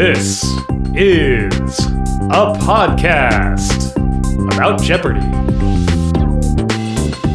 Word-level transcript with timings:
This 0.00 0.42
is 0.94 1.78
a 2.30 2.56
podcast 2.56 3.92
about 4.50 4.80
Jeopardy! 4.80 5.20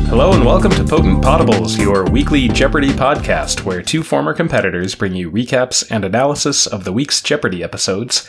Hello 0.09 0.33
and 0.33 0.43
welcome 0.43 0.71
to 0.71 0.83
Potent 0.83 1.23
Potables, 1.23 1.79
your 1.79 2.05
weekly 2.05 2.47
Jeopardy 2.47 2.89
podcast, 2.89 3.65
where 3.65 3.83
two 3.83 4.01
former 4.01 4.33
competitors 4.33 4.95
bring 4.95 5.13
you 5.13 5.29
recaps 5.29 5.85
and 5.91 6.03
analysis 6.03 6.65
of 6.65 6.85
the 6.85 6.91
week's 6.91 7.21
Jeopardy 7.21 7.63
episodes, 7.63 8.27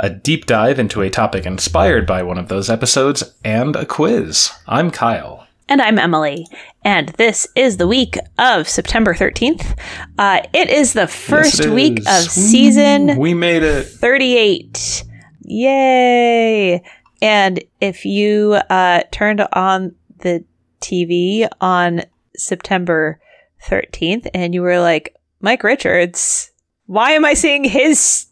a 0.00 0.10
deep 0.10 0.46
dive 0.46 0.80
into 0.80 1.00
a 1.00 1.08
topic 1.08 1.46
inspired 1.46 2.08
by 2.08 2.24
one 2.24 2.38
of 2.38 2.48
those 2.48 2.68
episodes, 2.68 3.34
and 3.44 3.76
a 3.76 3.86
quiz. 3.86 4.50
I'm 4.66 4.90
Kyle. 4.90 5.45
And 5.68 5.82
I'm 5.82 5.98
Emily. 5.98 6.46
And 6.84 7.08
this 7.10 7.48
is 7.56 7.76
the 7.76 7.88
week 7.88 8.16
of 8.38 8.68
September 8.68 9.14
13th. 9.14 9.76
Uh, 10.16 10.40
it 10.52 10.70
is 10.70 10.92
the 10.92 11.08
first 11.08 11.58
Yes, 11.64 11.68
week 11.68 11.98
is. 11.98 12.06
of 12.06 12.30
season 12.30 13.16
We 13.18 13.34
made 13.34 13.64
it. 13.64 13.84
38. 13.84 15.04
Yay! 15.42 16.82
And 17.20 17.64
if 17.80 18.04
you 18.04 18.54
uh, 18.70 19.02
turned 19.10 19.40
on 19.52 19.94
the 20.20 20.44
TV 20.80 21.48
on 21.60 22.02
September 22.36 23.18
13th 23.66 24.28
and 24.34 24.54
you 24.54 24.62
were 24.62 24.78
like, 24.78 25.16
Mike 25.40 25.64
Richards, 25.64 26.52
why 26.86 27.12
am 27.12 27.24
I 27.24 27.34
seeing 27.34 27.64
his 27.64 28.26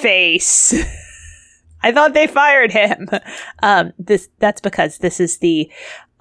face? 0.00 0.74
I 1.82 1.92
thought 1.92 2.14
they 2.14 2.26
fired 2.26 2.72
him. 2.72 3.08
Um, 3.62 3.92
this 3.98 4.28
that's 4.40 4.60
because 4.60 4.98
this 4.98 5.20
is 5.20 5.38
the 5.38 5.70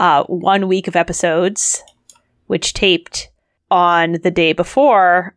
uh, 0.03 0.23
one 0.25 0.67
week 0.67 0.87
of 0.89 0.97
episodes, 0.97 1.81
which 2.47 2.73
taped 2.73 3.29
on 3.71 4.17
the 4.23 4.31
day 4.31 4.51
before 4.51 5.35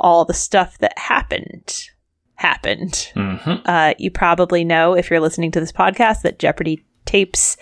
all 0.00 0.24
the 0.24 0.32
stuff 0.32 0.78
that 0.78 0.98
happened 0.98 1.90
happened. 2.34 3.12
hmm 3.14 3.56
Uh, 3.66 3.92
you 3.98 4.10
probably 4.10 4.64
know 4.64 4.94
if 4.94 5.10
you're 5.10 5.20
listening 5.20 5.50
to 5.52 5.60
this 5.60 5.72
podcast 5.72 6.22
that 6.22 6.38
Jeopardy 6.38 6.84
tapes 7.04 7.56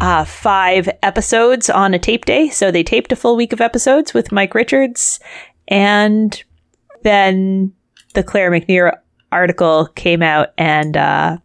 uh, 0.00 0.24
five 0.24 0.88
episodes 1.02 1.70
on 1.70 1.94
a 1.94 1.98
tape 1.98 2.24
day. 2.24 2.48
So 2.48 2.70
they 2.70 2.82
taped 2.82 3.12
a 3.12 3.16
full 3.16 3.36
week 3.36 3.52
of 3.52 3.60
episodes 3.60 4.14
with 4.14 4.32
Mike 4.32 4.54
Richards, 4.54 5.20
and 5.68 6.42
then 7.02 7.72
the 8.14 8.24
Claire 8.24 8.50
McNear 8.50 8.98
article 9.30 9.86
came 9.94 10.22
out, 10.22 10.48
and 10.58 10.96
uh, 10.96 11.38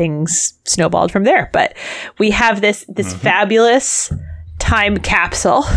things 0.00 0.54
snowballed 0.64 1.12
from 1.12 1.24
there. 1.24 1.50
But 1.52 1.74
we 2.18 2.30
have 2.30 2.62
this 2.62 2.86
this 2.88 3.12
fabulous 3.12 4.10
time 4.58 4.96
capsule. 4.98 5.64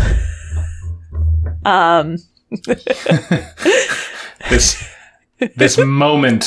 Um, 1.66 2.18
This 4.50 4.84
this 5.56 5.78
moment 5.78 6.44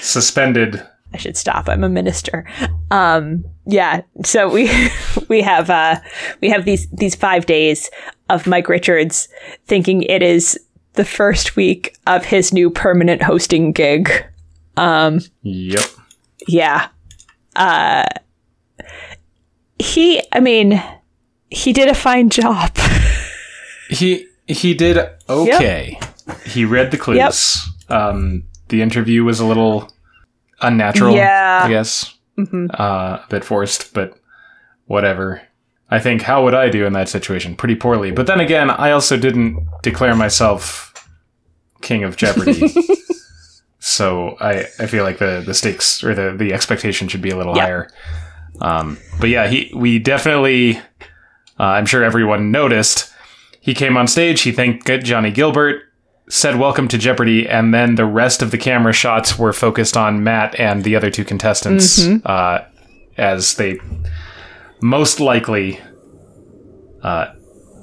suspended. 0.00 0.80
I 1.12 1.16
should 1.18 1.36
stop. 1.36 1.68
I'm 1.68 1.82
a 1.82 1.88
minister. 1.88 2.46
Um, 2.92 3.44
yeah. 3.66 4.02
So 4.24 4.48
we 4.48 4.70
we 5.28 5.42
have 5.42 5.68
uh, 5.70 5.96
we 6.40 6.48
have 6.50 6.64
these 6.64 6.88
these 6.90 7.16
five 7.16 7.46
days 7.46 7.90
of 8.30 8.46
Mike 8.46 8.68
Richards 8.68 9.28
thinking 9.66 10.02
it 10.02 10.22
is 10.22 10.56
the 10.92 11.04
first 11.04 11.56
week 11.56 11.96
of 12.06 12.24
his 12.24 12.52
new 12.52 12.70
permanent 12.70 13.22
hosting 13.22 13.72
gig. 13.72 14.08
Um, 14.76 15.20
Yep. 15.42 15.82
yeah. 16.46 16.88
Uh, 17.56 18.04
he. 19.78 20.22
I 20.32 20.40
mean, 20.40 20.82
he 21.50 21.72
did 21.72 21.88
a 21.88 21.94
fine 21.94 22.30
job. 22.30 22.76
He 23.88 24.26
he 24.48 24.74
did 24.74 24.98
okay. 25.28 26.00
He 26.44 26.64
read 26.64 26.90
the 26.90 26.98
clues. 26.98 27.64
Um, 27.88 28.42
the 28.66 28.82
interview 28.82 29.22
was 29.22 29.38
a 29.38 29.46
little 29.46 29.92
unnatural. 30.60 31.14
Yeah. 31.14 31.60
I 31.62 31.68
guess 31.68 32.12
Mhm. 32.36 32.68
uh, 32.80 33.20
a 33.22 33.26
bit 33.30 33.44
forced, 33.44 33.94
but 33.94 34.18
whatever. 34.86 35.40
I 35.88 36.00
think 36.00 36.22
how 36.22 36.42
would 36.42 36.52
I 36.54 36.68
do 36.68 36.84
in 36.84 36.94
that 36.94 37.08
situation? 37.08 37.54
Pretty 37.54 37.76
poorly. 37.76 38.10
But 38.10 38.26
then 38.26 38.40
again, 38.40 38.70
I 38.70 38.90
also 38.90 39.16
didn't 39.16 39.64
declare 39.84 40.16
myself 40.16 40.92
king 41.80 42.02
of 42.02 42.16
Jeopardy. 42.22 42.68
So 43.86 44.36
I, 44.40 44.64
I 44.80 44.86
feel 44.86 45.04
like 45.04 45.18
the, 45.18 45.42
the 45.46 45.54
stakes 45.54 46.02
or 46.02 46.12
the, 46.12 46.34
the 46.36 46.52
expectation 46.52 47.06
should 47.06 47.22
be 47.22 47.30
a 47.30 47.36
little 47.36 47.54
Yeah. 47.56 47.62
higher. 47.62 47.90
Um, 48.60 48.98
but 49.20 49.28
yeah, 49.28 49.46
he 49.46 49.70
we 49.76 49.98
definitely 50.00 50.78
uh, 51.58 51.62
I'm 51.62 51.86
sure 51.86 52.02
everyone 52.02 52.50
noticed. 52.50 53.12
He 53.60 53.74
came 53.74 53.96
on 53.96 54.08
stage, 54.08 54.40
he 54.42 54.50
thanked 54.52 54.86
Johnny 55.04 55.30
Gilbert, 55.30 55.82
said 56.28 56.58
welcome 56.58 56.88
to 56.88 56.98
Jeopardy, 56.98 57.48
and 57.48 57.72
then 57.72 57.94
the 57.94 58.04
rest 58.06 58.42
of 58.42 58.50
the 58.50 58.58
camera 58.58 58.92
shots 58.92 59.38
were 59.38 59.52
focused 59.52 59.96
on 59.96 60.24
Matt 60.24 60.58
and 60.58 60.82
the 60.84 60.96
other 60.96 61.10
two 61.10 61.24
contestants 61.24 62.06
uh, 62.24 62.66
as 63.16 63.54
they 63.54 63.78
most 64.80 65.20
likely 65.20 65.80
uh, 67.02 67.26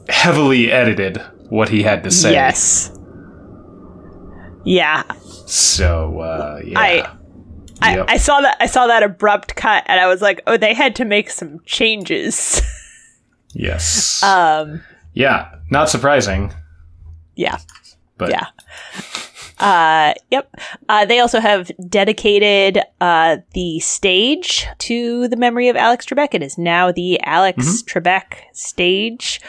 heavily 0.09 0.72
edited 0.72 1.18
what 1.50 1.70
he 1.70 1.84
had 1.84 2.03
to 2.03 2.12
say. 2.12 2.31
Yes. 2.34 2.91
Yeah. 4.66 5.03
So, 5.46 6.19
uh, 6.19 6.62
yeah. 6.66 6.79
I- 6.79 7.18
I, 7.81 7.96
Yep. 7.97 8.06
I 8.07 8.18
saw 8.18 8.40
that 8.40 8.56
I 8.62 8.66
saw 8.68 8.88
that 8.88 9.03
abrupt 9.03 9.56
cut 9.56 9.84
and 9.88 10.00
I 10.00 10.07
was 10.07 10.22
like, 10.22 10.41
oh, 10.47 10.56
they 10.56 10.74
had 10.74 10.96
to 10.97 11.06
make 11.06 11.29
some 11.29 11.59
changes. 11.66 12.62
yes. 13.53 14.23
um, 14.23 14.81
yeah, 15.13 15.56
not 15.69 15.90
surprising, 15.90 16.53
yeah. 17.35 17.57
but 18.18 18.29
Yeah. 18.29 18.46
Uh, 19.59 20.13
yep. 20.31 20.50
Uh, 20.90 21.06
they 21.06 21.19
also 21.19 21.40
have 21.40 21.72
dedicated 21.90 22.79
uh, 23.02 23.38
the 23.53 23.79
stage 23.79 24.66
to 24.79 25.28
the 25.28 25.38
memory 25.38 25.68
of 25.69 25.75
Alex 25.75 26.06
Trebek. 26.06 26.34
It 26.34 26.44
is 26.44 26.57
now 26.57 26.91
the 26.91 27.19
Alex 27.22 27.81
Trebek 27.84 28.35
stage, 28.53 29.40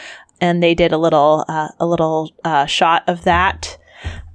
and 0.41 0.61
they 0.61 0.73
did 0.75 0.91
a 0.91 0.97
little 0.97 1.45
uh, 1.47 1.69
a 1.79 1.85
little 1.85 2.31
uh, 2.43 2.65
shot 2.65 3.03
of 3.07 3.23
that 3.23 3.77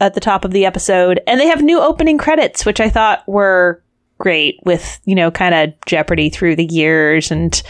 at 0.00 0.15
the 0.15 0.21
top 0.21 0.44
of 0.44 0.50
the 0.50 0.65
episode. 0.65 1.21
And 1.27 1.41
they 1.41 1.47
have 1.47 1.62
new 1.62 1.81
opening 1.81 2.19
credits, 2.19 2.65
which 2.65 2.81
I 2.81 2.91
thought 2.91 3.27
were 3.28 3.83
great, 4.19 4.59
with 4.65 5.00
you 5.05 5.15
know 5.15 5.31
kind 5.31 5.55
of 5.55 5.75
Jeopardy 5.87 6.31
through 6.31 6.56
the 6.56 6.66
years 6.66 7.31
and 7.31 7.62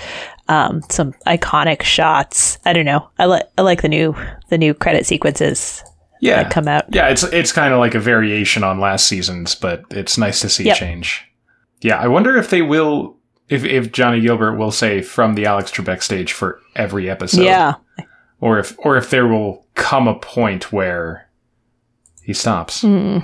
um, 0.48 0.82
some 0.90 1.12
iconic 1.26 1.82
shots. 1.82 2.58
I 2.64 2.72
don't 2.72 2.84
know. 2.84 3.08
I 3.18 3.26
like 3.26 3.46
I 3.56 3.62
like 3.62 3.82
the 3.82 3.88
new 3.88 4.14
the 4.48 4.58
new 4.58 4.74
credit 4.74 5.06
sequences 5.06 5.82
yeah. 6.20 6.42
that 6.42 6.52
come 6.52 6.68
out. 6.68 6.84
Yeah, 6.94 7.08
it's 7.08 7.22
it's 7.22 7.52
kind 7.52 7.72
of 7.72 7.80
like 7.80 7.94
a 7.94 8.00
variation 8.00 8.62
on 8.62 8.80
last 8.80 9.06
season's, 9.06 9.54
but 9.54 9.84
it's 9.90 10.18
nice 10.18 10.40
to 10.40 10.48
see 10.48 10.64
Yep. 10.64 10.76
a 10.76 10.78
change. 10.78 11.26
Yeah, 11.80 11.98
I 11.98 12.08
wonder 12.08 12.36
if 12.36 12.50
they 12.50 12.62
will, 12.62 13.16
if 13.48 13.64
if 13.64 13.90
Johnny 13.92 14.20
Gilbert 14.20 14.56
will 14.56 14.70
say 14.70 15.02
from 15.02 15.34
the 15.34 15.46
Alex 15.46 15.70
Trebek 15.70 16.02
stage 16.02 16.32
for 16.32 16.60
every 16.76 17.08
episode, 17.08 17.44
yeah. 17.44 17.74
or 18.40 18.58
if 18.58 18.76
or 18.78 18.96
if 18.96 19.10
there 19.10 19.26
will 19.26 19.66
come 19.74 20.06
a 20.06 20.18
point 20.18 20.72
where 20.72 21.28
he 22.22 22.32
stops. 22.32 22.82
hmm 22.82 23.18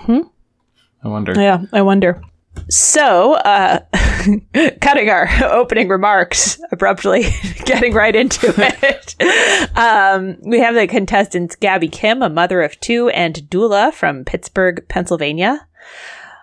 I 1.02 1.08
wonder. 1.08 1.34
Yeah, 1.40 1.62
I 1.72 1.82
wonder. 1.82 2.20
So, 2.68 3.34
uh, 3.34 3.80
cutting 4.80 5.08
our 5.08 5.28
opening 5.44 5.88
remarks 5.88 6.60
abruptly, 6.72 7.26
getting 7.64 7.92
right 7.94 8.16
into 8.16 8.52
it. 8.56 9.14
Um, 9.76 10.36
we 10.42 10.58
have 10.60 10.74
the 10.74 10.86
contestants 10.86 11.54
Gabby 11.54 11.88
Kim, 11.88 12.22
a 12.22 12.30
mother 12.30 12.62
of 12.62 12.80
two, 12.80 13.08
and 13.10 13.36
doula 13.50 13.92
from 13.92 14.24
Pittsburgh, 14.24 14.84
Pennsylvania. 14.88 15.68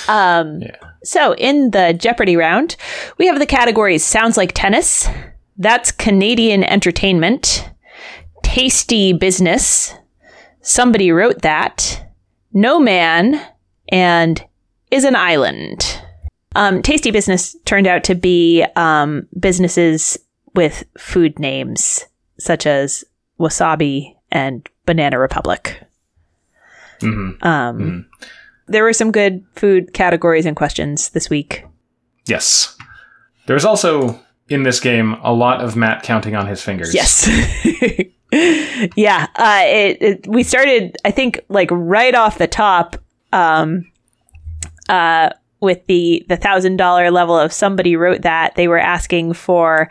Um, 0.07 0.61
Yeah. 0.61 0.77
So 1.03 1.35
in 1.35 1.71
the 1.71 1.93
Jeopardy 1.93 2.37
round, 2.37 2.77
we 3.17 3.27
have 3.27 3.37
the 3.37 3.45
categories 3.45 4.05
Sounds 4.05 4.37
Like 4.37 4.53
Tennis, 4.53 5.09
That's 5.57 5.91
Canadian 5.91 6.63
Entertainment, 6.63 7.69
Tasty 8.43 9.13
Business, 9.13 9.93
Somebody 10.61 11.11
Wrote 11.11 11.41
That, 11.41 12.05
No 12.53 12.79
Man, 12.79 13.39
and 13.89 14.43
Is 14.91 15.03
an 15.03 15.15
Island. 15.15 15.99
Um, 16.55 16.81
Tasty 16.81 17.11
Business 17.11 17.55
turned 17.65 17.87
out 17.87 18.03
to 18.05 18.15
be 18.15 18.63
um, 18.75 19.27
businesses 19.39 20.17
with 20.55 20.83
food 20.97 21.39
names 21.39 22.05
such 22.39 22.65
as 22.67 23.03
Wasabi 23.39 24.15
and 24.31 24.67
Banana 24.85 25.17
Republic. 25.19 25.81
Mhm. 26.99 27.43
Um, 27.43 27.79
Mhm. 27.79 28.05
There 28.67 28.83
were 28.83 28.93
some 28.93 29.11
good 29.11 29.43
food 29.55 29.93
categories 29.93 30.45
and 30.45 30.55
questions 30.55 31.09
this 31.09 31.29
week. 31.29 31.65
Yes. 32.25 32.75
There's 33.47 33.65
also 33.65 34.19
in 34.49 34.63
this 34.63 34.79
game 34.79 35.13
a 35.23 35.33
lot 35.33 35.61
of 35.61 35.75
Matt 35.75 36.03
counting 36.03 36.35
on 36.35 36.47
his 36.47 36.61
fingers. 36.61 36.93
Yes. 36.93 37.27
yeah. 38.95 39.27
Uh, 39.35 39.61
it, 39.65 40.01
it, 40.01 40.27
we 40.27 40.43
started, 40.43 40.97
I 41.05 41.11
think, 41.11 41.39
like 41.49 41.69
right 41.71 42.15
off 42.15 42.37
the 42.37 42.47
top 42.47 42.97
um, 43.31 43.89
uh, 44.89 45.29
with 45.61 45.85
the 45.85 46.25
the 46.27 46.37
thousand 46.37 46.75
dollar 46.77 47.09
level 47.09 47.37
of 47.37 47.53
somebody 47.53 47.95
wrote 47.95 48.21
that 48.23 48.55
they 48.55 48.67
were 48.67 48.79
asking 48.79 49.33
for 49.33 49.89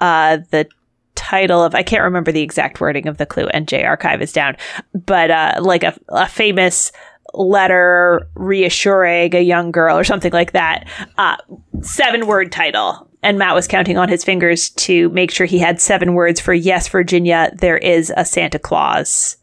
uh, 0.00 0.38
the 0.50 0.68
title 1.14 1.64
of 1.64 1.74
I 1.74 1.82
can't 1.82 2.02
remember 2.02 2.30
the 2.30 2.42
exact 2.42 2.80
wording 2.80 3.08
of 3.08 3.16
the 3.16 3.26
clue. 3.26 3.46
NJ 3.46 3.84
Archive 3.84 4.20
is 4.20 4.32
down, 4.32 4.56
but 4.92 5.30
uh, 5.30 5.60
like 5.60 5.82
a, 5.82 5.98
a 6.10 6.28
famous 6.28 6.92
letter 7.34 8.28
reassuring 8.34 9.34
a 9.34 9.40
young 9.40 9.72
girl 9.72 9.96
or 9.96 10.04
something 10.04 10.32
like 10.32 10.52
that. 10.52 10.86
Uh, 11.18 11.36
seven 11.80 12.26
word 12.26 12.52
title. 12.52 13.05
And 13.22 13.38
Matt 13.38 13.54
was 13.54 13.66
counting 13.66 13.98
on 13.98 14.08
his 14.08 14.24
fingers 14.24 14.70
to 14.70 15.08
make 15.10 15.30
sure 15.30 15.46
he 15.46 15.58
had 15.58 15.80
seven 15.80 16.14
words 16.14 16.40
for 16.40 16.54
yes, 16.54 16.88
Virginia, 16.88 17.52
there 17.58 17.78
is 17.78 18.12
a 18.16 18.24
Santa 18.24 18.58
Claus. 18.58 19.36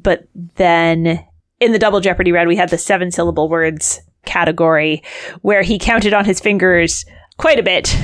But 0.00 0.26
then 0.56 1.24
in 1.58 1.72
the 1.72 1.78
double 1.78 2.00
Jeopardy 2.00 2.32
round, 2.32 2.48
we 2.48 2.56
had 2.56 2.70
the 2.70 2.78
seven 2.78 3.10
syllable 3.10 3.48
words 3.48 4.00
category 4.24 5.02
where 5.42 5.62
he 5.62 5.78
counted 5.78 6.14
on 6.14 6.24
his 6.24 6.40
fingers 6.40 7.04
quite 7.36 7.58
a 7.58 7.62
bit. 7.62 7.96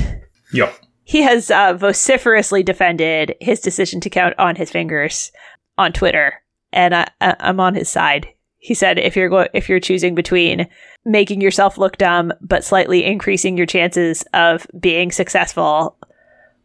Yep. 0.52 0.74
He 1.04 1.22
has 1.22 1.50
uh, 1.50 1.74
vociferously 1.74 2.62
defended 2.62 3.36
his 3.40 3.60
decision 3.60 4.00
to 4.00 4.10
count 4.10 4.34
on 4.38 4.56
his 4.56 4.70
fingers 4.70 5.30
on 5.78 5.92
Twitter, 5.92 6.42
and 6.72 6.94
I, 6.94 7.08
I, 7.20 7.36
I'm 7.38 7.60
on 7.60 7.74
his 7.74 7.88
side. 7.88 8.28
He 8.66 8.74
said, 8.74 8.98
"If 8.98 9.14
you're 9.14 9.28
go- 9.28 9.46
if 9.54 9.68
you're 9.68 9.78
choosing 9.78 10.16
between 10.16 10.66
making 11.04 11.40
yourself 11.40 11.78
look 11.78 11.98
dumb 11.98 12.32
but 12.40 12.64
slightly 12.64 13.04
increasing 13.04 13.56
your 13.56 13.64
chances 13.64 14.24
of 14.34 14.66
being 14.80 15.12
successful, 15.12 15.96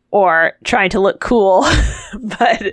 or 0.10 0.54
trying 0.64 0.90
to 0.90 1.00
look 1.00 1.20
cool, 1.20 1.64
but 2.20 2.64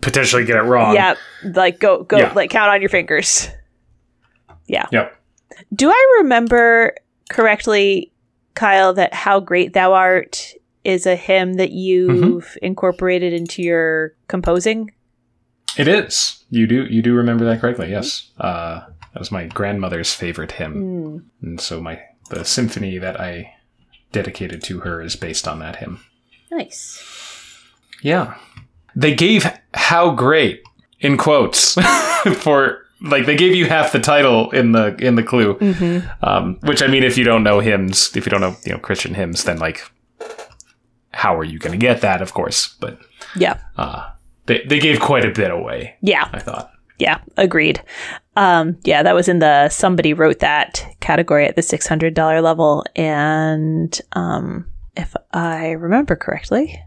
Potentially 0.00 0.44
get 0.44 0.58
it 0.58 0.62
wrong. 0.62 0.94
yeah, 0.94 1.14
like 1.42 1.80
go 1.80 2.04
go 2.04 2.18
Yeah. 2.18 2.32
like 2.34 2.50
count 2.50 2.70
on 2.70 2.80
your 2.80 2.88
fingers." 2.88 3.48
Yeah. 4.68 4.86
Yep. 4.92 5.12
Do 5.74 5.90
I 5.90 6.18
remember 6.22 6.94
correctly, 7.30 8.12
Kyle, 8.54 8.94
that 8.94 9.12
How 9.12 9.40
Great 9.40 9.72
Thou 9.72 9.92
Art 9.92 10.54
is 10.84 11.04
a 11.04 11.16
hymn 11.16 11.54
that 11.54 11.70
mm-hmm. 11.70 11.78
you've 11.78 12.56
incorporated 12.62 13.32
into 13.32 13.60
your 13.60 14.14
composing? 14.28 14.92
It 15.78 15.88
is. 15.88 16.44
You 16.50 16.66
do 16.66 16.84
you 16.84 17.02
do 17.02 17.14
remember 17.14 17.44
that 17.46 17.60
correctly, 17.60 17.90
yes. 17.90 18.30
Uh 18.38 18.82
that 19.12 19.18
was 19.18 19.30
my 19.30 19.46
grandmother's 19.46 20.12
favorite 20.14 20.52
hymn. 20.52 20.74
Mm. 20.74 21.22
And 21.42 21.60
so 21.60 21.80
my 21.80 22.00
the 22.30 22.44
symphony 22.44 22.98
that 22.98 23.20
I 23.20 23.54
dedicated 24.12 24.62
to 24.64 24.80
her 24.80 25.00
is 25.02 25.16
based 25.16 25.46
on 25.48 25.58
that 25.60 25.76
hymn. 25.76 26.00
Nice. 26.50 27.02
Yeah. 28.02 28.36
They 28.94 29.14
gave 29.14 29.46
how 29.74 30.10
great 30.10 30.62
in 31.00 31.16
quotes 31.16 31.74
for 32.36 32.78
like 33.00 33.26
they 33.26 33.36
gave 33.36 33.54
you 33.54 33.66
half 33.66 33.92
the 33.92 33.98
title 34.00 34.50
in 34.50 34.72
the 34.72 34.94
in 34.96 35.14
the 35.16 35.22
clue. 35.22 35.54
Mm-hmm. 35.58 36.06
Um, 36.24 36.58
which 36.62 36.82
I 36.82 36.86
mean, 36.86 37.02
if 37.02 37.16
you 37.18 37.24
don't 37.24 37.42
know 37.42 37.60
hymns, 37.60 38.14
if 38.16 38.24
you 38.26 38.30
don't 38.30 38.40
know 38.40 38.56
you 38.64 38.72
know 38.72 38.78
Christian 38.78 39.14
hymns, 39.14 39.44
then 39.44 39.58
like, 39.58 39.82
how 41.10 41.36
are 41.36 41.44
you 41.44 41.58
going 41.58 41.72
to 41.72 41.78
get 41.78 42.00
that? 42.02 42.22
Of 42.22 42.32
course, 42.34 42.74
but 42.80 42.98
Yeah. 43.34 43.58
uh, 43.76 44.10
they 44.46 44.62
they 44.66 44.78
gave 44.78 45.00
quite 45.00 45.24
a 45.24 45.30
bit 45.30 45.50
away. 45.50 45.96
Yeah. 46.00 46.28
I 46.32 46.38
thought. 46.38 46.70
Yeah. 46.98 47.20
Agreed. 47.36 47.82
Um, 48.36 48.78
yeah, 48.84 49.02
that 49.02 49.14
was 49.14 49.28
in 49.28 49.40
the 49.40 49.68
somebody 49.68 50.14
wrote 50.14 50.38
that 50.38 50.86
category 51.00 51.46
at 51.46 51.56
the 51.56 51.62
six 51.62 51.86
hundred 51.86 52.14
dollar 52.14 52.40
level, 52.40 52.84
and 52.96 53.98
um, 54.12 54.66
if 54.96 55.14
I 55.32 55.72
remember 55.72 56.16
correctly, 56.16 56.82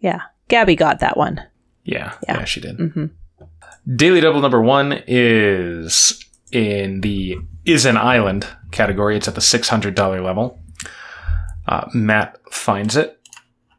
yeah, 0.00 0.20
Gabby 0.48 0.76
got 0.76 1.00
that 1.00 1.16
one. 1.16 1.40
Yeah, 1.84 2.12
Yeah. 2.28 2.38
yeah, 2.40 2.44
she 2.44 2.60
did. 2.60 2.76
Mm-hmm. 2.76 3.06
Daily 3.96 4.20
Double 4.20 4.40
number 4.42 4.60
one 4.60 5.02
is 5.06 6.22
in 6.52 7.00
the 7.00 7.38
is 7.64 7.86
an 7.86 7.96
island 7.96 8.46
category. 8.70 9.16
It's 9.16 9.28
at 9.28 9.34
the 9.34 9.40
six 9.40 9.68
hundred 9.70 9.94
dollar 9.94 10.20
level. 10.20 10.60
Uh, 11.66 11.88
Matt 11.94 12.36
finds 12.50 12.96
it. 12.96 13.18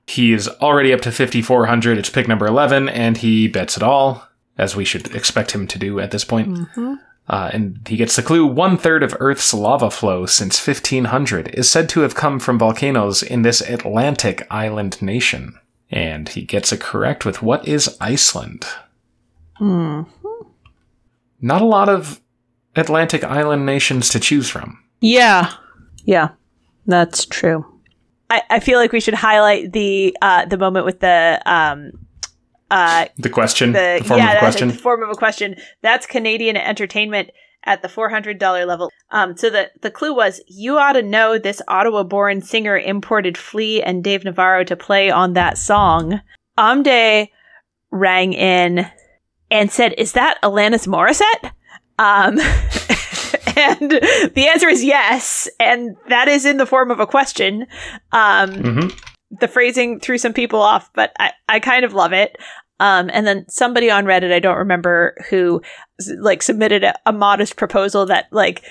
He 0.07 0.33
is 0.33 0.47
already 0.47 0.93
up 0.93 1.01
to 1.01 1.11
fifty 1.11 1.41
four 1.41 1.65
hundred. 1.65 1.97
It's 1.97 2.09
pick 2.09 2.27
number 2.27 2.45
eleven, 2.45 2.89
and 2.89 3.17
he 3.17 3.47
bets 3.47 3.77
it 3.77 3.83
all, 3.83 4.27
as 4.57 4.75
we 4.75 4.85
should 4.85 5.15
expect 5.15 5.51
him 5.51 5.67
to 5.67 5.79
do 5.79 5.99
at 5.99 6.11
this 6.11 6.25
point. 6.25 6.49
Mm-hmm. 6.49 6.95
Uh, 7.27 7.49
and 7.53 7.79
he 7.87 7.95
gets 7.95 8.15
the 8.15 8.21
clue 8.21 8.45
one 8.45 8.77
third 8.77 9.01
of 9.01 9.15
Earth's 9.19 9.53
lava 9.53 9.89
flow 9.89 10.25
since 10.25 10.65
1500 10.65 11.47
is 11.55 11.69
said 11.69 11.87
to 11.89 12.01
have 12.01 12.15
come 12.15 12.39
from 12.39 12.59
volcanoes 12.59 13.23
in 13.23 13.43
this 13.43 13.61
Atlantic 13.61 14.45
island 14.51 15.01
nation. 15.01 15.57
And 15.89 16.27
he 16.27 16.41
gets 16.41 16.73
it 16.73 16.81
correct 16.81 17.23
with 17.23 17.41
what 17.41 17.65
is 17.67 17.95
Iceland? 18.01 18.65
Mm. 19.59 20.07
Not 21.39 21.61
a 21.61 21.65
lot 21.65 21.87
of 21.87 22.19
Atlantic 22.75 23.23
island 23.23 23.65
nations 23.65 24.09
to 24.09 24.19
choose 24.19 24.49
from. 24.49 24.83
Yeah. 24.99 25.53
Yeah. 26.03 26.29
That's 26.87 27.25
true. 27.25 27.65
I, 28.29 28.41
I 28.49 28.59
feel 28.59 28.79
like 28.79 28.91
we 28.91 28.99
should 28.99 29.13
highlight 29.13 29.73
the 29.73 30.15
uh, 30.21 30.45
the 30.45 30.57
moment 30.57 30.85
with 30.85 30.99
the 30.99 31.41
um 31.45 31.91
uh 32.71 33.05
The 33.17 33.29
question, 33.29 33.73
the, 33.73 33.97
the, 34.01 34.05
form 34.07 34.19
yeah 34.19 34.27
of 34.27 34.33
that's 34.33 34.41
question. 34.41 34.67
the 34.69 34.73
form 34.73 35.03
of 35.03 35.09
a 35.09 35.15
question. 35.15 35.55
That's 35.81 36.05
Canadian 36.05 36.57
entertainment 36.57 37.29
at 37.65 37.81
the 37.81 37.89
four 37.89 38.09
hundred 38.09 38.39
dollar 38.39 38.65
level. 38.65 38.91
Um, 39.11 39.37
so 39.37 39.49
the 39.49 39.71
the 39.81 39.91
clue 39.91 40.15
was 40.15 40.41
you 40.47 40.77
ought 40.77 40.93
to 40.93 41.01
know 41.03 41.37
this 41.37 41.61
Ottawa-born 41.67 42.41
singer 42.41 42.77
imported 42.77 43.37
Flea 43.37 43.81
and 43.83 44.03
Dave 44.03 44.23
Navarro 44.23 44.63
to 44.63 44.75
play 44.75 45.09
on 45.11 45.33
that 45.33 45.57
song. 45.57 46.21
Amde 46.57 47.29
rang 47.91 48.33
in 48.33 48.87
and 49.51 49.71
said, 49.71 49.93
"Is 49.97 50.13
that 50.13 50.39
Alanis 50.41 50.87
Morissette?" 50.87 51.51
Um, 51.99 52.37
and 53.57 53.91
the 53.91 54.47
answer 54.47 54.67
is 54.67 54.83
yes, 54.83 55.49
and 55.59 55.95
that 56.09 56.27
is 56.27 56.45
in 56.45 56.57
the 56.57 56.65
form 56.65 56.91
of 56.91 56.99
a 56.99 57.07
question. 57.07 57.67
Um, 58.11 58.51
hmm 58.63 58.87
the 59.39 59.47
phrasing 59.47 59.99
threw 59.99 60.17
some 60.17 60.33
people 60.33 60.61
off, 60.61 60.91
but 60.93 61.11
I, 61.19 61.31
I 61.49 61.59
kind 61.59 61.85
of 61.85 61.93
love 61.93 62.13
it. 62.13 62.37
Um, 62.79 63.09
and 63.13 63.25
then 63.25 63.45
somebody 63.49 63.89
on 63.89 64.05
Reddit, 64.05 64.33
I 64.33 64.39
don't 64.39 64.57
remember 64.57 65.15
who, 65.29 65.61
like 66.17 66.41
submitted 66.41 66.83
a, 66.83 66.93
a 67.05 67.13
modest 67.13 67.55
proposal 67.55 68.05
that 68.07 68.25
like 68.31 68.63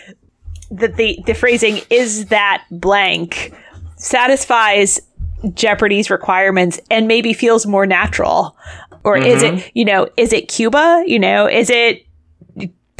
that 0.70 0.96
the 0.96 1.18
the 1.26 1.34
phrasing 1.34 1.80
is 1.88 2.26
that 2.26 2.64
blank 2.70 3.54
satisfies 3.96 5.00
Jeopardy's 5.54 6.10
requirements 6.10 6.80
and 6.90 7.08
maybe 7.08 7.32
feels 7.32 7.66
more 7.66 7.86
natural, 7.86 8.56
or 9.04 9.16
is 9.16 9.42
it 9.42 9.70
you 9.74 9.84
know 9.84 10.08
is 10.16 10.32
it 10.32 10.48
Cuba? 10.48 11.04
You 11.06 11.18
know 11.18 11.48
is 11.48 11.70
it 11.70 12.04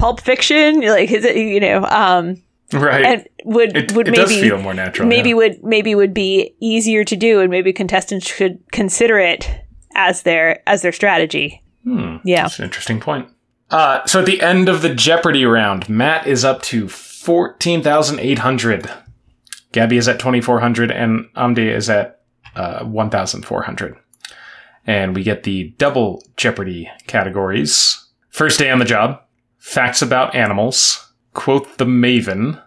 Pulp 0.02 0.20
Fiction? 0.20 0.80
Like 0.80 1.10
is 1.10 1.24
it 1.24 1.36
you 1.36 1.60
know 1.60 1.84
um 1.86 2.42
Right. 2.72 3.04
and 3.04 3.28
would 3.44 3.76
it 3.76 3.92
would 3.92 4.08
it 4.08 4.16
maybe 4.16 4.40
feel 4.40 4.58
more 4.58 4.74
natural. 4.74 5.06
maybe 5.06 5.28
yeah. 5.30 5.34
would 5.36 5.62
maybe 5.62 5.94
would 5.94 6.14
be 6.14 6.54
easier 6.60 7.04
to 7.04 7.16
do 7.16 7.40
and 7.40 7.50
maybe 7.50 7.72
contestants 7.72 8.26
should 8.26 8.58
consider 8.72 9.18
it 9.18 9.48
as 9.94 10.22
their 10.22 10.62
as 10.68 10.82
their 10.82 10.92
strategy 10.92 11.62
Hmm. 11.84 12.16
yeah 12.24 12.42
That's 12.42 12.58
an 12.58 12.64
interesting 12.64 13.00
point. 13.00 13.28
Uh, 13.70 14.04
so 14.06 14.20
at 14.20 14.26
the 14.26 14.40
end 14.42 14.68
of 14.68 14.82
the 14.82 14.94
Jeopardy 14.94 15.44
round, 15.44 15.88
Matt 15.88 16.26
is 16.26 16.44
up 16.44 16.62
to 16.62 16.88
14,800. 16.88 18.90
Gabby 19.72 19.96
is 19.96 20.08
at 20.08 20.18
2,400 20.18 20.90
and 20.90 21.28
Amde 21.34 21.58
is 21.58 21.88
at 21.90 22.20
uh, 22.54 22.84
1,400. 22.84 23.96
And 24.86 25.16
we 25.16 25.22
get 25.22 25.42
the 25.44 25.74
double 25.78 26.22
Jeopardy 26.36 26.90
categories. 27.06 27.98
First 28.30 28.58
day 28.58 28.70
on 28.70 28.78
the 28.78 28.84
job, 28.84 29.20
facts 29.62 30.02
about 30.02 30.34
animals, 30.34 31.12
quote 31.34 31.78
the 31.78 31.84
Maven, 31.86 32.60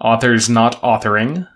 authors 0.00 0.48
not 0.48 0.80
authoring, 0.82 1.46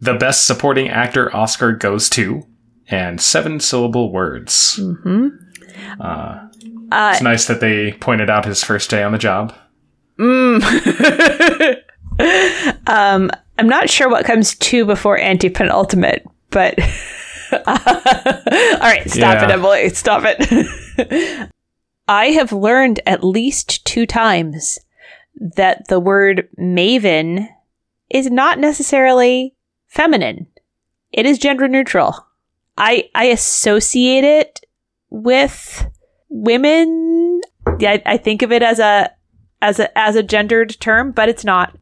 the 0.00 0.14
best 0.14 0.46
supporting 0.46 0.88
actor 0.88 1.34
Oscar 1.34 1.72
goes 1.72 2.10
to, 2.10 2.42
and 2.88 3.20
seven 3.20 3.60
syllable 3.60 4.12
words. 4.12 4.76
hmm 4.76 5.28
Uh, 6.00 6.48
uh, 6.90 7.10
it's 7.12 7.22
nice 7.22 7.46
that 7.46 7.60
they 7.60 7.92
pointed 7.92 8.28
out 8.28 8.44
his 8.44 8.64
first 8.64 8.90
day 8.90 9.02
on 9.02 9.12
the 9.12 9.18
job. 9.18 9.54
mm. 10.18 10.58
um 12.88 13.30
i'm 13.58 13.68
not 13.68 13.88
sure 13.88 14.08
what 14.08 14.24
comes 14.24 14.56
two 14.56 14.84
before 14.84 15.16
anti-penultimate 15.18 16.26
but 16.50 16.74
all 17.52 17.60
right 18.80 19.02
stop 19.08 19.34
Yeah. 19.40 19.44
it 19.44 19.50
emily 19.52 19.88
stop 19.90 20.22
it 20.26 21.48
i 22.08 22.26
have 22.26 22.52
learned 22.52 23.00
at 23.06 23.22
least 23.22 23.84
two 23.84 24.06
times 24.06 24.78
that 25.34 25.86
the 25.88 26.00
word 26.00 26.48
maven 26.58 27.48
is 28.10 28.30
not 28.30 28.58
necessarily 28.58 29.54
feminine 29.86 30.46
it 31.12 31.24
is 31.24 31.38
gender 31.38 31.68
neutral 31.68 32.26
i 32.76 33.08
i 33.14 33.26
associate 33.26 34.24
it 34.24 34.60
with 35.10 35.86
women 36.28 37.40
yeah, 37.78 37.92
I, 37.92 38.02
I 38.06 38.16
think 38.16 38.42
of 38.42 38.52
it 38.52 38.62
as 38.62 38.78
a 38.78 39.10
as 39.60 39.78
a 39.78 39.96
as 39.98 40.16
a 40.16 40.22
gendered 40.22 40.78
term, 40.80 41.12
but 41.12 41.28
it's 41.28 41.44
not. 41.44 41.76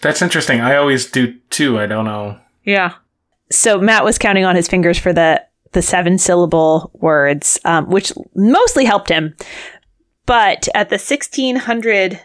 That's 0.00 0.22
interesting. 0.22 0.60
I 0.60 0.76
always 0.76 1.10
do 1.10 1.34
too. 1.50 1.78
I 1.78 1.86
don't 1.86 2.04
know. 2.04 2.38
Yeah. 2.64 2.94
So 3.50 3.78
Matt 3.80 4.04
was 4.04 4.18
counting 4.18 4.44
on 4.44 4.56
his 4.56 4.68
fingers 4.68 4.98
for 4.98 5.12
the 5.12 5.44
the 5.72 5.82
seven 5.82 6.18
syllable 6.18 6.90
words, 6.94 7.58
um, 7.64 7.88
which 7.90 8.12
mostly 8.34 8.84
helped 8.84 9.08
him. 9.08 9.34
But 10.26 10.68
at 10.74 10.90
the 10.90 10.98
sixteen 10.98 11.56
hundred 11.56 12.20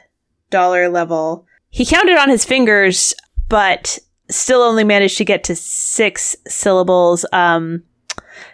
dollar 0.50 0.90
level, 0.90 1.46
he 1.70 1.86
counted 1.86 2.18
on 2.18 2.30
his 2.30 2.46
fingers, 2.46 3.14
but 3.50 4.00
still 4.30 4.62
only 4.62 4.84
managed 4.84 5.18
to 5.18 5.26
get 5.26 5.44
to 5.46 5.56
six 5.56 6.36
syllables. 6.48 7.26
Um, 7.34 7.84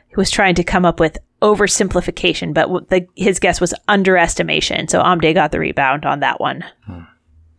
he 0.08 0.15
was 0.15 0.31
trying 0.31 0.55
to 0.55 0.63
come 0.63 0.86
up 0.86 1.00
with 1.00 1.17
oversimplification, 1.41 2.53
but 2.53 2.89
the, 2.89 3.08
his 3.15 3.39
guess 3.39 3.62
was 3.62 3.74
underestimation. 3.88 4.88
So 4.88 5.01
Amde 5.01 5.34
got 5.34 5.51
the 5.51 5.60
rebound 5.60 6.05
on 6.05 6.19
that 6.19 6.39
one. 6.39 6.63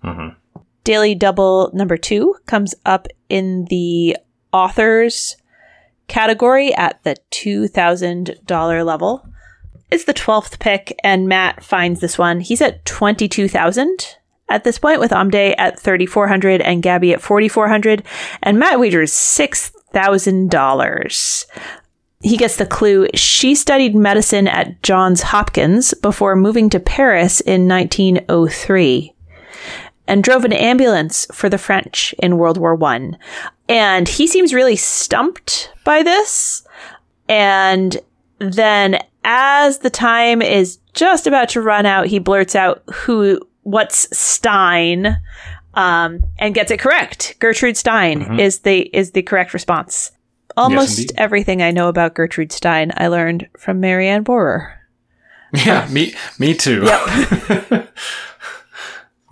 hmm 0.02 0.28
Daily 0.82 1.14
Double 1.14 1.70
number 1.74 1.96
two 1.96 2.34
comes 2.46 2.74
up 2.86 3.06
in 3.28 3.66
the 3.66 4.16
authors 4.52 5.36
category 6.10 6.74
at 6.74 7.02
the 7.04 7.16
$2,000 7.30 8.84
level. 8.84 9.26
It's 9.90 10.04
the 10.04 10.12
12th 10.12 10.58
pick, 10.58 10.94
and 11.02 11.26
Matt 11.26 11.64
finds 11.64 12.00
this 12.00 12.18
one. 12.18 12.40
He's 12.40 12.60
at 12.60 12.84
22,000 12.84 14.18
at 14.48 14.64
this 14.64 14.78
point, 14.78 15.00
with 15.00 15.12
Amde 15.12 15.34
at 15.34 15.80
3,400 15.80 16.60
and 16.60 16.82
Gabby 16.82 17.12
at 17.12 17.22
4,400, 17.22 18.02
and 18.42 18.58
Matt 18.58 18.80
wagers 18.80 19.12
$6,000. 19.12 21.46
He 22.22 22.36
gets 22.36 22.56
the 22.56 22.66
clue. 22.66 23.06
She 23.14 23.54
studied 23.54 23.94
medicine 23.94 24.48
at 24.48 24.82
Johns 24.82 25.22
Hopkins 25.22 25.94
before 25.94 26.36
moving 26.36 26.68
to 26.70 26.80
Paris 26.80 27.40
in 27.40 27.66
1903 27.66 29.14
and 30.10 30.22
drove 30.24 30.44
an 30.44 30.52
ambulance 30.52 31.26
for 31.32 31.48
the 31.48 31.56
French 31.58 32.14
in 32.18 32.36
World 32.36 32.58
War 32.58 32.74
One. 32.74 33.16
And 33.68 34.08
he 34.08 34.26
seems 34.26 34.52
really 34.52 34.76
stumped 34.76 35.72
by 35.84 36.02
this. 36.02 36.62
And 37.28 37.96
then 38.40 38.98
as 39.24 39.78
the 39.78 39.90
time 39.90 40.42
is 40.42 40.78
just 40.94 41.26
about 41.26 41.48
to 41.50 41.60
run 41.62 41.86
out, 41.86 42.06
he 42.08 42.18
blurts 42.18 42.56
out 42.56 42.82
who 42.92 43.40
what's 43.62 44.08
Stein 44.16 45.16
um, 45.74 46.24
and 46.38 46.54
gets 46.54 46.70
it 46.72 46.80
correct. 46.80 47.36
Gertrude 47.38 47.76
Stein 47.76 48.24
Mhm. 48.24 48.40
is 48.40 48.58
the 48.60 48.90
is 48.94 49.12
the 49.12 49.22
correct 49.22 49.54
response. 49.54 50.10
Almost 50.56 50.98
indeed. 50.98 51.12
everything 51.16 51.62
I 51.62 51.70
know 51.70 51.88
about 51.88 52.14
Gertrude 52.14 52.50
Stein 52.50 52.90
I 52.96 53.06
learned 53.06 53.46
from 53.56 53.78
Marianne 53.78 54.24
Borer. 54.24 54.74
Yeah, 55.54 55.86
me 55.90 56.14
me 56.38 56.54
too. 56.54 56.82
Yep. 56.84 57.88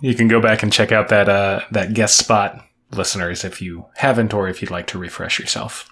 you 0.01 0.15
can 0.15 0.27
go 0.27 0.41
back 0.41 0.63
and 0.63 0.71
check 0.71 0.91
out 0.91 1.09
that 1.09 1.29
uh, 1.29 1.61
that 1.71 1.93
guest 1.93 2.17
spot, 2.17 2.63
listeners, 2.91 3.43
if 3.43 3.61
you 3.61 3.85
haven't, 3.95 4.33
or 4.33 4.47
if 4.47 4.61
you'd 4.61 4.71
like 4.71 4.87
to 4.87 4.97
refresh 4.99 5.39
yourself. 5.39 5.89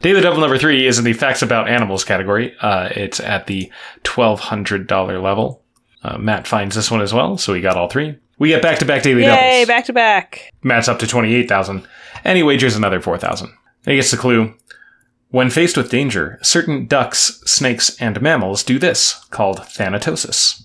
Daily 0.00 0.20
Double 0.20 0.40
number 0.40 0.58
three 0.58 0.86
is 0.86 0.98
in 0.98 1.04
the 1.04 1.12
Facts 1.12 1.42
About 1.42 1.68
Animals 1.68 2.02
category. 2.04 2.56
Uh, 2.60 2.88
it's 2.94 3.20
at 3.20 3.46
the 3.46 3.70
twelve 4.02 4.40
hundred 4.40 4.86
dollar 4.86 5.18
level. 5.20 5.62
Uh, 6.02 6.18
Matt 6.18 6.48
finds 6.48 6.74
this 6.74 6.90
one 6.90 7.00
as 7.00 7.14
well, 7.14 7.38
so 7.38 7.54
he 7.54 7.60
got 7.60 7.76
all 7.76 7.88
three. 7.88 8.18
We 8.38 8.48
get 8.48 8.62
back 8.62 8.78
to 8.80 8.84
back 8.84 9.02
daily 9.04 9.22
Yay, 9.22 9.28
doubles. 9.60 9.68
back 9.68 9.84
to 9.84 9.92
back. 9.92 10.50
Matt's 10.64 10.88
up 10.88 10.98
to 10.98 11.06
28,000, 11.06 11.86
and 12.24 12.36
he 12.36 12.42
wagers 12.42 12.74
another 12.74 13.00
4,000. 13.00 13.52
He 13.84 13.94
gets 13.94 14.10
the 14.10 14.16
clue. 14.16 14.54
When 15.28 15.48
faced 15.48 15.76
with 15.76 15.90
danger, 15.92 16.40
certain 16.42 16.86
ducks, 16.86 17.40
snakes, 17.46 17.96
and 18.00 18.20
mammals 18.20 18.64
do 18.64 18.80
this, 18.80 19.24
called 19.30 19.58
thanatosis. 19.60 20.61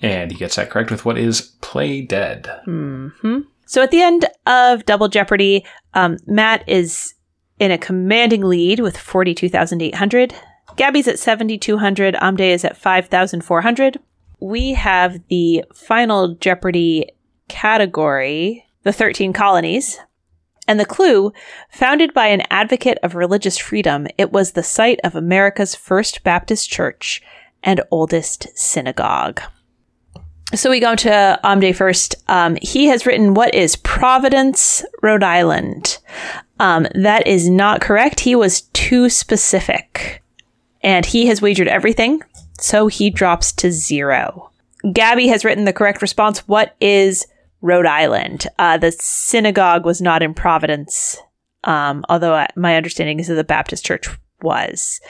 And 0.00 0.30
he 0.30 0.38
gets 0.38 0.56
that 0.56 0.70
correct 0.70 0.90
with 0.90 1.04
what 1.04 1.18
is 1.18 1.40
play 1.60 2.00
dead. 2.00 2.48
hmm 2.64 3.40
So 3.66 3.82
at 3.82 3.90
the 3.90 4.02
end 4.02 4.26
of 4.46 4.86
Double 4.86 5.08
Jeopardy, 5.08 5.64
um, 5.94 6.18
Matt 6.26 6.68
is 6.68 7.14
in 7.58 7.70
a 7.70 7.78
commanding 7.78 8.42
lead 8.42 8.80
with 8.80 8.96
42,800. 8.96 10.34
Gabby's 10.76 11.08
at 11.08 11.18
7,200. 11.18 12.16
Amde 12.20 12.40
is 12.40 12.64
at 12.64 12.76
5,400. 12.76 13.98
We 14.40 14.74
have 14.74 15.20
the 15.28 15.64
final 15.74 16.34
Jeopardy 16.34 17.10
category, 17.48 18.64
the 18.84 18.92
13 18.92 19.32
colonies. 19.32 19.98
And 20.68 20.78
the 20.78 20.84
clue, 20.84 21.32
founded 21.70 22.12
by 22.12 22.26
an 22.26 22.42
advocate 22.50 22.98
of 23.02 23.14
religious 23.14 23.56
freedom, 23.56 24.06
it 24.18 24.32
was 24.32 24.52
the 24.52 24.62
site 24.62 25.00
of 25.02 25.16
America's 25.16 25.74
first 25.74 26.22
Baptist 26.22 26.70
church 26.70 27.22
and 27.62 27.80
oldest 27.90 28.48
synagogue. 28.56 29.40
So 30.54 30.70
we 30.70 30.80
go 30.80 30.94
to 30.94 31.40
Amde 31.44 31.76
first. 31.76 32.14
Um, 32.28 32.56
he 32.62 32.86
has 32.86 33.04
written, 33.04 33.34
What 33.34 33.54
is 33.54 33.76
Providence, 33.76 34.82
Rhode 35.02 35.22
Island? 35.22 35.98
Um, 36.58 36.86
that 36.94 37.26
is 37.26 37.50
not 37.50 37.80
correct. 37.80 38.20
He 38.20 38.34
was 38.34 38.62
too 38.72 39.10
specific. 39.10 40.22
And 40.82 41.04
he 41.04 41.26
has 41.26 41.42
wagered 41.42 41.68
everything, 41.68 42.22
so 42.58 42.86
he 42.86 43.10
drops 43.10 43.52
to 43.54 43.70
zero. 43.70 44.50
Gabby 44.92 45.26
has 45.28 45.44
written 45.44 45.64
the 45.64 45.72
correct 45.72 46.00
response. 46.00 46.46
What 46.46 46.76
is 46.80 47.26
Rhode 47.60 47.86
Island? 47.86 48.46
Uh, 48.58 48.78
the 48.78 48.92
synagogue 48.92 49.84
was 49.84 50.00
not 50.00 50.22
in 50.22 50.34
Providence, 50.34 51.16
um, 51.64 52.04
although 52.08 52.46
my 52.54 52.76
understanding 52.76 53.18
is 53.18 53.26
that 53.26 53.34
the 53.34 53.44
Baptist 53.44 53.84
church 53.84 54.08
was. 54.40 55.00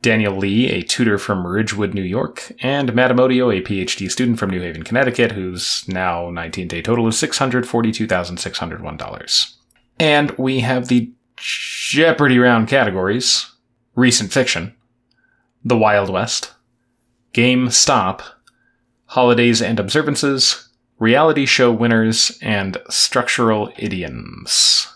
Daniel 0.03 0.37
Lee, 0.37 0.67
a 0.69 0.81
tutor 0.83 1.17
from 1.17 1.45
Ridgewood, 1.47 1.93
New 1.93 2.01
York, 2.03 2.51
and 2.61 2.93
Matt 2.93 3.11
Amodio, 3.11 3.55
a 3.55 3.61
PhD 3.61 4.09
student 4.09 4.39
from 4.39 4.49
New 4.51 4.61
Haven, 4.61 4.83
Connecticut, 4.83 5.31
whose 5.33 5.83
now 5.87 6.29
19 6.29 6.67
day 6.67 6.81
total 6.81 7.07
is 7.07 7.15
$642,601. 7.15 9.55
And 9.99 10.31
we 10.37 10.61
have 10.61 10.87
the 10.87 11.11
Jeopardy 11.37 12.39
round 12.39 12.67
categories 12.67 13.47
Recent 13.95 14.31
Fiction, 14.31 14.73
The 15.65 15.77
Wild 15.77 16.09
West, 16.09 16.53
Game 17.33 17.69
Stop, 17.69 18.21
Holidays 19.11 19.61
and 19.61 19.77
Observances, 19.77 20.69
Reality 20.97 21.45
Show 21.45 21.69
Winners, 21.71 22.37
and 22.41 22.77
Structural 22.89 23.69
Idioms. 23.77 24.87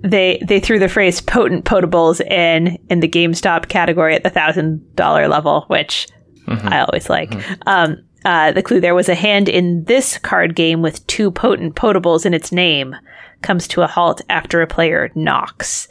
They 0.00 0.42
they 0.46 0.58
threw 0.58 0.80
the 0.80 0.88
phrase 0.88 1.20
potent 1.20 1.64
potables 1.64 2.20
in 2.20 2.78
in 2.90 2.98
the 3.00 3.08
GameStop 3.08 3.68
category 3.68 4.14
at 4.16 4.24
the 4.24 4.30
thousand 4.30 4.96
dollar 4.96 5.28
level, 5.28 5.64
which 5.68 6.08
Mhm. 6.48 6.72
I 6.72 6.80
always 6.80 7.08
like. 7.08 7.32
Um, 7.66 8.02
uh, 8.24 8.50
the 8.52 8.62
clue 8.62 8.80
there 8.80 8.94
was 8.94 9.08
a 9.08 9.14
hand 9.14 9.48
in 9.48 9.84
this 9.84 10.18
card 10.18 10.54
game 10.56 10.82
with 10.82 11.06
two 11.06 11.30
potent 11.30 11.74
potables 11.76 12.26
in 12.26 12.34
its 12.34 12.50
name 12.52 12.96
comes 13.42 13.68
to 13.68 13.82
a 13.82 13.86
halt 13.86 14.20
after 14.28 14.60
a 14.62 14.66
player 14.66 15.10
knocks. 15.14 15.86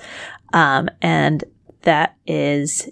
Um, 0.51 0.89
and 1.01 1.43
that 1.83 2.15
is 2.27 2.89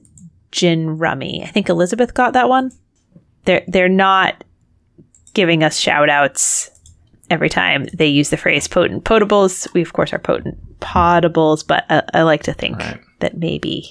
Gin 0.52 0.98
Rummy. 0.98 1.44
I 1.44 1.48
think 1.48 1.68
Elizabeth 1.70 2.14
got 2.14 2.34
that 2.34 2.48
one. 2.50 2.72
They're 3.46 3.64
they're 3.68 3.90
not 3.90 4.44
giving 5.34 5.64
us 5.64 5.78
shout 5.78 6.10
outs 6.10 6.70
every 7.30 7.50
time 7.50 7.86
they 7.94 8.08
use 8.08 8.30
the 8.30 8.38
phrase 8.38 8.68
potent 8.68 9.04
potables. 9.06 9.72
We 9.74 9.82
of 9.82 9.94
course 9.94 10.14
are 10.14 10.20
potent 10.20 10.58
potables, 10.80 11.66
but 11.66 11.86
I, 11.90 12.04
I 12.14 12.22
like 12.24 12.44
to 12.44 12.54
think 12.54 12.78
Right. 12.80 13.00
that 13.20 13.38
maybe 13.38 13.90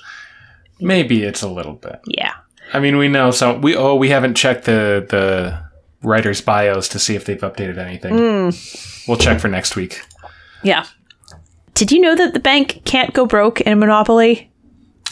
Maybe 0.82 1.25
it's 1.25 1.42
a 1.42 1.49
little 1.49 1.75
bit. 1.75 2.00
yeah. 2.06 2.32
I 2.73 2.78
mean, 2.80 2.97
we 2.99 3.09
know 3.09 3.32
some. 3.32 3.61
We 3.62 3.75
oh, 3.76 3.97
we 3.97 4.09
haven't 4.11 4.35
checked 4.35 4.64
the 4.64 5.04
the 5.09 5.59
writers' 6.02 6.40
bios 6.40 6.88
to 6.90 6.99
see 6.99 7.16
if 7.16 7.25
they've 7.25 7.40
updated 7.40 7.76
anything. 7.78 8.14
Mm. 8.14 9.06
We'll 9.09 9.16
check 9.18 9.40
for 9.40 9.49
next 9.49 9.75
week. 9.76 10.00
Yeah. 10.62 10.87
Did 11.75 11.90
you 11.92 12.00
know 12.00 12.14
that 12.14 12.32
the 12.32 12.40
bank 12.40 12.82
can't 12.85 13.12
go 13.12 13.26
broke 13.26 13.61
in 13.61 13.73
a 13.73 13.76
Monopoly? 13.76 14.50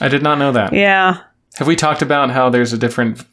I 0.01 0.09
did 0.09 0.23
not 0.23 0.39
know 0.39 0.53
that. 0.53 0.73
Yeah. 0.73 1.19
Have 1.57 1.67
we 1.67 1.75
talked 1.77 2.01
about 2.01 2.31
how 2.31 2.49
there's 2.49 2.73
a 2.73 2.79
different 2.79 3.25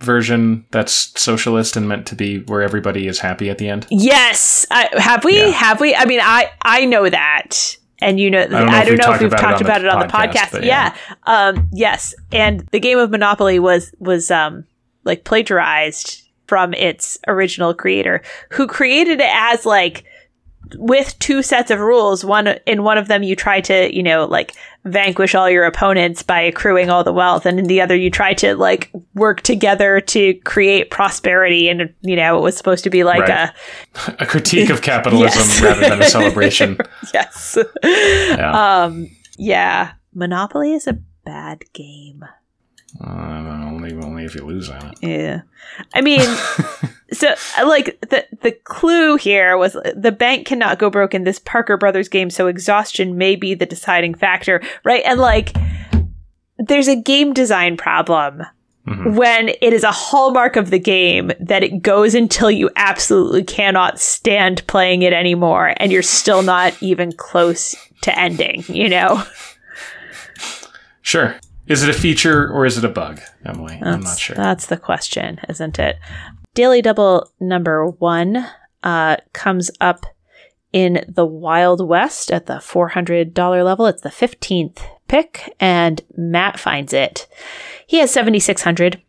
version 0.00 0.64
that's 0.70 1.12
socialist 1.20 1.76
and 1.76 1.88
meant 1.88 2.06
to 2.06 2.14
be 2.14 2.40
where 2.40 2.62
everybody 2.62 3.06
is 3.06 3.18
happy 3.18 3.50
at 3.50 3.58
the 3.58 3.68
end? 3.68 3.86
Yes. 3.90 4.66
I, 4.70 4.88
have 4.98 5.24
we? 5.24 5.38
Yeah. 5.38 5.48
Have 5.48 5.80
we? 5.80 5.94
I 5.94 6.04
mean, 6.04 6.20
I 6.22 6.50
I 6.62 6.84
know 6.84 7.08
that. 7.08 7.76
And 8.02 8.18
you 8.18 8.30
know, 8.30 8.40
I 8.40 8.44
don't 8.44 8.50
don't 8.50 8.66
know 8.66 8.70
know, 8.70 8.84
if 8.86 8.96
we've 8.96 9.14
if 9.14 9.20
we've 9.20 9.30
talked 9.32 9.42
talked 9.42 9.60
about 9.60 9.80
it 9.82 9.88
on 9.88 10.02
about, 10.02 10.08
the 10.10 10.16
it 10.16 10.20
on 10.20 10.28
the 10.28 10.32
podcast, 10.32 10.42
podcast. 10.46 10.52
but 10.52 10.64
yeah. 10.64 10.96
Um, 11.24 11.68
yes. 11.72 12.14
And 12.32 12.60
the 12.72 12.80
game 12.80 12.98
of 12.98 13.10
Monopoly 13.10 13.58
was 13.58 13.94
was 13.98 14.30
um 14.30 14.64
like 15.04 15.24
plagiarized 15.24 16.22
from 16.46 16.74
its 16.74 17.18
original 17.28 17.74
creator, 17.74 18.22
who 18.50 18.66
created 18.66 19.20
it 19.20 19.30
as 19.30 19.66
like 19.66 20.04
with 20.76 21.18
two 21.18 21.42
sets 21.42 21.70
of 21.70 21.78
rules. 21.78 22.24
One 22.24 22.48
in 22.66 22.84
one 22.84 22.98
of 22.98 23.08
them 23.08 23.22
you 23.22 23.36
try 23.36 23.60
to, 23.62 23.94
you 23.94 24.02
know, 24.02 24.24
like 24.24 24.54
vanquish 24.84 25.34
all 25.34 25.48
your 25.50 25.64
opponents 25.64 26.22
by 26.22 26.40
accruing 26.40 26.88
all 26.90 27.04
the 27.04 27.12
wealth, 27.12 27.44
and 27.46 27.58
in 27.58 27.66
the 27.66 27.80
other 27.80 27.94
you 27.96 28.10
try 28.10 28.32
to 28.34 28.54
like 28.56 28.90
work 29.14 29.42
together 29.42 30.00
to 30.00 30.34
create 30.44 30.90
prosperity. 30.90 31.68
And 31.68 31.92
you 32.02 32.16
know, 32.16 32.38
it 32.38 32.40
was 32.40 32.56
supposed 32.56 32.84
to 32.84 32.90
be 32.90 33.04
like 33.04 33.20
Right. 33.20 33.50
a 34.06 34.14
A 34.22 34.26
critique 34.26 34.70
of 34.70 34.82
capitalism 34.82 35.42
Yes. 35.42 35.62
rather 35.62 35.80
than 35.88 36.00
a 36.00 36.04
celebration. 36.08 36.78
yes. 37.12 37.58
Yeah. 37.84 38.82
Um. 38.84 39.10
Yeah. 39.36 39.92
Monopoly 40.14 40.72
is 40.72 40.86
a 40.86 40.98
bad 41.24 41.62
game. 41.72 42.24
Uh, 43.04 43.64
only, 43.66 43.92
only 43.94 44.24
if 44.24 44.34
you 44.34 44.44
lose 44.44 44.68
on 44.68 44.88
it. 44.88 44.98
Yeah. 45.00 45.42
I 45.94 46.00
mean, 46.00 46.20
so 47.12 47.34
uh, 47.58 47.66
like 47.68 48.00
the 48.08 48.26
the 48.42 48.52
clue 48.52 49.16
here 49.16 49.56
was 49.56 49.76
the 49.94 50.12
bank 50.12 50.46
cannot 50.46 50.78
go 50.78 50.90
broke 50.90 51.14
in 51.14 51.24
this 51.24 51.38
Parker 51.38 51.76
Brothers 51.76 52.08
game, 52.08 52.30
so 52.30 52.46
exhaustion 52.46 53.16
may 53.16 53.36
be 53.36 53.54
the 53.54 53.66
deciding 53.66 54.14
factor, 54.14 54.60
right? 54.84 55.02
And 55.04 55.20
like, 55.20 55.56
there's 56.58 56.88
a 56.88 56.96
game 56.96 57.32
design 57.32 57.76
problem. 57.76 58.42
Mhm. 58.88 59.14
When 59.14 59.50
it 59.50 59.72
is 59.72 59.84
a 59.84 59.92
hallmark 59.92 60.56
of 60.56 60.70
the 60.70 60.78
game 60.78 61.30
that 61.38 61.62
it 61.62 61.82
goes 61.82 62.14
until 62.14 62.50
you 62.50 62.70
absolutely 62.76 63.44
cannot 63.44 64.00
stand 64.00 64.66
playing 64.66 65.02
it 65.02 65.12
anymore, 65.12 65.74
and 65.76 65.92
you're 65.92 66.02
still 66.02 66.42
not 66.42 66.74
even 66.82 67.12
close 67.12 67.76
to 68.02 68.18
ending, 68.18 68.64
you 68.68 68.88
know? 68.88 69.22
Sure. 71.02 71.36
Is 71.70 71.84
it 71.84 71.88
a 71.88 71.98
feature 71.98 72.52
or 72.52 72.66
is 72.66 72.76
it 72.76 72.84
a 72.84 72.88
bug, 72.88 73.20
Emily? 73.44 73.78
I'm 73.80 74.00
not 74.00 74.18
sure. 74.18 74.34
That's 74.34 74.66
the 74.66 74.76
question, 74.76 75.38
isn't 75.48 75.78
it? 75.78 75.98
Daily 76.54 76.82
Double 76.82 77.30
number 77.38 77.86
one 77.86 78.44
uh, 78.82 79.18
comes 79.32 79.70
up 79.80 80.04
in 80.72 81.04
the 81.06 81.24
Wild 81.24 81.86
West 81.86 82.32
at 82.32 82.46
the 82.46 82.54
$400 82.54 83.64
level. 83.64 83.86
It's 83.86 84.02
the 84.02 84.08
15th 84.08 84.80
pick, 85.06 85.54
and 85.60 86.02
Matt 86.16 86.58
finds 86.58 86.92
it. 86.92 87.28
He 87.86 87.98
has 87.98 88.10
7,600 88.10 89.00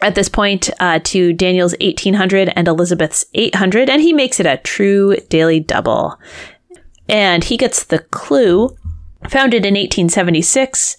at 0.00 0.14
this 0.14 0.30
point 0.30 0.70
uh, 0.80 1.00
to 1.04 1.34
Daniel's 1.34 1.74
1,800 1.80 2.50
and 2.56 2.66
Elizabeth's 2.66 3.26
800, 3.34 3.90
and 3.90 4.00
he 4.00 4.14
makes 4.14 4.40
it 4.40 4.46
a 4.46 4.56
true 4.58 5.16
daily 5.28 5.60
double. 5.60 6.18
And 7.08 7.44
he 7.44 7.58
gets 7.58 7.84
the 7.84 7.98
clue 7.98 8.74
Founded 9.30 9.64
in 9.64 9.74
1876, 9.74 10.96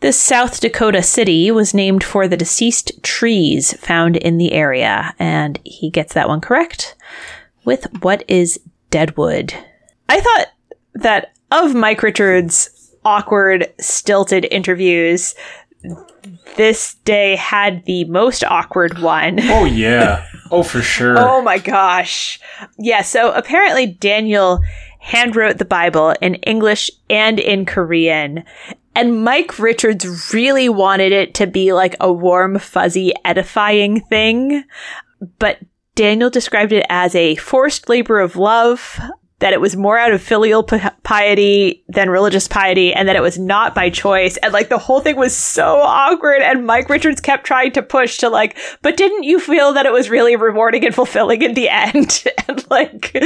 this 0.00 0.18
South 0.18 0.60
Dakota 0.60 1.02
city 1.02 1.50
was 1.50 1.72
named 1.72 2.04
for 2.04 2.28
the 2.28 2.36
deceased 2.36 3.02
trees 3.02 3.72
found 3.78 4.16
in 4.16 4.36
the 4.38 4.52
area, 4.52 5.14
and 5.18 5.58
he 5.64 5.90
gets 5.90 6.12
that 6.14 6.28
one 6.28 6.40
correct 6.40 6.94
with 7.64 7.86
what 8.02 8.24
is 8.28 8.60
Deadwood. 8.90 9.54
I 10.08 10.20
thought 10.20 10.46
that 10.94 11.32
of 11.50 11.74
Mike 11.74 12.02
Richards' 12.02 12.90
awkward, 13.04 13.72
stilted 13.80 14.46
interviews, 14.50 15.34
this 16.56 16.94
day 17.04 17.36
had 17.36 17.84
the 17.86 18.04
most 18.04 18.44
awkward 18.44 18.98
one. 18.98 19.38
oh, 19.42 19.64
yeah. 19.64 20.26
Oh, 20.50 20.62
for 20.62 20.82
sure. 20.82 21.16
Oh 21.18 21.42
my 21.42 21.58
gosh. 21.58 22.40
Yeah, 22.78 23.02
so 23.02 23.32
apparently 23.32 23.86
Daniel 23.86 24.60
handwrote 25.04 25.58
the 25.58 25.64
Bible 25.64 26.14
in 26.20 26.34
English 26.36 26.90
and 27.08 27.38
in 27.38 27.64
Korean. 27.66 28.44
And 28.94 29.24
Mike 29.24 29.58
Richards 29.58 30.32
really 30.34 30.68
wanted 30.68 31.12
it 31.12 31.34
to 31.34 31.46
be 31.46 31.72
like 31.72 31.96
a 32.00 32.12
warm, 32.12 32.58
fuzzy, 32.58 33.12
edifying 33.24 34.00
thing. 34.00 34.64
But 35.38 35.58
Daniel 35.94 36.30
described 36.30 36.72
it 36.72 36.86
as 36.88 37.14
a 37.14 37.36
forced 37.36 37.88
labor 37.88 38.20
of 38.20 38.36
love, 38.36 38.98
that 39.38 39.52
it 39.52 39.60
was 39.60 39.76
more 39.76 39.98
out 39.98 40.12
of 40.12 40.20
filial 40.20 40.62
pi- 40.62 40.92
piety 41.02 41.84
than 41.88 42.10
religious 42.10 42.46
piety, 42.46 42.92
and 42.92 43.08
that 43.08 43.16
it 43.16 43.22
was 43.22 43.38
not 43.38 43.74
by 43.74 43.90
choice. 43.90 44.36
And 44.38 44.52
like 44.52 44.68
the 44.68 44.78
whole 44.78 45.00
thing 45.00 45.16
was 45.16 45.36
so 45.36 45.78
awkward. 45.78 46.42
And 46.42 46.66
Mike 46.66 46.90
Richards 46.90 47.20
kept 47.20 47.44
trying 47.46 47.72
to 47.72 47.82
push 47.82 48.18
to 48.18 48.28
like, 48.28 48.58
but 48.82 48.96
didn't 48.96 49.22
you 49.22 49.40
feel 49.40 49.72
that 49.74 49.86
it 49.86 49.92
was 49.92 50.10
really 50.10 50.36
rewarding 50.36 50.84
and 50.84 50.94
fulfilling 50.94 51.42
in 51.42 51.54
the 51.54 51.68
end? 51.70 52.24
and 52.48 52.70
like, 52.70 53.16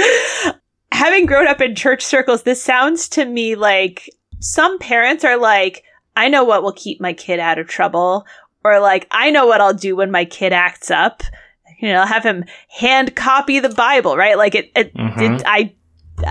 having 0.94 1.26
grown 1.26 1.46
up 1.46 1.60
in 1.60 1.74
church 1.74 2.02
circles, 2.04 2.42
this 2.44 2.62
sounds 2.62 3.08
to 3.10 3.24
me 3.24 3.54
like 3.56 4.08
some 4.40 4.78
parents 4.78 5.24
are 5.24 5.36
like, 5.36 5.82
I 6.16 6.28
know 6.28 6.44
what 6.44 6.62
will 6.62 6.72
keep 6.72 7.00
my 7.00 7.12
kid 7.12 7.40
out 7.40 7.58
of 7.58 7.66
trouble. 7.66 8.24
Or 8.64 8.80
like, 8.80 9.06
I 9.10 9.30
know 9.30 9.46
what 9.46 9.60
I'll 9.60 9.74
do 9.74 9.96
when 9.96 10.10
my 10.10 10.24
kid 10.24 10.52
acts 10.52 10.90
up. 10.90 11.22
You 11.80 11.88
know, 11.92 12.00
I'll 12.00 12.06
have 12.06 12.22
him 12.24 12.44
hand 12.68 13.14
copy 13.16 13.58
the 13.60 13.68
Bible, 13.68 14.16
right? 14.16 14.38
Like 14.38 14.54
it, 14.54 14.70
it, 14.74 14.94
Mhm. 14.94 15.40
it 15.40 15.42
I, 15.44 15.74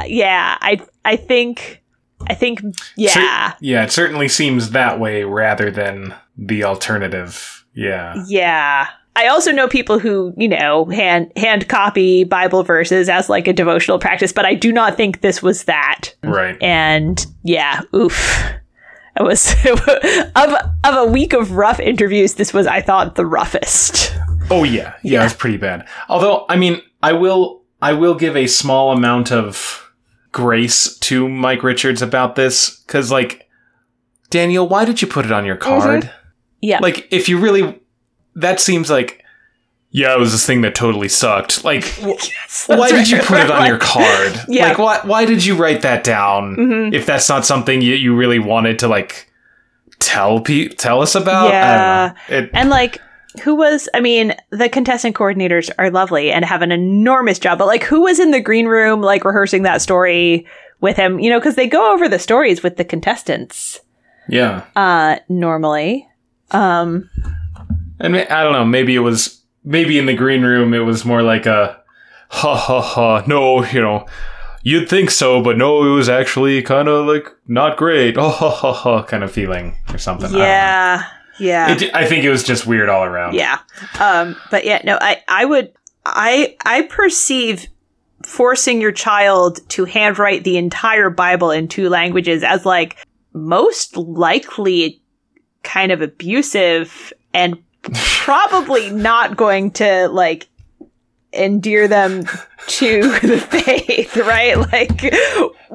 yeah, 0.08 0.58
I, 0.62 0.80
I 1.06 1.16
think, 1.18 1.84
I 2.28 2.34
think, 2.34 2.62
yeah, 2.96 3.50
Cer- 3.52 3.58
yeah, 3.60 3.84
it 3.84 3.92
certainly 3.92 4.30
seems 4.30 4.72
that 4.72 5.00
way 5.00 5.24
rather 5.26 5.70
than 5.70 6.16
the 6.38 6.64
alternative. 6.64 7.66
Yeah. 7.76 8.16
yeah. 8.28 8.88
I 9.16 9.28
also 9.28 9.52
know 9.52 9.68
people 9.68 10.00
who, 10.00 10.34
you 10.38 10.48
know, 10.48 10.86
hand 10.86 11.32
hand 11.36 11.68
copy 11.70 12.24
Bible 12.24 12.64
verses 12.64 13.10
as 13.10 13.30
like 13.30 13.48
a 13.48 13.54
devotional 13.54 14.00
practice, 14.00 14.32
but 14.34 14.46
I 14.46 14.56
do 14.56 14.72
not 14.72 14.98
think 14.98 15.22
this 15.22 15.44
was 15.44 15.66
that. 15.66 16.14
Right. 16.24 16.62
And 16.62 17.24
yeah, 17.44 17.82
oof. 17.96 18.44
It 19.16 19.22
was 19.22 19.54
of 20.36 20.54
of 20.84 20.96
a 21.08 21.12
week 21.12 21.34
of 21.34 21.52
rough 21.52 21.80
interviews. 21.80 22.34
This 22.34 22.52
was, 22.54 22.66
I 22.66 22.82
thought, 22.82 23.14
the 23.14 23.26
roughest. 23.28 24.16
Oh 24.50 24.64
yeah, 24.64 24.96
yeah, 25.04 25.20
Yeah. 25.20 25.26
it's 25.26 25.36
pretty 25.36 25.58
bad. 25.58 25.88
Although, 26.10 26.46
I 26.50 26.56
mean, 26.56 26.82
I 27.04 27.14
will, 27.14 27.62
I 27.82 27.94
will 27.94 28.16
give 28.16 28.36
a 28.36 28.48
small 28.48 28.92
amount 28.92 29.32
of 29.32 29.92
grace 30.32 30.98
to 30.98 31.30
Mike 31.30 31.62
Richards 31.62 32.02
about 32.02 32.36
this 32.36 32.78
because, 32.88 33.12
like, 33.12 33.48
Daniel, 34.32 34.68
why 34.68 34.84
did 34.84 35.02
you 35.02 35.08
put 35.08 35.26
it 35.26 35.32
on 35.32 35.46
your 35.46 35.56
card? 35.58 36.10
Yeah, 36.62 36.80
Like, 36.80 37.08
if 37.12 37.30
you 37.30 37.38
really, 37.40 37.80
that 38.36 38.60
seems 38.60 38.90
like, 38.90 39.24
yeah, 39.92 40.14
it 40.14 40.20
was 40.20 40.32
this 40.32 40.46
thing 40.46 40.62
that 40.62 40.74
totally 40.76 41.08
sucked. 41.08 41.64
Like, 41.64 41.84
wh- 42.02 42.18
why 42.68 42.90
did 42.92 43.10
you 43.10 43.20
put 43.20 43.40
it 43.40 43.52
on 43.52 43.66
your 43.68 43.78
card? 43.82 44.34
Yeah. 44.48 44.70
Like, 44.70 44.78
why, 44.80 45.00
why 45.04 45.26
did 45.26 45.46
you 45.46 45.56
write 45.56 45.82
that 45.84 46.04
down? 46.04 46.56
Mhm. 46.56 46.94
If 46.94 47.06
that's 47.06 47.30
not 47.30 47.46
something 47.46 47.82
you, 47.82 47.94
you 47.96 48.16
really 48.16 48.40
wanted 48.40 48.80
to 48.80 48.88
like 48.88 49.30
tell 50.00 50.40
pe- 50.42 50.70
tell 50.70 51.02
us 51.02 51.16
about, 51.16 51.50
Yeah. 51.50 52.14
I 52.30 52.30
don't 52.30 52.42
know. 52.42 52.46
It, 52.46 52.50
And 52.54 52.70
like, 52.70 53.00
who 53.44 53.56
was, 53.56 53.88
I 53.96 54.00
mean, 54.00 54.36
the 54.52 54.70
contestant 54.70 55.16
coordinators 55.16 55.70
are 55.80 55.90
lovely 55.90 56.32
and 56.32 56.46
have 56.46 56.62
an 56.62 56.72
enormous 56.72 57.40
job, 57.40 57.58
but 57.58 57.68
like, 57.68 57.84
who 57.84 58.02
was 58.02 58.20
in 58.20 58.32
the 58.32 58.42
green 58.42 58.68
room, 58.68 59.02
like, 59.02 59.26
rehearsing 59.26 59.64
that 59.64 59.82
story 59.82 60.46
with 60.82 60.98
him? 60.98 61.20
You 61.20 61.30
know, 61.32 61.40
because 61.40 61.56
they 61.56 61.68
go 61.68 61.94
over 61.94 62.08
the 62.10 62.20
stories 62.20 62.62
with 62.62 62.78
the 62.78 62.84
contestants, 62.86 63.80
yeah. 64.30 64.66
uh, 64.76 65.18
normally. 65.30 66.08
Um, 66.52 67.10
And 68.00 68.16
I 68.16 68.44
don't 68.44 68.54
know, 68.54 68.66
maybe 68.66 68.96
it 68.96 69.00
was 69.00 69.42
maybe 69.64 69.98
in 69.98 70.06
the 70.06 70.14
green 70.14 70.42
room 70.42 70.74
it 70.74 70.80
was 70.80 71.06
more 71.06 71.24
like 71.24 71.46
a 71.46 71.82
ha 72.30 72.56
ha 72.56 72.82
ha 72.82 73.24
no, 73.28 73.64
you 73.66 73.82
know, 73.82 74.06
you'd 74.64 74.90
think 74.90 75.12
so, 75.12 75.42
but 75.42 75.58
no, 75.58 75.84
it 75.84 75.96
was 75.96 76.10
actually 76.10 76.62
kind 76.62 76.88
of 76.88 77.06
like 77.06 77.28
not 77.48 77.78
great. 77.78 78.18
Oh 78.18 78.30
ha 78.30 78.50
ha 78.50 78.74
ha 78.74 79.04
kind 79.04 79.24
of 79.24 79.32
feeling 79.32 79.78
or 79.92 79.98
something. 79.98 80.34
Yeah, 80.34 81.06
yeah. 81.40 81.72
It, 81.72 81.94
I 81.94 82.06
think 82.06 82.24
it 82.24 82.30
was 82.30 82.44
just 82.44 82.66
weird 82.66 82.90
all 82.90 83.04
around. 83.04 83.36
Yeah. 83.36 83.60
Um, 84.00 84.36
but 84.52 84.66
yeah, 84.66 84.82
no, 84.84 84.98
I, 85.00 85.22
I 85.28 85.46
would, 85.46 85.74
I, 86.06 86.56
I 86.66 86.84
perceive 86.84 87.68
forcing 88.26 88.82
your 88.82 88.92
child 88.92 89.60
to 89.70 89.86
handwrite 89.86 90.44
the 90.44 90.58
entire 90.58 91.10
Bible 91.10 91.52
in 91.52 91.68
two 91.68 91.90
languages 91.90 92.44
as 92.44 92.66
like 92.66 92.98
most 93.34 93.98
likely 93.98 95.02
kind 95.64 95.92
of 95.92 96.02
abusive 96.02 97.12
and 97.34 97.58
probably 97.94 98.90
not 98.90 99.36
going 99.38 99.72
to 99.72 100.08
like 100.10 100.48
endear 101.34 101.88
them 101.88 102.26
to 102.68 103.02
the 103.22 103.38
faith, 103.40 104.16
right? 104.18 104.58
Like, 104.58 105.02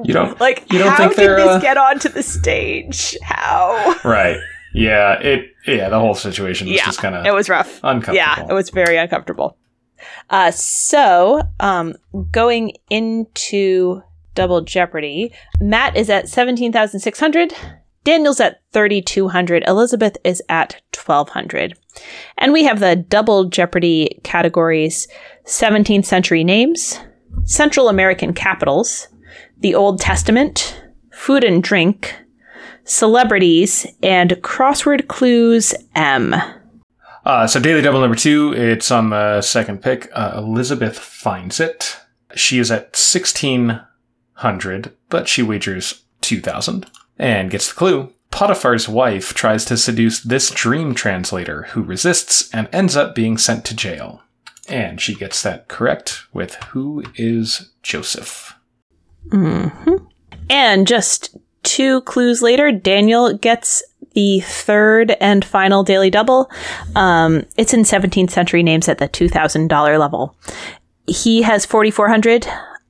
You 0.03 0.13
don't 0.13 0.39
like 0.39 0.71
you 0.71 0.79
don't 0.79 0.89
how 0.89 0.97
think 0.97 1.15
did 1.15 1.29
this 1.37 1.47
uh, 1.47 1.59
get 1.59 1.77
onto 1.77 2.09
the 2.09 2.23
stage? 2.23 3.17
How? 3.21 3.95
Right. 4.03 4.37
Yeah, 4.73 5.19
it 5.19 5.51
yeah, 5.67 5.89
the 5.89 5.99
whole 5.99 6.13
situation 6.15 6.67
was 6.67 6.75
Yeah, 6.77 6.85
just 6.85 6.99
kind 6.99 7.15
of 7.15 7.25
It 7.25 7.33
was 7.33 7.49
rough. 7.49 7.79
uncomfortable. 7.83 8.15
Yeah, 8.15 8.45
it 8.49 8.53
was 8.53 8.69
very 8.69 8.97
uncomfortable. 8.97 9.57
Uh, 10.29 10.51
so, 10.51 11.41
um, 11.59 11.93
going 12.31 12.71
into 12.89 14.01
Double 14.35 14.61
Jeopardy, 14.61 15.33
Matt 15.59 15.97
is 15.97 16.09
at 16.09 16.29
17,600 16.29 17.53
Daniel's 18.03 18.39
at 18.39 18.61
3,200. 18.71 19.63
Elizabeth 19.67 20.17
is 20.23 20.41
at 20.49 20.81
1,200. 20.95 21.77
And 22.37 22.53
we 22.53 22.63
have 22.63 22.79
the 22.79 22.95
double 22.95 23.45
Jeopardy 23.45 24.19
categories 24.23 25.07
17th 25.45 26.05
century 26.05 26.43
names, 26.43 26.99
Central 27.43 27.89
American 27.89 28.33
capitals, 28.33 29.07
the 29.59 29.75
Old 29.75 29.99
Testament, 29.99 30.81
food 31.11 31.43
and 31.43 31.61
drink, 31.63 32.15
celebrities, 32.83 33.85
and 34.01 34.31
crossword 34.41 35.07
clues 35.07 35.75
M. 35.95 36.35
Uh, 37.25 37.47
so 37.47 37.59
Daily 37.59 37.81
Double 37.81 37.99
number 37.99 38.15
two, 38.15 38.53
it's 38.55 38.91
on 38.91 39.09
the 39.09 39.41
second 39.41 39.81
pick. 39.81 40.09
Uh, 40.13 40.35
Elizabeth 40.37 40.97
finds 40.97 41.59
it. 41.59 41.97
She 42.35 42.59
is 42.59 42.71
at 42.71 42.95
1600, 42.95 44.95
but 45.09 45.27
she 45.27 45.43
wagers 45.43 46.05
2000 46.21 46.85
and 47.19 47.51
gets 47.51 47.69
the 47.69 47.75
clue. 47.75 48.13
Potiphar's 48.31 48.87
wife 48.87 49.33
tries 49.33 49.65
to 49.65 49.77
seduce 49.77 50.21
this 50.21 50.51
dream 50.51 50.95
translator 50.95 51.63
who 51.71 51.83
resists 51.83 52.49
and 52.53 52.69
ends 52.71 52.95
up 52.95 53.13
being 53.13 53.37
sent 53.37 53.65
to 53.65 53.75
jail. 53.75 54.21
And 54.67 55.01
she 55.01 55.15
gets 55.15 55.41
that 55.43 55.67
correct 55.67 56.23
with 56.31 56.55
who 56.55 57.03
is 57.15 57.71
Joseph. 57.81 58.55
Mm-hmm. 59.29 60.05
And 60.49 60.87
just 60.87 61.35
two 61.63 62.01
clues 62.01 62.41
later, 62.41 62.71
Daniel 62.71 63.35
gets 63.35 63.83
the 64.13 64.41
third 64.41 65.15
and 65.19 65.43
final 65.43 65.83
daily 65.83 66.09
double. 66.09 66.49
Um, 66.95 67.45
it's 67.57 67.73
in 67.73 67.81
17th 67.81 68.31
century 68.31 68.63
names 68.63 68.87
at 68.87 68.99
the 68.99 69.09
$2,000 69.09 69.99
level. 69.99 70.35
He 71.07 71.41
has 71.41 71.65
4,400 71.65 72.47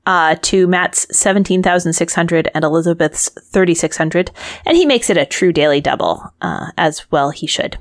uh, 0.10 0.36
to 0.42 0.66
Matt's 0.66 1.06
17,600 1.16 2.50
and 2.56 2.66
Elizabeth's 2.66 3.30
3,600. 3.30 4.32
And 4.66 4.76
he 4.76 4.84
makes 4.84 5.12
it 5.12 5.18
a 5.18 5.26
true 5.26 5.54
daily 5.54 5.82
double, 5.82 6.34
uh, 6.42 6.72
as 6.80 7.10
well 7.12 7.30
he 7.30 7.46
should. 7.46 7.78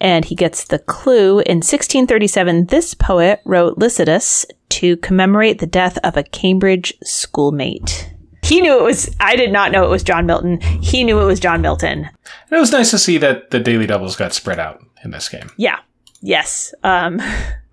And 0.00 0.24
he 0.24 0.34
gets 0.34 0.64
the 0.64 0.80
clue 0.80 1.38
in 1.38 1.58
1637, 1.58 2.66
this 2.66 2.94
poet 2.94 3.40
wrote 3.44 3.78
Lycidas 3.78 4.44
to 4.70 4.96
commemorate 4.96 5.60
the 5.60 5.68
death 5.68 5.98
of 5.98 6.16
a 6.16 6.24
Cambridge 6.24 6.92
schoolmate. 7.04 8.12
He 8.42 8.60
knew 8.60 8.76
it 8.76 8.82
was, 8.82 9.14
I 9.20 9.36
did 9.36 9.52
not 9.52 9.70
know 9.70 9.84
it 9.84 9.90
was 9.90 10.02
John 10.02 10.26
Milton. 10.26 10.60
He 10.60 11.04
knew 11.04 11.20
it 11.20 11.26
was 11.26 11.38
John 11.38 11.62
Milton. 11.62 12.06
And 12.06 12.52
it 12.56 12.58
was 12.58 12.72
nice 12.72 12.90
to 12.90 12.98
see 12.98 13.18
that 13.18 13.52
the 13.52 13.60
daily 13.60 13.86
doubles 13.86 14.16
got 14.16 14.34
spread 14.34 14.58
out 14.58 14.84
in 15.04 15.12
this 15.12 15.28
game. 15.28 15.48
Yeah. 15.56 15.78
Yes. 16.22 16.74
Um, 16.82 17.22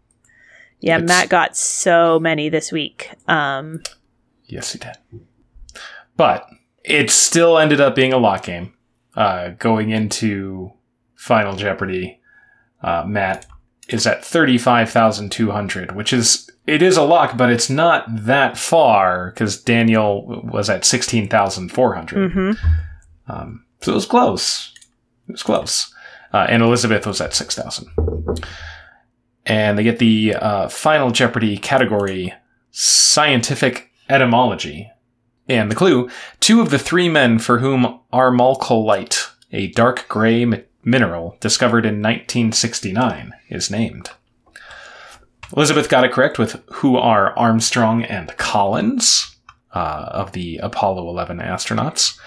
yeah, 0.79 0.95
It's- 0.97 1.07
Matt 1.07 1.29
got 1.29 1.55
so 1.57 2.19
many 2.19 2.49
this 2.49 2.71
week. 2.71 3.11
Um, 3.27 3.81
Yes, 4.45 4.71
he 4.71 4.79
did. 4.79 4.95
But 6.15 6.47
it 6.83 7.11
still 7.11 7.57
ended 7.57 7.81
up 7.81 7.95
being 7.95 8.13
a 8.13 8.17
lock 8.17 8.43
game. 8.43 8.73
Uh, 9.15 9.49
going 9.59 9.89
into 9.89 10.71
Final 11.15 11.55
Jeopardy, 11.57 12.21
uh, 12.81 13.03
Matt 13.05 13.45
is 13.89 14.07
at 14.07 14.23
35,200, 14.23 15.95
which 15.95 16.13
is, 16.13 16.49
it 16.65 16.81
is 16.81 16.95
a 16.97 17.03
lock, 17.03 17.35
but 17.37 17.49
it's 17.49 17.69
not 17.69 18.05
that 18.25 18.57
far 18.57 19.31
because 19.31 19.61
Daniel 19.61 20.41
was 20.45 20.69
at 20.69 20.85
16,400. 20.85 22.31
mhm. 22.31 22.57
Um, 23.27 23.65
so 23.81 23.91
it 23.91 23.95
was 23.95 24.05
close. 24.05 24.73
It 25.27 25.33
was 25.33 25.43
close. 25.43 25.93
Uh, 26.33 26.45
and 26.49 26.61
Elizabeth 26.63 27.05
was 27.05 27.19
at 27.21 27.33
6,000. 27.33 27.87
And 29.47 29.77
they 29.77 29.83
get 29.83 29.97
the 29.97 30.35
uh, 30.35 30.67
Final 30.67 31.09
Jeopardy 31.09 31.57
category 31.57 32.33
Scientific 32.69 33.91
Etymology. 34.09 34.91
And 35.47 35.71
the 35.71 35.75
clue 35.75 36.09
two 36.39 36.61
of 36.61 36.69
the 36.69 36.77
three 36.77 37.09
men 37.09 37.39
for 37.39 37.59
whom 37.59 37.99
armalcolite, 38.13 39.29
a 39.51 39.67
dark 39.71 40.05
gray 40.07 40.45
mi- 40.45 40.63
mineral 40.83 41.37
discovered 41.39 41.85
in 41.85 42.01
1969, 42.01 43.33
is 43.49 43.71
named. 43.71 44.11
Elizabeth 45.55 45.87
got 45.87 46.03
it 46.03 46.11
correct 46.11 46.37
with 46.37 46.61
who 46.73 46.97
are 46.97 47.37
Armstrong 47.39 48.03
and 48.03 48.35
Collins 48.35 49.37
uh, 49.73 50.09
of 50.11 50.33
the 50.33 50.57
Apollo 50.57 51.07
11 51.07 51.39
astronauts 51.39 52.19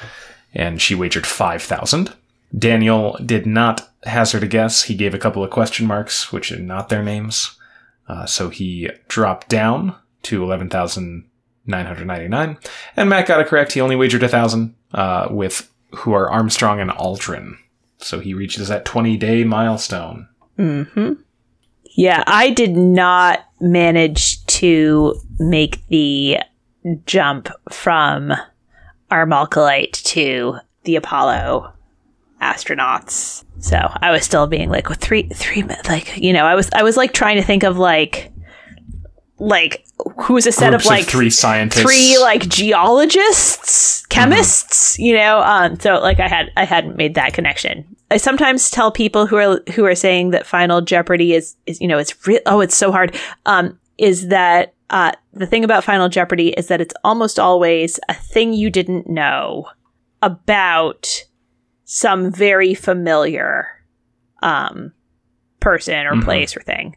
and 0.55 0.81
she 0.81 0.95
wagered 0.95 1.27
5,000. 1.27 2.13
Daniel 2.57 3.17
did 3.25 3.47
not 3.47 3.89
hazard 4.05 4.43
a 4.43 4.49
guess. 4.49 4.85
He 4.85 4.95
gave 4.95 5.15
a 5.15 5.19
couple 5.19 5.45
of 5.45 5.51
question 5.51 5.87
marks, 5.87 6.33
which 6.33 6.51
are 6.53 6.59
not 6.59 6.89
their 6.89 7.03
names. 7.03 7.57
Uh, 8.09 8.27
so 8.27 8.49
he 8.49 8.91
dropped 9.09 9.49
down 9.49 9.95
to 10.23 10.43
11,999. 10.43 12.59
And 12.97 13.09
Matt 13.09 13.27
got 13.27 13.41
it 13.41 13.47
correct. 13.47 13.73
He 13.73 13.81
only 13.81 13.97
wagered 13.97 14.23
1,000 14.23 14.75
uh, 14.93 15.29
with 15.31 15.71
who 15.95 16.13
are 16.13 16.31
Armstrong 16.31 16.81
and 16.81 16.91
Aldrin. 16.91 17.55
So 17.99 18.21
he 18.21 18.35
reaches 18.35 18.69
that 18.69 18.85
20 18.85 19.17
day 19.17 19.45
milestone. 19.45 20.29
hmm 20.57 21.13
Yeah, 21.97 22.23
I 22.27 22.51
did 22.51 22.77
not 22.77 23.41
manage 23.61 24.45
to 24.47 25.15
make 25.39 25.87
the 25.89 26.39
jump 27.05 27.49
from 27.71 28.33
Armalcolite 29.11 30.03
to 30.05 30.57
the 30.85 30.97
Apollo 30.97 31.73
astronauts. 32.41 33.45
So 33.61 33.77
I 33.77 34.11
was 34.11 34.25
still 34.25 34.47
being 34.47 34.71
like, 34.71 34.89
with 34.89 34.99
three, 34.99 35.25
three, 35.29 35.63
like 35.89 36.17
you 36.17 36.33
know, 36.33 36.45
I 36.45 36.55
was, 36.55 36.71
I 36.75 36.83
was 36.83 36.97
like 36.97 37.13
trying 37.13 37.37
to 37.37 37.43
think 37.43 37.63
of 37.63 37.79
like, 37.79 38.33
like 39.39 39.85
who's 40.19 40.47
a 40.47 40.53
set 40.53 40.71
Groups 40.71 40.85
of 40.85 40.91
like 40.91 41.07
three 41.07 41.31
scientists. 41.31 41.83
three 41.83 42.19
like 42.19 42.49
geologists, 42.49 44.05
chemists, 44.07 44.99
you 44.99 45.17
know. 45.17 45.41
Um, 45.41 45.79
so 45.81 45.95
like 45.95 46.21
I 46.21 46.29
had 46.29 46.51
I 46.57 46.65
hadn't 46.65 46.97
made 46.97 47.15
that 47.15 47.33
connection. 47.33 47.97
I 48.11 48.17
sometimes 48.19 48.71
tell 48.71 48.91
people 48.91 49.27
who 49.27 49.37
are 49.37 49.61
who 49.75 49.85
are 49.87 49.95
saying 49.95 50.31
that 50.31 50.47
Final 50.47 50.81
Jeopardy 50.81 51.33
is 51.35 51.57
is 51.67 51.81
you 51.81 51.89
know 51.89 51.99
it's 51.99 52.27
real. 52.27 52.41
oh 52.47 52.61
it's 52.61 52.77
so 52.77 52.93
hard. 52.93 53.17
Um, 53.47 53.79
is 53.99 54.29
that 54.29 54.75
uh, 54.91 55.13
the 55.33 55.47
thing 55.47 55.65
about 55.65 55.85
Final 55.85 56.09
Jeopardy 56.09 56.51
is 56.51 56.69
that 56.69 56.81
it's 56.81 56.95
almost 57.05 57.39
always 57.39 58.01
a 58.09 58.15
thing 58.15 58.53
you 58.53 58.71
didn't 58.71 59.09
know 59.09 59.69
about 60.23 61.25
some 61.93 62.31
very 62.31 62.73
familiar 62.73 63.67
um 64.43 64.93
person 65.59 66.07
or 66.07 66.15
Mhm. 66.15 66.23
place 66.25 66.57
or 66.57 66.61
thing. 66.61 66.95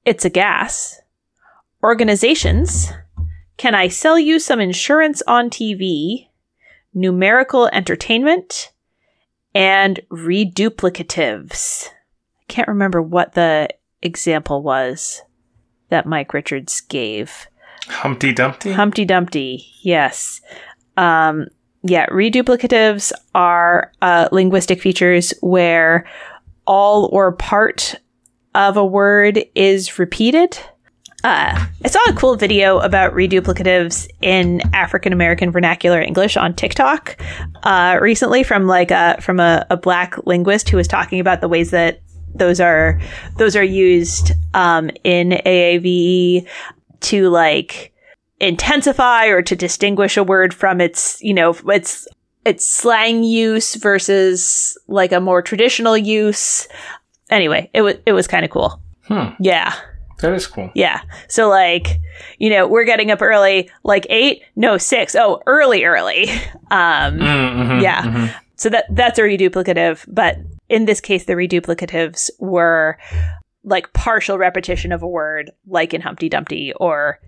It's 0.04 0.24
a 0.24 0.30
Gas, 0.30 1.00
organizations, 1.84 2.90
Can 3.58 3.76
I 3.76 3.86
Sell 3.86 4.18
You 4.18 4.40
Some 4.40 4.58
Insurance 4.58 5.22
on 5.28 5.50
TV, 5.50 6.26
numerical 6.94 7.68
entertainment, 7.72 8.72
and 9.54 10.00
reduplicatives. 10.10 11.88
I 11.88 12.44
can't 12.48 12.68
remember 12.68 13.02
what 13.02 13.34
the 13.34 13.68
example 14.02 14.62
was 14.62 15.22
that 15.88 16.06
Mike 16.06 16.34
Richards 16.34 16.80
gave. 16.82 17.46
Humpty 17.86 18.32
Dumpty? 18.32 18.72
Humpty 18.72 19.04
Dumpty, 19.04 19.66
yes. 19.82 20.40
Um, 20.96 21.48
yeah, 21.82 22.06
reduplicatives 22.06 23.12
are 23.34 23.92
uh, 24.00 24.28
linguistic 24.32 24.80
features 24.80 25.34
where 25.40 26.06
all 26.66 27.10
or 27.12 27.32
part 27.32 27.96
of 28.54 28.76
a 28.76 28.84
word 28.84 29.44
is 29.54 29.98
repeated. 29.98 30.58
Uh, 31.24 31.66
I 31.82 31.88
saw 31.88 32.00
a 32.06 32.12
cool 32.12 32.36
video 32.36 32.80
about 32.80 33.14
reduplicatives 33.14 34.06
in 34.20 34.60
African 34.74 35.10
American 35.10 35.50
vernacular 35.50 35.98
English 35.98 36.36
on 36.36 36.52
TikTok 36.52 37.18
uh, 37.62 37.98
recently 37.98 38.42
from 38.42 38.66
like 38.66 38.90
a 38.90 39.16
from 39.22 39.40
a, 39.40 39.66
a 39.70 39.78
black 39.78 40.26
linguist 40.26 40.68
who 40.68 40.76
was 40.76 40.86
talking 40.86 41.20
about 41.20 41.40
the 41.40 41.48
ways 41.48 41.70
that 41.70 42.02
those 42.34 42.60
are 42.60 43.00
those 43.38 43.56
are 43.56 43.64
used 43.64 44.32
um, 44.52 44.90
in 45.02 45.30
AAVE 45.46 46.46
to 47.00 47.30
like 47.30 47.94
intensify 48.38 49.28
or 49.28 49.40
to 49.40 49.56
distinguish 49.56 50.18
a 50.18 50.22
word 50.24 50.52
from 50.52 50.78
its 50.78 51.22
you 51.22 51.32
know 51.32 51.56
its 51.68 52.06
it's 52.44 52.66
slang 52.66 53.24
use 53.24 53.76
versus 53.76 54.76
like 54.88 55.12
a 55.12 55.20
more 55.20 55.40
traditional 55.40 55.96
use. 55.96 56.68
Anyway, 57.30 57.70
it 57.72 57.80
was 57.80 57.94
it 58.04 58.12
was 58.12 58.26
kind 58.26 58.44
of 58.44 58.50
cool. 58.50 58.78
Hmm. 59.04 59.30
Yeah. 59.40 59.74
That 60.24 60.32
is 60.34 60.46
cool. 60.46 60.70
Yeah. 60.74 61.00
So 61.28 61.48
like, 61.48 62.00
you 62.38 62.48
know, 62.50 62.66
we're 62.66 62.84
getting 62.84 63.10
up 63.10 63.20
early, 63.22 63.70
like 63.82 64.06
eight, 64.10 64.42
no 64.56 64.78
six. 64.78 65.14
Oh, 65.14 65.42
early, 65.46 65.84
early. 65.84 66.28
Um, 66.70 67.18
Mhm, 67.18 67.82
Yeah. 67.82 68.02
mhm. 68.02 68.34
so 68.56 68.68
that 68.70 68.86
that's 68.90 69.18
a 69.18 69.22
reduplicative, 69.22 70.04
but 70.08 70.38
in 70.68 70.86
this 70.86 71.00
case, 71.00 71.26
the 71.26 71.34
reduplicatives 71.34 72.30
were 72.40 72.98
like 73.62 73.92
partial 73.92 74.38
repetition 74.38 74.90
of 74.92 75.02
a 75.02 75.06
word, 75.06 75.50
like 75.66 75.94
in 75.94 76.00
Humpty 76.00 76.28
Dumpty 76.28 76.72
or 76.80 77.20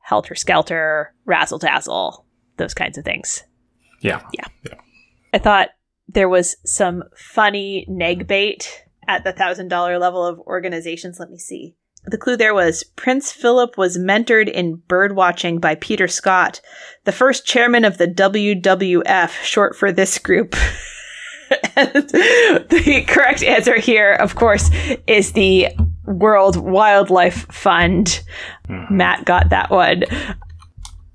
Helter 0.00 0.34
Skelter, 0.34 1.14
Razzle 1.24 1.58
Dazzle, 1.58 2.26
those 2.56 2.74
kinds 2.74 2.98
of 2.98 3.04
things. 3.04 3.44
Yeah. 4.00 4.20
Yeah. 4.32 4.44
Yeah. 4.64 4.74
I 5.32 5.38
thought 5.38 5.68
there 6.08 6.28
was 6.28 6.56
some 6.66 7.04
funny 7.16 7.86
neg 7.88 8.26
bait 8.26 8.84
at 9.08 9.24
the 9.24 9.32
thousand 9.32 9.68
dollar 9.68 9.98
level 9.98 10.24
of 10.26 10.38
organizations. 10.40 11.18
Let 11.18 11.30
me 11.30 11.38
see. 11.38 11.76
The 12.04 12.18
clue 12.18 12.36
there 12.36 12.54
was 12.54 12.82
Prince 12.82 13.30
Philip 13.30 13.78
was 13.78 13.96
mentored 13.96 14.50
in 14.50 14.76
bird 14.88 15.14
watching 15.14 15.58
by 15.58 15.76
Peter 15.76 16.08
Scott, 16.08 16.60
the 17.04 17.12
first 17.12 17.46
chairman 17.46 17.84
of 17.84 17.98
the 17.98 18.08
WWF, 18.08 19.30
short 19.42 19.76
for 19.76 19.92
this 19.92 20.18
group. 20.18 20.56
and 21.76 21.94
the 21.94 23.04
correct 23.06 23.44
answer 23.44 23.78
here, 23.78 24.12
of 24.12 24.34
course, 24.34 24.68
is 25.06 25.32
the 25.32 25.68
World 26.04 26.56
Wildlife 26.56 27.46
Fund. 27.52 28.22
Mm-hmm. 28.68 28.96
Matt 28.96 29.24
got 29.24 29.50
that 29.50 29.70
one. 29.70 30.04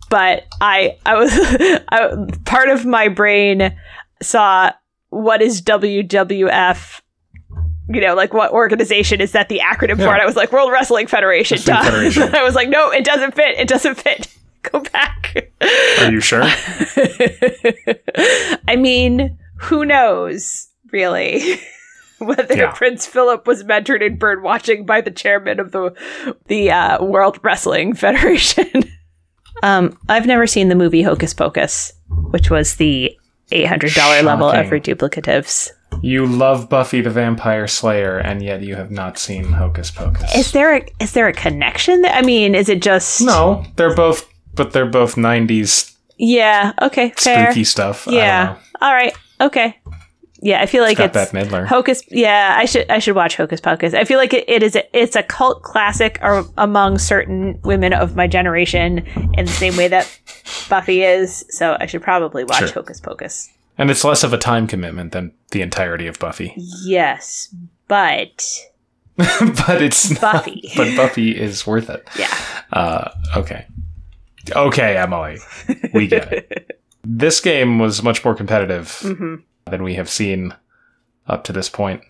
But 0.10 0.46
I, 0.62 0.98
I 1.06 1.16
was, 1.16 1.32
I, 1.90 2.28
part 2.46 2.70
of 2.70 2.86
my 2.86 3.10
brain 3.10 3.76
saw 4.22 4.72
what 5.10 5.42
is 5.42 5.62
WWF 5.62 7.02
you 7.90 8.02
know, 8.02 8.16
like 8.16 8.34
what 8.34 8.52
organization 8.52 9.22
is 9.22 9.32
that 9.32 9.50
the 9.50 9.60
acronym 9.60 9.98
for? 9.98 10.10
And 10.14 10.22
I 10.22 10.26
was 10.26 10.36
like, 10.36 10.52
World 10.52 10.72
Wrestling 10.72 11.08
Federation. 11.08 11.56
Wrestling 11.58 11.76
duh. 11.78 11.84
Federation. 11.84 12.24
I 12.36 12.44
was 12.44 12.56
like, 12.56 12.70
no, 12.70 12.92
it 12.92 13.04
doesn't 13.06 13.34
fit. 13.36 13.58
It 13.58 13.68
doesn't 13.68 13.96
fit. 13.96 14.28
Go 14.72 14.82
back. 14.82 15.52
Are 16.00 16.12
you 16.12 16.20
sure? 16.20 16.44
I 18.68 18.76
mean, 18.78 19.38
who 19.56 19.86
knows, 19.86 20.68
really? 20.92 21.60
Whether 22.20 22.58
Yeah. 22.58 22.72
Prince 22.72 23.06
Philip 23.06 23.46
was 23.48 23.64
mentored 23.64 24.02
in 24.06 24.18
bird 24.18 24.42
watching 24.42 24.86
by 24.86 25.02
the 25.02 25.12
chairman 25.12 25.60
of 25.60 25.72
the 25.72 25.92
the 26.48 26.72
uh, 26.72 27.04
World 27.04 27.38
Wrestling 27.44 27.94
Federation. 27.94 28.84
um, 29.64 29.98
I've 30.10 30.26
never 30.26 30.48
seen 30.48 30.70
the 30.70 30.76
movie 30.76 31.04
Hocus 31.04 31.34
Pocus, 31.36 31.94
which 32.32 32.50
was 32.50 32.76
the 32.78 33.16
eight 33.52 33.68
hundred 33.68 33.94
dollar 33.94 34.24
level 34.24 34.50
of 34.50 34.66
reduplicatives. 34.68 35.70
You 36.02 36.26
love 36.26 36.70
Buffy 36.70 37.02
the 37.02 37.10
Vampire 37.10 37.68
Slayer, 37.68 38.18
and 38.18 38.42
yet 38.44 38.62
you 38.62 38.76
have 38.76 38.92
not 38.92 39.18
seen 39.18 39.46
Hocus 39.46 39.92
Pocus. 39.92 40.34
Is 40.36 40.52
there 40.52 40.76
a 40.78 40.86
is 41.00 41.14
there 41.14 41.28
a 41.28 41.34
connection? 41.34 42.06
I 42.06 42.22
mean, 42.22 42.56
is 42.56 42.70
it 42.70 42.82
just 42.82 43.22
no, 43.22 43.66
they're 43.76 43.96
both, 43.96 44.30
but 44.54 44.74
they're 44.74 44.86
both 44.86 45.16
'90s 45.16 45.96
Yeah. 46.18 46.74
Okay. 46.82 47.14
Fair. 47.18 47.48
spooky 47.52 47.64
stuff. 47.64 48.08
Yeah. 48.10 48.58
All 48.82 48.94
right. 48.94 49.14
Okay. 49.42 49.78
Yeah, 50.40 50.62
I 50.62 50.68
feel 50.68 50.84
like 50.84 51.00
It's 51.00 51.18
it's, 51.18 51.32
Midler. 51.32 51.66
Hocus. 51.66 52.04
Yeah, 52.10 52.54
I 52.58 52.66
should 52.66 52.90
I 52.92 53.00
should 53.00 53.16
watch 53.16 53.36
Hocus 53.38 53.60
Pocus. 53.60 53.96
I 53.96 54.04
feel 54.04 54.20
like 54.20 54.34
it, 54.36 54.48
it 54.48 54.62
is 54.62 54.76
a, 54.76 54.84
it's 54.98 55.16
a 55.16 55.24
cult 55.24 55.64
classic 55.64 56.20
ar- 56.22 56.46
among 56.60 57.00
certain 57.00 57.60
women 57.64 57.92
of 57.92 58.16
my 58.16 58.28
generation, 58.28 59.00
in 59.34 59.46
the 59.46 59.52
same 59.52 59.76
way 59.76 59.88
that 59.88 60.08
Buffy 60.70 61.02
is. 61.02 61.44
So 61.50 61.76
I 61.80 61.88
should 61.88 62.04
probably 62.04 62.44
watch 62.44 62.60
Sure. 62.60 62.68
Hocus 62.68 63.00
Pocus. 63.00 63.50
And 63.78 63.90
it's 63.92 64.04
less 64.04 64.24
of 64.24 64.34
a 64.34 64.38
time 64.38 64.68
commitment 64.68 65.12
than 65.12 65.34
the 65.52 65.62
entirety 65.62 66.08
of 66.08 66.20
Buffy. 66.20 66.54
Yes, 66.86 67.54
but 67.88 68.60
but 69.18 69.82
it's 69.82 70.12
not- 70.22 70.22
Buffy. 70.46 70.72
but 70.78 70.96
Buffy 70.96 71.32
is 71.40 71.66
worth 71.66 71.90
it. 71.90 72.08
yeah, 72.18 72.34
Uh, 72.72 73.10
okay. 73.36 73.66
Okay, 74.56 74.96
Emily. 74.98 75.38
We 75.94 76.08
get 76.08 76.32
it. 76.32 76.82
This 77.10 77.40
game 77.40 77.80
was 77.80 78.04
much 78.04 78.26
more 78.26 78.36
competitive 78.36 79.00
hmm 79.02 79.36
than 79.66 79.82
we 79.84 79.94
have 79.96 80.10
seen 80.10 80.54
up 81.28 81.44
to 81.46 81.54
this 81.54 81.70
point, 81.70 82.02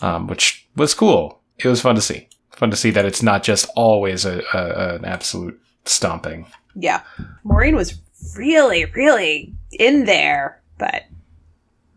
um, 0.00 0.26
which 0.26 0.68
was 0.76 0.94
cool. 0.94 1.40
It 1.58 1.68
was 1.68 1.80
fun 1.80 1.94
to 1.94 2.00
see. 2.00 2.28
Fun 2.50 2.70
to 2.70 2.76
see 2.76 2.90
that 2.90 3.04
it's 3.04 3.22
not 3.22 3.42
just 3.44 3.68
always 3.76 4.24
a, 4.24 4.42
a, 4.52 4.94
an 4.96 5.04
absolute 5.04 5.60
stomping. 5.84 6.46
yeah. 6.74 7.02
Maureen 7.44 7.76
was 7.76 8.00
really, 8.36 8.84
really 8.86 9.54
in 9.72 10.04
there, 10.06 10.59
but 10.80 11.04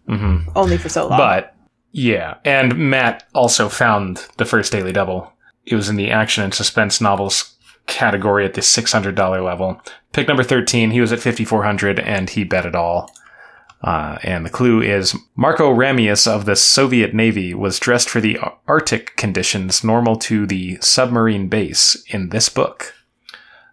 hmm 0.07 0.37
only 0.55 0.77
for 0.77 0.89
so 0.89 1.07
long. 1.07 1.17
But 1.17 1.55
yeah, 1.91 2.35
and 2.43 2.77
Matt 2.77 3.23
also 3.33 3.69
found 3.69 4.27
the 4.37 4.45
first 4.45 4.71
Daily 4.71 4.91
Double. 4.91 5.33
It 5.65 5.75
was 5.75 5.89
in 5.89 5.95
the 5.95 6.11
action 6.11 6.43
and 6.43 6.53
suspense 6.53 6.99
novels 6.99 7.55
category 7.85 8.45
at 8.45 8.53
the 8.53 8.61
$600 8.61 9.43
level. 9.43 9.81
Pick 10.11 10.27
number 10.27 10.43
13, 10.43 10.91
he 10.91 11.01
was 11.01 11.11
at 11.11 11.19
5400 11.19 11.99
and 11.99 12.29
he 12.29 12.43
bet 12.43 12.65
it 12.65 12.75
all. 12.75 13.11
Uh, 13.83 14.17
and 14.23 14.45
the 14.45 14.49
clue 14.49 14.81
is 14.81 15.15
Marko 15.35 15.73
Ramius 15.73 16.25
of 16.25 16.45
the 16.45 16.55
Soviet 16.55 17.13
Navy 17.13 17.53
was 17.53 17.79
dressed 17.79 18.09
for 18.09 18.21
the 18.21 18.39
Arctic 18.65 19.15
conditions 19.17 19.83
normal 19.83 20.15
to 20.17 20.45
the 20.45 20.77
submarine 20.79 21.49
base 21.49 22.01
in 22.07 22.29
this 22.29 22.47
book. 22.47 22.93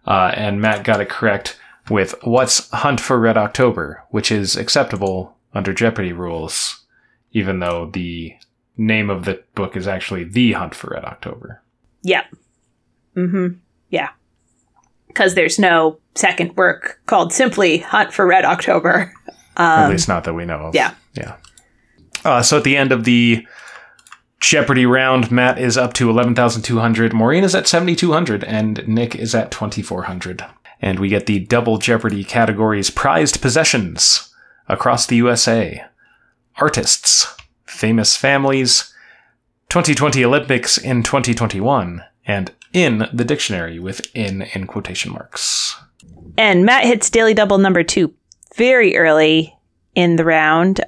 Uh, 0.05 0.31
and 0.35 0.61
Matt 0.61 0.83
got 0.83 0.99
it 0.99 1.09
correct 1.09 1.57
with 1.91 2.15
What's 2.23 2.69
Hunt 2.71 2.99
for 3.01 3.19
Red 3.19 3.37
October, 3.37 4.03
which 4.09 4.31
is 4.31 4.55
acceptable 4.55 5.35
under 5.53 5.73
Jeopardy 5.73 6.13
rules, 6.13 6.85
even 7.33 7.59
though 7.59 7.89
the 7.91 8.33
name 8.77 9.09
of 9.09 9.25
the 9.25 9.43
book 9.55 9.75
is 9.75 9.87
actually 9.87 10.23
The 10.23 10.53
Hunt 10.53 10.73
for 10.73 10.91
Red 10.91 11.03
October. 11.05 11.61
Yep. 12.03 12.25
Mm-hmm. 13.15 13.47
Yeah. 13.89 14.09
Because 15.07 15.35
there's 15.35 15.59
no 15.59 15.99
second 16.15 16.55
work 16.55 17.01
called 17.05 17.33
simply 17.33 17.79
Hunt 17.79 18.13
for 18.13 18.25
Red 18.25 18.45
October. 18.45 19.13
At 19.57 19.83
Um, 19.85 19.91
least 19.91 20.07
not 20.07 20.23
that 20.23 20.33
we 20.33 20.45
know 20.45 20.67
of. 20.67 20.75
yeah. 20.75 20.93
Yeah. 21.15 21.35
Uh, 22.23 22.41
so 22.41 22.57
at 22.57 22.63
the 22.63 22.77
end 22.77 22.91
of 22.93 23.03
the 23.03 23.45
Jeopardy 24.39 24.85
round, 24.85 25.29
Matt 25.31 25.59
is 25.59 25.77
up 25.77 25.93
to 25.95 26.09
11,200, 26.09 27.13
Maureen 27.13 27.43
is 27.43 27.53
at 27.53 27.67
7,200, 27.67 28.43
and 28.45 28.87
Nick 28.87 29.13
is 29.15 29.35
at 29.35 29.51
2,400. 29.51 30.45
And 30.81 30.99
we 30.99 31.09
get 31.09 31.27
the 31.27 31.39
double 31.39 31.77
Jeopardy 31.77 32.23
categories 32.23 32.89
prized 32.89 33.41
possessions 33.41 34.33
across 34.67 35.05
the 35.05 35.17
USA, 35.17 35.85
artists, 36.57 37.35
famous 37.65 38.15
families, 38.15 38.93
2020 39.69 40.25
Olympics 40.25 40.77
in 40.77 41.03
2021, 41.03 42.03
and 42.25 42.51
in 42.73 43.07
the 43.13 43.25
dictionary 43.25 43.79
with 43.79 44.09
in 44.15 44.43
in 44.53 44.65
quotation 44.67 45.11
marks. 45.11 45.75
and 46.37 46.65
Matt 46.65 46.85
hits 46.85 47.09
daily 47.09 47.33
double 47.33 47.57
number 47.57 47.83
two 47.83 48.13
very 48.55 48.97
early 48.97 49.55
in 49.95 50.15
the 50.15 50.25
round 50.25 50.81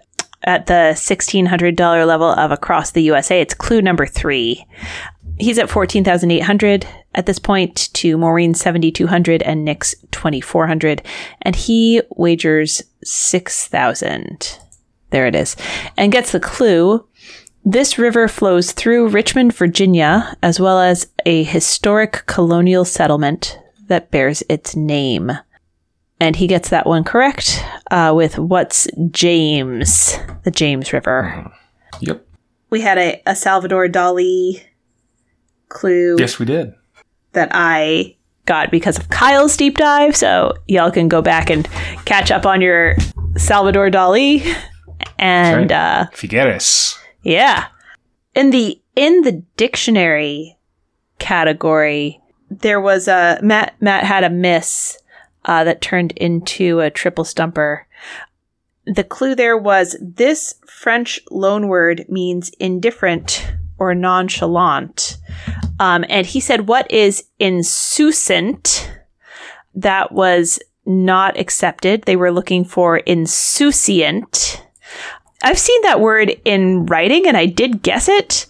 at 0.43 0.67
the 0.67 0.93
$1,600 0.95 2.08
level 2.08 2.29
of 2.29 2.51
Across 2.51 2.91
the 2.91 3.03
USA. 3.03 3.39
It's 3.39 3.53
clue 3.53 3.82
number 3.82 4.06
three. 4.06 4.65
He's 5.39 5.58
at 5.58 5.69
14,800 5.69 6.86
at 7.15 7.26
this 7.26 7.39
point 7.39 7.93
to 7.93 8.17
Maureen's 8.17 8.60
7,200 8.60 9.41
and 9.43 9.63
Nick's 9.63 9.95
2,400. 10.12 11.02
And 11.41 11.56
he 11.56 12.02
wagers 12.15 12.82
6,000. 13.04 14.60
There 15.10 15.28
it 15.28 15.36
is. 15.36 15.56
And 15.97 16.12
gets 16.12 16.32
the 16.32 16.39
clue. 16.39 17.08
This 17.65 17.97
river 17.97 18.28
flows 18.28 18.71
through 18.71 19.10
Richmond, 19.10 19.56
Virginia, 19.56 20.36
as 20.43 20.60
well 20.60 20.80
as 20.80 21.08
a 21.26 21.43
historic 21.43 22.23
colonial 22.26 22.84
settlement 22.84 23.58
that 23.88 24.12
bears 24.12 24.43
its 24.49 24.76
name. 24.76 25.32
And 26.19 26.36
he 26.36 26.47
gets 26.47 26.69
that 26.69 26.88
one 26.88 27.04
correct 27.04 27.63
uh, 27.91 28.13
with 28.15 28.38
what's 28.38 28.88
James, 29.12 30.17
the 30.43 30.52
James 30.52 30.93
River. 30.93 31.52
Yep. 32.02 32.26
We 32.69 32.82
had 32.82 32.97
a, 32.97 33.21
a 33.26 33.36
Salvador 33.36 33.88
Dali 33.88 34.63
clue 35.69 36.15
Yes, 36.17 36.39
we 36.39 36.45
did. 36.45 36.73
That 37.33 37.49
I 37.51 38.15
got 38.45 38.71
because 38.71 38.97
of 38.97 39.09
Kyle's 39.09 39.55
deep 39.57 39.77
dive. 39.77 40.15
So 40.15 40.53
y'all 40.67 40.91
can 40.91 41.07
go 41.07 41.21
back 41.21 41.49
and 41.49 41.67
catch 42.05 42.31
up 42.31 42.45
on 42.45 42.61
your 42.61 42.95
Salvador 43.37 43.89
Dali. 43.89 44.55
And 45.19 45.71
uh, 45.71 46.07
Figueres. 46.13 46.97
yeah, 47.23 47.67
in 48.35 48.49
the 48.49 48.81
in 48.95 49.21
the 49.21 49.43
dictionary 49.57 50.57
category, 51.19 52.21
there 52.49 52.81
was 52.81 53.07
a 53.07 53.39
Matt. 53.41 53.75
Matt 53.79 54.03
had 54.03 54.23
a 54.23 54.29
miss 54.29 54.97
uh, 55.45 55.63
that 55.63 55.81
turned 55.81 56.11
into 56.13 56.79
a 56.79 56.89
triple 56.89 57.25
stumper. 57.25 57.87
The 58.85 59.03
clue 59.03 59.35
there 59.35 59.57
was 59.57 59.95
this 60.01 60.55
French 60.67 61.19
loanword 61.31 62.09
means 62.09 62.49
indifferent 62.59 63.53
or 63.77 63.95
nonchalant. 63.95 65.17
Um, 65.83 66.05
and 66.07 66.25
he 66.25 66.39
said, 66.39 66.69
What 66.69 66.89
is 66.89 67.25
insouciant? 67.41 68.89
That 69.75 70.13
was 70.13 70.57
not 70.85 71.37
accepted. 71.37 72.03
They 72.03 72.15
were 72.15 72.31
looking 72.31 72.63
for 72.63 72.99
insouciant. 72.99 74.61
I've 75.41 75.59
seen 75.59 75.81
that 75.81 75.99
word 75.99 76.39
in 76.45 76.85
writing 76.85 77.27
and 77.27 77.35
I 77.35 77.47
did 77.47 77.81
guess 77.81 78.07
it, 78.07 78.45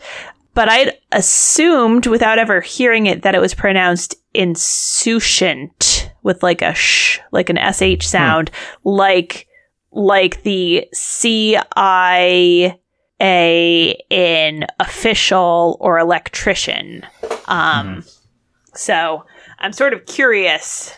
but 0.54 0.70
I'd 0.70 0.96
assumed 1.12 2.06
without 2.06 2.38
ever 2.38 2.62
hearing 2.62 3.08
it 3.08 3.24
that 3.24 3.34
it 3.34 3.42
was 3.42 3.56
pronounced 3.56 4.16
insouciant 4.36 6.12
with 6.22 6.44
like 6.44 6.62
a 6.62 6.76
sh, 6.76 7.18
like 7.32 7.50
an 7.50 7.58
sh 7.58 8.06
sound, 8.06 8.52
like 8.84 9.48
like 9.92 10.44
the 10.44 10.88
C 10.94 11.58
I 11.76 12.78
A 13.22 13.98
in 14.10 14.66
official 14.80 15.78
or 15.80 15.98
electrician. 16.00 17.06
Um, 17.48 18.04
so 18.74 19.26
I'm 19.60 19.72
sort 19.74 19.94
of 19.94 20.06
curious 20.06 20.98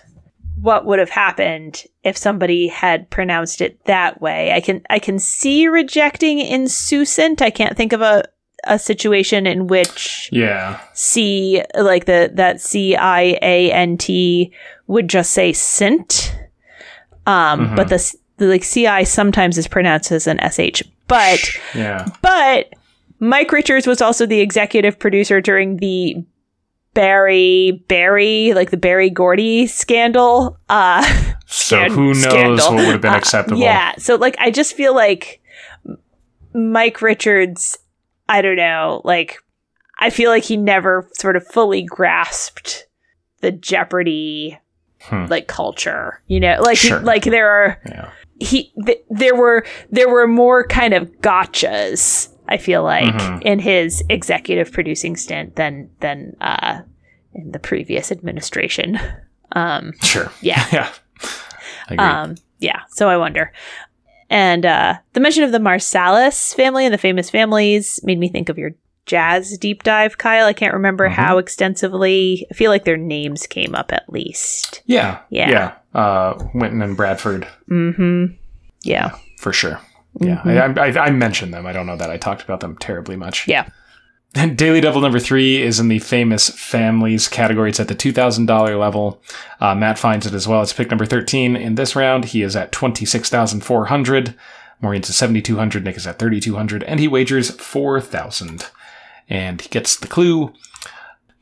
what 0.61 0.85
would 0.85 0.97
have 0.99 1.09
happened 1.09 1.83
if 2.03 2.17
somebody 2.17 2.67
had 2.67 3.09
pronounced 3.09 3.61
it 3.61 3.83
that 3.85 4.21
way. 4.21 4.51
I 4.53 4.61
can 4.61 4.81
I 4.89 4.99
can 4.99 5.19
see 5.19 5.67
rejecting 5.67 6.39
insouciant. 6.39 7.41
I 7.41 7.49
can't 7.51 7.77
think 7.77 7.93
of 7.93 8.01
a 8.01 8.23
a 8.67 8.79
situation 8.79 9.45
in 9.45 9.67
which 9.67 10.29
Yeah. 10.31 10.79
C 10.93 11.61
like 11.77 12.05
the 12.05 12.31
that 12.33 12.61
C 12.61 12.95
I 12.95 13.37
A 13.41 13.71
N 13.71 13.97
T 13.97 14.51
would 14.87 15.07
just 15.09 15.31
say 15.31 15.53
scent. 15.53 16.35
Um, 17.27 17.69
Mhm. 17.71 17.75
but 17.75 17.89
the, 17.89 18.15
the 18.37 18.45
like 18.47 18.63
C 18.63 18.87
I 18.87 19.03
sometimes 19.03 19.57
is 19.59 19.67
pronounced 19.67 20.11
as 20.11 20.25
an 20.25 20.39
S 20.39 20.57
H. 20.57 20.83
But 21.07 21.39
Yeah. 21.73 22.05
but 22.21 22.73
Mike 23.19 23.51
Richards 23.51 23.87
was 23.87 24.01
also 24.01 24.25
the 24.25 24.39
executive 24.41 24.97
producer 24.99 25.39
during 25.41 25.77
the 25.77 26.15
Barry 26.93 27.83
Barry 27.87 28.53
like 28.53 28.71
the 28.71 28.77
Berry 28.77 29.09
Gordy 29.09 29.67
scandal. 29.67 30.57
Uh 30.69 31.03
So 31.47 31.77
Scan- 31.77 31.91
who 31.91 32.07
knows 32.07 32.23
scandal. 32.23 32.67
what 32.69 32.75
would 32.77 32.91
have 32.93 33.01
been 33.01 33.13
Uh, 33.13 33.17
acceptable? 33.17 33.59
Yeah. 33.61 33.93
So 33.97 34.15
like 34.15 34.35
I 34.39 34.49
just 34.51 34.73
feel 34.73 34.95
like 34.95 35.41
Mike 36.53 37.01
Richards, 37.01 37.77
I 38.29 38.41
don't 38.41 38.55
know, 38.55 39.01
like 39.03 39.37
I 39.99 40.09
feel 40.09 40.29
like 40.31 40.43
he 40.43 40.57
never 40.57 41.09
sort 41.13 41.35
of 41.35 41.45
fully 41.47 41.81
grasped 41.83 42.87
the 43.41 43.51
Jeopardy 43.51 44.59
Hmm. 45.03 45.25
like 45.27 45.47
culture. 45.47 46.21
You 46.27 46.39
know, 46.39 46.57
like 46.61 46.77
Sure. 46.77 46.99
like 46.99 47.23
there 47.25 47.47
are 47.49 47.79
Yeah. 47.87 48.09
He 48.39 48.71
th- 48.85 49.03
there 49.09 49.35
were 49.35 49.65
there 49.91 50.09
were 50.09 50.27
more 50.27 50.65
kind 50.67 50.93
of 50.93 51.09
gotchas 51.21 52.29
I 52.47 52.57
feel 52.57 52.83
like 52.83 53.13
Mhm. 53.13 53.41
in 53.43 53.59
his 53.59 54.03
executive 54.09 54.71
producing 54.71 55.15
stint 55.15 55.55
than 55.55 55.89
than 56.01 56.35
uh 56.41 56.81
in 57.33 57.51
the 57.51 57.59
previous 57.59 58.11
administration. 58.11 58.99
Um 59.51 59.93
Sure. 60.03 60.31
yeah. 60.41 60.89
Yeah. 61.91 62.21
Um, 62.21 62.35
yeah, 62.59 62.79
so 62.89 63.07
I 63.09 63.17
wonder. 63.17 63.51
And 64.27 64.65
uh, 64.65 64.95
the 65.13 65.19
mention 65.19 65.43
of 65.43 65.51
the 65.51 65.59
Marsalis 65.59 66.55
family 66.55 66.83
and 66.83 66.91
the 66.91 66.97
famous 66.97 67.29
families 67.29 67.99
made 68.03 68.17
me 68.17 68.27
think 68.27 68.49
of 68.49 68.57
your 68.57 68.71
jazz 69.05 69.55
deep 69.59 69.83
dive, 69.83 70.17
Kyle. 70.17 70.47
I 70.47 70.53
can't 70.53 70.73
remember 70.73 71.07
Mhm. 71.07 71.11
how 71.13 71.37
extensively. 71.37 72.47
I 72.49 72.55
feel 72.55 72.71
like 72.71 72.85
their 72.85 72.97
names 72.97 73.45
came 73.45 73.75
up 73.75 73.91
at 73.93 74.09
least. 74.09 74.81
yeah. 74.87 75.19
yeah. 75.29 75.49
Yeah. 75.51 75.71
Uh, 75.95 76.47
Wynton 76.53 76.81
and 76.81 76.95
Branford 76.97 77.47
Mm-hmm. 77.69 78.33
Yeah. 78.83 79.15
for 79.39 79.51
sure. 79.53 79.79
Yeah. 80.19 80.41
Mhm. 80.43 80.77
I, 80.77 80.89
I, 81.01 81.05
I 81.07 81.09
mentioned 81.11 81.53
them. 81.53 81.65
I 81.65 81.71
don't 81.73 81.87
know 81.87 81.95
that 81.97 82.11
I 82.11 82.17
talked 82.17 82.43
about 82.43 82.59
them 82.59 82.77
terribly 82.77 83.15
much. 83.15 83.47
Yeah. 83.47 83.67
And 84.37 84.57
Daily 84.57 84.81
Double 84.81 84.99
number 84.99 85.19
three 85.19 85.61
is 85.61 85.79
in 85.79 85.87
the 85.87 85.99
famous 85.99 86.49
families 86.49 87.29
category. 87.29 87.69
It's 87.69 87.79
at 87.79 87.87
the 87.87 87.95
$2,000 87.95 88.77
level. 88.79 89.21
Uh, 89.61 89.73
Matt 89.75 89.97
finds 89.97 90.25
it 90.25 90.33
as 90.33 90.45
well. 90.47 90.61
It's 90.61 90.73
pick 90.73 90.89
number 90.89 91.05
13 91.05 91.55
in 91.55 91.75
this 91.75 91.95
round. 91.95 92.25
He 92.25 92.41
is 92.41 92.53
at 92.55 92.73
26,400. 92.73 94.35
Maureen's 94.81 95.09
at 95.09 95.15
7,200. 95.15 95.83
Nick 95.85 95.95
is 95.95 96.05
at 96.05 96.19
3,200. 96.19 96.83
And 96.83 96.99
he 96.99 97.07
wagers 97.07 97.51
4,000. 97.51 98.65
And 99.29 99.61
he 99.61 99.69
gets 99.69 99.95
the 99.95 100.07
clue. 100.07 100.53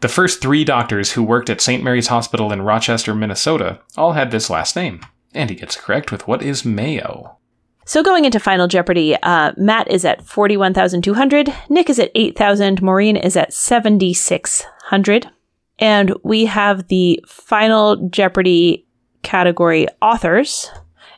The 0.04 0.10
first 0.10 0.42
three 0.42 0.66
doctors 0.66 1.13
who 1.13 1.24
worked 1.24 1.50
at 1.50 1.62
St. 1.62 1.82
Mary's 1.82 2.08
Hospital 2.08 2.52
in 2.52 2.62
Rochester, 2.62 3.16
Minnesota, 3.16 3.80
all 3.96 4.12
had 4.12 4.32
this 4.32 4.50
last 4.50 4.76
name. 4.76 5.00
And 5.34 5.50
he 5.50 5.56
gets 5.56 5.78
correct 5.78 6.12
with 6.12 6.28
what 6.28 6.42
is 6.42 6.66
Mayo. 6.66 7.38
So 7.86 8.04
going 8.04 8.26
into 8.26 8.38
Final 8.38 8.68
Jeopardy, 8.68 9.16
uh, 9.24 9.54
Matt 9.56 9.89
is 9.89 10.04
at 10.04 10.26
41,200, 10.26 11.54
Nick 11.70 11.89
is 11.89 12.00
at 12.00 12.12
8,000, 12.16 12.82
Maureen 12.82 13.16
is 13.16 13.38
at 13.38 13.54
7,600. 13.54 15.30
And 15.80 16.13
we 16.22 16.48
have 16.48 16.89
the 16.89 17.24
Final 17.26 18.10
Jeopardy 18.10 18.86
category 19.22 19.88
authors. 20.02 20.70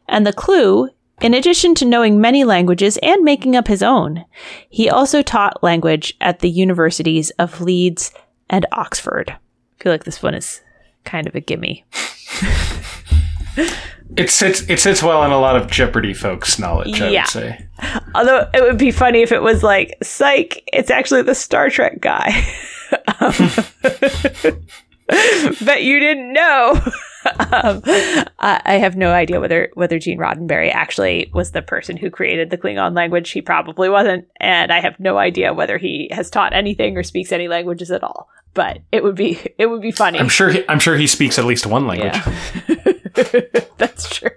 And 0.07 0.27
the 0.27 0.31
clue, 0.31 0.89
in 1.21 1.33
addition 1.33 1.73
to 1.73 1.85
knowing 1.85 2.21
many 2.21 2.43
languages 2.43 2.99
and 3.01 3.23
making 3.23 3.55
up 3.55 3.67
his 3.67 3.81
own, 3.81 4.25
he 4.69 4.91
also 4.91 5.23
taught 5.23 5.63
language 5.63 6.15
at 6.21 6.41
the 6.41 6.51
universities 6.51 7.31
of 7.39 7.61
Leeds 7.61 8.11
and 8.49 8.65
Oxford. 8.71 9.31
I 9.31 9.83
feel 9.83 9.91
like 9.91 10.03
this 10.05 10.21
one 10.23 10.33
is 10.33 10.61
kind 11.03 11.27
of 11.27 11.35
a 11.35 11.39
gimme. 11.41 11.83
It 14.17 14.29
sits 14.29 14.61
it 14.69 14.79
sits 14.79 15.01
well 15.01 15.23
in 15.23 15.31
a 15.31 15.39
lot 15.39 15.55
of 15.55 15.69
Jeopardy 15.69 16.13
folks' 16.13 16.59
knowledge, 16.59 17.01
I 17.01 17.09
Yeah. 17.09 17.21
would 17.23 17.29
say. 17.29 17.65
Although 18.13 18.49
it 18.53 18.61
would 18.61 18.77
be 18.77 18.91
funny 18.91 19.21
if 19.23 19.31
it 19.31 19.41
was 19.41 19.63
like, 19.63 19.97
psych, 20.03 20.63
it's 20.71 20.91
actually 20.91 21.23
the 21.23 21.35
Star 21.35 21.69
Trek 21.69 21.99
guy. 22.01 22.45
Um, 23.19 23.33
but 25.65 25.83
you 25.83 25.99
didn't 25.99 26.33
know. 26.33 26.73
um, 27.51 27.81
I, 28.39 28.61
I 28.63 28.73
have 28.75 28.95
no 28.95 29.11
idea 29.11 29.39
whether 29.39 29.69
whether 29.73 29.97
Gene 29.99 30.19
Roddenberry 30.19 30.71
actually 30.71 31.31
was 31.33 31.51
the 31.51 31.61
person 31.63 31.97
who 31.97 32.09
created 32.11 32.51
the 32.51 32.57
Klingon 32.57 32.95
language. 32.95 33.31
He 33.31 33.41
probably 33.41 33.89
wasn't, 33.89 34.27
and 34.39 34.71
I 34.71 34.79
have 34.81 34.99
no 34.99 35.17
idea 35.17 35.53
whether 35.53 35.77
he 35.79 36.09
has 36.11 36.29
taught 36.29 36.53
anything 36.53 36.95
or 36.97 37.03
speaks 37.03 37.31
any 37.31 37.47
languages 37.47 37.89
at 37.91 38.03
all. 38.03 38.29
But 38.55 38.79
it 38.91 39.03
would 39.03 39.15
be 39.15 39.39
it 39.59 39.67
would 39.67 39.83
be 39.83 39.91
funny. 39.91 40.17
I'm 40.17 40.29
sure 40.29 40.49
he, 40.49 40.67
I'm 40.67 40.79
sure 40.79 40.97
he 40.97 41.05
speaks 41.05 41.37
at 41.37 41.45
least 41.45 41.67
one 41.67 41.85
language. 41.85 42.15
Yeah. 42.15 43.61
That's 43.77 44.09
true. 44.09 44.31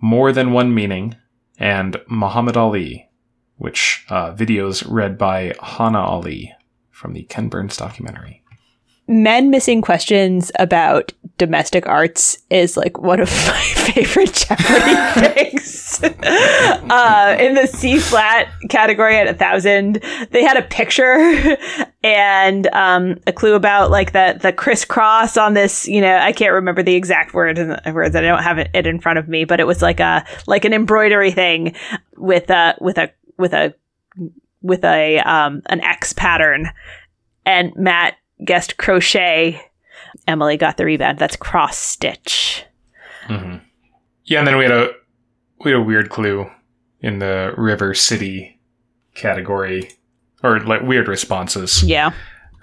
more 0.01 0.33
than 0.33 0.53
one 0.53 0.75
meaning, 0.75 1.17
and 1.57 2.01
Muhammad 2.09 2.57
Ali, 2.57 3.09
which 3.57 4.05
uh, 4.09 4.35
videos 4.35 4.85
read 4.89 5.17
by 5.17 5.55
Hana 5.63 6.01
Ali 6.01 6.53
from 6.91 7.13
the 7.13 7.23
Ken 7.23 7.49
Burns 7.49 7.77
documentary. 7.77 8.42
Men 9.09 9.51
missing 9.51 9.83
questions 9.83 10.53
about 10.59 11.13
domestic 11.39 11.87
arts 11.89 12.39
is 12.51 12.77
like 12.77 12.99
one 12.99 13.21
of 13.21 13.29
my 13.49 13.61
favorite 13.61 14.33
Jeopardy 14.33 15.31
things. 15.51 16.01
uh, 16.03 17.37
in 17.41 17.55
the 17.55 17.67
C 17.67 17.99
flat 17.99 18.49
category 18.69 19.17
at 19.17 19.27
a 19.27 19.35
thousand, 19.35 20.03
they 20.31 20.43
had 20.43 20.57
a 20.57 20.63
picture 20.63 21.57
and 22.03 22.67
um, 22.69 23.19
a 23.27 23.33
clue 23.33 23.55
about 23.55 23.91
like 23.91 24.13
the 24.13 24.39
the 24.41 24.53
crisscross 24.53 25.37
on 25.37 25.55
this. 25.55 25.87
You 25.87 26.01
know, 26.01 26.17
I 26.17 26.33
can't 26.33 26.53
remember 26.53 26.83
the 26.83 26.95
exact 26.95 27.35
word 27.35 27.59
words. 27.59 28.17
I 28.17 28.21
don't 28.21 28.43
have 28.43 28.59
it 28.59 28.87
in 28.87 29.01
front 29.01 29.19
of 29.19 29.29
me, 29.29 29.45
but 29.45 29.61
it 29.61 29.67
was 29.67 29.83
like 29.83 30.01
a 30.01 30.25
like 30.47 30.65
an 30.65 30.73
embroidery 30.73 31.33
thing 31.33 31.75
with 32.17 32.51
a 32.51 32.77
with 32.81 32.99
a 32.99 33.11
with 33.39 33.53
a 33.53 33.75
with 34.63 34.85
a 34.85 35.19
um, 35.21 35.63
an 35.67 35.81
X 35.81 36.13
pattern. 36.13 36.71
And 37.45 37.75
Matt 37.75 38.15
guessed 38.45 38.77
crochet. 38.77 39.61
Emily 40.27 40.57
got 40.57 40.77
the 40.77 40.85
rebound. 40.85 41.19
That's 41.19 41.37
cross 41.37 41.79
stitch. 41.79 42.65
Mm-hmm. 43.27 43.59
Yeah, 44.25 44.39
and 44.39 44.49
then 44.49 44.57
we 44.57 44.65
had 44.65 44.73
a 44.73 44.91
we 45.65 45.71
had 45.73 45.81
a 45.81 45.85
weird 45.85 46.11
clue 46.11 46.51
in 47.01 47.19
the 47.19 47.55
River 47.57 47.95
City 47.95 48.61
category, 49.15 49.91
or 50.43 50.61
like 50.61 50.83
weird 50.83 51.09
responses. 51.09 51.83
Yeah. 51.83 52.13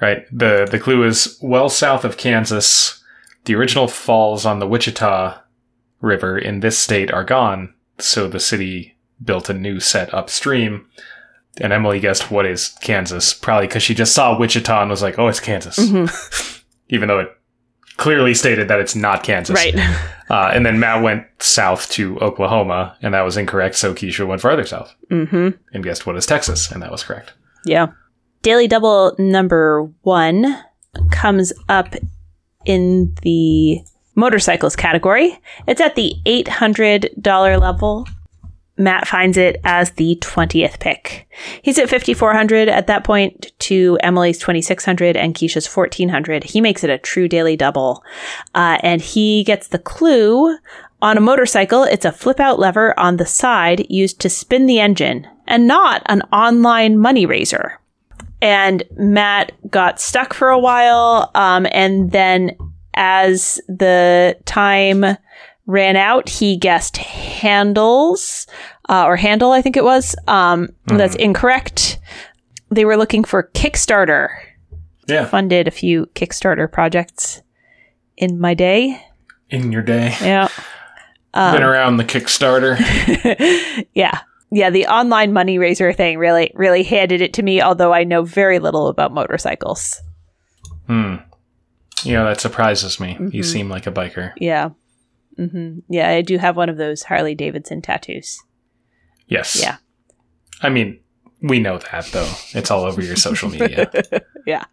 Right. 0.01 0.25
the 0.31 0.67
The 0.69 0.79
clue 0.79 1.03
is 1.03 1.37
well 1.41 1.69
south 1.69 2.05
of 2.05 2.17
Kansas. 2.17 3.03
The 3.45 3.55
original 3.55 3.87
falls 3.87 4.45
on 4.45 4.59
the 4.59 4.67
Wichita 4.67 5.41
River 6.01 6.37
in 6.37 6.61
this 6.61 6.77
state 6.77 7.11
are 7.11 7.23
gone, 7.23 7.73
so 7.97 8.27
the 8.27 8.39
city 8.39 8.97
built 9.23 9.49
a 9.49 9.53
new 9.53 9.79
set 9.79 10.13
upstream. 10.13 10.87
And 11.59 11.73
Emily 11.73 11.99
guessed 11.99 12.31
what 12.31 12.45
is 12.45 12.69
Kansas, 12.81 13.33
probably 13.33 13.67
because 13.67 13.83
she 13.83 13.93
just 13.93 14.13
saw 14.13 14.37
Wichita 14.37 14.81
and 14.81 14.89
was 14.89 15.01
like, 15.01 15.19
"Oh, 15.19 15.27
it's 15.27 15.39
Kansas," 15.39 15.77
mm-hmm. 15.77 16.61
even 16.89 17.07
though 17.07 17.19
it 17.19 17.29
clearly 17.97 18.33
stated 18.33 18.69
that 18.69 18.79
it's 18.79 18.95
not 18.95 19.23
Kansas. 19.23 19.55
Right. 19.55 19.75
Uh, 20.29 20.51
and 20.53 20.63
then 20.63 20.79
Matt 20.79 21.01
went 21.01 21.25
south 21.39 21.89
to 21.89 22.19
Oklahoma, 22.19 22.95
and 23.01 23.15
that 23.15 23.21
was 23.21 23.35
incorrect. 23.35 23.75
So 23.75 23.95
Keisha 23.95 24.27
went 24.27 24.41
farther 24.41 24.63
south 24.63 24.93
mm-hmm. 25.09 25.57
and 25.73 25.83
guessed 25.83 26.05
what 26.05 26.15
is 26.17 26.27
Texas, 26.27 26.71
and 26.71 26.83
that 26.83 26.91
was 26.91 27.03
correct. 27.03 27.33
Yeah. 27.65 27.87
Daily 28.43 28.67
Double 28.67 29.15
number 29.17 29.91
one 30.01 30.55
comes 31.09 31.51
up 31.67 31.95
in 32.63 33.15
the 33.23 33.79
motorcycles 34.13 34.75
category. 34.75 35.39
It's 35.67 35.81
at 35.81 35.95
the 35.95 36.13
$800 36.27 37.59
level 37.59 38.07
Matt 38.79 39.07
finds 39.07 39.37
it 39.37 39.59
as 39.63 39.91
the 39.91 40.17
20th 40.21 40.79
pick. 40.79 41.27
He's 41.61 41.77
at 41.77 41.89
5,400 41.89 42.69
at 42.69 42.87
that 42.87 43.03
point 43.03 43.51
to 43.59 43.99
Emily's 44.01 44.39
2,600 44.39 45.17
and 45.17 45.35
Keisha's 45.35 45.67
1,400. 45.67 46.45
He 46.45 46.61
makes 46.61 46.83
it 46.83 46.89
a 46.89 46.97
true 46.97 47.27
daily 47.27 47.57
double. 47.57 48.03
Uh, 48.55 48.77
and 48.81 49.01
he 49.01 49.43
gets 49.43 49.67
the 49.67 49.79
clue 49.79 50.57
on 51.01 51.17
a 51.17 51.21
motorcycle, 51.21 51.83
it's 51.83 52.05
a 52.05 52.11
flip 52.11 52.39
out 52.39 52.59
lever 52.59 52.97
on 52.99 53.17
the 53.17 53.25
side 53.25 53.85
used 53.89 54.19
to 54.21 54.29
spin 54.29 54.65
the 54.65 54.79
engine 54.79 55.27
and 55.47 55.65
not 55.65 56.01
an 56.07 56.21
online 56.33 56.97
money 56.97 57.25
raiser. 57.25 57.79
And 58.41 58.83
Matt 58.97 59.53
got 59.69 60.01
stuck 60.01 60.33
for 60.33 60.49
a 60.49 60.59
while. 60.59 61.31
Um, 61.35 61.67
and 61.71 62.11
then 62.11 62.57
as 62.95 63.61
the 63.67 64.37
time 64.45 65.05
ran 65.69 65.95
out. 65.95 66.27
He 66.27 66.57
guessed 66.57 66.97
handles, 66.97 68.47
uh, 68.89 69.05
or 69.05 69.15
handle, 69.15 69.51
I 69.51 69.61
think 69.61 69.77
it 69.77 69.83
was. 69.83 70.15
Um, 70.27 70.69
mm. 70.87 70.97
That's 70.97 71.15
incorrect. 71.15 71.99
They 72.71 72.85
were 72.85 72.97
looking 72.97 73.23
for 73.23 73.51
Kickstarter. 73.53 74.29
Yeah. 75.07 75.25
Funded 75.25 75.67
a 75.67 75.71
few 75.71 76.07
Kickstarter 76.07 76.71
projects 76.71 77.41
in 78.17 78.39
my 78.39 78.55
day. 78.55 79.01
In 79.49 79.71
your 79.71 79.81
day. 79.83 80.15
Yeah. 80.21 80.49
Um, 81.33 81.53
Been 81.53 81.63
around 81.63 81.97
the 81.97 82.03
Kickstarter. 82.03 82.77
yeah. 83.93 84.19
Yeah, 84.51 84.71
the 84.71 84.87
online 84.87 85.31
money 85.31 85.59
raiser 85.59 85.93
thing 85.93 86.17
really, 86.17 86.51
really 86.55 86.81
handed 86.81 87.21
it 87.21 87.33
to 87.33 87.43
me, 87.43 87.61
although 87.61 87.93
I 87.93 88.03
know 88.03 88.23
very 88.23 88.57
little 88.57 88.87
about 88.87 89.13
motorcycles. 89.13 90.01
Hmm. 90.87 91.17
Yeah, 92.03 92.23
that 92.23 92.41
surprises 92.41 92.99
me. 92.99 93.13
Mm-hmm. 93.13 93.29
You 93.31 93.43
seem 93.43 93.69
like 93.69 93.85
a 93.85 93.91
biker. 93.91 94.33
Yeah. 94.37 94.69
Mm-hmm. 95.39 95.79
Yeah, 95.89 96.09
I 96.09 96.21
do 96.21 96.37
have 96.37 96.57
one 96.57 96.69
of 96.69 96.77
those 96.77 97.03
Harley 97.03 97.33
Davidson 97.33 97.81
tattoos. 97.81 98.43
Yes. 99.27 99.59
Yeah. 99.61 99.77
I 100.61 100.69
mean, 100.69 100.99
we 101.41 101.59
know 101.59 101.77
that 101.77 102.05
though. 102.07 102.31
It's 102.53 102.69
all 102.69 102.83
over 102.83 103.01
your 103.01 103.15
social 103.15 103.49
media. 103.49 103.89
yeah. 104.45 104.65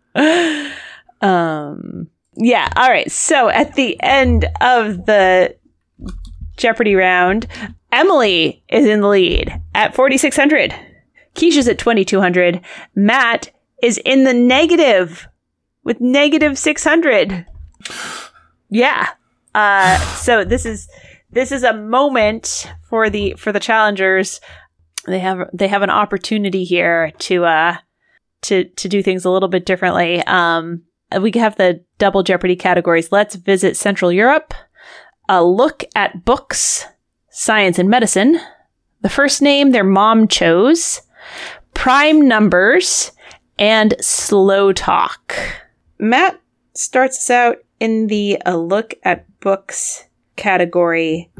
Um 1.20 2.08
yeah, 2.34 2.68
all 2.76 2.88
right. 2.88 3.10
So 3.10 3.48
at 3.48 3.74
the 3.74 4.00
end 4.02 4.46
of 4.60 5.06
the 5.06 5.56
Jeopardy 6.56 6.94
round, 6.94 7.46
Emily 7.92 8.62
is 8.68 8.86
in 8.86 9.00
the 9.00 9.08
lead 9.08 9.62
at 9.74 9.94
4600. 9.94 10.74
Keisha's 11.34 11.68
at 11.68 11.78
2200. 11.78 12.60
Matt 12.94 13.50
is 13.82 13.98
in 14.04 14.24
the 14.24 14.34
negative 14.34 15.28
with 15.84 16.00
negative 16.00 16.58
600. 16.58 17.46
Yeah. 18.70 19.08
Uh, 19.56 19.98
so 20.16 20.44
this 20.44 20.66
is 20.66 20.86
this 21.30 21.50
is 21.50 21.62
a 21.62 21.72
moment 21.72 22.70
for 22.90 23.08
the 23.08 23.34
for 23.38 23.52
the 23.52 23.60
challengers. 23.60 24.38
They 25.06 25.18
have 25.18 25.48
they 25.52 25.68
have 25.68 25.80
an 25.80 25.88
opportunity 25.90 26.64
here 26.64 27.10
to 27.20 27.46
uh 27.46 27.76
to 28.42 28.64
to 28.64 28.88
do 28.88 29.02
things 29.02 29.24
a 29.24 29.30
little 29.30 29.48
bit 29.48 29.64
differently. 29.64 30.22
Um, 30.26 30.82
we 31.18 31.32
have 31.36 31.56
the 31.56 31.82
double 31.96 32.22
jeopardy 32.22 32.54
categories. 32.54 33.10
Let's 33.10 33.36
visit 33.36 33.78
Central 33.78 34.12
Europe. 34.12 34.52
A 35.26 35.42
look 35.42 35.84
at 35.94 36.26
books, 36.26 36.84
science 37.30 37.78
and 37.78 37.88
medicine. 37.88 38.38
The 39.00 39.08
first 39.08 39.40
name 39.40 39.70
their 39.70 39.84
mom 39.84 40.28
chose. 40.28 41.00
Prime 41.72 42.28
numbers 42.28 43.10
and 43.58 43.94
slow 44.02 44.74
talk. 44.74 45.34
Matt 45.98 46.38
starts 46.78 47.18
us 47.18 47.30
out 47.30 47.58
in 47.80 48.06
the 48.06 48.40
a 48.46 48.56
look 48.56 48.94
at 49.02 49.26
books 49.40 50.04
category 50.36 51.30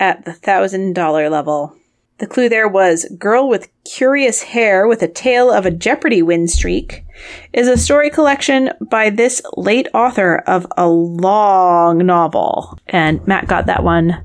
at 0.00 0.24
the 0.24 0.32
$1,000 0.32 1.30
level. 1.30 1.76
The 2.18 2.26
clue 2.28 2.48
there 2.48 2.68
was 2.68 3.06
Girl 3.18 3.48
with 3.48 3.68
Curious 3.84 4.42
Hair 4.42 4.86
with 4.86 5.02
a 5.02 5.08
Tale 5.08 5.50
of 5.50 5.66
a 5.66 5.70
Jeopardy 5.70 6.22
Win 6.22 6.46
Streak 6.46 7.04
is 7.52 7.66
a 7.66 7.76
story 7.76 8.08
collection 8.08 8.70
by 8.80 9.10
this 9.10 9.42
late 9.56 9.88
author 9.92 10.38
of 10.46 10.66
a 10.76 10.86
long 10.86 11.98
novel. 12.06 12.78
And 12.86 13.26
Matt 13.26 13.48
got 13.48 13.66
that 13.66 13.82
one. 13.82 14.24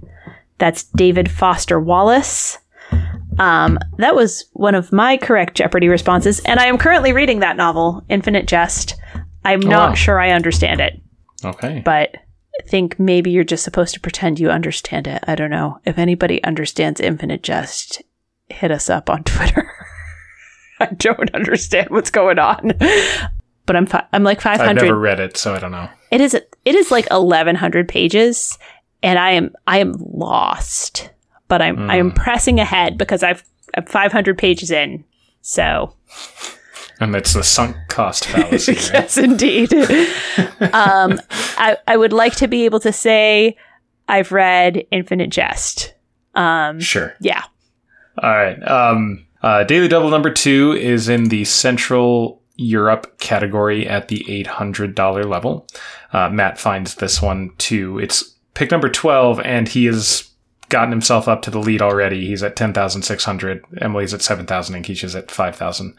That's 0.60 0.84
David 0.84 1.32
Foster 1.32 1.80
Wallace. 1.80 2.60
Um, 3.40 3.80
that 3.98 4.16
was 4.16 4.46
one 4.54 4.76
of 4.76 4.92
my 4.92 5.18
correct 5.18 5.56
Jeopardy 5.56 5.88
responses, 5.88 6.40
and 6.42 6.60
I 6.60 6.66
am 6.66 6.78
currently 6.78 7.14
reading 7.14 7.40
that 7.40 7.58
novel, 7.58 8.04
Infinite 8.10 8.48
Jest. 8.48 8.96
I'm 9.46 9.64
oh, 9.66 9.70
not 9.70 9.90
wow. 9.90 9.96
sure 9.96 10.20
I 10.20 10.32
understand 10.32 10.82
it. 10.82 11.00
Okay. 11.44 11.82
But 11.84 12.16
think 12.68 13.00
maybe 13.00 13.32
you're 13.32 13.44
just 13.44 13.64
supposed 13.64 13.94
to 13.94 14.00
pretend 14.00 14.40
you 14.40 14.50
understand 14.50 15.08
it. 15.08 15.24
I 15.28 15.36
don't 15.36 15.50
know. 15.50 15.80
If 15.86 15.98
anybody 15.98 16.44
understands 16.44 17.00
Infinite 17.00 17.44
Jest, 17.44 18.02
hit 18.50 18.72
us 18.72 18.90
up 18.90 19.10
on 19.10 19.24
Twitter. 19.26 19.72
I 20.80 20.88
don't 20.88 21.34
understand 21.34 21.90
what's 21.90 22.12
going 22.12 22.40
on. 22.40 22.74
But 23.66 23.76
I'm 23.76 23.86
fi- 23.86 24.08
I'm 24.14 24.24
like 24.24 24.42
500. 24.42 24.70
I've 24.70 24.76
never 24.84 24.98
read 24.98 25.20
it, 25.20 25.38
so 25.38 25.54
I 25.54 25.60
don't 25.60 25.72
know. 25.72 25.90
It 26.12 26.22
is 26.22 26.34
it 26.34 26.76
is 26.76 26.92
like 26.92 27.10
1100 27.10 27.88
pages 27.88 28.58
and 29.04 29.20
I 29.20 29.32
am 29.32 29.54
I 29.68 29.80
am 29.80 29.94
lost. 30.00 31.12
But 31.48 31.62
I'm 31.62 31.78
mm. 31.78 31.90
I 31.90 31.98
am 31.98 32.12
pressing 32.12 32.60
ahead 32.60 32.98
because 32.98 33.24
I've 33.24 33.44
I'm 33.76 33.86
500 33.86 34.38
pages 34.38 34.72
in. 34.72 35.04
So 35.42 35.94
and 37.00 37.16
it's 37.16 37.34
the 37.34 37.44
sunk 37.44 37.76
cost 37.88 38.26
fallacy. 38.26 38.74
Right? 38.74 38.94
yes, 38.94 39.18
indeed. 39.18 39.74
um, 40.74 41.20
I, 41.58 41.78
I 41.88 41.98
would 41.98 42.14
like 42.14 42.36
to 42.38 42.48
be 42.48 42.66
able 42.66 42.80
to 42.82 42.92
say 42.92 43.56
I've 44.08 44.32
read 44.32 44.86
Infinite 44.92 45.30
Jest. 45.30 45.94
Um, 46.36 46.80
sure. 46.80 47.16
Yeah. 47.20 47.44
All 48.22 48.30
right. 48.30 48.62
Um, 48.68 49.26
uh, 49.42 49.64
Daily 49.64 49.88
Double 49.88 50.10
number 50.10 50.32
two 50.32 50.74
is 50.74 51.08
in 51.08 51.26
the 51.26 51.46
Central 51.46 52.42
Europe 52.56 53.20
category 53.20 53.88
at 53.88 54.10
the 54.10 54.26
$800 54.28 55.26
level. 55.26 55.68
Uh, 56.12 56.30
Matt 56.30 56.60
finds 56.60 56.96
this 56.96 57.22
one 57.22 57.52
too. 57.58 58.00
It's 58.00 58.36
pick 58.54 58.72
number 58.72 58.90
12, 58.90 59.40
and 59.42 59.68
he 59.68 59.86
has 59.86 60.29
gotten 60.70 60.92
himself 60.92 61.28
up 61.28 61.42
to 61.44 61.52
the 61.52 61.60
lead 61.60 61.82
already. 61.82 62.26
He's 62.28 62.44
at 62.44 62.56
10,600. 62.56 63.66
Emily's 63.82 64.14
at 64.14 64.22
7,000, 64.22 64.76
and 64.76 64.86
Keisha's 64.86 65.16
at 65.16 65.32
5,000. 65.32 65.98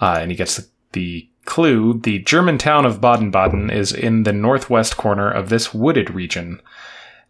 Uh, 0.00 0.18
and 0.20 0.30
he 0.30 0.36
gets 0.36 0.56
the, 0.56 0.66
the 0.92 1.28
clue 1.44 2.00
the 2.00 2.20
German 2.20 2.56
town 2.58 2.86
of 2.86 3.00
Baden 3.00 3.30
Baden 3.30 3.70
is 3.70 3.92
in 3.92 4.22
the 4.22 4.32
northwest 4.32 4.96
corner 4.96 5.30
of 5.30 5.48
this 5.48 5.74
wooded 5.74 6.10
region. 6.10 6.60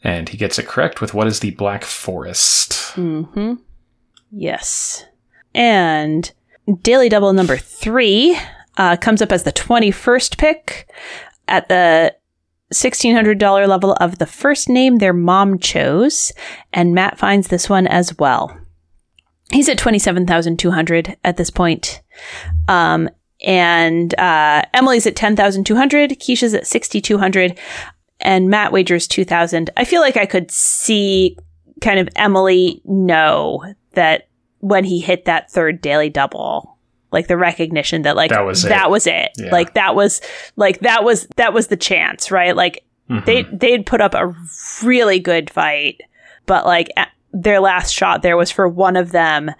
And 0.02 0.28
he 0.28 0.36
gets 0.36 0.58
it 0.58 0.66
correct 0.66 1.00
with 1.00 1.14
what 1.14 1.26
is 1.26 1.40
the 1.40 1.52
Black 1.52 1.82
Forest. 1.82 2.72
Mm-hmm. 2.94 3.54
Yes. 4.30 5.04
And 5.54 6.30
Daily 6.82 7.08
Double 7.08 7.32
number 7.32 7.56
three 7.56 8.38
uh, 8.76 8.96
comes 8.96 9.22
up 9.22 9.32
as 9.32 9.44
the 9.44 9.52
21st 9.52 10.36
pick. 10.36 10.88
at 11.48 11.68
the 11.68 12.14
$1,600 12.74 13.68
level 13.68 13.92
of 13.94 14.18
the 14.18 14.26
first 14.26 14.68
name 14.68 14.98
their 14.98 15.12
mom 15.12 15.58
chose, 15.58 16.32
and 16.72 16.94
Matt 16.94 17.18
finds 17.18 17.48
this 17.48 17.68
one 17.68 17.86
as 17.86 18.16
well. 18.18 18.56
He's 19.50 19.68
at 19.68 19.78
27,200 19.78 21.16
at 21.22 21.36
this 21.36 21.50
point. 21.50 22.02
Um, 22.68 23.08
and 23.44 24.18
uh, 24.18 24.62
Emily's 24.72 25.06
at 25.06 25.16
10,200, 25.16 26.10
Keisha's 26.10 26.54
at 26.54 26.66
6,200, 26.66 27.58
and 28.20 28.48
Matt 28.48 28.72
wagers 28.72 29.06
2,000. 29.06 29.70
I 29.76 29.84
feel 29.84 30.00
like 30.00 30.16
I 30.16 30.26
could 30.26 30.50
see 30.50 31.36
kind 31.80 31.98
of 31.98 32.08
Emily 32.16 32.80
know 32.84 33.62
that 33.92 34.28
when 34.60 34.84
he 34.84 35.00
hit 35.00 35.26
that 35.26 35.50
third 35.50 35.80
daily 35.80 36.08
double, 36.08 36.73
like 37.14 37.28
the 37.28 37.38
recognition 37.38 38.02
that 38.02 38.14
like 38.16 38.28
That 38.30 38.44
was 38.44 38.64
it. 38.66 38.90
was 38.90 39.06
it. 39.06 39.30
Yeah. 39.38 39.50
Like 39.50 39.72
that 39.74 39.94
was 39.94 40.20
like 40.56 40.80
that 40.80 41.02
was 41.04 41.26
that 41.36 41.54
was 41.54 41.68
the 41.68 41.76
chance, 41.78 42.30
right? 42.30 42.54
Like 42.54 42.84
Mhm. 43.10 43.24
they 43.24 43.42
they'd 43.52 43.86
put 43.86 44.00
up 44.02 44.12
a 44.14 44.34
really 44.82 45.18
good 45.18 45.48
fight, 45.50 46.00
but 46.44 46.66
like 46.66 46.88
their 47.32 47.60
last 47.60 47.92
shot 47.92 48.20
there 48.22 48.36
was 48.36 48.50
for 48.50 48.68
one 48.68 48.96
of 48.96 49.12
them 49.12 49.50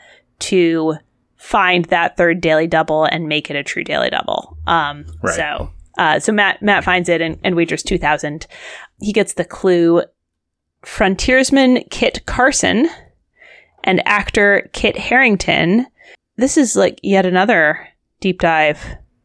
to 0.41 0.95
find 1.37 1.85
that 1.87 2.17
third 2.17 2.41
daily 2.41 2.67
double 2.67 3.05
and 3.05 3.29
make 3.29 3.51
it 3.51 3.57
a 3.57 3.63
true 3.63 3.85
daily 3.85 4.11
double. 4.11 4.57
Um, 4.67 5.05
Right. 5.23 5.35
so 5.35 5.71
uh, 5.99 6.19
so 6.19 6.33
Matt 6.33 6.61
Matt 6.63 6.85
finds 6.85 7.09
it 7.09 7.21
and, 7.21 7.39
and 7.45 7.55
wagers 7.55 7.83
two 7.83 7.99
thousand. 7.99 8.47
He 9.01 9.13
gets 9.13 9.35
the 9.35 9.45
clue: 9.45 10.03
frontiersman 10.83 11.85
Kit 11.91 12.25
Carson 12.27 12.89
and 13.85 14.03
actor 14.07 14.71
Kit 14.73 14.97
Harington. 14.97 15.87
This 16.37 16.57
is 16.57 16.77
like 16.77 16.99
yet 17.03 17.27
another 17.27 17.89
deep 18.21 18.41
dive 18.41 18.79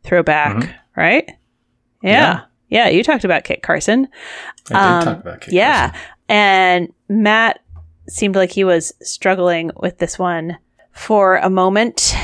throwback, 0.03 0.55
Mhm. 0.57 0.74
right? 0.95 1.30
Yeah. 2.01 2.12
Yeah. 2.70 2.86
yeah. 2.86 2.89
you 2.89 3.03
talked 3.03 3.24
about 3.24 3.43
Kit 3.43 3.62
Carson. 3.64 4.07
I 4.72 4.74
did 4.74 4.76
Um, 4.78 5.03
talk 5.03 5.20
about 5.20 5.41
Kit 5.41 5.53
Yeah. 5.53 5.89
Carson. 5.89 6.07
And 6.30 6.93
Matt 7.10 7.60
seemed 8.07 8.36
like 8.36 8.51
he 8.51 8.64
was 8.64 8.93
struggling 9.01 9.72
with 9.78 9.97
this 9.97 10.20
one 10.20 10.57
for 10.91 11.38
a 11.38 11.49
moment, 11.49 12.16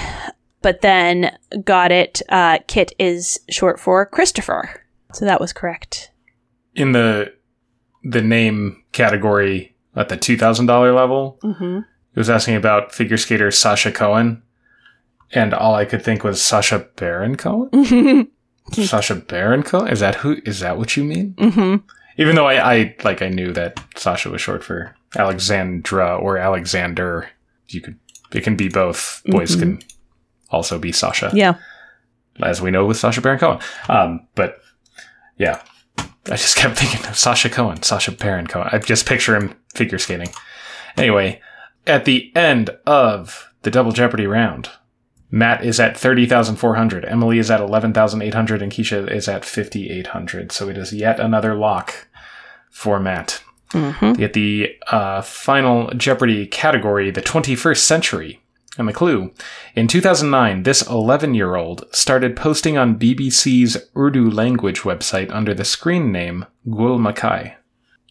but 0.61 0.81
then 0.81 1.35
got 1.63 1.91
it. 1.91 2.21
Uh, 2.29 2.59
Kit 2.67 2.91
is 2.99 3.39
short 3.49 3.79
for 3.79 4.05
Christopher. 4.05 4.69
So 5.13 5.25
that 5.25 5.39
was 5.41 5.53
correct. 5.53 6.11
In 6.75 6.91
the 6.91 7.33
the 8.03 8.21
name 8.21 8.83
category 8.91 9.75
at 9.95 10.09
the 10.09 10.17
two 10.17 10.37
thousand 10.37 10.67
dollar 10.67 10.91
level, 10.93 11.39
Mm-hmm. 11.43 11.77
it 11.79 12.19
was 12.19 12.29
asking 12.29 12.55
about 12.55 12.93
figure 12.93 13.17
skater 13.17 13.49
Sasha 13.49 13.91
Cohen, 13.91 14.43
and 15.35 15.53
all 15.53 15.75
I 15.75 15.85
could 15.85 16.03
think 16.03 16.23
was 16.23 16.41
Sasha 16.41 16.87
Baron 16.95 17.35
Cohen. 17.35 17.69
mm-hmm. 17.71 18.21
Sasha 18.83 19.13
Baron 19.15 19.61
Cohen 19.61 19.89
is 19.89 19.99
that 19.99 20.15
who 20.15 20.37
is 20.45 20.59
that 20.61 20.77
what 20.77 20.97
you 20.97 21.03
mean? 21.03 21.33
Mm-hmm. 21.37 21.85
Even 22.17 22.35
though 22.35 22.47
I, 22.47 22.73
I 22.75 22.95
like 23.03 23.21
I 23.21 23.29
knew 23.29 23.51
that 23.53 23.79
Sasha 23.95 24.29
was 24.29 24.41
short 24.41 24.63
for 24.63 24.95
Alexandra 25.17 26.17
or 26.17 26.37
Alexander. 26.37 27.29
You 27.67 27.81
could 27.81 27.99
it 28.33 28.41
can 28.43 28.55
be 28.55 28.67
both. 28.69 29.21
Boys 29.27 29.55
Mhm. 29.55 29.59
can 29.59 29.79
also 30.49 30.79
be 30.79 30.91
Sasha. 30.91 31.29
Yeah. 31.33 31.55
as 32.41 32.61
we 32.61 32.71
know 32.71 32.85
with 32.85 32.97
Sasha 32.97 33.21
Baron 33.21 33.39
Cohen. 33.39 33.59
Um, 33.87 34.27
but 34.35 34.59
yeah, 35.37 35.61
I 35.99 36.35
just 36.35 36.57
kept 36.57 36.77
thinking 36.77 37.05
of 37.07 37.17
Sasha 37.17 37.49
Cohen, 37.49 37.81
Sasha 37.83 38.11
Baron 38.11 38.47
Cohen. 38.47 38.69
I 38.71 38.77
just 38.79 39.05
picture 39.05 39.35
him 39.35 39.55
figure 39.73 39.97
skating. 39.99 40.29
Anyway, 40.97 41.41
at 41.87 42.05
the 42.05 42.31
end 42.35 42.71
of 42.85 43.49
the 43.61 43.71
Double 43.71 43.91
Jeopardy 43.91 44.25
round, 44.27 44.69
Matt 45.35 45.65
is 45.65 45.81
at 45.81 45.97
30,400, 45.97 47.03
Emily 47.03 47.39
is 47.39 47.51
at 47.51 47.59
11,800, 47.59 48.61
and 48.61 48.71
Keisha 48.71 49.11
is 49.11 49.27
at 49.27 49.43
5,800. 49.43 50.53
So 50.53 50.69
it 50.69 50.77
is 50.77 50.93
yet 50.93 51.19
another 51.19 51.55
lock 51.55 52.07
for 52.69 53.01
Matt. 53.01 53.43
Mm-hmm. 53.71 54.23
At 54.23 54.31
the 54.31 54.77
uh, 54.87 55.21
final 55.21 55.91
Jeopardy 55.91 56.47
category, 56.47 57.11
the 57.11 57.21
21st 57.21 57.79
century. 57.79 58.41
And 58.77 58.87
the 58.87 58.93
clue 58.93 59.33
in 59.75 59.89
2009, 59.89 60.63
this 60.63 60.87
11 60.87 61.33
year 61.33 61.55
old 61.55 61.83
started 61.93 62.37
posting 62.37 62.77
on 62.77 62.97
BBC's 62.97 63.89
Urdu 63.97 64.31
language 64.31 64.81
website 64.83 65.29
under 65.33 65.53
the 65.53 65.65
screen 65.65 66.13
name 66.13 66.45
Gul 66.63 66.97
Makai. 66.97 67.55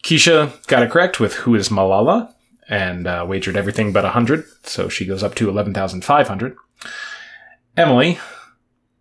Keisha 0.03 0.63
got 0.67 0.83
it 0.83 0.91
correct 0.91 1.19
with 1.19 1.33
Who 1.33 1.55
is 1.55 1.69
Malala 1.69 2.31
and 2.69 3.07
uh, 3.07 3.25
wagered 3.27 3.57
everything 3.57 3.91
but 3.91 4.03
100, 4.03 4.45
so 4.61 4.89
she 4.89 5.07
goes 5.07 5.23
up 5.23 5.33
to 5.35 5.49
11,500. 5.49 6.55
Emily 7.77 8.17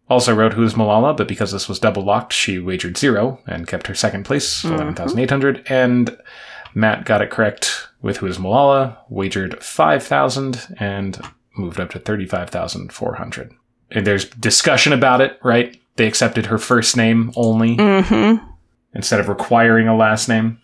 also 0.09 0.35
wrote 0.35 0.53
Who 0.55 0.65
is 0.65 0.75
Malala, 0.75 1.17
but 1.17 1.29
because 1.29 1.53
this 1.53 1.69
was 1.69 1.79
double 1.79 2.03
locked, 2.05 2.33
she 2.33 2.59
wagered 2.59 2.97
zero 2.97 3.41
and 3.47 3.67
kept 3.67 3.87
her 3.87 3.95
second 3.95 4.25
place, 4.25 4.63
Mhm. 4.63 4.73
11,800. 4.75 5.65
And 5.69 6.17
Matt 6.75 7.05
got 7.05 7.23
it 7.23 7.31
correct 7.31 7.89
with 8.03 8.19
Who 8.19 8.27
is 8.27 8.39
Malala, 8.39 8.97
wagered 9.09 9.63
5,000 9.63 10.67
and 10.79 11.21
moved 11.57 11.79
up 11.81 11.91
to 11.91 11.99
35,400. 11.99 13.53
And 13.91 14.07
there's 14.07 14.25
discussion 14.27 14.93
about 14.93 15.21
it, 15.21 15.39
right? 15.43 15.81
They 15.97 16.07
accepted 16.07 16.47
her 16.47 16.59
first 16.59 16.97
name 16.97 17.33
only 17.37 17.77
Mm-hmm. 17.77 18.45
instead 18.95 19.21
of 19.21 19.29
requiring 19.29 19.89
a 19.89 19.97
last 19.97 20.29
name. 20.29 20.59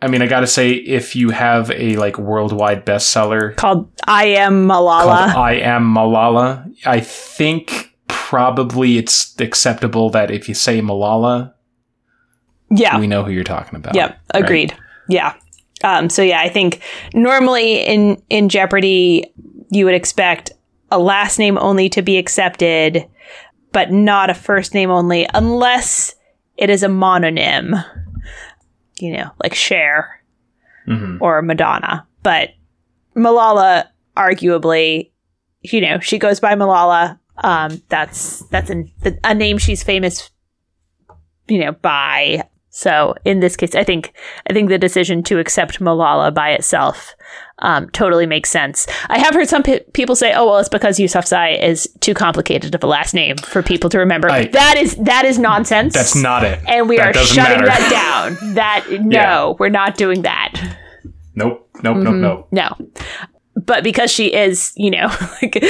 I 0.00 0.08
mean, 0.08 0.22
I 0.22 0.26
gotta 0.26 0.46
say, 0.46 0.72
if 0.72 1.16
you 1.16 1.30
have 1.30 1.70
a 1.72 1.96
like 1.96 2.18
worldwide 2.18 2.86
bestseller 2.86 3.56
Called 3.56 3.90
I 4.06 4.26
Am 4.26 4.66
Malala. 4.66 5.34
I 5.34 5.54
Am 5.54 5.92
Malala, 5.92 6.72
I 6.86 7.00
think 7.00 7.96
probably 8.06 8.98
it's 8.98 9.38
acceptable 9.40 10.10
that 10.10 10.30
if 10.30 10.48
you 10.48 10.54
say 10.54 10.80
Malala, 10.80 11.52
yeah. 12.70 12.98
we 12.98 13.06
know 13.06 13.24
who 13.24 13.32
you're 13.32 13.44
talking 13.44 13.76
about. 13.76 13.94
Yep, 13.94 14.10
right? 14.34 14.44
agreed. 14.44 14.76
Yeah. 15.08 15.34
Um, 15.82 16.10
so 16.10 16.22
yeah, 16.22 16.40
I 16.40 16.48
think 16.48 16.80
normally 17.14 17.76
in 17.86 18.22
in 18.28 18.48
Jeopardy 18.48 19.32
you 19.70 19.84
would 19.84 19.94
expect 19.94 20.52
a 20.90 20.98
last 20.98 21.38
name 21.38 21.58
only 21.58 21.88
to 21.90 22.02
be 22.02 22.16
accepted, 22.16 23.06
but 23.72 23.92
not 23.92 24.30
a 24.30 24.34
first 24.34 24.74
name 24.74 24.90
only, 24.90 25.28
unless 25.34 26.14
it 26.56 26.70
is 26.70 26.82
a 26.82 26.88
mononym. 26.88 27.84
You 28.98 29.12
know, 29.16 29.30
like 29.42 29.54
Cher 29.54 30.22
Mhm. 30.86 31.18
or 31.20 31.42
Madonna. 31.42 32.06
But 32.22 32.50
Malala, 33.16 33.86
arguably, 34.16 35.10
you 35.62 35.80
know, 35.80 35.98
she 36.00 36.18
goes 36.18 36.40
by 36.40 36.54
Malala. 36.54 37.18
Um, 37.44 37.82
that's 37.88 38.40
that's 38.48 38.70
an, 38.70 38.90
a 39.24 39.34
name 39.34 39.58
she's 39.58 39.82
famous, 39.82 40.30
you 41.46 41.58
know, 41.58 41.72
by. 41.72 42.44
So 42.70 43.14
in 43.24 43.40
this 43.40 43.56
case, 43.56 43.74
I 43.74 43.84
think 43.84 44.12
I 44.48 44.52
think 44.52 44.68
the 44.68 44.78
decision 44.78 45.22
to 45.24 45.38
accept 45.38 45.80
Malala 45.80 46.32
by 46.34 46.50
itself 46.50 47.14
um, 47.60 47.88
totally 47.90 48.26
makes 48.26 48.50
sense. 48.50 48.86
I 49.08 49.18
have 49.18 49.34
heard 49.34 49.48
some 49.48 49.62
pe- 49.62 49.80
people 49.92 50.14
say, 50.16 50.32
"Oh, 50.32 50.46
well, 50.46 50.58
it's 50.58 50.68
because 50.68 50.98
Yousafzai 50.98 51.62
is 51.62 51.88
too 52.00 52.14
complicated 52.14 52.74
of 52.74 52.82
a 52.84 52.86
last 52.86 53.14
name 53.14 53.36
for 53.38 53.62
people 53.62 53.90
to 53.90 53.98
remember." 53.98 54.30
I- 54.30 54.46
that 54.46 54.76
is 54.76 54.96
that 54.96 55.24
is 55.24 55.38
nonsense. 55.38 55.94
That's 55.94 56.14
not 56.16 56.44
it. 56.44 56.60
and 56.68 56.88
we 56.88 56.96
That 56.98 57.16
are 57.16 57.24
shutting 57.24 57.64
matter. 57.64 57.66
that 57.66 57.90
down. 58.38 58.54
That 58.54 58.86
no, 59.00 59.56
we're 59.58 59.68
not 59.68 59.96
doing 59.96 60.22
that. 60.22 60.52
Nope, 61.34 61.68
nope, 61.82 61.96
Mm-hmm. 61.98 62.20
nope, 62.20 62.48
nope. 62.52 62.78
No. 62.80 62.88
But 63.56 63.84
because 63.84 64.10
she 64.10 64.32
is, 64.32 64.72
you 64.76 64.90
know, 64.90 65.06
like 65.42 65.62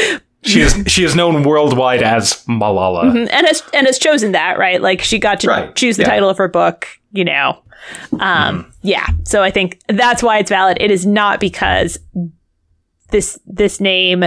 She 0.43 0.61
is 0.61 0.83
she 0.87 1.05
is 1.05 1.17
known 1.17 1.43
worldwide 1.43 2.03
as 2.03 2.45
Malala. 2.47 3.11
and 3.11 3.29
has 3.47 3.63
and 3.75 3.87
has 3.87 3.99
chosen 3.99 4.33
that, 4.33 4.59
right? 4.59 4.81
Like 4.81 5.01
she 5.03 5.19
got 5.19 5.41
to 5.41 5.49
Right, 5.49 5.75
choose 5.75 5.97
the 5.97 6.03
yeah. 6.05 6.11
title 6.11 6.29
of 6.29 6.37
her 6.39 6.49
book, 6.49 6.87
you 7.13 7.25
know. 7.25 7.63
Um 8.21 8.73
yeah. 8.83 9.07
So 9.25 9.43
I 9.43 9.51
think 9.51 9.81
that's 9.89 10.23
why 10.23 10.39
it's 10.39 10.51
valid. 10.51 10.79
It 10.81 10.91
is 10.91 11.07
not 11.07 11.41
because 11.41 11.99
this 13.11 13.39
this 13.47 13.81
name 13.81 14.25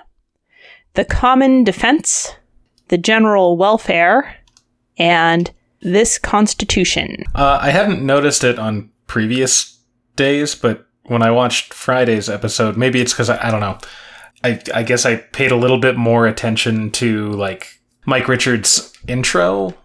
the 0.94 1.06
common 1.06 1.64
defense, 1.64 2.34
the 2.88 2.98
general 2.98 3.58
welfare, 3.58 4.38
and 4.98 5.52
this 5.82 6.18
constitution. 6.18 7.24
Uh, 7.36 7.60
I 7.62 7.72
hadn't 7.72 8.06
noticed 8.06 8.44
it 8.44 8.58
on 8.60 8.92
previous 9.08 9.80
days, 10.16 10.56
but 10.56 10.88
when 11.04 11.22
I 11.24 11.32
watched 11.32 11.74
Friday's 11.74 12.30
episode, 12.30 12.78
maybe 12.78 13.02
it's 13.02 13.14
because 13.14 13.30
I, 13.30 13.48
I, 13.48 13.52
don't 13.52 13.60
know. 13.60 13.78
I, 14.44 14.62
I 14.74 14.84
guess 14.84 15.06
I 15.06 15.18
paid 15.18 15.52
a 15.52 15.56
little 15.56 15.80
bit 15.80 15.98
more 15.98 16.28
attention 16.28 16.92
to 16.92 17.32
like 17.32 17.80
Mike 18.06 18.28
Richards' 18.28 18.94
intro. 19.08 19.76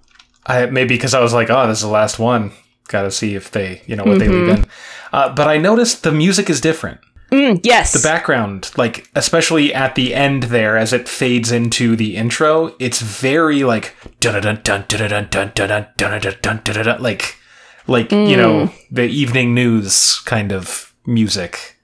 I, 0.47 0.67
maybe 0.67 0.95
because 0.95 1.15
I 1.15 1.21
was 1.21 1.33
like, 1.33 1.51
oh, 1.51 1.67
this 1.67 1.79
is 1.79 1.85
the 1.85 1.89
last 1.89 2.19
one. 2.19 2.53
Got 2.89 3.03
to 3.03 3.11
see 3.11 3.35
if 3.35 3.51
they, 3.51 3.83
you 3.87 3.97
know, 3.97 4.05
what 4.05 4.19
mm-hmm. 4.19 4.19
they 4.21 4.29
leave 4.29 4.49
mm-hmm. 4.49 4.63
in. 4.65 4.71
Uh, 5.13 5.35
but 5.35 5.49
I 5.49 5.59
noticed 5.59 6.03
the 6.03 6.13
music 6.13 6.49
is 6.49 6.61
different. 6.61 7.01
Mm, 7.33 7.61
yes. 7.65 7.93
The 7.93 8.07
background, 8.07 8.71
like, 8.77 9.11
especially 9.17 9.75
at 9.75 9.97
the 9.97 10.15
end 10.15 10.45
there 10.45 10.77
as 10.77 10.93
it 10.93 11.09
fades 11.09 11.51
into 11.51 11.97
the 11.97 12.17
intro, 12.17 12.77
it's 12.79 13.01
very 13.01 13.65
like, 13.65 13.97
dun 14.21 14.41
dun 14.41 14.61
dun 14.63 14.85
dun 14.87 15.09
dun 15.09 15.29
dun 15.29 15.53
dun 15.55 15.87
dun 15.97 16.21
dun 16.21 16.21
dun 16.21 16.61
dun 16.63 16.85
dun 16.85 17.03
like, 17.03 17.37
like, 17.89 18.11
mm. 18.11 18.31
you 18.31 18.37
know, 18.37 18.67
mm. 18.67 18.73
the 18.93 19.07
evening 19.07 19.55
news 19.55 20.21
kind 20.21 20.53
of 20.53 20.86
music, 21.07 21.79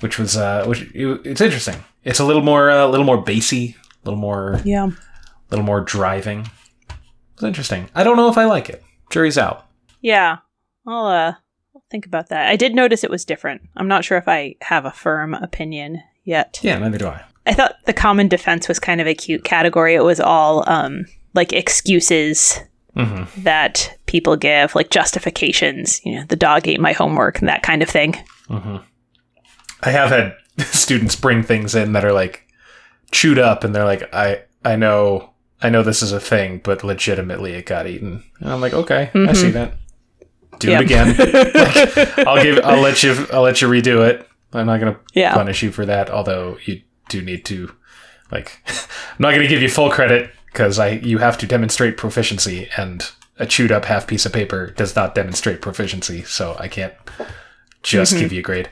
which 0.00 0.18
was 0.18 0.36
uh, 0.36 0.64
which 0.66 0.82
it, 0.94 1.26
it's 1.26 1.40
interesting. 1.40 1.84
It's 2.04 2.20
a 2.20 2.24
little 2.24 2.42
more 2.42 2.70
a 2.70 2.86
little 2.86 3.06
more 3.06 3.20
bassy, 3.20 3.76
a 4.02 4.08
little 4.08 4.20
more 4.20 4.60
yeah. 4.64 4.86
a 4.86 5.50
little 5.50 5.64
more 5.64 5.80
driving. 5.80 6.48
It's 7.34 7.42
interesting. 7.42 7.88
I 7.94 8.04
don't 8.04 8.16
know 8.16 8.28
if 8.28 8.38
I 8.38 8.44
like 8.44 8.68
it. 8.68 8.82
Jury's 9.10 9.38
out. 9.38 9.66
Yeah. 10.00 10.38
I'll 10.86 11.06
uh 11.06 11.34
think 11.90 12.06
about 12.06 12.28
that. 12.28 12.48
I 12.48 12.56
did 12.56 12.74
notice 12.74 13.04
it 13.04 13.10
was 13.10 13.24
different. 13.24 13.62
I'm 13.76 13.88
not 13.88 14.04
sure 14.04 14.18
if 14.18 14.28
I 14.28 14.56
have 14.62 14.84
a 14.84 14.90
firm 14.90 15.34
opinion 15.34 16.02
yet. 16.24 16.60
Yeah, 16.62 16.78
neither 16.78 16.98
do 16.98 17.08
I. 17.08 17.22
I 17.46 17.54
thought 17.54 17.76
the 17.84 17.92
common 17.92 18.28
defense 18.28 18.68
was 18.68 18.78
kind 18.78 19.00
of 19.00 19.06
a 19.06 19.14
cute 19.14 19.44
category. 19.44 19.94
It 19.94 20.04
was 20.04 20.20
all 20.20 20.68
um 20.68 21.06
like 21.34 21.52
excuses 21.52 22.60
hmm 22.94 23.24
that 23.38 23.96
people 24.06 24.36
give, 24.36 24.74
like 24.76 24.90
justifications, 24.90 26.00
you 26.04 26.14
know, 26.14 26.24
the 26.26 26.36
dog 26.36 26.68
ate 26.68 26.80
my 26.80 26.92
homework 26.92 27.40
and 27.40 27.48
that 27.48 27.62
kind 27.64 27.82
of 27.82 27.88
thing. 27.88 28.14
Mm-hmm. 28.48 28.76
I 29.82 29.90
have 29.90 30.10
had 30.10 30.36
students 30.66 31.16
bring 31.16 31.42
things 31.42 31.74
in 31.74 31.92
that 31.92 32.04
are 32.04 32.12
like 32.12 32.46
chewed 33.12 33.38
up, 33.38 33.64
and 33.64 33.74
they're 33.74 33.84
like, 33.84 34.12
"I 34.14 34.42
I 34.64 34.76
know 34.76 35.30
I 35.62 35.68
know 35.70 35.82
this 35.82 36.02
is 36.02 36.12
a 36.12 36.20
thing, 36.20 36.60
but 36.62 36.84
legitimately 36.84 37.52
it 37.52 37.66
got 37.66 37.86
eaten." 37.86 38.22
And 38.40 38.52
I'm 38.52 38.60
like, 38.60 38.74
"Okay, 38.74 39.10
I 39.14 39.32
see 39.32 39.48
mm-hmm. 39.48 39.52
that. 39.52 39.74
Do 40.58 40.70
Yep. 40.70 40.80
it 40.80 40.84
again. 40.84 41.16
Like, 41.54 42.26
I'll 42.26 42.42
give 42.42 42.64
I'll 42.64 42.80
let 42.80 43.02
you 43.02 43.26
I'll 43.32 43.42
let 43.42 43.60
you 43.60 43.68
redo 43.68 44.08
it. 44.08 44.28
I'm 44.52 44.66
not 44.66 44.78
gonna 44.80 44.98
Yeah. 45.12 45.34
punish 45.34 45.62
you 45.62 45.72
for 45.72 45.84
that. 45.86 46.10
Although 46.10 46.58
you 46.64 46.82
do 47.08 47.22
need 47.22 47.44
to 47.46 47.72
like 48.30 48.60
I'm 48.68 49.18
not 49.18 49.32
gonna 49.32 49.48
give 49.48 49.62
you 49.62 49.68
full 49.68 49.90
credit 49.90 50.30
because 50.46 50.78
I 50.78 50.90
you 50.90 51.18
have 51.18 51.38
to 51.38 51.46
demonstrate 51.46 51.96
proficiency 51.96 52.68
and." 52.76 53.10
A 53.36 53.46
chewed 53.46 53.72
up 53.72 53.86
half 53.86 54.06
piece 54.06 54.24
of 54.26 54.32
paper 54.32 54.70
does 54.76 54.94
not 54.94 55.16
demonstrate 55.16 55.60
proficiency, 55.60 56.22
so 56.22 56.54
I 56.60 56.68
can't 56.68 56.94
just 57.84 58.16
give 58.16 58.32
you 58.32 58.40
a 58.40 58.42
grade. 58.42 58.68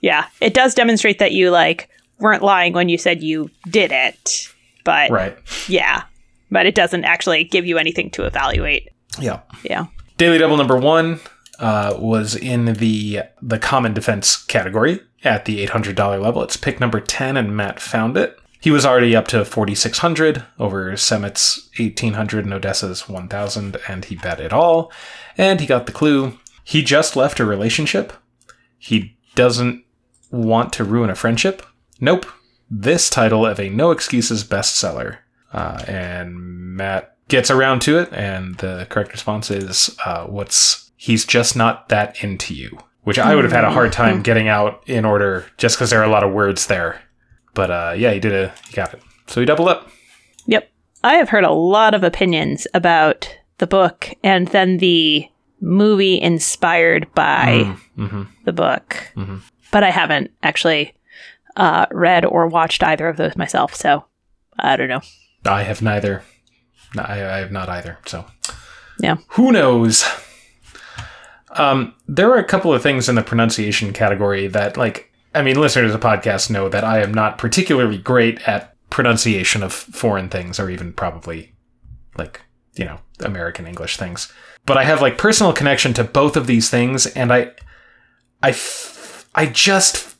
Yeah. 0.00 0.26
It 0.40 0.54
does 0.54 0.74
demonstrate 0.74 1.18
that 1.18 1.32
you 1.32 1.50
like 1.50 1.88
weren't 2.18 2.42
lying 2.42 2.72
when 2.72 2.88
you 2.88 2.98
said 2.98 3.22
you 3.22 3.50
did 3.68 3.92
it. 3.92 4.48
But 4.84 5.10
Right. 5.10 5.36
yeah. 5.68 6.04
But 6.50 6.66
it 6.66 6.74
doesn't 6.74 7.04
actually 7.04 7.44
give 7.44 7.66
you 7.66 7.78
anything 7.78 8.10
to 8.10 8.24
evaluate. 8.24 8.88
Yeah. 9.18 9.40
Yeah. 9.64 9.86
Daily 10.18 10.38
Double 10.38 10.56
number 10.56 10.76
one 10.76 11.20
uh, 11.58 11.96
was 11.98 12.34
in 12.36 12.74
the 12.74 13.22
the 13.40 13.58
common 13.58 13.94
defense 13.94 14.36
category 14.36 15.00
at 15.24 15.44
the 15.44 15.60
eight 15.60 15.70
hundred 15.70 15.96
dollar 15.96 16.18
level. 16.18 16.42
It's 16.42 16.56
pick 16.56 16.80
number 16.80 17.00
ten, 17.00 17.36
and 17.36 17.56
Matt 17.56 17.80
found 17.80 18.16
it. 18.16 18.38
He 18.60 18.70
was 18.70 18.84
already 18.86 19.16
up 19.16 19.26
to 19.28 19.44
forty 19.44 19.74
six 19.74 19.98
hundred 19.98 20.44
over 20.58 20.96
Samit's 20.96 21.68
eighteen 21.78 22.14
hundred 22.14 22.44
and 22.44 22.52
Odessa's 22.54 23.08
one 23.08 23.28
thousand, 23.28 23.76
and 23.88 24.04
he 24.04 24.14
bet 24.16 24.40
it 24.40 24.52
all. 24.52 24.92
And 25.38 25.60
he 25.60 25.66
got 25.66 25.86
the 25.86 25.92
clue. 25.92 26.38
He 26.64 26.82
just 26.82 27.16
left 27.16 27.40
a 27.40 27.44
relationship. 27.44 28.12
He 28.78 29.16
doesn't 29.34 29.84
want 30.30 30.72
to 30.74 30.84
ruin 30.84 31.10
a 31.10 31.14
friendship. 31.14 31.64
Nope. 32.00 32.26
This 32.70 33.10
title 33.10 33.44
of 33.46 33.60
a 33.60 33.68
no 33.68 33.90
excuses 33.90 34.44
bestseller. 34.44 35.18
Uh, 35.52 35.82
and 35.86 36.36
Matt 36.76 37.16
gets 37.28 37.50
around 37.50 37.80
to 37.82 37.98
it, 37.98 38.12
and 38.12 38.56
the 38.56 38.86
correct 38.88 39.12
response 39.12 39.50
is, 39.50 39.96
uh, 40.04 40.24
"What's 40.24 40.90
he's 40.96 41.26
just 41.26 41.54
not 41.56 41.90
that 41.90 42.22
into 42.24 42.54
you," 42.54 42.78
which 43.02 43.18
I 43.18 43.34
would 43.34 43.44
have 43.44 43.52
had 43.52 43.64
a 43.64 43.70
hard 43.70 43.92
time 43.92 44.22
getting 44.22 44.48
out 44.48 44.82
in 44.86 45.04
order, 45.04 45.46
just 45.58 45.76
because 45.76 45.90
there 45.90 46.00
are 46.00 46.04
a 46.04 46.10
lot 46.10 46.24
of 46.24 46.32
words 46.32 46.66
there. 46.66 47.02
But 47.54 47.70
uh, 47.70 47.94
yeah, 47.96 48.12
he 48.12 48.20
did 48.20 48.32
a 48.32 48.54
he 48.66 48.72
got 48.72 48.94
it, 48.94 49.02
so 49.26 49.40
he 49.40 49.46
doubled 49.46 49.68
up. 49.68 49.90
Yep. 50.46 50.70
I 51.04 51.14
have 51.14 51.28
heard 51.28 51.44
a 51.44 51.52
lot 51.52 51.94
of 51.94 52.02
opinions 52.02 52.66
about 52.72 53.28
the 53.58 53.66
book 53.66 54.08
and 54.24 54.48
then 54.48 54.78
the 54.78 55.28
movie 55.62 56.20
inspired 56.20 57.06
by 57.14 57.74
Mm-hmm. 57.96 58.22
the 58.44 58.52
book. 58.52 58.96
But 59.70 59.84
I 59.84 59.90
haven't 59.90 60.30
actually 60.42 60.94
uh, 61.56 61.86
read 61.90 62.24
or 62.24 62.46
watched 62.48 62.82
either 62.82 63.08
of 63.08 63.16
those 63.16 63.36
myself, 63.36 63.74
so 63.74 64.04
I 64.58 64.76
don't 64.76 64.88
know. 64.88 65.00
I 65.46 65.62
have 65.62 65.80
neither. 65.82 66.22
No, 66.94 67.02
I, 67.02 67.14
I 67.14 67.38
have 67.38 67.52
not 67.52 67.68
either. 67.68 67.98
So 68.06 68.24
Yeah. 68.98 69.16
who 69.28 69.52
knows? 69.52 70.04
Um, 71.56 71.94
there 72.08 72.30
are 72.30 72.38
a 72.38 72.44
couple 72.44 72.72
of 72.72 72.82
things 72.82 73.08
in 73.08 73.14
the 73.14 73.22
pronunciation 73.22 73.92
category 73.92 74.46
that, 74.48 74.76
like, 74.76 75.12
I 75.34 75.42
mean, 75.42 75.60
listeners 75.60 75.92
of 75.94 76.00
the 76.00 76.06
podcast 76.06 76.50
know 76.50 76.68
that 76.68 76.84
I 76.84 77.00
am 77.02 77.12
not 77.12 77.36
particularly 77.38 77.98
great 77.98 78.46
at 78.48 78.74
pronunciation 78.90 79.62
of 79.62 79.72
foreign 79.72 80.28
things, 80.28 80.58
or 80.58 80.70
even 80.70 80.92
probably 80.92 81.54
like 82.16 82.40
you 82.74 82.84
know 82.84 82.98
American 83.20 83.66
English 83.66 83.96
things. 83.96 84.32
But 84.64 84.76
I 84.76 84.84
have 84.84 85.02
like 85.02 85.18
personal 85.18 85.52
connection 85.52 85.92
to 85.94 86.04
both 86.04 86.36
of 86.36 86.46
these 86.46 86.70
things, 86.70 87.06
and 87.06 87.32
I, 87.32 87.50
I, 88.42 88.50
f- 88.50 89.28
I 89.34 89.46
just, 89.46 90.16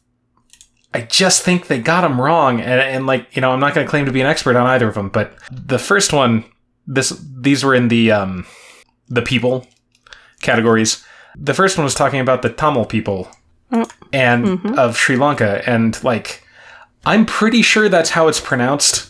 I 0.92 1.02
just 1.02 1.42
think 1.42 1.66
they 1.68 1.78
got 1.78 2.00
them 2.00 2.20
wrong, 2.20 2.60
and, 2.60 2.80
and 2.80 3.06
like 3.06 3.34
you 3.36 3.40
know, 3.40 3.52
I'm 3.52 3.60
not 3.60 3.74
going 3.74 3.86
to 3.86 3.90
claim 3.90 4.04
to 4.06 4.12
be 4.12 4.20
an 4.20 4.26
expert 4.26 4.56
on 4.56 4.66
either 4.66 4.88
of 4.88 4.94
them, 4.94 5.10
but 5.10 5.34
the 5.50 5.78
first 5.78 6.12
one, 6.12 6.44
this 6.86 7.10
these 7.38 7.62
were 7.62 7.74
in 7.74 7.86
the 7.88 8.10
um, 8.10 8.44
the 9.08 9.22
people 9.22 9.66
categories. 10.40 11.04
The 11.36 11.54
first 11.54 11.78
one 11.78 11.84
was 11.84 11.94
talking 11.94 12.20
about 12.20 12.42
the 12.42 12.50
Tamil 12.50 12.86
people 12.86 13.28
and 14.12 14.76
of 14.78 14.96
Sri 14.96 15.16
Lanka, 15.16 15.62
and 15.68 16.02
like 16.02 16.42
I'm 17.06 17.24
pretty 17.26 17.62
sure 17.62 17.88
that's 17.88 18.10
how 18.10 18.26
it's 18.28 18.40
pronounced 18.40 19.08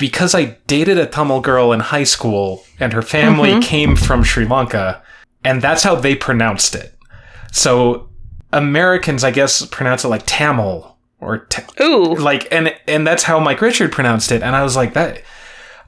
because 0.00 0.34
I 0.34 0.56
dated 0.66 0.98
a 0.98 1.06
Tamil 1.06 1.40
girl 1.40 1.72
in 1.72 1.80
high 1.80 2.04
school, 2.04 2.64
and 2.80 2.92
her 2.92 3.02
family 3.02 3.50
mm-hmm. 3.50 3.60
came 3.60 3.94
from 3.94 4.24
Sri 4.24 4.46
Lanka, 4.46 5.02
and 5.44 5.62
that's 5.62 5.84
how 5.84 5.94
they 5.94 6.16
pronounced 6.16 6.74
it. 6.74 6.96
So 7.52 8.08
Americans, 8.52 9.22
I 9.22 9.30
guess, 9.30 9.64
pronounce 9.66 10.04
it 10.04 10.08
like 10.08 10.22
Tamil 10.26 10.96
or 11.20 11.44
ta- 11.46 11.84
Ooh. 11.84 12.14
like, 12.14 12.48
and 12.50 12.74
and 12.88 13.06
that's 13.06 13.24
how 13.24 13.38
Mike 13.38 13.60
Richard 13.60 13.92
pronounced 13.92 14.32
it, 14.32 14.42
and 14.42 14.56
I 14.56 14.64
was 14.64 14.74
like 14.74 14.94
that. 14.94 15.22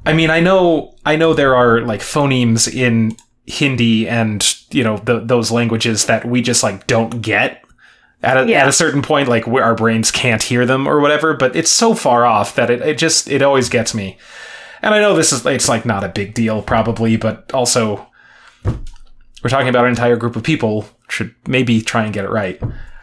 I 0.05 0.13
mean, 0.13 0.31
I 0.31 0.41
know, 0.41 0.95
I 1.07 1.17
know 1.17 1.33
there 1.33 1.57
are 1.57 1.81
like 1.81 2.01
phonemes 2.01 2.73
in 2.73 3.17
Hindi 3.47 4.09
and 4.09 4.57
you 4.71 4.85
know 4.85 4.99
the, 4.99 5.21
those 5.21 5.51
languages 5.51 6.07
that 6.07 6.25
we 6.25 6.43
just 6.43 6.63
like 6.63 6.87
don't 6.87 7.21
get 7.23 7.62
at 8.23 8.37
a, 8.37 8.47
Yeah. 8.49 8.62
at 8.62 8.68
a 8.68 8.73
certain 8.73 9.03
point, 9.03 9.29
like 9.29 9.47
our 9.49 9.75
brains 9.75 10.11
can't 10.11 10.43
hear 10.43 10.64
them 10.66 10.87
or 10.87 11.01
whatever. 11.01 11.35
But 11.35 11.57
it's 11.57 11.70
so 11.70 11.95
far 11.95 12.25
off 12.27 12.55
that 12.55 12.70
it, 12.70 12.81
it 12.83 12.99
just 12.99 13.29
it 13.31 13.43
always 13.43 13.68
gets 13.68 13.95
me. 13.95 14.18
And 14.83 14.95
I 14.95 15.01
know 15.01 15.14
this 15.14 15.33
is 15.33 15.45
it's 15.47 15.68
like 15.68 15.85
not 15.87 16.05
a 16.05 16.09
big 16.09 16.35
deal 16.35 16.62
probably, 16.62 17.16
but 17.16 17.53
also 17.53 18.07
we're 19.43 19.51
talking 19.51 19.68
about 19.68 19.85
an 19.85 19.91
entire 19.91 20.16
group 20.16 20.37
of 20.37 20.43
people. 20.43 20.87
Should 21.09 21.35
maybe 21.47 21.81
try 21.83 22.05
and 22.05 22.12
get 22.12 22.25
it 22.25 22.31
right. 22.31 22.61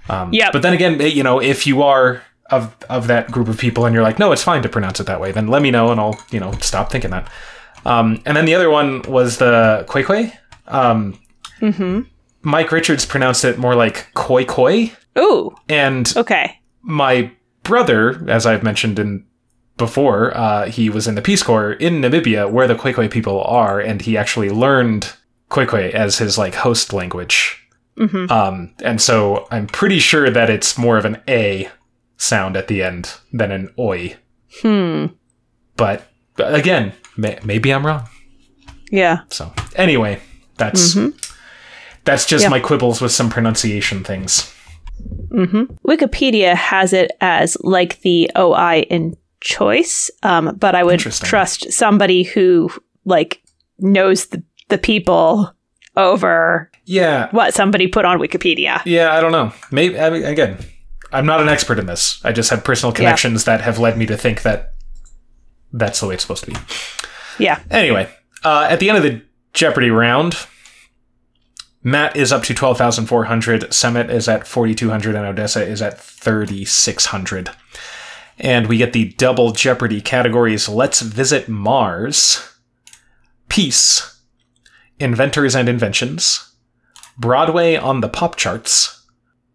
Um, 0.09 0.33
Yep. 0.33 0.53
But 0.53 0.61
then 0.63 0.73
again, 0.73 0.99
you 0.99 1.21
know, 1.23 1.39
if 1.39 1.67
you 1.67 1.83
are 1.83 2.21
of 2.49 2.75
of 2.89 3.07
that 3.07 3.29
group 3.31 3.47
of 3.47 3.57
people 3.59 3.85
and 3.85 3.93
you're 3.93 4.03
like, 4.03 4.17
no, 4.19 4.31
it's 4.31 4.43
fine 4.43 4.63
to 4.63 4.69
pronounce 4.69 4.99
it 4.99 5.05
that 5.05 5.21
way, 5.21 5.31
then 5.31 5.47
let 5.47 5.61
me 5.61 5.69
know 5.71 5.91
and 5.91 5.99
I'll 6.01 6.19
you 6.31 6.39
know 6.39 6.51
stop 6.61 6.91
thinking 6.91 7.11
that. 7.11 7.29
Um, 7.85 8.21
and 8.25 8.35
then 8.35 8.45
the 8.45 8.55
other 8.55 8.69
one 8.69 9.03
was 9.03 9.37
the 9.37 9.85
Khoekhoe. 9.87 10.31
Um, 10.67 11.19
Mm-hmm. 11.61 12.01
Mike 12.41 12.71
Richards 12.71 13.05
pronounced 13.05 13.43
it 13.43 13.57
more 13.57 13.75
like 13.75 14.07
koi 14.13 14.45
koi, 14.45 14.93
Ooh. 15.17 15.55
and 15.67 16.11
Okay. 16.15 16.59
my 16.81 17.31
brother, 17.63 18.23
as 18.29 18.45
I've 18.45 18.63
mentioned 18.63 18.99
in 18.99 19.25
before, 19.77 20.35
uh, 20.35 20.65
he 20.67 20.89
was 20.89 21.07
in 21.07 21.15
the 21.15 21.21
Peace 21.21 21.41
Corps 21.43 21.71
in 21.73 22.01
Namibia, 22.01 22.49
where 22.51 22.67
the 22.67 22.75
Khoekhoe 22.75 23.09
people 23.09 23.41
are, 23.43 23.79
and 23.79 24.01
he 24.01 24.17
actually 24.17 24.49
learned 24.49 25.13
Khoekhoe 25.49 25.91
as 25.91 26.17
his 26.19 26.37
like 26.37 26.55
host 26.55 26.93
language 26.93 27.55
Mm-hmm. 27.97 28.31
Um, 28.31 28.73
and 28.81 29.01
so 29.01 29.45
I'm 29.51 29.67
pretty 29.67 29.99
sure 29.99 30.29
that 30.29 30.49
it's 30.49 30.77
more 30.77 30.97
of 30.97 31.03
an 31.03 31.21
A 31.27 31.67
sound 32.15 32.55
at 32.55 32.69
the 32.69 32.81
end 32.81 33.13
than 33.33 33.51
an 33.51 33.73
oi. 33.77 34.15
Hmm. 34.61 35.07
But 35.75 36.07
again, 36.37 36.93
may- 37.17 37.39
maybe 37.43 37.73
I'm 37.73 37.85
wrong. 37.85 38.07
Yeah. 38.89 39.23
So 39.29 39.51
anyway, 39.75 40.21
that's 40.55 40.97
that's 42.05 42.25
just 42.25 42.43
Yeah. 42.43 42.49
my 42.49 42.61
quibbles 42.61 43.01
with 43.01 43.11
some 43.11 43.29
pronunciation 43.29 44.05
things. 44.05 44.53
Mm-hmm. 45.29 45.63
Wikipedia 45.87 46.55
has 46.55 46.93
it 46.93 47.11
as 47.21 47.57
like 47.61 48.01
the 48.01 48.29
OI 48.37 48.81
in 48.89 49.15
choice, 49.41 50.11
um, 50.23 50.55
but 50.59 50.75
I 50.75 50.83
would 50.83 50.99
trust 50.99 51.71
somebody 51.71 52.23
who 52.23 52.69
like 53.05 53.41
knows 53.79 54.27
the, 54.27 54.43
the 54.67 54.77
people 54.77 55.53
over 55.95 56.69
Yeah, 56.85 57.29
what 57.31 57.53
somebody 57.53 57.87
put 57.87 58.05
on 58.05 58.19
Wikipedia. 58.19 58.81
yeah. 58.85 59.13
I 59.13 59.21
don't 59.21 59.31
know. 59.31 59.51
Maybe 59.71 59.99
I 59.99 60.09
mean, 60.09 60.23
again, 60.25 60.57
I'm 61.11 61.25
not 61.25 61.41
an 61.41 61.49
expert 61.49 61.79
in 61.79 61.85
this. 61.87 62.19
I 62.23 62.31
just 62.31 62.49
have 62.49 62.63
personal 62.63 62.93
connections 62.93 63.45
that 63.45 63.61
have 63.61 63.79
led 63.79 63.97
me 63.97 64.05
to 64.07 64.17
think 64.17 64.41
that 64.43 64.73
that's 65.73 65.99
the 65.99 66.07
way 66.07 66.13
it's 66.15 66.23
supposed 66.23 66.43
to 66.45 66.51
be. 66.51 66.57
Yeah. 67.39 67.59
Anyway, 67.71 68.09
uh, 68.43 68.67
at 68.69 68.79
the 68.79 68.89
end 68.89 68.97
of 68.97 69.03
the 69.03 69.21
Jeopardy 69.53 69.89
round, 69.89 70.35
Matt 71.89 72.15
is 72.15 72.31
up 72.31 72.43
to 72.43 72.53
12,400, 72.53 73.73
Samit 73.73 74.11
is 74.11 74.27
at 74.27 74.47
4,200, 74.47 75.15
and 75.15 75.25
Odessa 75.25 75.65
is 75.65 75.81
at 75.81 75.99
3,600. 75.99 77.49
And 78.37 78.67
we 78.67 78.77
get 78.77 78.93
the 78.93 79.09
double 79.13 79.51
Jeopardy 79.51 79.99
categories. 79.99 80.69
Let's 80.69 81.01
Visit 81.01 81.49
Mars, 81.49 82.57
Peace, 83.47 84.21
Inventors 84.99 85.55
and 85.55 85.67
Inventions, 85.67 86.53
Broadway 87.17 87.75
on 87.75 88.01
the 88.01 88.09
Pop 88.09 88.35
Charts, 88.35 89.07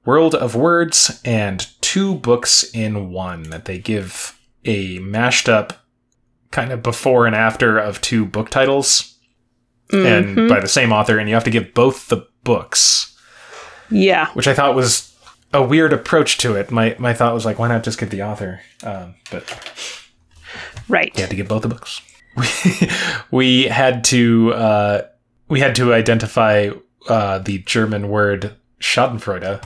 World 0.05 0.35
of 0.35 0.57
Words, 0.57 1.20
and 1.24 1.68
two 1.80 2.16
books 2.16 2.64
in 2.74 3.12
one. 3.12 3.45
that 3.45 3.64
They 3.64 3.78
give 3.78 4.39
a 4.64 4.99
mashed 4.99 5.49
up 5.49 5.85
kind 6.51 6.72
of 6.72 6.82
before 6.82 7.26
and 7.26 7.37
after 7.37 7.78
of 7.78 8.01
two 8.01 8.26
book 8.26 8.51
titles 8.51 9.14
and 9.93 10.37
Mhm. 10.37 10.49
by 10.49 10.61
the 10.61 10.68
same 10.68 10.93
author 10.93 11.18
and 11.18 11.28
you 11.28 11.35
have 11.35 11.45
to 11.45 11.51
give 11.51 11.74
both 11.74 12.09
the 12.09 12.26
books 12.43 13.14
yeah. 13.91 14.28
which 14.35 14.49
i 14.49 14.55
thought 14.55 14.74
was 14.74 15.12
a 15.53 15.62
weird 15.62 15.93
approach 15.93 16.39
to 16.39 16.55
it 16.57 16.70
my 16.70 16.97
my 16.99 17.12
thought 17.14 17.32
was 17.35 17.45
like 17.45 17.59
why 17.59 17.68
not 17.68 17.85
just 17.85 17.99
give 17.99 18.11
the 18.11 18.22
author 18.22 18.61
um, 18.82 19.14
but 19.30 19.45
Right. 20.89 21.12
you 21.14 21.20
had 21.22 21.30
to 21.30 21.37
give 21.37 21.49
both 21.49 21.62
the 21.62 21.68
books 21.68 22.01
we, 22.37 22.91
we 23.30 23.62
had 23.64 24.05
to 24.05 24.53
uh, 24.55 25.03
we 25.49 25.61
had 25.61 25.74
to 25.76 25.93
identify 25.95 26.70
uh, 27.09 27.39
the 27.39 27.59
german 27.59 28.09
word 28.09 28.55
schadenfreude 28.80 29.62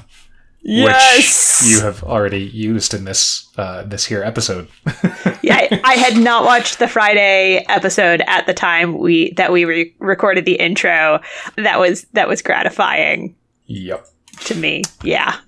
Yes. 0.70 1.62
which 1.62 1.72
you 1.72 1.80
have 1.80 2.04
already 2.04 2.42
used 2.42 2.92
in 2.92 3.04
this 3.04 3.48
uh, 3.56 3.84
this 3.84 4.04
here 4.04 4.22
episode 4.22 4.68
yeah, 5.42 5.56
I, 5.56 5.80
I 5.84 5.94
had 5.94 6.16
not 6.16 6.44
watched 6.44 6.78
the 6.78 6.88
Friday 6.88 7.64
episode 7.68 8.22
at 8.26 8.46
the 8.46 8.54
time 8.54 8.98
we 8.98 9.32
that 9.32 9.50
we 9.50 9.64
re- 9.64 9.94
recorded 9.98 10.44
the 10.44 10.56
intro. 10.56 11.20
That 11.56 11.78
was 11.78 12.04
that 12.12 12.28
was 12.28 12.42
gratifying 12.42 13.34
yep 13.66 14.06
to 14.44 14.54
me. 14.54 14.82
Yeah. 15.02 15.38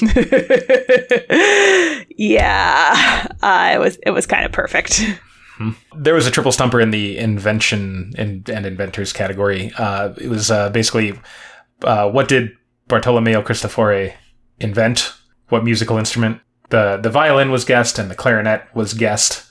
yeah. 2.16 3.26
Uh, 3.42 3.72
it 3.74 3.80
was 3.80 3.98
it 4.06 4.10
was 4.10 4.26
kind 4.26 4.44
of 4.44 4.52
perfect. 4.52 5.02
There 5.96 6.14
was 6.14 6.26
a 6.26 6.30
triple 6.30 6.52
stumper 6.52 6.80
in 6.80 6.90
the 6.90 7.16
invention 7.16 8.12
and, 8.18 8.48
and 8.48 8.66
inventors 8.66 9.12
category. 9.12 9.72
Uh, 9.78 10.12
it 10.20 10.28
was 10.28 10.50
uh, 10.50 10.70
basically 10.70 11.18
uh, 11.82 12.10
what 12.10 12.28
did 12.28 12.56
Bartolomeo 12.88 13.40
Cristofori 13.42 14.14
invent? 14.60 15.12
What 15.48 15.64
musical 15.64 15.98
instrument? 15.98 16.40
The 16.70 16.98
the 17.02 17.10
violin 17.10 17.50
was 17.50 17.64
guessed 17.64 17.98
and 17.98 18.10
the 18.10 18.14
clarinet 18.14 18.66
was 18.74 18.94
guessed, 18.94 19.46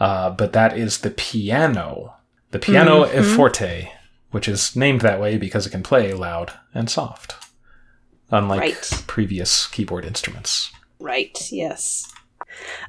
uh, 0.00 0.30
but 0.30 0.52
that 0.54 0.76
is 0.76 0.98
the 0.98 1.10
piano, 1.10 2.14
the 2.50 2.58
piano 2.58 3.06
e 3.06 3.22
forte, 3.22 3.90
which 4.30 4.48
is 4.48 4.74
named 4.74 5.02
that 5.02 5.20
way 5.20 5.36
because 5.36 5.66
it 5.66 5.70
can 5.70 5.82
play 5.82 6.12
loud 6.14 6.52
and 6.74 6.88
soft, 6.90 7.34
unlike 8.30 8.60
Right. 8.60 9.02
previous 9.06 9.66
keyboard 9.68 10.04
instruments. 10.04 10.70
Right. 10.98 11.38
Yes. 11.52 12.10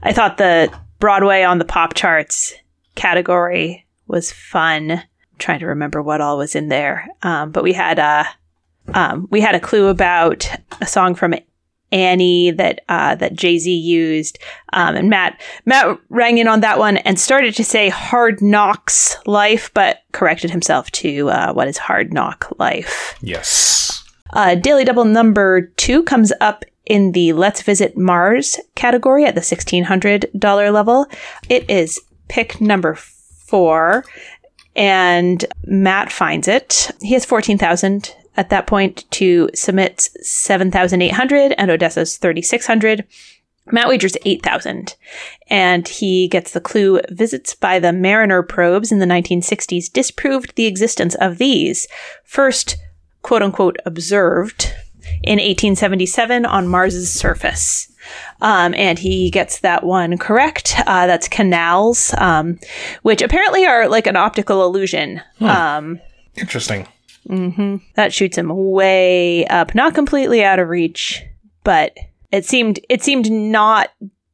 I 0.02 0.14
thought 0.14 0.38
the 0.38 0.72
Broadway 1.00 1.44
on 1.44 1.58
the 1.60 1.66
pop 1.66 1.94
charts 1.94 2.54
category 2.96 3.86
was 4.08 4.32
fun. 4.32 4.92
I'm 4.92 5.04
trying 5.38 5.60
to 5.60 5.68
remember 5.68 6.02
what 6.02 6.22
all 6.22 6.38
was 6.38 6.56
in 6.56 6.70
there, 6.70 7.08
um, 7.22 7.52
but 7.52 7.64
we 7.64 7.74
had 7.74 8.00
a 8.00 8.26
um, 8.94 9.28
we 9.30 9.42
had 9.42 9.54
a 9.56 9.60
clue 9.60 9.88
about 9.88 10.50
a 10.80 10.88
song 10.88 11.14
from 11.14 11.36
Annie 11.92 12.52
that 12.52 12.82
uh, 12.90 13.16
that 13.16 13.34
Jay 13.34 13.58
Z 13.58 13.74
used, 13.74 14.40
um, 14.74 14.96
and 14.96 15.10
Matt 15.10 15.40
Matt 15.66 16.00
rang 16.10 16.38
in 16.38 16.48
on 16.48 16.60
that 16.62 16.80
one 16.80 16.98
and 16.98 17.20
started 17.20 17.56
to 17.56 17.64
say 17.64 17.90
"Hard 17.90 18.42
Knocks 18.42 19.18
Life," 19.26 19.72
but 19.74 20.00
corrected 20.12 20.52
himself 20.52 20.92
to 20.92 21.30
uh, 21.30 21.54
"What 21.54 21.68
is 21.68 21.78
Hard 21.78 22.14
Knock 22.14 22.54
Life." 22.60 23.16
Yes. 23.22 24.04
Uh, 24.34 24.56
Daily 24.56 24.84
Double 24.84 25.06
number 25.06 25.62
two 25.78 26.04
comes 26.04 26.34
up 26.42 26.66
in 26.86 27.12
the 27.12 27.34
Let's 27.34 27.62
Visit 27.62 27.98
Mars 27.98 28.60
category 28.76 29.26
at 29.26 29.36
the 29.36 29.42
$1,600 29.42 30.74
level. 30.74 31.06
It 31.50 31.70
is 31.70 32.00
pick 32.28 32.60
number 32.62 32.96
four, 32.96 34.06
and 34.76 35.44
Matt 35.66 36.12
finds 36.12 36.48
it. 36.48 36.92
He 37.02 37.14
has 37.14 37.26
14,000 37.26 38.16
at 38.38 38.50
that 38.50 38.68
point 38.68 39.10
to 39.12 39.50
Samit 39.54 40.02
7,800 40.22 41.54
and 41.58 41.72
Odessa's 41.72 42.18
3,600. 42.18 43.06
Matt 43.70 43.90
wagers 43.90 44.16
8,000 44.24 44.96
and 45.50 45.88
he 45.88 46.30
gets 46.30 46.52
the 46.54 46.62
clue 46.62 47.02
visits 47.10 47.54
by 47.54 47.80
the 47.80 47.92
Mariner 47.92 48.42
probes 48.42 48.94
in 48.94 49.00
the 49.00 49.06
1960s 49.06 49.92
disproved 49.92 50.56
the 50.56 50.68
existence 50.68 51.16
of 51.16 51.38
these. 51.38 51.86
First, 52.24 52.78
quote 53.24 53.42
unquote, 53.42 53.78
observed 53.86 54.74
in 55.24 55.38
1877 55.38 56.46
on 56.46 56.68
Mars's 56.68 57.14
surface. 57.14 57.92
Um, 58.42 58.74
and 58.76 58.98
he 58.98 59.30
gets 59.30 59.60
that 59.60 59.84
one 59.84 60.18
correct. 60.18 60.76
Uh, 60.86 61.08
that's 61.08 61.28
canals, 61.28 62.14
um, 62.18 62.58
which 63.02 63.22
apparently 63.22 63.66
are 63.66 63.90
like 63.90 64.08
an 64.08 64.16
optical 64.16 64.64
illusion. 64.64 65.22
Um, 65.42 66.00
Interesting. 66.38 66.88
That 67.96 68.14
shoots 68.14 68.38
him 68.38 68.50
way 68.54 69.46
up, 69.48 69.76
not 69.76 69.94
completely 69.94 70.44
out 70.44 70.60
of 70.60 70.70
reach, 70.70 71.24
but 71.64 71.96
it 72.32 72.46
seemed 72.46 72.80
it 72.90 73.04
seemed 73.04 73.32
not 73.32 73.90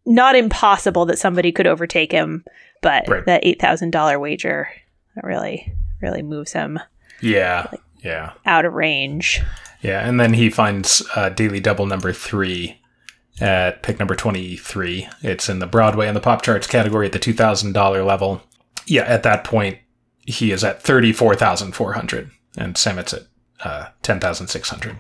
not 0.06 0.36
impossible 0.36 1.06
that 1.06 1.18
somebody 1.20 1.52
could 1.52 1.68
overtake 1.68 2.12
him. 2.12 2.44
But 2.82 3.08
Right. 3.08 3.26
that 3.26 3.46
eight 3.46 3.60
thousand 3.62 3.92
dollar 3.92 4.20
wager 4.20 4.68
that 5.16 5.24
really 5.24 5.74
really 6.02 6.22
moves 6.22 6.52
him 6.54 6.80
Yeah. 7.22 7.68
Yeah. 8.04 8.34
out 8.46 8.66
of 8.66 8.74
range. 8.74 9.42
Yeah, 9.82 10.08
and 10.08 10.20
then 10.20 10.34
he 10.34 10.50
finds 10.50 11.02
uh, 11.16 11.30
Daily 11.30 11.60
Double 11.60 11.86
number 11.86 12.12
three 12.14 12.80
at 13.42 13.82
pick 13.84 14.00
number 14.00 14.16
23. 14.16 15.08
It's 15.22 15.50
in 15.50 15.60
the 15.60 15.68
Broadway 15.68 16.08
and 16.08 16.16
the 16.16 16.22
Pop 16.22 16.42
Charts 16.42 16.68
category 16.68 17.06
at 17.08 17.12
the 17.14 17.20
$2,000 17.20 18.06
level. 18.06 18.42
Yeah, 18.86 19.02
at 19.04 19.24
that 19.24 19.44
point, 19.44 19.78
he 20.26 20.52
is 20.52 20.64
at 20.64 20.82
34,400, 20.84 22.32
and 22.58 22.78
Samit's 22.78 23.14
at 23.14 23.24
uh, 23.64 23.88
10,600, 24.02 24.98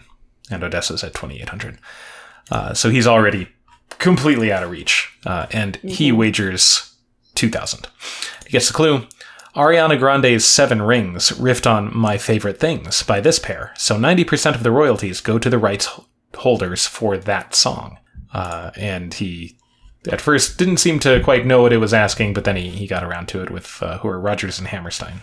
and 0.49 0.63
Odessa's 0.63 1.03
at 1.03 1.13
2,800. 1.13 1.77
Uh, 2.51 2.73
so 2.73 2.89
he's 2.89 3.07
already 3.07 3.49
completely 3.99 4.51
out 4.51 4.63
of 4.63 4.71
reach, 4.71 5.11
uh, 5.25 5.47
and 5.51 5.77
he 5.77 6.11
wagers 6.11 6.95
2,000. 7.35 7.87
He 8.45 8.51
gets 8.51 8.67
the 8.67 8.73
clue. 8.73 9.07
Ariana 9.55 9.99
Grande's 9.99 10.45
Seven 10.45 10.81
Rings 10.81 11.29
riffed 11.31 11.69
on 11.69 11.95
My 11.95 12.17
Favorite 12.17 12.59
Things 12.59 13.03
by 13.03 13.21
this 13.21 13.37
pair, 13.37 13.71
so 13.77 13.97
90% 13.97 14.55
of 14.55 14.63
the 14.63 14.71
royalties 14.71 15.21
go 15.21 15.37
to 15.37 15.49
the 15.49 15.59
rights 15.59 15.89
holders 16.35 16.87
for 16.87 17.17
that 17.17 17.53
song. 17.53 17.99
Uh, 18.33 18.71
and 18.75 19.13
he, 19.13 19.57
at 20.11 20.19
first, 20.19 20.57
didn't 20.57 20.77
seem 20.77 20.99
to 20.99 21.21
quite 21.23 21.45
know 21.45 21.61
what 21.61 21.73
it 21.73 21.77
was 21.77 21.93
asking, 21.93 22.33
but 22.33 22.45
then 22.45 22.55
he, 22.55 22.69
he 22.69 22.87
got 22.87 23.03
around 23.03 23.27
to 23.27 23.43
it 23.43 23.51
with 23.51 23.81
uh, 23.83 23.99
who 23.99 24.07
are 24.07 24.19
Rodgers 24.19 24.57
and 24.57 24.67
Hammerstein. 24.69 25.21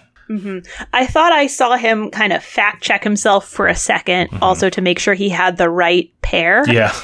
I 0.93 1.07
thought 1.07 1.33
I 1.33 1.47
saw 1.49 1.77
him 1.77 2.11
kind 2.11 2.33
of 2.33 2.43
fact 2.45 2.83
check 2.83 3.03
himself 3.05 3.49
for 3.49 3.67
a 3.67 3.73
2nd 3.75 4.39
also 4.41 4.71
to 4.71 4.81
make 4.81 4.99
sure 4.99 5.15
he 5.15 5.29
had 5.29 5.57
the 5.57 5.69
right 5.69 6.11
pair. 6.23 6.65
Yeah, 6.71 6.95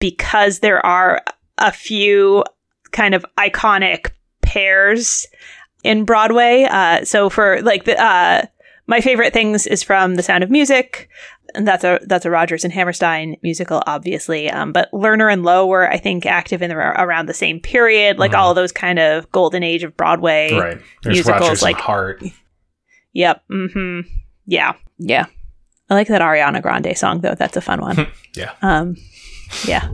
because 0.00 0.58
there 0.60 0.84
are 0.84 1.22
a 1.58 1.72
few 1.72 2.44
kind 2.92 3.14
of 3.14 3.24
iconic 3.38 4.10
pairs 4.42 5.26
in 5.84 6.04
Broadway. 6.04 6.66
Uh, 6.70 7.04
so 7.04 7.30
for 7.30 7.60
like 7.62 7.84
the 7.84 7.98
uh, 8.00 8.42
my 8.86 9.00
favorite 9.00 9.32
things 9.32 9.66
is 9.66 9.82
from 9.82 10.14
The 10.14 10.22
Sound 10.22 10.44
of 10.44 10.50
Music, 10.50 11.08
and 11.54 11.66
that's 11.66 11.82
a 11.82 11.98
that's 12.06 12.24
a 12.24 12.30
Rodgers 12.30 12.62
and 12.64 12.72
Hammerstein 12.72 13.36
musical, 13.42 13.82
obviously. 13.86 14.50
Um, 14.50 14.72
but 14.72 14.90
Lerner 14.92 15.32
and 15.32 15.44
Loewe 15.44 15.66
were, 15.66 15.90
I 15.90 15.96
think, 15.96 16.26
active 16.26 16.62
in 16.62 16.70
the, 16.70 16.76
around 16.76 17.26
the 17.26 17.34
same 17.34 17.58
period, 17.58 18.18
like 18.18 18.34
all 18.34 18.50
of 18.50 18.56
those 18.56 18.72
kind 18.72 18.98
of 18.98 19.30
golden 19.32 19.62
age 19.62 19.82
of 19.82 19.96
Broadway. 19.96 20.52
right. 20.52 20.78
There's 21.02 21.16
musicals, 21.16 21.40
Rodgers 21.40 21.62
like- 21.62 21.76
Hart. 21.78 22.22
Yep. 23.16 23.44
Mm-hmm. 23.50 24.00
Yeah. 24.44 24.74
Yeah. 24.98 25.24
I 25.88 25.94
like 25.94 26.08
that 26.08 26.20
Ariana 26.20 26.60
Grande 26.60 26.96
song 26.96 27.22
though. 27.22 27.34
That's 27.34 27.56
a 27.56 27.60
fun 27.62 27.80
one. 27.80 28.06
Yeah. 28.36 28.52
Um, 28.60 28.96
yeah. 29.66 29.88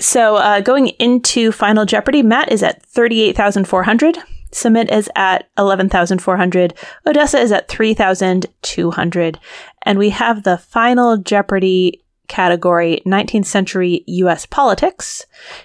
So 0.00 0.34
uh, 0.34 0.60
going 0.60 0.88
into 0.98 1.52
Final 1.52 1.84
Jeopardy, 1.86 2.20
Matt 2.24 2.50
is 2.50 2.64
at 2.64 2.84
thirty-eight 2.84 3.36
thousand 3.36 3.66
four 3.66 3.84
hundred. 3.84 4.18
Samit 4.50 4.90
is 4.90 5.08
at 5.14 5.48
eleven 5.56 5.88
thousand 5.88 6.20
four 6.20 6.36
hundred. 6.36 6.74
Odessa 7.06 7.38
is 7.38 7.52
at 7.52 7.68
three 7.68 7.94
thousand 7.94 8.46
two 8.62 8.90
hundred, 8.90 9.38
and 9.82 10.00
we 10.00 10.10
have 10.10 10.42
the 10.42 10.58
Final 10.58 11.16
Jeopardy 11.16 12.02
category 12.28 13.02
19th 13.06 13.46
century 13.46 14.04
US 14.06 14.46
politics. 14.46 15.24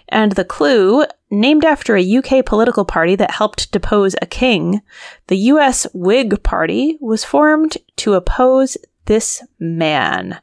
And 0.10 0.32
the 0.34 0.46
clue 0.46 1.06
named 1.30 1.66
after 1.66 1.96
a 1.96 2.16
UK 2.18 2.46
political 2.46 2.86
party 2.86 3.16
that 3.16 3.32
helped 3.32 3.72
depose 3.72 4.16
a 4.22 4.26
king, 4.26 4.82
the 5.28 5.38
US 5.38 5.86
Whig 5.94 6.42
Party 6.44 6.98
was 7.02 7.24
formed 7.24 7.78
to 7.98 8.14
oppose 8.14 8.78
this 9.06 9.44
man. 9.60 10.40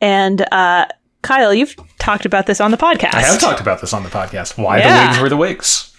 And 0.00 0.46
uh, 0.52 0.86
Kyle, 1.22 1.54
you've 1.54 1.76
talked 1.98 2.26
about 2.26 2.46
this 2.46 2.60
on 2.60 2.70
the 2.70 2.76
podcast. 2.76 3.14
I 3.14 3.22
have 3.22 3.40
talked 3.40 3.60
about 3.60 3.80
this 3.80 3.92
on 3.94 4.02
the 4.02 4.10
podcast. 4.10 4.58
Why 4.62 4.78
Yeah. 4.78 5.04
the 5.04 5.08
Whigs 5.10 5.22
were 5.22 5.28
the 5.28 5.36
Whigs. 5.36 5.94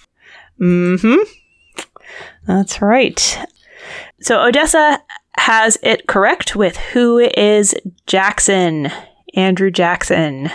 Mm-hmm. 0.60 1.16
That's 2.46 2.80
right. 2.80 3.38
So 4.20 4.40
Odessa 4.42 5.00
has 5.38 5.76
it 5.82 6.06
correct 6.06 6.56
with 6.56 6.76
who 6.76 7.18
is 7.18 7.74
Jackson, 8.06 8.90
Andrew 9.36 9.70
Jackson, 9.70 10.50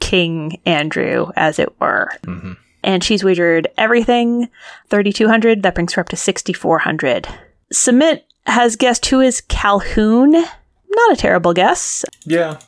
King 0.00 0.60
Andrew, 0.66 1.28
as 1.36 1.58
it 1.58 1.80
were. 1.80 2.10
Mhm. 2.24 2.56
And 2.82 3.02
she's 3.02 3.24
wagered 3.24 3.68
everything 3.78 4.50
3,200. 4.90 5.62
That 5.62 5.74
brings 5.74 5.94
her 5.94 6.00
up 6.02 6.10
to 6.10 6.16
6,400. 6.16 7.26
Samit 7.72 8.26
has 8.46 8.76
guessed 8.76 9.06
who 9.06 9.20
is 9.20 9.40
Calhoun. 9.40 10.32
Not 10.32 11.12
a 11.12 11.16
terrible 11.16 11.54
guess. 11.54 12.04
Yeah. 12.26 12.58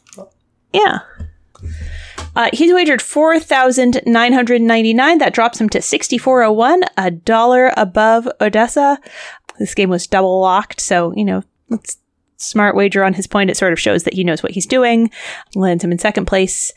Yeah. 0.73 1.01
Uh, 2.35 2.49
he's 2.53 2.73
wagered 2.73 3.03
4,999. 3.03 5.19
That 5.19 5.35
drops 5.35 5.61
him 5.61 5.69
to 5.71 5.83
6,401, 5.83 6.85
a 6.97 7.11
dollar 7.11 7.73
above 7.77 8.29
Odessa. 8.41 8.99
This 9.59 9.75
game 9.75 9.91
was 9.91 10.07
double 10.07 10.39
locked, 10.41 10.81
so, 10.81 11.13
you 11.17 11.25
know, 11.25 11.43
it's 11.71 11.97
smart 12.37 12.77
wager 12.77 13.03
on 13.05 13.15
his 13.15 13.27
point. 13.27 13.51
It 13.51 13.57
sort 13.57 13.73
of 13.73 13.81
shows 13.81 14.05
that 14.05 14.15
he 14.15 14.23
knows 14.25 14.43
what 14.43 14.53
he's 14.53 14.67
doing, 14.67 15.11
lands 15.55 15.85
him 15.85 15.93
in 15.93 15.99
second 15.99 16.27
place. 16.27 16.73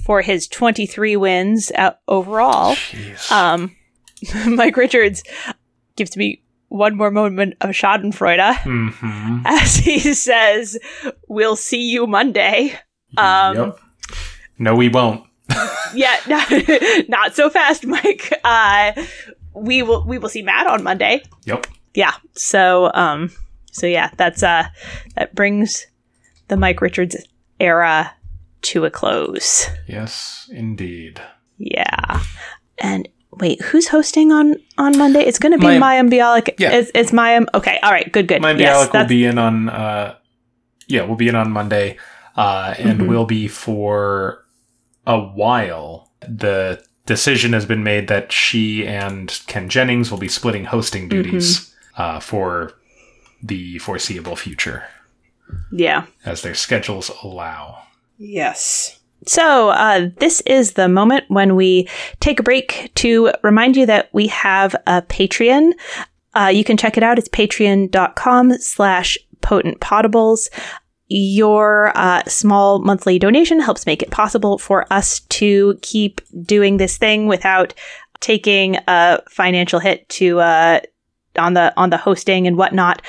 for 0.03 0.21
his 0.21 0.47
23 0.47 1.15
wins 1.17 1.71
out 1.75 1.99
overall. 2.07 2.75
Um, 3.31 3.75
Mike 4.47 4.77
Richards 4.77 5.23
gives 5.95 6.15
me 6.17 6.41
one 6.75 6.95
more 6.95 7.11
moment 7.11 7.55
of 7.61 7.71
Schadenfreude 7.71 8.57
hmm 8.63 9.39
as 9.45 9.75
he 9.75 9.99
says, 10.13 10.77
We'll 11.27 11.55
see 11.55 11.81
you 11.89 12.07
Monday. 12.07 12.77
Um, 13.17 13.55
yep. 13.55 13.79
No, 14.59 14.75
we 14.75 14.89
won't. 14.89 15.23
Yeah, 15.93 16.17
not, 16.27 16.51
not 17.07 17.35
so 17.35 17.49
fast, 17.49 17.85
Mike. 17.85 18.33
Uh, 18.43 18.91
we 19.53 19.81
will 19.81 20.03
we 20.05 20.17
will 20.17 20.27
see 20.27 20.41
Matt 20.41 20.67
on 20.67 20.83
Monday. 20.83 21.23
Yep. 21.45 21.67
Yeah. 21.93 22.11
So 22.33 22.91
um 22.93 23.31
so 23.71 23.87
yeah, 23.87 24.09
that's 24.17 24.43
uh 24.43 24.67
that 25.15 25.33
brings 25.33 25.87
the 26.49 26.57
Mike 26.57 26.81
Richards 26.81 27.15
era 27.61 28.11
to 28.63 28.83
a 28.83 28.89
close. 28.91 29.69
Yes, 29.87 30.49
indeed. 30.51 31.21
Yeah. 31.57 32.21
And 32.79 33.07
wait, 33.39 33.61
who's 33.61 33.87
hosting 33.87 34.31
on 34.31 34.55
on 34.77 34.97
Monday? 34.97 35.21
It's 35.21 35.39
going 35.39 35.51
to 35.51 35.57
be 35.57 35.65
Mayim. 35.65 35.81
Mayim 35.81 36.09
Bialik. 36.11 36.55
Yeah. 36.59 36.71
It's, 36.73 36.91
it's 36.93 37.11
Mayim. 37.11 37.45
Okay. 37.53 37.79
All 37.83 37.91
right. 37.91 38.11
Good. 38.11 38.27
Good. 38.27 38.41
My 38.41 38.51
yes, 38.51 38.87
Bialik 38.87 38.93
will 38.99 39.07
be 39.07 39.25
in 39.25 39.37
on 39.37 39.69
uh 39.69 40.15
yeah, 40.87 41.03
we'll 41.03 41.15
be 41.17 41.27
in 41.27 41.35
on 41.35 41.51
Monday. 41.51 41.97
Uh 42.35 42.75
and 42.77 43.01
Mhm. 43.01 43.07
will 43.07 43.25
be 43.25 43.47
for 43.47 44.43
a 45.07 45.19
while. 45.19 46.11
The 46.27 46.83
decision 47.05 47.53
has 47.53 47.65
been 47.65 47.83
made 47.83 48.07
that 48.07 48.31
she 48.31 48.85
and 48.87 49.39
Ken 49.47 49.69
Jennings 49.69 50.09
will 50.11 50.17
be 50.17 50.27
splitting 50.27 50.65
hosting 50.65 51.07
duties 51.09 51.73
uh 51.97 52.19
for 52.19 52.73
the 53.43 53.77
foreseeable 53.79 54.35
future 54.35 54.83
yeah. 55.71 56.05
as 56.25 56.41
their 56.41 56.55
schedules 56.55 57.11
allow. 57.23 57.83
Yes. 58.17 58.99
So, 59.27 59.69
uh, 59.69 60.09
this 60.17 60.41
is 60.41 60.73
the 60.73 60.87
moment 60.87 61.25
when 61.29 61.55
we 61.55 61.89
take 62.19 62.39
a 62.39 62.43
break 62.43 62.91
to 62.95 63.31
remind 63.43 63.75
you 63.75 63.85
that 63.87 64.09
we 64.13 64.27
have 64.27 64.75
a 64.85 65.01
Patreon. 65.01 65.71
Uh, 66.35 66.51
you 66.53 66.63
can 66.63 66.77
check 66.77 66.97
it 66.97 67.03
out. 67.03 67.17
It's 67.17 67.29
patreon.com 67.29 68.53
slash 68.59 69.17
potent 69.41 69.79
potables. 69.79 70.49
Your 71.07 71.91
uh, 71.95 72.23
small 72.25 72.79
monthly 72.79 73.19
donation 73.19 73.59
helps 73.59 73.85
make 73.85 74.01
it 74.01 74.11
possible 74.11 74.57
for 74.57 74.91
us 74.91 75.21
to 75.21 75.77
keep 75.81 76.21
doing 76.43 76.77
this 76.77 76.97
thing 76.97 77.27
without 77.27 77.73
taking 78.19 78.77
a 78.87 79.21
financial 79.29 79.79
hit 79.79 80.07
to 80.09 80.39
uh, 80.39 80.79
on 81.37 81.53
the 81.53 81.73
on 81.77 81.89
the 81.89 81.97
hosting 81.97 82.47
and 82.47 82.57
whatnot. 82.57 83.01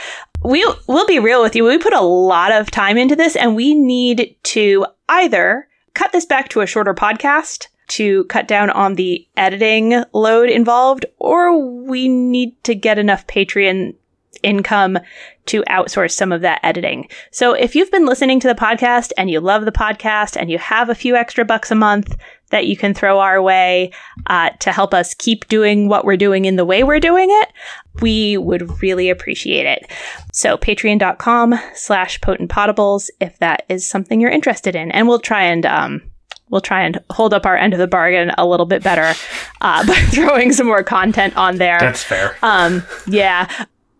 We'll 0.43 0.77
we'll 0.87 1.07
be 1.07 1.19
real 1.19 1.43
with 1.43 1.57
you. 1.57 1.65
We 1.65 1.79
put 1.79 1.95
a 1.95 2.01
lot 2.01 2.53
of 2.53 2.71
time 2.71 2.99
into 2.99 3.17
this, 3.17 3.35
and 3.35 3.57
we 3.57 3.75
need 3.75 4.37
to 4.45 4.87
either 5.09 5.67
cut 5.97 6.13
this 6.13 6.27
back 6.27 6.51
to 6.51 6.61
a 6.61 6.67
shorter 6.67 6.95
podcast 6.95 7.69
to 7.89 8.25
cut 8.25 8.47
down 8.47 8.69
on 8.71 8.95
the 8.95 9.27
editing 9.37 10.05
load 10.13 10.51
involved, 10.51 11.07
or 11.19 11.57
we 11.57 12.07
need 12.07 12.63
to 12.65 12.75
get 12.75 12.99
enough 12.99 13.27
Patreon 13.27 13.95
income 14.43 14.99
to 15.47 15.63
outsource 15.63 16.13
some 16.13 16.33
of 16.33 16.43
that 16.43 16.61
editing. 16.63 17.09
So 17.31 17.55
if 17.55 17.75
you've 17.75 17.91
been 17.91 18.05
listening 18.05 18.41
to 18.41 18.49
the 18.49 18.55
podcast 18.55 19.13
and 19.17 19.31
you 19.31 19.41
love 19.41 19.65
the 19.65 19.73
podcast 19.73 20.37
and 20.37 20.51
you 20.51 20.59
have 20.59 20.91
a 20.91 20.95
few 20.95 21.17
extra 21.17 21.45
bucks 21.45 21.71
a 21.71 21.75
month 21.75 22.17
that 22.51 22.67
you 22.67 22.77
can 22.77 22.95
throw 22.95 23.19
our 23.19 23.43
way 23.43 23.93
uh, 24.27 24.51
to 24.61 24.73
help 24.73 24.95
us 24.95 25.15
keep 25.15 25.49
doing 25.49 25.89
what 25.89 26.05
we're 26.05 26.17
doing 26.17 26.45
in 26.45 26.57
the 26.57 26.65
way 26.65 26.85
we're 26.85 27.01
doing 27.01 27.29
it, 27.31 27.53
we 28.01 28.37
would 28.37 28.83
really 28.83 29.11
appreciate 29.11 29.67
it. 29.67 29.91
So 30.33 30.57
patreon.com 30.57 31.55
slash 31.75 32.21
potent 32.21 32.51
potables 32.51 33.11
if 33.21 33.39
that 33.39 33.65
is 33.69 33.87
something 33.87 34.21
you're 34.21 34.31
interested 34.31 34.77
in. 34.77 34.91
And 34.93 35.09
we'll 35.09 35.19
try 35.19 35.45
and 35.45 35.67
um 35.67 36.03
we'll 36.49 36.61
try 36.61 36.83
and 36.83 37.01
hold 37.11 37.35
up 37.35 37.45
our 37.45 37.57
end 37.57 37.73
of 37.73 37.79
the 37.79 37.87
bargain 37.87 38.31
a 38.39 38.47
little 38.47 38.67
bit 38.67 38.83
better 38.83 39.19
uh, 39.61 39.87
by 39.87 39.95
throwing 39.95 40.53
some 40.53 40.67
more 40.67 40.83
content 40.83 41.37
on 41.37 41.57
there. 41.57 41.79
That's 41.81 42.03
fair. 42.03 42.37
Um, 42.43 42.83
yeah. 43.07 43.51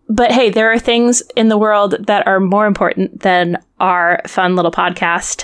But 0.09 0.31
hey, 0.31 0.49
there 0.49 0.71
are 0.71 0.79
things 0.79 1.21
in 1.35 1.49
the 1.49 1.57
world 1.57 1.95
that 2.07 2.25
are 2.27 2.39
more 2.39 2.65
important 2.65 3.21
than 3.21 3.61
our 3.81 4.21
fun 4.25 4.55
little 4.55 4.71
podcast. 4.71 5.43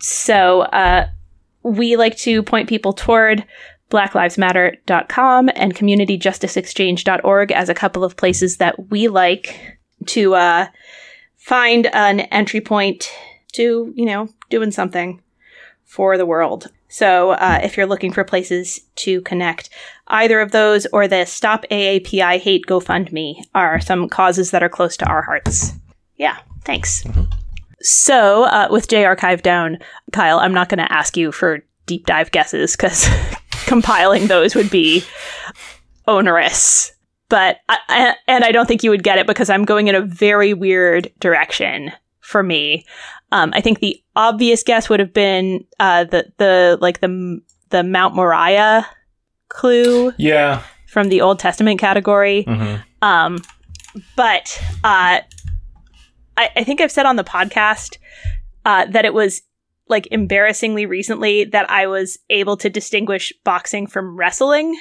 So, 0.00 0.62
uh, 0.62 1.08
we 1.68 1.96
like 1.96 2.16
to 2.18 2.42
point 2.42 2.68
people 2.68 2.92
toward 2.92 3.44
blacklivesmatter.com 3.90 5.50
and 5.54 5.74
communityjusticeexchange.org 5.74 7.52
as 7.52 7.68
a 7.68 7.74
couple 7.74 8.04
of 8.04 8.16
places 8.16 8.58
that 8.58 8.90
we 8.90 9.08
like 9.08 9.78
to 10.06 10.34
uh, 10.34 10.66
find 11.36 11.86
an 11.94 12.20
entry 12.20 12.60
point 12.60 13.10
to, 13.52 13.92
you 13.96 14.04
know, 14.04 14.28
doing 14.50 14.70
something 14.70 15.22
for 15.84 16.18
the 16.18 16.26
world. 16.26 16.70
So 16.88 17.32
uh, 17.32 17.60
if 17.62 17.76
you're 17.76 17.86
looking 17.86 18.12
for 18.12 18.24
places 18.24 18.80
to 18.96 19.20
connect, 19.22 19.70
either 20.08 20.40
of 20.40 20.52
those 20.52 20.86
or 20.92 21.06
the 21.06 21.24
Stop 21.24 21.64
AAPI 21.70 22.38
Hate 22.38 22.66
GoFundMe 22.66 23.42
are 23.54 23.80
some 23.80 24.08
causes 24.08 24.50
that 24.50 24.62
are 24.62 24.68
close 24.68 24.96
to 24.98 25.06
our 25.06 25.22
hearts. 25.22 25.72
Yeah, 26.16 26.38
thanks. 26.64 27.04
So 27.80 28.44
uh, 28.44 28.68
with 28.70 28.88
J 28.88 29.04
Archive 29.04 29.42
down, 29.42 29.78
Kyle, 30.12 30.38
I'm 30.38 30.52
not 30.54 30.68
going 30.68 30.78
to 30.78 30.92
ask 30.92 31.16
you 31.16 31.30
for 31.32 31.60
deep 31.86 32.06
dive 32.06 32.30
guesses 32.32 32.76
because 32.76 33.08
compiling 33.66 34.26
those 34.26 34.54
would 34.54 34.70
be 34.70 35.04
onerous. 36.06 36.92
But 37.28 37.58
I, 37.68 37.78
I, 37.88 38.14
and 38.26 38.44
I 38.44 38.52
don't 38.52 38.66
think 38.66 38.82
you 38.82 38.90
would 38.90 39.02
get 39.04 39.18
it 39.18 39.26
because 39.26 39.50
I'm 39.50 39.64
going 39.64 39.88
in 39.88 39.94
a 39.94 40.00
very 40.00 40.54
weird 40.54 41.12
direction 41.20 41.92
for 42.20 42.42
me. 42.42 42.86
Um, 43.32 43.50
I 43.54 43.60
think 43.60 43.80
the 43.80 44.02
obvious 44.16 44.62
guess 44.62 44.88
would 44.88 45.00
have 45.00 45.12
been 45.12 45.64
uh, 45.78 46.04
the 46.04 46.32
the 46.38 46.78
like 46.80 47.00
the 47.00 47.40
the 47.68 47.82
Mount 47.82 48.14
Moriah 48.14 48.86
clue 49.48 50.12
Yeah. 50.16 50.62
from 50.86 51.10
the 51.10 51.20
Old 51.20 51.38
Testament 51.38 51.78
category. 51.78 52.44
hmm 52.44 52.76
Um, 53.02 53.38
but 54.16 54.58
uh, 54.84 55.20
I, 56.38 56.50
I 56.56 56.64
think 56.64 56.80
I've 56.80 56.92
said 56.92 57.04
on 57.04 57.16
the 57.16 57.24
podcast 57.24 57.98
uh, 58.64 58.86
that 58.86 59.04
it 59.04 59.12
was 59.12 59.42
like 59.88 60.06
embarrassingly 60.10 60.86
recently 60.86 61.44
that 61.44 61.68
I 61.70 61.86
was 61.86 62.18
able 62.30 62.56
to 62.58 62.70
distinguish 62.70 63.32
boxing 63.44 63.86
from 63.86 64.16
wrestling. 64.16 64.80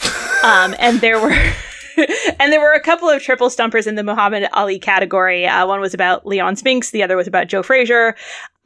Um, 0.44 0.74
and 0.80 1.00
there 1.00 1.20
were 1.20 1.30
and 2.40 2.52
there 2.52 2.60
were 2.60 2.72
a 2.72 2.80
couple 2.80 3.08
of 3.08 3.22
triple 3.22 3.48
stumpers 3.48 3.86
in 3.86 3.94
the 3.94 4.02
Muhammad 4.02 4.48
Ali 4.54 4.76
category. 4.76 5.46
Uh, 5.46 5.64
one 5.68 5.80
was 5.80 5.94
about 5.94 6.26
Leon 6.26 6.56
Spinks, 6.56 6.90
the 6.90 7.00
other 7.00 7.16
was 7.16 7.28
about 7.28 7.46
Joe 7.46 7.62
Frazier. 7.62 8.16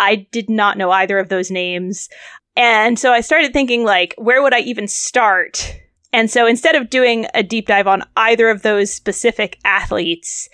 I 0.00 0.26
did 0.32 0.48
not 0.48 0.78
know 0.78 0.90
either 0.90 1.18
of 1.18 1.28
those 1.28 1.50
names. 1.50 2.08
And 2.56 2.98
so 2.98 3.12
I 3.12 3.20
started 3.20 3.52
thinking, 3.52 3.84
like, 3.84 4.14
where 4.16 4.42
would 4.42 4.54
I 4.54 4.60
even 4.60 4.88
start? 4.88 5.78
And 6.14 6.30
so 6.30 6.46
instead 6.46 6.76
of 6.76 6.88
doing 6.88 7.26
a 7.34 7.42
deep 7.42 7.66
dive 7.66 7.86
on 7.86 8.04
either 8.16 8.48
of 8.48 8.62
those 8.62 8.90
specific 8.90 9.58
athletes, 9.66 10.48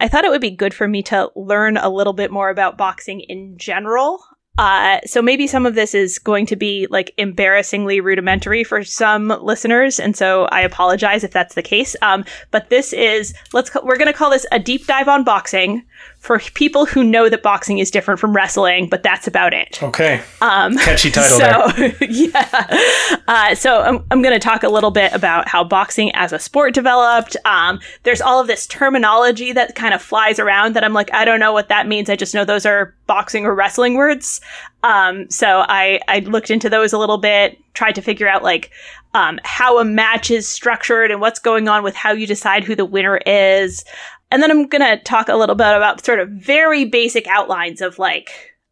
I 0.00 0.08
thought 0.08 0.24
it 0.24 0.30
would 0.30 0.40
be 0.40 0.50
good 0.50 0.74
for 0.74 0.86
me 0.86 1.02
to 1.04 1.30
learn 1.34 1.76
a 1.76 1.88
little 1.88 2.12
bit 2.12 2.30
more 2.30 2.50
about 2.50 2.78
boxing 2.78 3.20
in 3.20 3.56
general. 3.58 4.22
Uh, 4.58 4.98
so 5.06 5.22
maybe 5.22 5.46
some 5.46 5.66
of 5.66 5.76
this 5.76 5.94
is 5.94 6.18
going 6.18 6.44
to 6.44 6.56
be 6.56 6.88
like 6.90 7.14
embarrassingly 7.16 8.00
rudimentary 8.00 8.64
for 8.64 8.82
some 8.82 9.28
listeners, 9.40 10.00
and 10.00 10.16
so 10.16 10.46
I 10.46 10.62
apologize 10.62 11.22
if 11.22 11.30
that's 11.30 11.54
the 11.54 11.62
case. 11.62 11.94
Um, 12.02 12.24
but 12.50 12.68
this 12.68 12.92
is 12.92 13.34
let's 13.52 13.70
we're 13.84 13.96
going 13.96 14.08
to 14.08 14.12
call 14.12 14.30
this 14.30 14.46
a 14.50 14.58
deep 14.58 14.86
dive 14.86 15.06
on 15.06 15.22
boxing 15.22 15.84
for 16.18 16.38
people 16.38 16.84
who 16.84 17.04
know 17.04 17.28
that 17.28 17.42
boxing 17.42 17.78
is 17.78 17.90
different 17.90 18.18
from 18.18 18.34
wrestling, 18.34 18.88
but 18.88 19.02
that's 19.02 19.26
about 19.26 19.54
it. 19.54 19.82
Okay. 19.82 20.22
Um, 20.40 20.76
Catchy 20.76 21.10
title 21.10 21.38
so, 21.38 21.92
yeah. 22.08 23.20
Uh, 23.28 23.54
so 23.54 23.82
I'm, 23.82 24.04
I'm 24.10 24.20
going 24.20 24.34
to 24.34 24.40
talk 24.40 24.62
a 24.62 24.68
little 24.68 24.90
bit 24.90 25.12
about 25.12 25.48
how 25.48 25.62
boxing 25.62 26.10
as 26.14 26.32
a 26.32 26.38
sport 26.38 26.74
developed. 26.74 27.36
Um, 27.44 27.80
there's 28.02 28.20
all 28.20 28.40
of 28.40 28.46
this 28.46 28.66
terminology 28.66 29.52
that 29.52 29.74
kind 29.74 29.94
of 29.94 30.02
flies 30.02 30.38
around 30.38 30.74
that 30.74 30.84
I'm 30.84 30.92
like, 30.92 31.12
I 31.14 31.24
don't 31.24 31.40
know 31.40 31.52
what 31.52 31.68
that 31.68 31.86
means. 31.86 32.10
I 32.10 32.16
just 32.16 32.34
know 32.34 32.44
those 32.44 32.66
are 32.66 32.94
boxing 33.06 33.44
or 33.44 33.54
wrestling 33.54 33.94
words. 33.94 34.40
Um, 34.82 35.30
so 35.30 35.64
I, 35.68 36.00
I 36.08 36.20
looked 36.20 36.50
into 36.50 36.68
those 36.68 36.92
a 36.92 36.98
little 36.98 37.18
bit, 37.18 37.58
tried 37.74 37.94
to 37.94 38.02
figure 38.02 38.28
out 38.28 38.42
like 38.42 38.70
um, 39.14 39.40
how 39.44 39.78
a 39.78 39.84
match 39.84 40.30
is 40.30 40.48
structured 40.48 41.10
and 41.10 41.20
what's 41.20 41.38
going 41.38 41.68
on 41.68 41.82
with 41.82 41.94
how 41.94 42.12
you 42.12 42.26
decide 42.26 42.64
who 42.64 42.74
the 42.74 42.84
winner 42.84 43.18
is. 43.26 43.84
And 44.30 44.42
then 44.42 44.50
I'm 44.50 44.66
going 44.66 44.82
to 44.82 45.02
talk 45.02 45.28
a 45.28 45.36
little 45.36 45.54
bit 45.54 45.74
about 45.74 46.04
sort 46.04 46.20
of 46.20 46.28
very 46.28 46.84
basic 46.84 47.26
outlines 47.26 47.80
of 47.80 47.98
like 47.98 48.30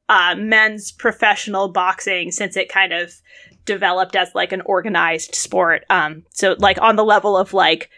uh, 0.09 0.35
men's 0.37 0.93
professional 0.93 1.69
boxing 1.69 2.31
since 2.31 2.57
it 2.57 2.69
kind 2.69 2.93
of 2.93 3.15
developed 3.65 4.17
as 4.17 4.35
like 4.35 4.53
an 4.53 4.63
organized 4.63 5.35
sport. 5.35 5.85
Um, 5.91 6.25
so 6.31 6.57
like 6.59 6.81
on 6.81 6.97
the 6.97 7.05
level 7.05 7.37
of 7.37 7.53
like 7.53 7.91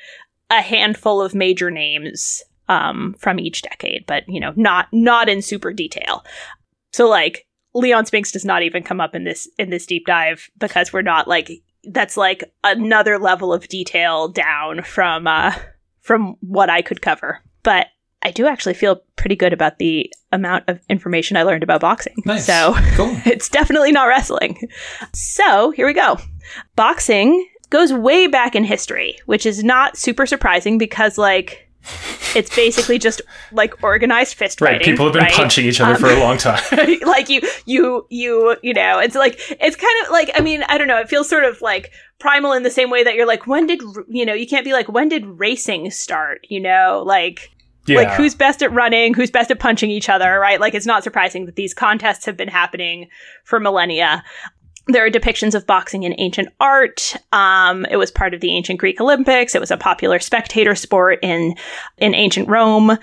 a 0.50 0.62
handful 0.62 1.20
of 1.20 1.34
major 1.34 1.70
names 1.70 2.42
um, 2.68 3.14
from 3.18 3.38
each 3.38 3.62
decade, 3.62 4.06
but 4.06 4.24
you 4.28 4.40
know, 4.40 4.52
not 4.56 4.88
not 4.92 5.28
in 5.28 5.42
super 5.42 5.72
detail. 5.72 6.24
So 6.92 7.09
like 7.09 7.46
Leon 7.74 8.06
Spinks 8.06 8.32
does 8.32 8.44
not 8.44 8.62
even 8.62 8.82
come 8.82 9.00
up 9.00 9.14
in 9.14 9.24
this 9.24 9.48
in 9.59 9.70
this 9.70 9.86
deep 9.86 10.06
dive 10.06 10.48
because 10.59 10.92
we're 10.92 11.02
not 11.02 11.28
like 11.28 11.50
that's 11.84 12.16
like 12.16 12.44
another 12.64 13.18
level 13.18 13.52
of 13.52 13.68
detail 13.68 14.28
down 14.28 14.82
from 14.82 15.26
uh 15.26 15.52
from 16.00 16.36
what 16.40 16.70
I 16.70 16.82
could 16.82 17.02
cover 17.02 17.42
but 17.68 17.88
I 18.22 18.30
do 18.30 18.46
actually 18.46 18.72
feel 18.74 19.02
pretty 19.16 19.36
good 19.36 19.52
about 19.52 19.78
the 19.78 20.10
amount 20.32 20.64
of 20.68 20.80
information 20.88 21.36
I 21.36 21.42
learned 21.42 21.62
about 21.62 21.82
boxing. 21.82 22.14
Nice. 22.24 22.46
So 22.46 22.72
Cool. 22.96 23.10
it's 23.26 23.48
definitely 23.50 23.92
not 23.92 24.04
wrestling. 24.04 24.58
So 25.12 25.70
here 25.72 25.86
we 25.86 25.92
go. 25.92 26.16
Boxing 26.76 27.46
goes 27.70 27.92
way 27.92 28.26
back 28.26 28.54
in 28.54 28.64
history, 28.64 29.18
which 29.26 29.44
is 29.44 29.62
not 29.62 29.96
super 29.98 30.24
surprising 30.26 30.78
because, 30.78 31.18
like, 31.18 31.68
it's 32.34 32.54
basically 32.54 32.98
just 32.98 33.20
like 33.52 33.82
organized 33.82 34.34
fist 34.34 34.60
Right. 34.60 34.72
fighting. 34.78 34.84
People 34.92 35.04
have 35.06 35.14
been 35.14 35.22
right? 35.24 35.32
punching 35.32 35.64
each 35.66 35.80
other 35.80 35.92
Um, 35.94 36.00
for 36.00 36.08
a 36.10 36.18
long 36.20 36.36
time. 36.38 36.60
like 37.06 37.28
you 37.28 37.40
you 37.66 38.06
you 38.10 38.56
you 38.62 38.74
know 38.74 38.98
it's 38.98 39.14
like 39.14 39.34
it's 39.60 39.76
kind 39.76 39.94
of 40.04 40.10
like 40.10 40.30
i 40.34 40.40
mean 40.40 40.62
i 40.68 40.76
don't 40.76 40.88
know 40.88 40.98
it 40.98 41.08
feels 41.08 41.28
sort 41.28 41.44
of 41.44 41.62
like 41.62 41.90
primal 42.18 42.52
in 42.52 42.62
the 42.62 42.70
same 42.70 42.90
way 42.90 43.02
that 43.04 43.14
you're 43.14 43.26
like 43.26 43.46
when 43.46 43.66
did 43.66 43.80
you 44.08 44.26
know 44.26 44.34
you 44.34 44.46
can't 44.46 44.64
be 44.64 44.72
like 44.74 44.88
when 44.88 45.08
did 45.08 45.24
racing 45.24 45.90
start 45.90 46.40
you 46.50 46.60
know 46.60 47.02
like 47.06 47.50
yeah. 47.89 47.97
like 47.97 48.11
who's 48.11 48.34
best 48.34 48.62
at 48.62 48.72
running 48.72 49.14
who's 49.14 49.30
best 49.30 49.51
at 49.51 49.59
punching 49.59 49.91
each 49.91 50.09
other 50.09 50.39
right 50.39 50.61
like 50.61 50.74
it's 50.74 50.86
not 50.86 51.05
surprising 51.05 51.47
that 51.47 51.57
these 51.57 51.74
contests 51.74 52.24
have 52.24 52.36
been 52.36 52.49
happening 52.49 53.09
for 53.45 53.59
millennia 53.59 54.22
there 54.89 55.05
are 55.05 55.11
depictions 55.11 55.55
of 55.55 55.66
boxing 55.66 56.03
in 56.03 56.14
ancient 56.18 56.49
art. 56.61 57.14
Um, 57.32 57.84
it 57.91 57.97
was 57.97 58.11
part 58.11 58.34
of 58.34 58.41
the 58.41 58.57
ancient 58.57 58.80
Greek 58.80 59.01
Olympics. 59.01 59.55
It 59.55 59.61
was 59.61 59.70
a 59.70 59.76
popular 59.76 60.18
spectator 60.18 60.74
sport 60.74 61.18
in 61.22 61.55
in 61.99 62.14
ancient 62.14 62.49
Rome. 62.49 62.99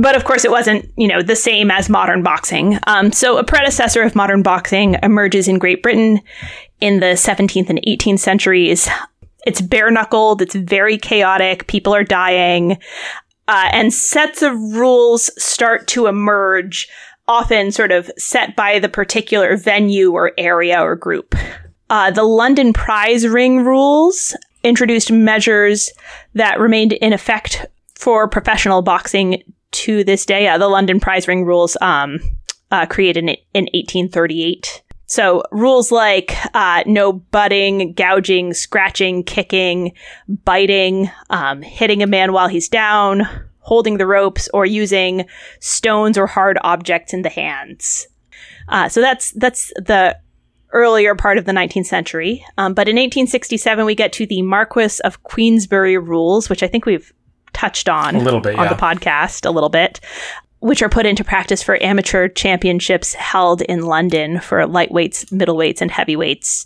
But 0.00 0.16
of 0.16 0.24
course, 0.24 0.44
it 0.44 0.50
wasn't, 0.50 0.92
you 0.96 1.06
know, 1.06 1.22
the 1.22 1.36
same 1.36 1.70
as 1.70 1.88
modern 1.88 2.22
boxing. 2.22 2.78
Um, 2.86 3.12
so 3.12 3.38
a 3.38 3.44
predecessor 3.44 4.02
of 4.02 4.16
modern 4.16 4.42
boxing 4.42 4.96
emerges 5.02 5.46
in 5.46 5.58
Great 5.58 5.82
Britain 5.82 6.20
in 6.80 6.98
the 6.98 7.14
17th 7.14 7.70
and 7.70 7.80
18th 7.86 8.18
centuries. 8.18 8.88
It's 9.46 9.60
bare 9.60 9.90
knuckled. 9.90 10.42
It's 10.42 10.56
very 10.56 10.98
chaotic. 10.98 11.68
People 11.68 11.94
are 11.94 12.02
dying. 12.02 12.78
Uh, 13.46 13.68
and 13.72 13.92
sets 13.92 14.42
of 14.42 14.54
rules 14.54 15.30
start 15.42 15.86
to 15.88 16.06
emerge, 16.06 16.88
often 17.28 17.70
sort 17.70 17.92
of 17.92 18.10
set 18.16 18.56
by 18.56 18.78
the 18.78 18.88
particular 18.88 19.56
venue 19.56 20.12
or 20.12 20.32
area 20.38 20.80
or 20.80 20.96
group. 20.96 21.34
Uh, 21.90 22.10
the 22.10 22.22
London 22.22 22.72
prize 22.72 23.26
ring 23.26 23.64
rules 23.64 24.36
introduced 24.62 25.12
measures 25.12 25.92
that 26.32 26.58
remained 26.58 26.94
in 26.94 27.12
effect 27.12 27.66
for 27.94 28.26
professional 28.26 28.82
boxing 28.82 29.42
to 29.70 30.04
this 30.04 30.24
day. 30.24 30.48
Uh, 30.48 30.58
the 30.58 30.68
London 30.68 30.98
prize 30.98 31.28
ring 31.28 31.44
rules 31.44 31.76
um, 31.80 32.18
uh, 32.70 32.86
created 32.86 33.24
in, 33.24 33.28
in 33.52 33.64
1838. 33.74 34.82
So 35.06 35.42
rules 35.50 35.92
like 35.92 36.34
uh, 36.54 36.82
no 36.86 37.12
butting, 37.12 37.92
gouging, 37.92 38.54
scratching, 38.54 39.22
kicking, 39.22 39.92
biting, 40.44 41.10
um, 41.30 41.62
hitting 41.62 42.02
a 42.02 42.06
man 42.06 42.32
while 42.32 42.48
he's 42.48 42.68
down, 42.68 43.28
holding 43.58 43.98
the 43.98 44.06
ropes, 44.06 44.48
or 44.54 44.64
using 44.64 45.26
stones 45.60 46.16
or 46.16 46.26
hard 46.26 46.58
objects 46.62 47.12
in 47.12 47.22
the 47.22 47.28
hands. 47.28 48.06
Uh, 48.68 48.88
so 48.88 49.00
that's 49.00 49.32
that's 49.32 49.68
the 49.76 50.18
earlier 50.72 51.14
part 51.14 51.38
of 51.38 51.44
the 51.44 51.52
19th 51.52 51.86
century. 51.86 52.44
Um, 52.58 52.74
but 52.74 52.88
in 52.88 52.96
1867, 52.96 53.84
we 53.84 53.94
get 53.94 54.12
to 54.14 54.26
the 54.26 54.42
Marquis 54.42 55.00
of 55.04 55.22
Queensberry 55.22 55.96
rules, 55.96 56.50
which 56.50 56.62
I 56.62 56.66
think 56.66 56.84
we've 56.84 57.12
touched 57.52 57.88
on 57.88 58.16
A 58.16 58.18
little 58.18 58.40
bit, 58.40 58.58
on 58.58 58.64
yeah. 58.64 58.74
the 58.74 58.80
podcast 58.80 59.46
a 59.46 59.50
little 59.50 59.68
bit, 59.68 60.00
which 60.64 60.80
are 60.80 60.88
put 60.88 61.04
into 61.04 61.22
practice 61.22 61.62
for 61.62 61.80
amateur 61.82 62.26
championships 62.26 63.12
held 63.12 63.60
in 63.60 63.82
London 63.82 64.40
for 64.40 64.60
lightweights, 64.60 65.26
middleweights, 65.26 65.82
and 65.82 65.90
heavyweights. 65.90 66.64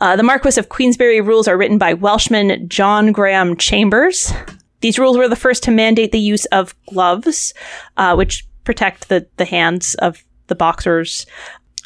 Uh, 0.00 0.16
the 0.16 0.24
Marquis 0.24 0.58
of 0.58 0.70
Queensberry 0.70 1.20
rules 1.20 1.46
are 1.46 1.56
written 1.56 1.78
by 1.78 1.94
Welshman 1.94 2.68
John 2.68 3.12
Graham 3.12 3.56
Chambers. 3.56 4.32
These 4.80 4.98
rules 4.98 5.16
were 5.16 5.28
the 5.28 5.36
first 5.36 5.62
to 5.62 5.70
mandate 5.70 6.10
the 6.10 6.18
use 6.18 6.46
of 6.46 6.74
gloves, 6.86 7.54
uh, 7.96 8.16
which 8.16 8.44
protect 8.64 9.08
the, 9.08 9.24
the 9.36 9.44
hands 9.44 9.94
of 10.00 10.24
the 10.48 10.56
boxers. 10.56 11.24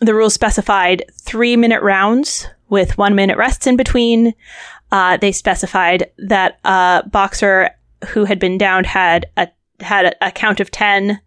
The 0.01 0.15
rules 0.15 0.33
specified 0.33 1.05
three 1.21 1.59
minute 1.59 1.83
rounds 1.83 2.47
with 2.71 2.97
one 2.97 3.15
minute 3.15 3.37
rests 3.37 3.67
in 3.67 3.77
between. 3.77 4.33
Uh, 4.91 5.19
they 5.19 5.33
specified 5.33 6.11
that 6.17 6.59
a 6.65 7.03
boxer 7.07 7.69
who 8.09 8.25
had 8.25 8.39
been 8.39 8.57
downed 8.57 8.87
had 8.87 9.27
a 9.37 9.49
had 9.83 10.17
a, 10.21 10.31
count 10.31 10.61
of 10.61 10.71
ten 10.71 11.21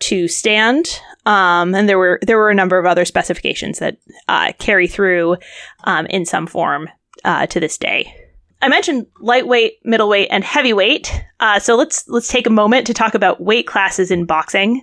to 0.00 0.28
stand, 0.28 1.00
um, 1.26 1.74
and 1.74 1.88
there 1.88 1.98
were 1.98 2.18
there 2.22 2.38
were 2.38 2.50
a 2.50 2.54
number 2.54 2.78
of 2.78 2.86
other 2.86 3.04
specifications 3.04 3.78
that 3.78 3.98
uh, 4.28 4.52
carry 4.58 4.86
through 4.86 5.36
um, 5.84 6.06
in 6.06 6.24
some 6.24 6.46
form 6.46 6.88
uh, 7.24 7.46
to 7.46 7.60
this 7.60 7.76
day. 7.76 8.14
I 8.60 8.68
mentioned 8.68 9.06
lightweight, 9.20 9.78
middleweight, 9.84 10.28
and 10.30 10.42
heavyweight. 10.42 11.24
Uh, 11.38 11.60
so 11.60 11.76
let's 11.76 12.08
let's 12.08 12.28
take 12.28 12.46
a 12.46 12.50
moment 12.50 12.86
to 12.88 12.94
talk 12.94 13.14
about 13.14 13.40
weight 13.40 13.66
classes 13.66 14.10
in 14.10 14.24
boxing. 14.24 14.82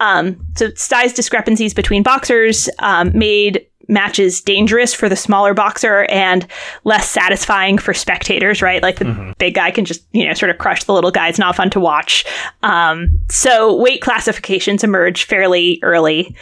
Um, 0.00 0.40
so 0.56 0.70
size 0.74 1.12
discrepancies 1.12 1.74
between 1.74 2.02
boxers 2.02 2.70
um, 2.78 3.16
made 3.16 3.66
matches 3.90 4.40
dangerous 4.40 4.94
for 4.94 5.08
the 5.08 5.16
smaller 5.16 5.52
boxer 5.52 6.04
and 6.04 6.46
less 6.84 7.08
satisfying 7.08 7.78
for 7.78 7.92
spectators. 7.92 8.62
Right, 8.62 8.82
like 8.82 8.96
the 8.96 9.34
big 9.38 9.54
guy 9.54 9.70
can 9.70 9.84
just 9.84 10.04
you 10.12 10.26
know 10.26 10.34
sort 10.34 10.50
of 10.50 10.58
crush 10.58 10.84
the 10.84 10.94
little 10.94 11.10
guy. 11.10 11.28
It's 11.28 11.38
not 11.38 11.56
fun 11.56 11.70
to 11.70 11.80
watch. 11.80 12.24
Um, 12.62 13.18
so 13.28 13.76
weight 13.76 14.00
classifications 14.00 14.84
emerged 14.84 15.28
fairly 15.28 15.78
early, 15.82 16.34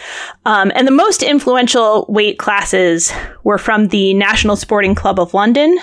um, 0.45 0.71
and 0.75 0.87
the 0.87 0.93
most 0.93 1.23
influential 1.23 2.07
weight 2.09 2.39
classes 2.39 3.13
were 3.45 3.59
from 3.59 3.89
the 3.89 4.15
National 4.15 4.57
Sporting 4.57 4.95
Club 4.95 5.19
of 5.19 5.35
London 5.35 5.79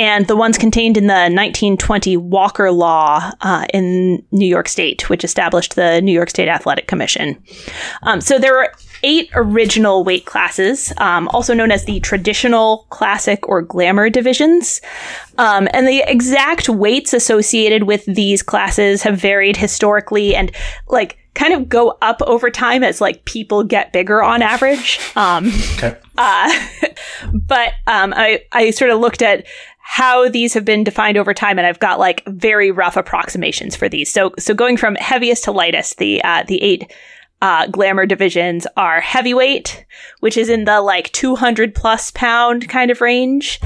and 0.00 0.26
the 0.28 0.36
ones 0.36 0.56
contained 0.56 0.96
in 0.96 1.08
the 1.08 1.12
1920 1.12 2.16
Walker 2.16 2.72
Law 2.72 3.30
uh, 3.42 3.66
in 3.74 4.24
New 4.32 4.46
York 4.46 4.66
State, 4.66 5.10
which 5.10 5.24
established 5.24 5.76
the 5.76 6.00
New 6.00 6.12
York 6.12 6.30
State 6.30 6.48
Athletic 6.48 6.86
Commission. 6.86 7.40
Um, 8.02 8.22
so 8.22 8.38
there 8.38 8.54
were 8.54 8.72
eight 9.02 9.30
original 9.34 10.04
weight 10.04 10.26
classes, 10.26 10.92
um, 10.98 11.28
also 11.28 11.54
known 11.54 11.70
as 11.70 11.84
the 11.84 12.00
traditional, 12.00 12.86
classic, 12.90 13.48
or 13.48 13.62
glamour 13.62 14.10
divisions. 14.10 14.80
Um, 15.38 15.68
and 15.72 15.86
the 15.86 16.02
exact 16.06 16.68
weights 16.68 17.12
associated 17.12 17.84
with 17.84 18.04
these 18.04 18.42
classes 18.42 19.02
have 19.02 19.18
varied 19.18 19.56
historically 19.56 20.34
and 20.34 20.52
like 20.88 21.18
kind 21.34 21.54
of 21.54 21.68
go 21.68 21.96
up 22.02 22.20
over 22.22 22.50
time 22.50 22.82
as 22.82 23.00
like 23.00 23.24
people 23.24 23.62
get 23.64 23.92
bigger 23.92 24.22
on 24.22 24.42
average. 24.42 25.00
Um, 25.16 25.50
okay. 25.74 25.96
uh, 26.18 26.66
but 27.32 27.72
um, 27.86 28.12
I, 28.16 28.42
I 28.52 28.70
sort 28.70 28.90
of 28.90 29.00
looked 29.00 29.22
at 29.22 29.46
how 29.78 30.28
these 30.28 30.54
have 30.54 30.64
been 30.64 30.84
defined 30.84 31.16
over 31.16 31.34
time, 31.34 31.58
and 31.58 31.66
I've 31.66 31.80
got 31.80 31.98
like 31.98 32.22
very 32.26 32.70
rough 32.70 32.96
approximations 32.96 33.74
for 33.74 33.88
these. 33.88 34.08
So, 34.08 34.32
so 34.38 34.54
going 34.54 34.76
from 34.76 34.94
heaviest 34.94 35.44
to 35.44 35.52
lightest, 35.52 35.98
the 35.98 36.22
uh, 36.22 36.44
the 36.46 36.62
eight 36.62 36.92
uh, 37.42 37.66
glamour 37.68 38.06
divisions 38.06 38.66
are 38.76 39.00
heavyweight, 39.00 39.86
which 40.20 40.36
is 40.36 40.48
in 40.48 40.64
the 40.64 40.80
like 40.80 41.10
200 41.12 41.74
plus 41.74 42.10
pound 42.10 42.68
kind 42.68 42.90
of 42.90 43.00
range, 43.00 43.60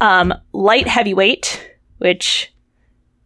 um, 0.00 0.34
light 0.52 0.88
heavyweight, 0.88 1.70
which 1.98 2.52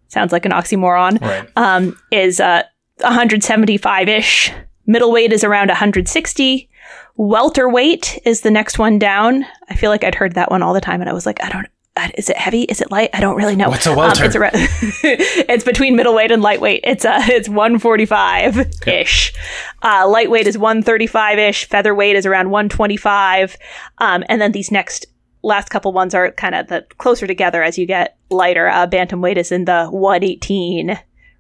sounds 0.09 0.31
like 0.33 0.45
an 0.45 0.53
oxymoron, 0.53 1.21
Right. 1.21 1.49
um, 1.57 1.99
is 2.11 2.39
uh, 2.41 2.63
175 3.01 4.09
ish. 4.09 4.53
Middleweight 4.87 5.33
is 5.33 5.43
around 5.45 5.69
160. 5.69 6.69
Welterweight 7.17 8.19
is 8.27 8.43
the 8.43 8.51
next 8.51 8.79
one 8.79 8.99
down. 8.99 9.47
I 9.71 9.75
feel 9.75 9.91
like 9.91 10.05
I'd 10.05 10.15
heard 10.15 10.35
that 10.35 10.51
one 10.51 10.63
all 10.63 10.75
the 10.75 10.81
time, 10.81 11.01
and 11.01 11.09
I 11.09 11.13
was 11.15 11.25
like, 11.27 11.43
I 11.43 11.49
don't. 11.49 11.67
Uh, 11.97 12.09
Is 12.17 12.29
it 12.29 12.37
heavy? 12.37 12.63
Is 12.63 12.81
it 12.81 12.91
light? 12.91 13.11
I 13.13 13.21
don't 13.21 13.37
really 13.37 13.57
know. 13.57 13.69
What's 13.69 13.87
a 13.87 13.95
welter? 13.95 14.23
Um, 14.23 14.27
it's, 14.27 14.37
around- 14.37 14.53
it's 14.55 15.65
between 15.65 15.97
middleweight 15.97 16.31
and 16.31 16.43
lightweight. 16.43 16.81
It's 16.85 17.05
uh, 17.05 17.21
it's 17.25 17.49
145 17.49 18.87
ish. 18.87 19.33
Uh, 19.83 20.09
lightweight 20.09 20.47
is 20.47 20.59
135 20.59 21.39
ish. 21.39 21.69
Featherweight 21.69 22.17
is 22.17 22.27
around 22.27 22.51
125. 22.51 23.57
Um, 23.99 24.25
and 24.29 24.41
then 24.41 24.53
these 24.53 24.71
next 24.71 25.07
last 25.43 25.69
couple 25.69 25.93
ones 25.93 26.15
are 26.15 26.33
kind 26.33 26.55
of 26.55 26.69
the 26.69 26.87
closer 26.99 27.27
together 27.27 27.63
as 27.63 27.79
you 27.79 27.87
get 27.87 28.17
lighter. 28.31 28.69
Uh, 28.69 28.87
bantamweight 28.87 29.37
is 29.37 29.53
in 29.53 29.67
the 29.67 29.87
118 29.89 30.99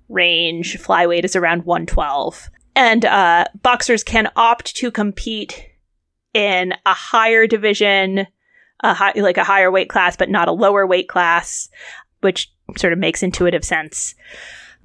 range. 0.08 0.78
Flyweight 0.78 1.24
is 1.24 1.34
around 1.34 1.64
112. 1.64 2.50
And 2.76 3.04
uh, 3.04 3.46
boxers 3.62 4.02
can 4.04 4.30
opt 4.36 4.76
to 4.76 4.90
compete 4.90 5.68
in 6.34 6.72
a 6.84 6.92
higher 6.92 7.46
division, 7.46 8.26
a 8.80 8.94
high, 8.94 9.12
like 9.16 9.38
a 9.38 9.44
higher 9.44 9.70
weight 9.70 9.88
class, 9.88 10.16
but 10.16 10.30
not 10.30 10.48
a 10.48 10.52
lower 10.52 10.86
weight 10.86 11.08
class, 11.08 11.68
which 12.20 12.52
sort 12.76 12.92
of 12.92 12.98
makes 12.98 13.22
intuitive 13.22 13.64
sense. 13.64 14.14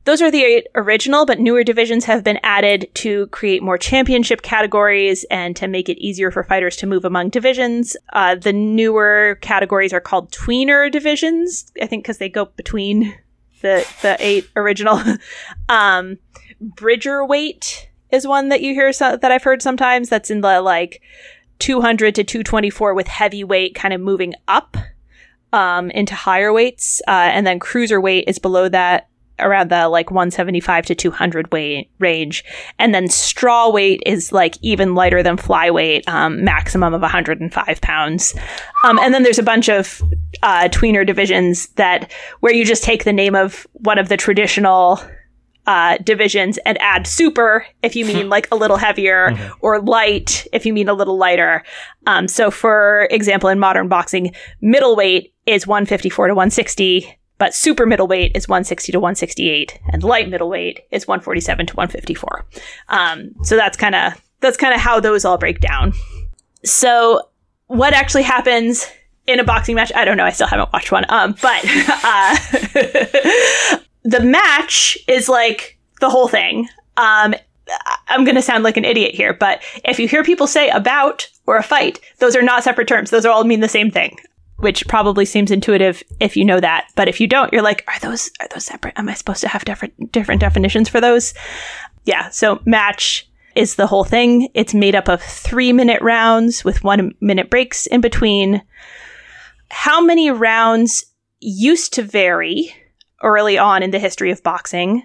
Those 0.05 0.21
are 0.21 0.31
the 0.31 0.65
original, 0.75 1.25
but 1.25 1.39
newer 1.39 1.63
divisions 1.63 2.05
have 2.05 2.23
been 2.23 2.39
added 2.41 2.89
to 2.95 3.27
create 3.27 3.61
more 3.61 3.77
championship 3.77 4.41
categories 4.41 5.25
and 5.29 5.55
to 5.57 5.67
make 5.67 5.89
it 5.89 5.99
easier 5.99 6.31
for 6.31 6.43
fighters 6.43 6.75
to 6.77 6.87
move 6.87 7.05
among 7.05 7.29
divisions. 7.29 7.97
Uh, 8.13 8.35
the 8.35 8.53
newer 8.53 9.37
categories 9.41 9.93
are 9.93 9.99
called 9.99 10.31
tweener 10.31 10.91
divisions, 10.91 11.71
I 11.81 11.85
think, 11.85 12.03
because 12.03 12.17
they 12.17 12.29
go 12.29 12.45
between 12.45 13.15
the 13.61 13.85
the 14.01 14.15
eight 14.19 14.49
original. 14.55 14.99
um, 15.69 16.17
Bridger 16.61 17.25
weight 17.25 17.89
is 18.09 18.25
one 18.25 18.49
that 18.49 18.61
you 18.61 18.73
hear 18.73 18.91
so- 18.91 19.17
that 19.17 19.31
I've 19.31 19.43
heard 19.43 19.61
sometimes. 19.61 20.09
That's 20.09 20.31
in 20.31 20.41
the 20.41 20.61
like 20.61 21.01
200 21.59 22.15
to 22.15 22.23
224 22.23 22.93
with 22.93 23.07
heavyweight 23.07 23.75
kind 23.75 23.93
of 23.93 24.01
moving 24.01 24.33
up 24.47 24.77
um, 25.51 25.89
into 25.91 26.15
higher 26.15 26.53
weights, 26.53 27.01
uh, 27.07 27.11
and 27.11 27.45
then 27.45 27.59
cruiserweight 27.59 28.25
is 28.27 28.39
below 28.39 28.69
that 28.69 29.09
around 29.39 29.71
the 29.71 29.87
like 29.87 30.11
175 30.11 30.85
to 30.87 30.95
200 30.95 31.51
weight 31.51 31.89
range. 31.99 32.43
And 32.77 32.93
then 32.93 33.07
straw 33.07 33.69
weight 33.69 34.01
is 34.05 34.31
like 34.31 34.57
even 34.61 34.95
lighter 34.95 35.23
than 35.23 35.37
flyweight 35.37 36.07
um, 36.07 36.43
maximum 36.43 36.93
of 36.93 37.01
105 37.01 37.81
pounds. 37.81 38.35
Um, 38.85 38.99
and 38.99 39.13
then 39.13 39.23
there's 39.23 39.39
a 39.39 39.43
bunch 39.43 39.69
of 39.69 40.01
uh, 40.43 40.67
tweener 40.69 41.05
divisions 41.05 41.67
that 41.69 42.11
where 42.41 42.53
you 42.53 42.65
just 42.65 42.83
take 42.83 43.03
the 43.03 43.13
name 43.13 43.35
of 43.35 43.65
one 43.73 43.97
of 43.97 44.09
the 44.09 44.17
traditional 44.17 44.99
uh, 45.69 45.97
divisions 46.03 46.57
and 46.65 46.81
add 46.81 47.05
super 47.05 47.63
if 47.83 47.95
you 47.95 48.03
mean 48.03 48.27
like 48.35 48.47
a 48.51 48.55
little 48.55 48.75
heavier 48.75 49.37
or 49.61 49.79
light 49.79 50.47
if 50.51 50.65
you 50.65 50.73
mean 50.73 50.89
a 50.89 50.95
little 50.95 51.15
lighter. 51.15 51.63
Um, 52.07 52.27
so, 52.27 52.49
for 52.49 53.07
example, 53.11 53.49
in 53.49 53.59
modern 53.59 53.87
boxing, 53.87 54.33
middleweight 54.61 55.31
is 55.45 55.67
154 55.67 56.29
to 56.29 56.33
160, 56.33 57.19
but 57.37 57.53
super 57.53 57.85
middleweight 57.85 58.31
is 58.35 58.47
160 58.47 58.91
to 58.93 58.99
168, 58.99 59.79
and 59.93 60.03
light 60.03 60.27
middleweight 60.27 60.81
is 60.89 61.07
147 61.07 61.67
to 61.67 61.75
154. 61.75 62.47
Um, 62.87 63.35
so 63.43 63.55
that's 63.55 63.77
kind 63.77 63.93
of 63.93 64.19
that's 64.39 64.57
kind 64.57 64.73
of 64.73 64.79
how 64.79 64.99
those 64.99 65.23
all 65.23 65.37
break 65.37 65.59
down. 65.59 65.93
So, 66.65 67.29
what 67.67 67.93
actually 67.93 68.23
happens 68.23 68.87
in 69.27 69.39
a 69.39 69.43
boxing 69.43 69.75
match? 69.75 69.91
I 69.93 70.03
don't 70.03 70.17
know. 70.17 70.25
I 70.25 70.31
still 70.31 70.47
haven't 70.47 70.73
watched 70.73 70.91
one. 70.91 71.05
Um, 71.09 71.35
but 71.39 71.63
uh, 72.03 73.77
the 74.03 74.21
match 74.21 74.97
is 75.07 75.29
like 75.29 75.77
the 75.99 76.09
whole 76.09 76.27
thing. 76.27 76.67
Um, 76.97 77.35
I'm 78.07 78.23
going 78.23 78.35
to 78.35 78.41
sound 78.41 78.63
like 78.63 78.77
an 78.77 78.85
idiot 78.85 79.13
here, 79.13 79.33
but 79.33 79.61
if 79.83 79.99
you 79.99 80.07
hear 80.07 80.23
people 80.23 80.47
say 80.47 80.69
about 80.69 81.27
or 81.45 81.57
a 81.57 81.63
fight, 81.63 81.99
those 82.17 82.35
are 82.35 82.41
not 82.41 82.63
separate 82.63 82.87
terms. 82.87 83.11
Those 83.11 83.25
all 83.25 83.43
mean 83.43 83.59
the 83.59 83.67
same 83.67 83.91
thing, 83.91 84.17
which 84.57 84.87
probably 84.87 85.25
seems 85.25 85.51
intuitive 85.51 86.01
if 86.19 86.35
you 86.35 86.45
know 86.45 86.59
that. 86.59 86.87
But 86.95 87.07
if 87.07 87.19
you 87.19 87.27
don't, 87.27 87.53
you're 87.53 87.61
like, 87.61 87.83
are 87.87 87.99
those 87.99 88.31
are 88.39 88.47
those 88.53 88.65
separate? 88.65 88.97
Am 88.97 89.09
I 89.09 89.13
supposed 89.13 89.41
to 89.41 89.47
have 89.47 89.65
different 89.65 90.11
different 90.11 90.41
definitions 90.41 90.89
for 90.89 90.99
those? 90.99 91.33
Yeah. 92.05 92.29
So 92.29 92.59
match 92.65 93.29
is 93.55 93.75
the 93.75 93.87
whole 93.87 94.03
thing. 94.03 94.49
It's 94.53 94.73
made 94.73 94.95
up 94.95 95.07
of 95.07 95.21
three 95.21 95.73
minute 95.73 96.01
rounds 96.01 96.63
with 96.63 96.83
one 96.83 97.13
minute 97.21 97.49
breaks 97.49 97.85
in 97.87 98.01
between. 98.01 98.61
How 99.69 100.01
many 100.01 100.31
rounds 100.31 101.05
used 101.39 101.93
to 101.93 102.01
vary 102.01 102.73
early 103.23 103.57
on 103.57 103.83
in 103.83 103.91
the 103.91 103.99
history 103.99 104.31
of 104.31 104.43
boxing. 104.43 105.03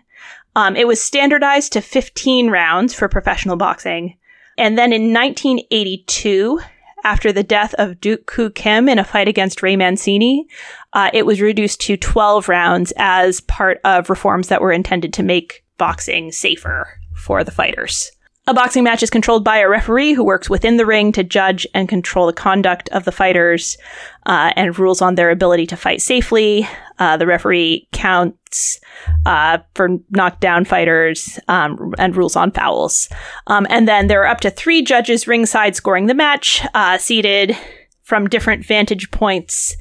Um, 0.57 0.77
it 0.77 0.87
was 0.87 1.03
standardized 1.03 1.73
to 1.73 1.81
15 1.81 2.51
rounds 2.51 2.95
for 2.95 3.09
professional 3.09 3.57
boxing. 3.57 4.17
And 4.57 4.79
then 4.79 4.93
in 4.93 5.13
1982, 5.13 6.61
after 7.03 7.33
the 7.33 7.43
death 7.43 7.75
of 7.75 8.01
Duk 8.01 8.27
Koo 8.27 8.51
Kim 8.51 8.89
in 8.89 8.99
a 8.99 9.05
fight 9.05 9.29
against 9.29 9.63
Ray 9.63 9.77
Mancini, 9.77 10.47
uh, 10.93 11.11
it 11.13 11.27
was 11.27 11.41
reduced 11.41 11.81
to 11.83 11.97
12 11.97 12.49
rounds 12.49 12.93
as 12.97 13.41
part 13.43 13.81
of 13.85 14.11
reforms 14.11 14.49
that 14.49 14.63
were 14.63 14.73
intended 14.73 15.13
to 15.15 15.23
make 15.23 15.65
boxing 15.77 16.33
safer 16.33 16.89
for 17.15 17.45
the 17.45 17.51
fighters. 17.51 18.11
A 18.47 18.53
boxing 18.53 18.85
match 18.85 19.03
is 19.03 19.09
controlled 19.09 19.43
by 19.43 19.59
a 19.59 19.69
referee 19.69 20.13
who 20.13 20.23
works 20.23 20.51
within 20.51 20.77
the 20.77 20.85
ring 20.85 21.13
to 21.13 21.25
judge 21.25 21.67
and 21.73 21.89
control 21.89 22.27
the 22.27 22.33
conduct 22.35 22.91
of 22.91 23.07
the 23.07 23.13
fighters 23.13 23.79
uh, 24.27 24.53
and 24.55 24.79
rules 24.79 25.01
on 25.01 25.15
their 25.15 25.31
ability 25.31 25.67
to 25.69 25.79
fight 25.79 26.03
safely. 26.03 26.69
Uh, 26.99 27.17
the 27.17 27.27
referee 27.27 27.89
counts 27.93 28.81
uh, 29.25 29.59
for 29.75 29.99
knockdown 30.11 30.67
fighters 30.67 31.39
um, 31.49 31.95
and 31.99 32.17
rules 32.17 32.37
on 32.37 32.51
fouls. 32.51 33.09
Um, 33.47 33.67
and 33.71 33.89
then 33.89 34.09
there 34.09 34.23
are 34.23 34.29
up 34.29 34.41
to 34.41 34.51
three 34.51 34.83
judges 34.83 35.27
ringside 35.27 35.75
scoring 35.75 36.07
the 36.07 36.15
match, 36.15 36.67
uh, 36.75 36.99
seated 36.99 37.57
from 38.03 38.29
different 38.29 38.67
vantage 38.67 39.11
points. 39.11 39.75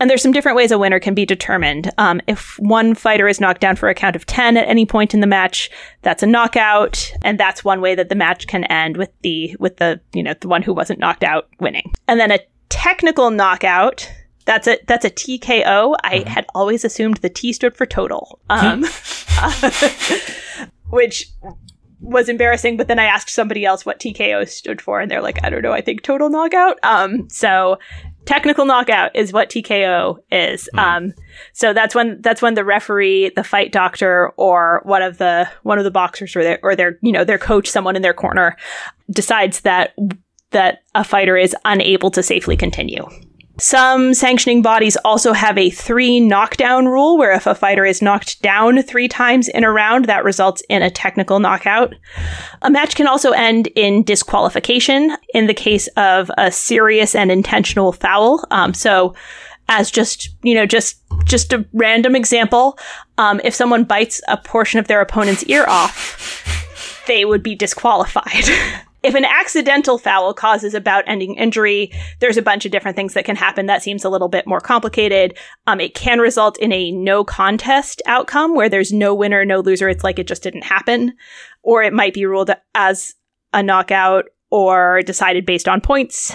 And 0.00 0.08
there's 0.08 0.22
some 0.22 0.32
different 0.32 0.56
ways 0.56 0.70
a 0.70 0.78
winner 0.78 1.00
can 1.00 1.14
be 1.14 1.26
determined. 1.26 1.90
Um, 1.98 2.20
if 2.26 2.58
one 2.58 2.94
fighter 2.94 3.28
is 3.28 3.40
knocked 3.40 3.60
down 3.60 3.76
for 3.76 3.88
a 3.88 3.94
count 3.94 4.16
of 4.16 4.26
10 4.26 4.56
at 4.56 4.68
any 4.68 4.86
point 4.86 5.14
in 5.14 5.20
the 5.20 5.26
match, 5.26 5.70
that's 6.02 6.22
a 6.22 6.26
knockout. 6.26 7.12
And 7.22 7.38
that's 7.38 7.64
one 7.64 7.80
way 7.80 7.94
that 7.94 8.08
the 8.08 8.14
match 8.14 8.46
can 8.46 8.64
end 8.64 8.96
with 8.96 9.10
the, 9.22 9.56
with 9.58 9.78
the, 9.78 10.00
you 10.12 10.22
know, 10.22 10.34
the 10.40 10.48
one 10.48 10.62
who 10.62 10.72
wasn't 10.72 11.00
knocked 11.00 11.24
out 11.24 11.48
winning. 11.60 11.92
And 12.06 12.20
then 12.20 12.30
a 12.30 12.40
technical 12.68 13.30
knockout, 13.30 14.10
that's 14.44 14.68
a, 14.68 14.78
that's 14.86 15.04
a 15.04 15.10
TKO. 15.10 15.96
I 16.04 16.24
had 16.26 16.46
always 16.54 16.84
assumed 16.84 17.18
the 17.18 17.28
T 17.28 17.52
stood 17.52 17.76
for 17.76 17.86
total. 17.86 18.40
Um, 18.50 18.84
which 20.90 21.26
was 22.00 22.28
embarrassing, 22.28 22.76
but 22.76 22.88
then 22.88 22.98
I 22.98 23.04
asked 23.04 23.30
somebody 23.30 23.64
else 23.64 23.84
what 23.84 23.98
TKO 23.98 24.48
stood 24.48 24.80
for, 24.80 25.00
and 25.00 25.10
they're 25.10 25.22
like, 25.22 25.44
I 25.44 25.50
don't 25.50 25.62
know, 25.62 25.72
I 25.72 25.80
think 25.80 26.02
total 26.02 26.30
knockout. 26.30 26.78
Um, 26.82 27.28
so 27.28 27.78
technical 28.28 28.66
knockout 28.66 29.16
is 29.16 29.32
what 29.32 29.48
TKO 29.48 30.18
is. 30.30 30.68
Um, 30.74 31.14
so 31.54 31.72
that's 31.72 31.94
when 31.94 32.20
that's 32.20 32.42
when 32.42 32.54
the 32.54 32.64
referee, 32.64 33.30
the 33.34 33.42
fight 33.42 33.72
doctor, 33.72 34.28
or 34.36 34.82
one 34.84 35.02
of 35.02 35.16
the 35.16 35.48
one 35.62 35.78
of 35.78 35.84
the 35.84 35.90
boxers 35.90 36.36
or 36.36 36.44
their 36.44 36.58
or 36.62 36.76
their 36.76 36.98
you 37.00 37.10
know 37.10 37.24
their 37.24 37.38
coach, 37.38 37.70
someone 37.70 37.96
in 37.96 38.02
their 38.02 38.12
corner, 38.12 38.54
decides 39.10 39.62
that 39.62 39.96
that 40.50 40.82
a 40.94 41.04
fighter 41.04 41.38
is 41.38 41.56
unable 41.64 42.10
to 42.10 42.22
safely 42.22 42.56
continue. 42.56 43.06
Some 43.60 44.14
sanctioning 44.14 44.62
bodies 44.62 44.96
also 45.04 45.32
have 45.32 45.58
a 45.58 45.70
three 45.70 46.20
knockdown 46.20 46.86
rule 46.86 47.18
where 47.18 47.32
if 47.32 47.46
a 47.46 47.56
fighter 47.56 47.84
is 47.84 48.00
knocked 48.00 48.40
down 48.40 48.80
three 48.82 49.08
times 49.08 49.48
in 49.48 49.64
a 49.64 49.72
round, 49.72 50.04
that 50.04 50.24
results 50.24 50.62
in 50.68 50.82
a 50.82 50.90
technical 50.90 51.40
knockout. 51.40 51.94
A 52.62 52.70
match 52.70 52.94
can 52.94 53.08
also 53.08 53.32
end 53.32 53.66
in 53.74 54.04
disqualification 54.04 55.16
in 55.34 55.48
the 55.48 55.54
case 55.54 55.88
of 55.96 56.30
a 56.38 56.52
serious 56.52 57.16
and 57.16 57.32
intentional 57.32 57.92
foul. 57.92 58.44
Um, 58.52 58.74
so, 58.74 59.14
as 59.68 59.90
just 59.90 60.30
you 60.42 60.54
know, 60.54 60.64
just 60.64 61.02
just 61.24 61.52
a 61.52 61.66
random 61.72 62.14
example, 62.14 62.78
um, 63.18 63.40
if 63.42 63.54
someone 63.54 63.82
bites 63.82 64.22
a 64.28 64.36
portion 64.36 64.78
of 64.78 64.86
their 64.86 65.00
opponent's 65.00 65.42
ear 65.44 65.64
off, 65.66 67.04
they 67.08 67.24
would 67.24 67.42
be 67.42 67.56
disqualified. 67.56 68.44
if 69.02 69.14
an 69.14 69.24
accidental 69.24 69.98
foul 69.98 70.34
causes 70.34 70.74
a 70.74 70.80
bout 70.80 71.04
ending 71.06 71.34
injury, 71.34 71.92
there's 72.18 72.36
a 72.36 72.42
bunch 72.42 72.64
of 72.64 72.72
different 72.72 72.96
things 72.96 73.14
that 73.14 73.24
can 73.24 73.36
happen. 73.36 73.66
That 73.66 73.82
seems 73.82 74.04
a 74.04 74.08
little 74.08 74.28
bit 74.28 74.46
more 74.46 74.60
complicated. 74.60 75.36
Um, 75.66 75.80
it 75.80 75.94
can 75.94 76.18
result 76.18 76.58
in 76.58 76.72
a 76.72 76.90
no 76.90 77.22
contest 77.24 78.02
outcome 78.06 78.54
where 78.54 78.68
there's 78.68 78.92
no 78.92 79.14
winner, 79.14 79.44
no 79.44 79.60
loser. 79.60 79.88
It's 79.88 80.04
like 80.04 80.18
it 80.18 80.26
just 80.26 80.42
didn't 80.42 80.64
happen. 80.64 81.14
Or 81.62 81.82
it 81.82 81.92
might 81.92 82.14
be 82.14 82.26
ruled 82.26 82.50
as 82.74 83.14
a 83.52 83.62
knockout 83.62 84.26
or 84.50 85.02
decided 85.02 85.46
based 85.46 85.68
on 85.68 85.80
points. 85.80 86.34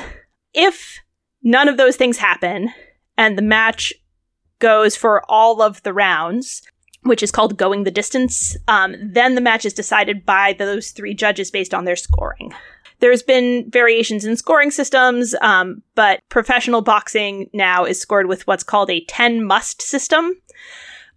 If 0.53 0.99
none 1.41 1.67
of 1.67 1.77
those 1.77 1.95
things 1.95 2.17
happen 2.17 2.71
and 3.17 3.37
the 3.37 3.41
match 3.41 3.93
goes 4.59 4.95
for 4.95 5.21
all 5.29 5.61
of 5.61 5.83
the 5.83 5.93
rounds, 5.93 6.61
which 7.03 7.23
is 7.23 7.31
called 7.31 7.57
going 7.57 7.83
the 7.83 7.91
distance. 7.91 8.57
Um, 8.67 8.95
then 9.01 9.35
the 9.35 9.41
match 9.41 9.65
is 9.65 9.73
decided 9.73 10.25
by 10.25 10.53
those 10.53 10.91
three 10.91 11.13
judges 11.13 11.51
based 11.51 11.73
on 11.73 11.85
their 11.85 11.95
scoring. 11.95 12.53
There's 12.99 13.23
been 13.23 13.69
variations 13.69 14.23
in 14.23 14.37
scoring 14.37 14.71
systems, 14.71 15.35
um, 15.41 15.81
but 15.95 16.21
professional 16.29 16.81
boxing 16.81 17.49
now 17.53 17.83
is 17.83 17.99
scored 17.99 18.27
with 18.27 18.47
what's 18.47 18.63
called 18.63 18.89
a 18.89 19.03
10 19.05 19.43
must 19.43 19.81
system. 19.81 20.35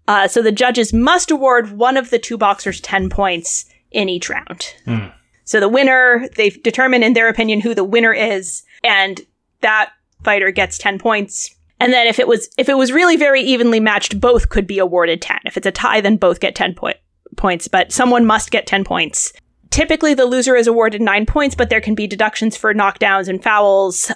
Uh, 0.08 0.28
so 0.28 0.42
the 0.42 0.52
judges 0.52 0.92
must 0.92 1.30
award 1.30 1.72
one 1.72 1.96
of 1.96 2.10
the 2.10 2.18
two 2.18 2.38
boxers 2.38 2.80
10 2.80 3.08
points 3.08 3.66
in 3.90 4.08
each 4.08 4.28
round. 4.28 4.74
Hmm. 4.84 5.06
So 5.44 5.60
the 5.60 5.68
winner, 5.68 6.28
they 6.36 6.50
determine 6.50 7.02
in 7.02 7.12
their 7.12 7.28
opinion 7.28 7.60
who 7.60 7.74
the 7.74 7.84
winner 7.84 8.12
is, 8.12 8.64
and 8.82 9.20
that 9.60 9.92
fighter 10.24 10.50
gets 10.50 10.78
10 10.78 10.98
points. 10.98 11.55
And 11.78 11.92
then 11.92 12.06
if 12.06 12.18
it 12.18 12.28
was 12.28 12.48
if 12.56 12.68
it 12.68 12.76
was 12.76 12.92
really 12.92 13.16
very 13.16 13.42
evenly 13.42 13.80
matched, 13.80 14.20
both 14.20 14.48
could 14.48 14.66
be 14.66 14.78
awarded 14.78 15.20
10. 15.20 15.40
If 15.44 15.56
it's 15.56 15.66
a 15.66 15.72
tie, 15.72 16.00
then 16.00 16.16
both 16.16 16.40
get 16.40 16.54
10 16.54 16.74
point, 16.74 16.96
points, 17.36 17.68
but 17.68 17.92
someone 17.92 18.24
must 18.24 18.50
get 18.50 18.66
10 18.66 18.84
points. 18.84 19.32
Typically 19.70 20.14
the 20.14 20.24
loser 20.24 20.56
is 20.56 20.66
awarded 20.66 21.02
9 21.02 21.26
points, 21.26 21.54
but 21.54 21.68
there 21.68 21.80
can 21.80 21.94
be 21.94 22.06
deductions 22.06 22.56
for 22.56 22.72
knockdowns 22.72 23.28
and 23.28 23.42
fouls. 23.42 24.10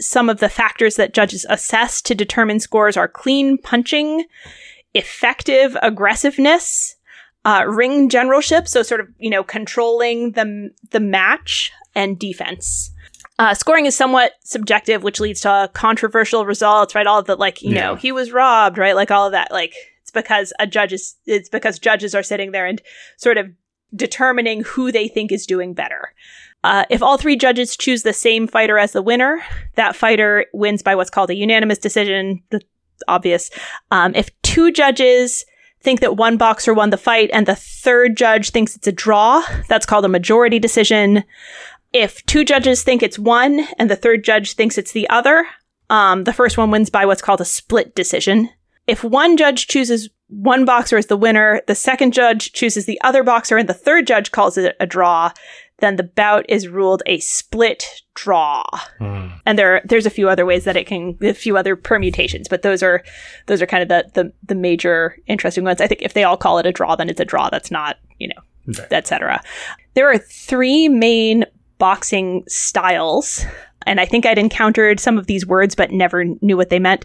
Some 0.00 0.30
of 0.30 0.38
the 0.38 0.48
factors 0.48 0.96
that 0.96 1.12
judges 1.12 1.44
assess 1.48 2.00
to 2.02 2.14
determine 2.14 2.60
scores 2.60 2.96
are 2.96 3.08
clean 3.08 3.58
punching, 3.58 4.24
effective 4.94 5.76
aggressiveness, 5.82 6.96
uh, 7.44 7.64
ring 7.66 8.08
generalship, 8.08 8.68
so 8.68 8.82
sort 8.82 9.00
of 9.00 9.08
you 9.18 9.30
know 9.30 9.44
controlling 9.44 10.32
the 10.32 10.70
the 10.90 11.00
match 11.00 11.72
and 11.94 12.18
defense. 12.18 12.91
Uh, 13.42 13.54
scoring 13.54 13.86
is 13.86 13.96
somewhat 13.96 14.34
subjective, 14.44 15.02
which 15.02 15.18
leads 15.18 15.40
to 15.40 15.68
controversial 15.72 16.46
results, 16.46 16.94
right? 16.94 17.08
All 17.08 17.18
of 17.18 17.26
the 17.26 17.34
like, 17.34 17.60
you 17.60 17.74
know, 17.74 17.96
he 17.96 18.12
was 18.12 18.30
robbed, 18.30 18.78
right? 18.78 18.94
Like 18.94 19.10
all 19.10 19.26
of 19.26 19.32
that. 19.32 19.50
Like 19.50 19.74
it's 20.00 20.12
because 20.12 20.52
a 20.60 20.66
judge 20.68 20.92
is, 20.92 21.16
it's 21.26 21.48
because 21.48 21.80
judges 21.80 22.14
are 22.14 22.22
sitting 22.22 22.52
there 22.52 22.66
and 22.66 22.80
sort 23.16 23.38
of 23.38 23.50
determining 23.96 24.62
who 24.62 24.92
they 24.92 25.08
think 25.08 25.32
is 25.32 25.44
doing 25.44 25.74
better. 25.74 26.14
Uh, 26.62 26.84
if 26.88 27.02
all 27.02 27.18
three 27.18 27.34
judges 27.34 27.76
choose 27.76 28.04
the 28.04 28.12
same 28.12 28.46
fighter 28.46 28.78
as 28.78 28.92
the 28.92 29.02
winner, 29.02 29.42
that 29.74 29.96
fighter 29.96 30.46
wins 30.52 30.80
by 30.80 30.94
what's 30.94 31.10
called 31.10 31.30
a 31.30 31.34
unanimous 31.34 31.78
decision. 31.78 32.40
That's 32.50 32.64
obvious. 33.08 33.50
Um, 33.90 34.14
if 34.14 34.30
two 34.42 34.70
judges 34.70 35.44
think 35.80 35.98
that 35.98 36.16
one 36.16 36.36
boxer 36.36 36.72
won 36.72 36.90
the 36.90 36.96
fight 36.96 37.28
and 37.32 37.46
the 37.46 37.56
third 37.56 38.16
judge 38.16 38.50
thinks 38.50 38.76
it's 38.76 38.86
a 38.86 38.92
draw, 38.92 39.42
that's 39.68 39.84
called 39.84 40.04
a 40.04 40.08
majority 40.08 40.60
decision. 40.60 41.24
If 41.92 42.24
two 42.26 42.44
judges 42.44 42.82
think 42.82 43.02
it's 43.02 43.18
one 43.18 43.66
and 43.78 43.90
the 43.90 43.96
third 43.96 44.24
judge 44.24 44.54
thinks 44.54 44.78
it's 44.78 44.92
the 44.92 45.08
other, 45.10 45.46
um, 45.90 46.24
the 46.24 46.32
first 46.32 46.56
one 46.56 46.70
wins 46.70 46.90
by 46.90 47.04
what's 47.04 47.22
called 47.22 47.40
a 47.40 47.44
split 47.46 47.94
decision. 47.94 48.48
If 48.86 49.04
one 49.04 49.36
judge 49.36 49.66
chooses 49.66 50.08
one 50.28 50.64
boxer 50.64 50.96
as 50.96 51.06
the 51.06 51.16
winner, 51.16 51.60
the 51.66 51.74
second 51.74 52.14
judge 52.14 52.52
chooses 52.52 52.86
the 52.86 53.00
other 53.02 53.22
boxer, 53.22 53.58
and 53.58 53.68
the 53.68 53.74
third 53.74 54.06
judge 54.06 54.32
calls 54.32 54.56
it 54.56 54.74
a 54.80 54.86
draw, 54.86 55.30
then 55.78 55.96
the 55.96 56.02
bout 56.02 56.46
is 56.48 56.68
ruled 56.68 57.02
a 57.06 57.18
split 57.20 57.84
draw. 58.14 58.64
Hmm. 58.98 59.28
And 59.44 59.58
there, 59.58 59.82
there's 59.84 60.06
a 60.06 60.10
few 60.10 60.28
other 60.28 60.46
ways 60.46 60.64
that 60.64 60.76
it 60.76 60.86
can, 60.86 61.18
a 61.20 61.34
few 61.34 61.56
other 61.58 61.76
permutations, 61.76 62.48
but 62.48 62.62
those 62.62 62.82
are, 62.82 63.04
those 63.46 63.60
are 63.60 63.66
kind 63.66 63.82
of 63.82 63.88
the, 63.88 64.10
the, 64.14 64.32
the 64.44 64.54
major 64.54 65.16
interesting 65.26 65.64
ones. 65.64 65.80
I 65.80 65.86
think 65.86 66.02
if 66.02 66.14
they 66.14 66.24
all 66.24 66.36
call 66.36 66.58
it 66.58 66.66
a 66.66 66.72
draw, 66.72 66.96
then 66.96 67.10
it's 67.10 67.20
a 67.20 67.24
draw. 67.24 67.50
That's 67.50 67.70
not, 67.70 67.98
you 68.18 68.28
know, 68.28 68.42
Okay. 68.68 68.96
etc. 68.96 69.42
There 69.94 70.08
are 70.08 70.18
three 70.18 70.88
main 70.88 71.44
boxing 71.82 72.44
styles, 72.46 73.44
and 73.86 74.00
I 74.00 74.06
think 74.06 74.24
I'd 74.24 74.38
encountered 74.38 75.00
some 75.00 75.18
of 75.18 75.26
these 75.26 75.44
words 75.44 75.74
but 75.74 75.90
never 75.90 76.22
knew 76.40 76.56
what 76.56 76.70
they 76.70 76.78
meant. 76.78 77.04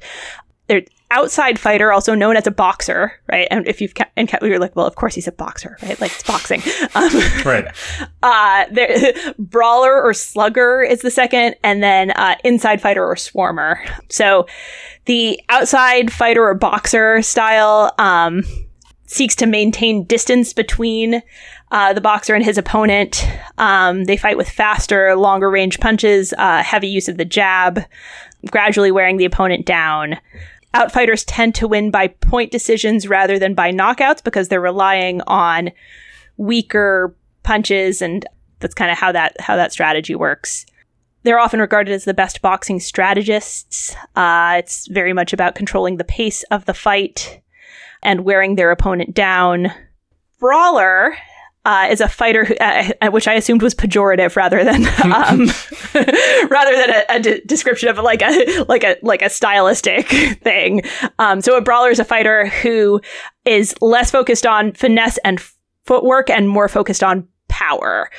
They're 0.68 0.84
outside 1.10 1.58
fighter, 1.58 1.92
also 1.92 2.14
known 2.14 2.38
as 2.38 2.46
a 2.46 2.52
boxer, 2.52 3.12
right? 3.28 3.48
And 3.50 3.68
if 3.68 3.82
you've 3.82 3.96
ca- 3.96 4.12
encountered, 4.16 4.50
you're 4.50 4.60
like, 4.60 4.76
well, 4.76 4.86
of 4.86 4.94
course 4.94 5.16
he's 5.16 5.28
a 5.28 5.32
boxer, 5.32 5.80
right? 5.82 6.00
Like 6.00 6.12
it's 6.12 6.22
boxing. 6.22 6.62
Um, 6.94 7.10
Right. 7.44 7.66
uh, 8.22 8.66
there, 8.72 9.14
brawler 9.40 10.00
or 10.00 10.14
slugger 10.14 10.84
is 10.84 11.02
the 11.02 11.10
second, 11.10 11.56
and 11.64 11.82
then 11.82 12.12
uh, 12.12 12.36
inside 12.44 12.80
fighter 12.80 13.04
or 13.04 13.16
swarmer. 13.16 13.80
So 14.10 14.46
the 15.06 15.42
outside 15.50 16.14
fighter 16.14 16.44
or 16.44 16.54
boxer 16.54 17.24
style 17.24 17.96
um, 17.98 18.44
seeks 19.08 19.36
to 19.38 19.48
maintain 19.48 20.04
distance 20.04 20.54
between 20.54 21.24
uh, 21.72 21.94
the 21.94 22.02
boxer 22.02 22.34
and 22.34 22.44
his 22.44 22.58
opponent. 22.58 23.28
Um, 23.58 24.06
they 24.06 24.18
fight 24.18 24.38
with 24.38 24.50
faster, 24.50 25.16
longer 25.16 25.50
range 25.50 25.80
punches, 25.80 26.34
uh, 26.38 26.64
heavy 26.64 26.88
use 26.88 27.08
of 27.08 27.18
the 27.18 27.26
jab, 27.26 27.82
gradually 28.50 28.92
wearing 28.92 29.18
the 29.18 29.26
opponent 29.26 29.66
down. 29.66 30.18
Outfighters 30.74 31.24
tend 31.28 31.56
to 31.56 31.68
win 31.68 31.92
by 31.92 32.08
point 32.08 32.52
decisions 32.52 33.08
rather 33.08 33.40
than 33.40 33.54
by 33.54 33.72
knockouts 33.72 34.24
because 34.24 34.48
they're 34.48 34.62
relying 34.62 35.22
on 35.28 35.72
weaker 36.38 37.16
punches 37.44 38.02
and 38.02 38.26
that's 38.60 38.76
kind 38.76 38.92
of 38.92 38.98
how 38.98 39.12
that 39.12 39.40
how 39.40 39.56
that 39.56 39.72
strategy 39.72 40.16
works. 40.16 40.66
They're 41.24 41.40
often 41.40 41.60
regarded 41.60 41.94
as 41.94 42.06
the 42.06 42.14
best 42.14 42.42
boxing 42.42 42.80
strategists. 42.80 43.96
Uh, 44.16 44.56
it's 44.60 44.88
very 44.88 45.14
much 45.14 45.34
about 45.34 45.56
controlling 45.56 45.98
the 45.98 46.04
pace 46.04 46.44
of 46.52 46.66
the 46.66 46.74
fight 46.74 47.42
and 48.04 48.24
wearing 48.24 48.56
their 48.56 48.72
opponent 48.72 49.14
down. 49.14 49.72
Brawler 50.40 51.18
uh, 51.68 51.86
is 51.92 52.00
a 52.00 52.08
fighter 52.08 52.46
who, 52.46 52.56
uh, 52.56 52.92
uh, 53.02 53.10
which 53.10 53.28
I 53.28 53.34
assumed 53.34 53.62
was 53.62 53.76
pejorative 53.76 54.38
rather 54.38 54.64
than 54.64 54.86
um, 55.04 55.48
rather 56.50 56.76
than 56.78 56.90
a, 56.90 57.06
a 57.10 57.20
de- 57.20 57.42
description 57.42 57.90
of 57.90 57.98
like 57.98 58.22
a 58.22 58.64
like 58.70 58.86
a 58.86 58.96
like 59.02 59.22
a 59.22 59.30
stylistic 59.30 60.08
thing. 60.42 60.82
Um, 61.20 61.42
so 61.42 61.58
a 61.58 61.62
brawler 61.62 61.90
is 61.90 62.00
a 62.00 62.06
fighter 62.06 62.48
who 62.48 63.02
is 63.44 63.76
less 63.82 64.10
focused 64.10 64.46
on 64.46 64.72
finesse 64.72 65.20
and 65.26 65.42
footwork 65.84 66.30
and 66.30 66.48
more 66.48 66.70
focused 66.70 67.04
on 67.04 67.28
power. 67.50 68.10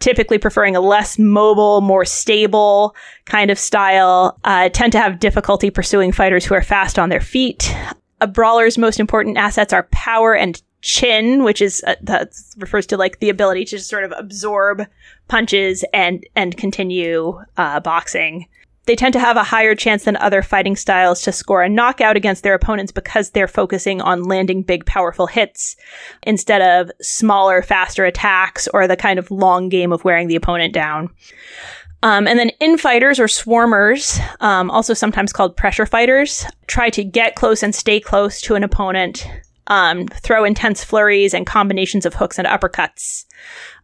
Typically 0.00 0.38
preferring 0.38 0.74
a 0.74 0.80
less 0.80 1.18
mobile, 1.18 1.82
more 1.82 2.06
stable 2.06 2.96
kind 3.26 3.50
of 3.50 3.58
style, 3.58 4.38
uh, 4.44 4.70
tend 4.70 4.92
to 4.92 4.98
have 4.98 5.20
difficulty 5.20 5.70
pursuing 5.70 6.10
fighters 6.10 6.44
who 6.44 6.54
are 6.54 6.62
fast 6.62 6.98
on 6.98 7.10
their 7.10 7.20
feet. 7.20 7.74
A 8.22 8.26
brawler's 8.26 8.78
most 8.78 8.98
important 8.98 9.36
assets 9.36 9.74
are 9.74 9.88
power 9.92 10.34
and 10.34 10.62
chin, 10.84 11.42
which 11.42 11.62
is 11.62 11.82
uh, 11.86 11.94
that 12.02 12.34
refers 12.58 12.86
to 12.86 12.96
like 12.96 13.18
the 13.18 13.30
ability 13.30 13.64
to 13.64 13.78
sort 13.78 14.04
of 14.04 14.12
absorb 14.16 14.86
punches 15.28 15.82
and 15.94 16.24
and 16.36 16.56
continue 16.58 17.40
uh, 17.56 17.80
boxing. 17.80 18.46
They 18.86 18.94
tend 18.94 19.14
to 19.14 19.18
have 19.18 19.38
a 19.38 19.44
higher 19.44 19.74
chance 19.74 20.04
than 20.04 20.18
other 20.18 20.42
fighting 20.42 20.76
styles 20.76 21.22
to 21.22 21.32
score 21.32 21.62
a 21.62 21.70
knockout 21.70 22.18
against 22.18 22.42
their 22.42 22.52
opponents 22.52 22.92
because 22.92 23.30
they're 23.30 23.48
focusing 23.48 24.02
on 24.02 24.24
landing 24.24 24.62
big, 24.62 24.84
powerful 24.84 25.26
hits 25.26 25.74
instead 26.22 26.60
of 26.60 26.92
smaller, 27.00 27.62
faster 27.62 28.04
attacks 28.04 28.68
or 28.74 28.86
the 28.86 28.94
kind 28.96 29.18
of 29.18 29.30
long 29.30 29.70
game 29.70 29.90
of 29.90 30.04
wearing 30.04 30.28
the 30.28 30.36
opponent 30.36 30.74
down. 30.74 31.08
Um, 32.02 32.28
and 32.28 32.38
then 32.38 32.50
infighters 32.60 33.18
or 33.18 33.24
swarmers, 33.24 34.20
um, 34.42 34.70
also 34.70 34.92
sometimes 34.92 35.32
called 35.32 35.56
pressure 35.56 35.86
fighters, 35.86 36.44
try 36.66 36.90
to 36.90 37.02
get 37.02 37.36
close 37.36 37.62
and 37.62 37.74
stay 37.74 38.00
close 38.00 38.42
to 38.42 38.54
an 38.54 38.62
opponent, 38.62 39.26
um, 39.68 40.06
throw 40.08 40.44
intense 40.44 40.84
flurries 40.84 41.34
and 41.34 41.46
combinations 41.46 42.06
of 42.06 42.14
hooks 42.14 42.38
and 42.38 42.46
uppercuts. 42.46 43.24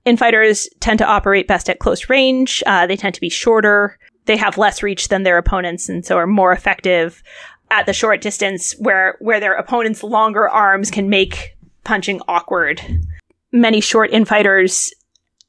Infighters 0.05 0.69
tend 0.81 0.98
to 0.98 1.07
operate 1.07 1.48
best 1.48 1.69
at 1.69 1.78
close 1.78 2.09
range. 2.09 2.62
Uh, 2.66 2.86
they 2.86 2.97
tend 2.97 3.15
to 3.15 3.20
be 3.20 3.28
shorter. 3.28 3.98
They 4.27 4.36
have 4.36 4.59
less 4.59 4.82
reach 4.82 5.09
than 5.09 5.23
their 5.23 5.39
opponents, 5.39 5.89
and 5.89 6.05
so 6.05 6.16
are 6.16 6.27
more 6.27 6.52
effective 6.52 7.23
at 7.70 7.86
the 7.86 7.93
short 7.93 8.20
distance, 8.20 8.73
where 8.78 9.16
where 9.20 9.40
their 9.40 9.55
opponent's 9.55 10.02
longer 10.02 10.48
arms 10.48 10.90
can 10.90 11.09
make 11.09 11.57
punching 11.85 12.20
awkward. 12.28 12.81
Many 13.52 13.81
short 13.81 14.11
infighters 14.11 14.93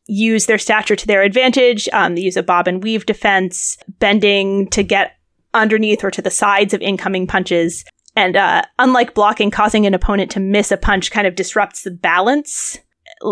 use 0.08 0.46
their 0.46 0.58
stature 0.58 0.96
to 0.96 1.08
their 1.08 1.22
advantage. 1.22 1.88
Um, 1.94 2.16
they 2.16 2.22
use 2.22 2.38
a 2.38 2.44
bob 2.44 2.68
and 2.68 2.84
weave 2.84 3.06
defense, 3.06 3.78
bending 4.00 4.68
to 4.70 4.84
get 4.84 5.18
underneath 5.54 6.04
or 6.04 6.12
to 6.12 6.22
the 6.22 6.32
sides 6.32 6.74
of 6.74 6.82
incoming 6.82 7.28
punches. 7.28 7.86
And 8.16 8.36
uh, 8.36 8.64
unlike 8.78 9.14
blocking, 9.14 9.52
causing 9.52 9.86
an 9.86 9.94
opponent 9.94 10.32
to 10.32 10.40
miss 10.40 10.72
a 10.72 10.78
punch 10.78 11.12
kind 11.12 11.28
of 11.28 11.36
disrupts 11.36 11.84
the 11.84 11.92
balance 11.92 12.78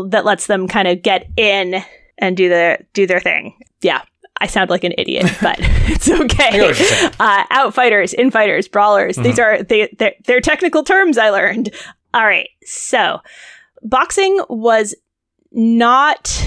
that 0.09 0.25
lets 0.25 0.47
them 0.47 0.67
kind 0.67 0.87
of 0.87 1.01
get 1.01 1.27
in 1.35 1.83
and 2.17 2.37
do 2.37 2.49
their 2.49 2.85
do 2.93 3.05
their 3.05 3.19
thing. 3.19 3.59
Yeah, 3.81 4.01
I 4.39 4.47
sound 4.47 4.69
like 4.69 4.83
an 4.83 4.93
idiot, 4.97 5.25
but 5.41 5.57
it's 5.59 6.09
okay. 6.09 6.21
what 6.21 6.53
you're 6.53 6.73
saying. 6.73 7.11
Uh, 7.19 7.45
outfighters, 7.47 8.13
infighters, 8.13 8.67
brawlers. 8.67 9.15
These 9.15 9.39
are 9.39 9.63
they 9.63 9.93
they're, 9.97 10.15
they're 10.25 10.41
technical 10.41 10.83
terms 10.83 11.17
I 11.17 11.29
learned. 11.29 11.73
All 12.13 12.25
right, 12.25 12.49
so 12.63 13.19
boxing 13.83 14.41
was 14.49 14.95
not 15.51 16.41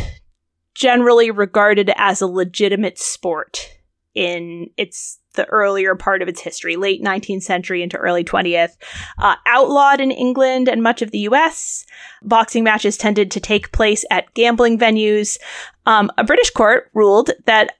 generally 0.74 1.30
regarded 1.30 1.92
as 1.96 2.20
a 2.20 2.26
legitimate 2.26 2.98
sport 2.98 3.70
in 4.14 4.70
its 4.76 5.18
the 5.34 5.46
earlier 5.46 5.94
part 5.94 6.22
of 6.22 6.28
its 6.28 6.40
history, 6.40 6.76
late 6.76 7.02
19th 7.02 7.42
century 7.42 7.82
into 7.82 7.96
early 7.96 8.24
20th. 8.24 8.76
Uh, 9.18 9.36
outlawed 9.46 10.00
in 10.00 10.10
England 10.10 10.68
and 10.68 10.82
much 10.82 11.02
of 11.02 11.10
the 11.10 11.20
US, 11.20 11.84
boxing 12.22 12.64
matches 12.64 12.96
tended 12.96 13.30
to 13.30 13.40
take 13.40 13.72
place 13.72 14.04
at 14.10 14.32
gambling 14.34 14.78
venues. 14.78 15.38
Um, 15.86 16.10
a 16.18 16.24
British 16.24 16.50
court 16.50 16.90
ruled 16.94 17.30
that 17.46 17.76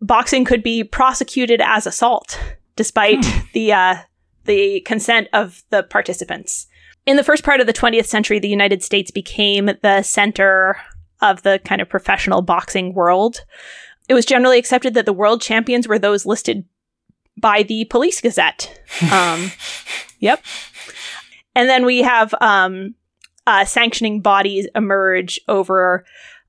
boxing 0.00 0.44
could 0.44 0.62
be 0.62 0.84
prosecuted 0.84 1.60
as 1.60 1.86
assault, 1.86 2.40
despite 2.76 3.24
the 3.52 3.72
uh, 3.72 3.96
the 4.44 4.80
consent 4.80 5.28
of 5.32 5.62
the 5.70 5.82
participants. 5.82 6.66
In 7.04 7.16
the 7.16 7.24
first 7.24 7.44
part 7.44 7.60
of 7.60 7.66
the 7.66 7.72
20th 7.72 8.06
century, 8.06 8.38
the 8.38 8.48
United 8.48 8.82
States 8.82 9.10
became 9.10 9.70
the 9.82 10.02
center 10.02 10.76
of 11.20 11.42
the 11.42 11.60
kind 11.64 11.80
of 11.80 11.88
professional 11.88 12.42
boxing 12.42 12.94
world. 12.94 13.44
It 14.08 14.14
was 14.14 14.26
generally 14.26 14.58
accepted 14.58 14.94
that 14.94 15.06
the 15.06 15.12
world 15.12 15.40
champions 15.40 15.88
were 15.88 15.98
those 15.98 16.26
listed 16.26 16.64
by 17.36 17.62
the 17.62 17.84
Police 17.86 18.20
Gazette. 18.20 18.80
Um, 19.12 19.52
yep. 20.20 20.42
And 21.54 21.68
then 21.68 21.84
we 21.84 22.02
have 22.02 22.34
um, 22.40 22.94
uh, 23.46 23.64
sanctioning 23.64 24.20
bodies 24.20 24.66
emerge 24.74 25.40
over 25.48 26.04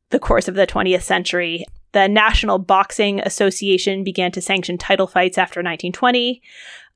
the 0.09 0.19
course 0.19 0.47
of 0.47 0.55
the 0.55 0.67
20th 0.67 1.03
century. 1.03 1.65
The 1.93 2.07
National 2.07 2.59
Boxing 2.59 3.19
Association 3.21 4.03
began 4.03 4.31
to 4.33 4.41
sanction 4.41 4.77
title 4.77 5.07
fights 5.07 5.37
after 5.37 5.59
1920. 5.59 6.41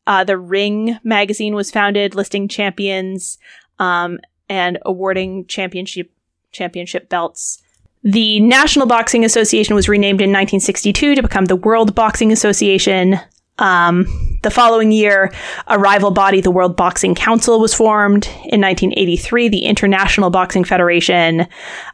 Uh, 0.08 0.24
the 0.24 0.38
Ring 0.38 1.00
magazine 1.04 1.56
was 1.56 1.72
founded, 1.72 2.16
listing 2.16 2.48
champions 2.48 3.38
um, 3.80 4.20
and 4.50 4.78
awarding 4.86 5.46
championship 5.48 6.12
championship 6.52 7.08
belts. 7.08 7.62
The 8.04 8.40
National 8.40 8.88
Boxing 8.88 9.24
Association 9.24 9.76
was 9.76 9.88
renamed 9.88 10.22
in 10.22 10.30
1962 10.30 11.16
to 11.16 11.22
become 11.22 11.46
the 11.46 11.56
World 11.56 11.96
Boxing 11.96 12.32
Association. 12.32 13.20
Um, 13.58 14.40
the 14.42 14.50
following 14.50 14.92
year, 14.92 15.32
a 15.68 15.78
rival 15.78 16.10
body, 16.10 16.42
the 16.42 16.50
World 16.52 16.76
Boxing 16.76 17.14
Council, 17.14 17.60
was 17.60 17.74
formed. 17.74 18.26
In 18.46 18.60
1983, 18.60 19.50
the 19.50 19.66
International 19.66 20.30
Boxing 20.30 20.64
Federation. 20.64 21.42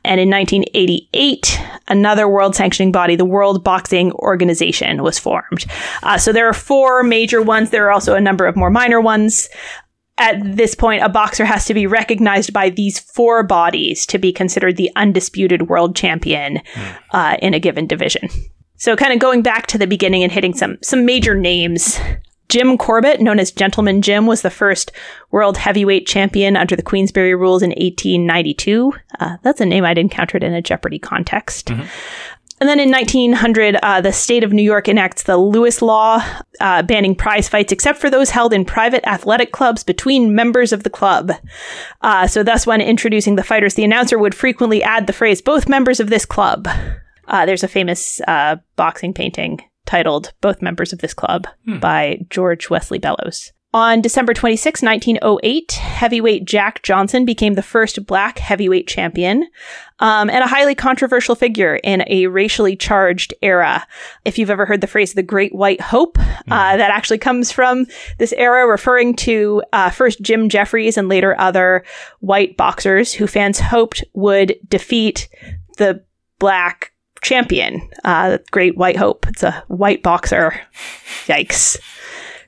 And 0.06 0.22
in 0.22 0.30
1988, 0.30 1.62
another 1.90 2.28
world 2.28 2.56
sanctioning 2.56 2.92
body, 2.92 3.16
the 3.16 3.26
World 3.26 3.64
Boxing 3.64 4.14
Organization, 4.14 5.04
was 5.04 5.20
formed. 5.20 5.66
Uh, 6.04 6.18
so 6.18 6.32
there 6.32 6.48
are 6.48 6.54
four 6.54 7.04
major 7.04 7.42
ones. 7.42 7.70
There 7.70 7.86
are 7.88 7.92
also 7.92 8.16
a 8.16 8.22
number 8.22 8.46
of 8.46 8.56
more 8.56 8.70
minor 8.70 9.02
ones. 9.02 9.50
At 10.20 10.38
this 10.42 10.74
point, 10.74 11.04
a 11.04 11.10
boxer 11.10 11.46
has 11.46 11.66
to 11.66 11.76
be 11.76 11.86
recognized 11.86 12.52
by 12.52 12.72
these 12.72 12.98
four 12.98 13.44
bodies 13.44 14.06
to 14.08 14.18
be 14.18 14.32
considered 14.32 14.78
the 14.78 14.90
undisputed 14.96 15.70
world 15.70 15.96
champion 15.96 16.62
uh, 17.12 17.38
in 17.40 17.54
a 17.54 17.60
given 17.60 17.86
division. 17.86 18.30
So 18.78 18.95
kind 18.95 19.14
of 19.14 19.20
going 19.20 19.41
back 19.41 19.68
to 19.68 19.78
the 19.78 19.88
beginning 19.88 20.24
and 20.24 20.32
hitting 20.32 20.54
some 20.54 20.78
some 20.82 21.06
major 21.06 21.36
names. 21.36 21.99
Jim 22.49 22.78
Corbett, 22.78 23.20
known 23.20 23.40
as 23.40 23.52
Gentleman 23.52 24.02
Jim, 24.02 24.26
was 24.26 24.41
the 24.41 24.49
first 24.49 24.94
world 25.32 25.58
heavyweight 25.58 26.08
champion 26.08 26.56
under 26.56 26.78
the 26.78 26.82
Queensberry 26.82 27.36
rules 27.36 27.62
in 27.62 27.72
1892. 27.72 28.94
Uh, 29.20 29.36
that's 29.44 29.60
a 29.60 29.66
name 29.66 29.84
I'd 29.84 29.98
encountered 29.98 30.44
in 30.44 30.54
a 30.54 30.62
Jeopardy 30.62 30.98
context. 30.98 31.72
And 32.60 32.68
then 32.68 32.80
in 32.80 32.90
1900, 32.90 33.76
uh, 33.84 34.02
the 34.02 34.12
state 34.12 34.44
of 34.44 34.52
New 34.52 34.64
York 34.64 34.88
enacts 34.88 35.24
the 35.24 35.38
Lewis 35.38 35.82
Law, 35.82 36.24
uh, 36.60 36.82
banning 36.82 37.14
prize 37.14 37.48
fights 37.48 37.72
except 37.72 37.99
for 37.99 38.10
those 38.10 38.32
held 38.32 38.52
in 38.52 38.66
private 38.66 39.06
athletic 39.06 39.52
clubs 39.52 39.84
between 39.84 40.34
members 40.34 40.74
of 40.74 40.84
the 40.84 40.90
club. 40.90 41.34
Uh, 42.02 42.26
so, 42.26 42.41
thus, 42.41 42.66
when 42.66 42.82
introducing 42.82 43.36
the 43.36 43.44
fighters, 43.44 43.76
the 43.76 43.84
announcer 43.84 44.18
would 44.18 44.34
frequently 44.34 44.82
add 44.82 45.06
the 45.06 45.14
phrase, 45.14 45.41
both 45.41 45.70
members 45.70 45.99
of 45.99 46.10
this 46.10 46.26
club. 46.26 46.68
Uh, 47.28 47.45
there's 47.45 47.64
a 47.64 47.68
famous 47.68 48.22
uh, 48.28 48.56
boxing 48.76 49.14
painting 49.14 49.62
titled 49.86 50.34
Both 50.41 50.62
Members 50.62 50.94
of 50.94 50.99
This 50.99 51.14
Club 51.14 51.48
by 51.80 52.20
George 52.30 52.70
Wesley 52.70 52.99
Bellows. 52.99 53.54
On 53.74 54.02
December 54.02 54.34
26, 54.34 54.82
1908, 54.82 55.74
heavyweight 55.74 56.45
Jack 56.45 56.82
Johnson 56.84 57.26
became 57.26 57.56
the 57.56 57.62
first 57.62 58.06
black 58.06 58.40
heavyweight 58.40 58.88
champion 58.88 59.48
um, 59.99 60.30
and 60.30 60.41
a 60.41 60.48
highly 60.48 60.74
controversial 60.74 61.36
figure 61.36 61.76
in 61.84 62.04
a 62.08 62.28
racially 62.28 62.78
charged 62.78 63.34
era. 63.41 63.86
If 64.24 64.40
you've 64.40 64.49
ever 64.49 64.66
heard 64.66 64.80
the 64.80 64.88
phrase 64.88 65.14
the 65.14 65.22
Great 65.22 65.54
White 65.54 65.82
Hope, 65.82 66.18
uh, 66.18 66.78
that 66.78 66.91
actually 66.91 67.18
comes 67.18 67.52
from 67.52 67.88
this 68.20 68.34
era, 68.38 68.66
referring 68.66 69.16
to 69.18 69.62
uh, 69.74 69.90
first 69.90 70.22
Jim 70.22 70.48
Jeffries 70.48 70.98
and 70.98 71.10
later 71.10 71.38
other 71.38 71.84
white 72.20 72.56
boxers 72.56 73.14
who 73.14 73.28
fans 73.28 73.60
hoped 73.60 74.04
would 74.14 74.56
defeat 74.70 75.28
the 75.78 76.04
black 76.40 76.94
champion, 77.22 77.88
uh, 78.03 78.38
Great 78.52 78.77
White 78.77 78.98
Hope. 78.98 79.27
It's 79.27 79.44
a 79.44 79.64
white 79.68 80.03
boxer. 80.03 80.60
Yikes. 81.26 81.77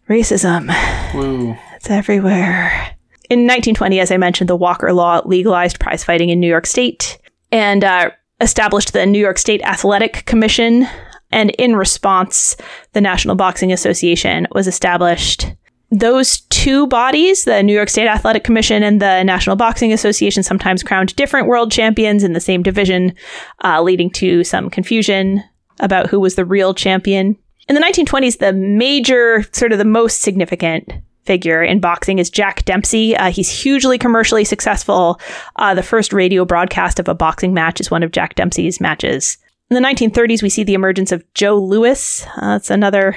Racism. 0.10 0.68
Woo. 1.14 1.56
It's 1.76 1.90
everywhere. 1.90 2.96
In 3.30 3.42
1920, 3.42 4.00
as 4.00 4.12
I 4.12 4.18
mentioned, 4.18 4.50
the 4.50 4.56
Walker 4.56 4.92
Law 4.92 5.22
legalized 5.24 5.80
prize 5.80 6.04
fighting 6.04 6.30
in 6.30 6.40
New 6.40 6.48
York 6.48 6.66
State 6.66 7.20
and 7.52 7.84
uh, 7.84 8.10
established 8.42 8.94
the 8.94 9.06
New 9.06 9.20
York 9.20 9.38
State 9.38 9.62
Athletic 9.62 10.26
Commission. 10.26 10.88
And 11.32 11.52
in 11.52 11.76
response, 11.76 12.58
the 12.94 13.02
National 13.02 13.36
Boxing 13.36 13.72
Association 13.72 14.48
was 14.52 14.68
established. 14.68 15.46
Those 15.92 16.42
two 16.50 16.86
bodies, 16.88 17.46
the 17.46 17.64
New 17.64 17.74
York 17.74 17.90
State 17.90 18.08
Athletic 18.08 18.44
Commission 18.44 18.84
and 18.84 19.02
the 19.02 19.24
National 19.24 19.56
Boxing 19.56 19.92
Association, 19.92 20.44
sometimes 20.44 20.84
crowned 20.84 21.16
different 21.16 21.48
world 21.48 21.72
champions 21.72 22.24
in 22.24 22.34
the 22.34 22.40
same 22.40 22.62
division, 22.62 23.16
uh, 23.64 23.82
leading 23.82 24.12
to 24.12 24.44
some 24.44 24.70
confusion 24.70 25.44
about 25.80 26.08
who 26.08 26.20
was 26.20 26.36
the 26.36 26.46
real 26.46 26.74
champion. 26.74 27.36
In 27.68 27.76
the 27.76 27.82
1920s, 27.82 28.38
the 28.38 28.54
major, 28.54 29.44
sort 29.52 29.72
of 29.72 29.78
the 29.80 29.86
most 29.86 30.22
significant 30.22 30.92
figure 31.24 31.64
in 31.64 31.80
boxing 31.80 32.20
is 32.20 32.30
Jack 32.30 32.66
Dempsey. 32.66 33.16
Uh, 33.16 33.32
he's 33.32 33.50
hugely 33.50 33.98
commercially 33.98 34.44
successful. 34.44 35.20
Uh, 35.56 35.74
the 35.74 35.84
first 35.84 36.14
radio 36.14 36.46
broadcast 36.46 37.00
of 37.00 37.08
a 37.08 37.16
boxing 37.16 37.54
match 37.54 37.80
is 37.80 37.92
one 37.92 38.04
of 38.04 38.12
Jack 38.12 38.36
Dempsey's 38.36 38.82
matches. 38.82 39.38
In 39.70 39.76
the 39.76 39.88
1930s, 39.88 40.42
we 40.42 40.50
see 40.50 40.64
the 40.64 40.74
emergence 40.74 41.12
of 41.12 41.24
Joe 41.36 41.56
Louis. 41.60 42.26
Uh, 42.38 42.54
that's 42.54 42.72
another 42.72 43.16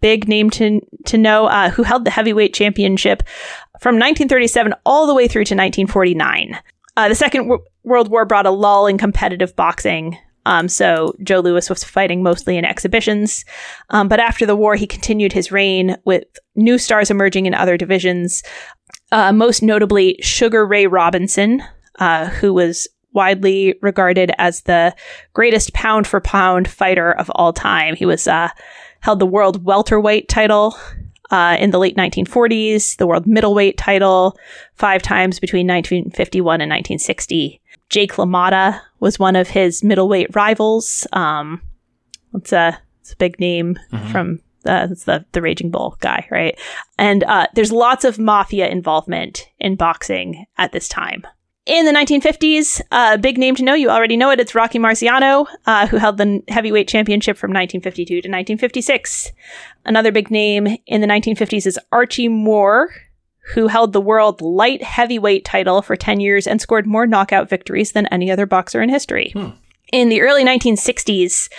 big 0.00 0.28
name 0.28 0.48
to 0.50 0.80
to 1.06 1.18
know, 1.18 1.46
uh, 1.46 1.70
who 1.70 1.82
held 1.82 2.04
the 2.04 2.10
heavyweight 2.10 2.54
championship 2.54 3.22
from 3.80 3.96
1937 3.96 4.74
all 4.86 5.06
the 5.06 5.14
way 5.14 5.26
through 5.26 5.44
to 5.44 5.54
1949. 5.54 6.58
Uh, 6.96 7.08
the 7.08 7.14
Second 7.14 7.48
w- 7.48 7.64
World 7.82 8.10
War 8.10 8.24
brought 8.24 8.46
a 8.46 8.50
lull 8.50 8.86
in 8.86 8.96
competitive 8.96 9.56
boxing. 9.56 10.16
Um, 10.46 10.68
so 10.68 11.14
Joe 11.22 11.40
Louis 11.40 11.68
was 11.68 11.84
fighting 11.84 12.22
mostly 12.22 12.56
in 12.56 12.64
exhibitions. 12.64 13.44
Um, 13.90 14.08
but 14.08 14.20
after 14.20 14.46
the 14.46 14.56
war, 14.56 14.76
he 14.76 14.86
continued 14.86 15.32
his 15.32 15.52
reign 15.52 15.96
with 16.04 16.24
new 16.54 16.78
stars 16.78 17.10
emerging 17.10 17.46
in 17.46 17.54
other 17.54 17.76
divisions. 17.76 18.42
Uh, 19.10 19.32
most 19.32 19.62
notably, 19.62 20.16
Sugar 20.22 20.66
Ray 20.66 20.86
Robinson, 20.86 21.62
uh, 21.98 22.28
who 22.28 22.54
was 22.54 22.88
widely 23.12 23.74
regarded 23.82 24.32
as 24.38 24.62
the 24.62 24.94
greatest 25.32 25.72
pound 25.72 26.06
for 26.06 26.20
pound 26.20 26.68
fighter 26.68 27.12
of 27.12 27.30
all 27.34 27.52
time. 27.52 27.96
He 27.96 28.06
was 28.06 28.28
uh, 28.28 28.48
held 29.00 29.18
the 29.18 29.26
world 29.26 29.64
welterweight 29.64 30.28
title 30.28 30.76
uh, 31.30 31.56
in 31.58 31.70
the 31.70 31.78
late 31.78 31.96
1940s, 31.96 32.96
the 32.96 33.06
world 33.06 33.26
middleweight 33.26 33.76
title 33.76 34.36
five 34.74 35.02
times 35.02 35.38
between 35.38 35.66
1951 35.66 36.60
and 36.60 36.70
1960. 36.70 37.60
Jake 37.90 38.12
LaMotta 38.12 38.80
was 39.00 39.18
one 39.18 39.36
of 39.36 39.48
his 39.48 39.82
middleweight 39.82 40.34
rivals. 40.34 41.06
Um, 41.12 41.62
it's 42.34 42.52
a 42.52 42.78
it's 43.00 43.12
a 43.12 43.16
big 43.16 43.40
name 43.40 43.78
from 44.10 44.40
uh, 44.66 44.88
it's 44.90 45.04
the 45.04 45.24
the 45.32 45.40
Raging 45.40 45.70
Bull 45.70 45.96
guy, 46.00 46.26
right? 46.30 46.58
And 46.98 47.24
uh, 47.24 47.46
there's 47.54 47.72
lots 47.72 48.04
of 48.04 48.18
mafia 48.18 48.68
involvement 48.68 49.48
in 49.58 49.76
boxing 49.76 50.44
at 50.58 50.72
this 50.72 50.88
time. 50.88 51.26
In 51.68 51.84
the 51.84 51.92
1950s, 51.92 52.80
a 52.90 52.96
uh, 52.96 53.16
big 53.18 53.36
name 53.36 53.54
to 53.56 53.62
know, 53.62 53.74
you 53.74 53.90
already 53.90 54.16
know 54.16 54.30
it, 54.30 54.40
it's 54.40 54.54
Rocky 54.54 54.78
Marciano, 54.78 55.46
uh, 55.66 55.86
who 55.86 55.98
held 55.98 56.16
the 56.16 56.42
heavyweight 56.48 56.88
championship 56.88 57.36
from 57.36 57.50
1952 57.50 58.06
to 58.06 58.16
1956. 58.16 59.32
Another 59.84 60.10
big 60.10 60.30
name 60.30 60.78
in 60.86 61.02
the 61.02 61.06
1950s 61.06 61.66
is 61.66 61.78
Archie 61.92 62.28
Moore, 62.28 62.88
who 63.52 63.66
held 63.66 63.92
the 63.92 64.00
world 64.00 64.40
light 64.40 64.82
heavyweight 64.82 65.44
title 65.44 65.82
for 65.82 65.94
10 65.94 66.20
years 66.20 66.46
and 66.46 66.58
scored 66.58 66.86
more 66.86 67.06
knockout 67.06 67.50
victories 67.50 67.92
than 67.92 68.06
any 68.06 68.30
other 68.30 68.46
boxer 68.46 68.80
in 68.80 68.88
history. 68.88 69.34
In 69.92 70.08
the 70.08 70.22
early 70.22 70.44
1960s, 70.46 71.50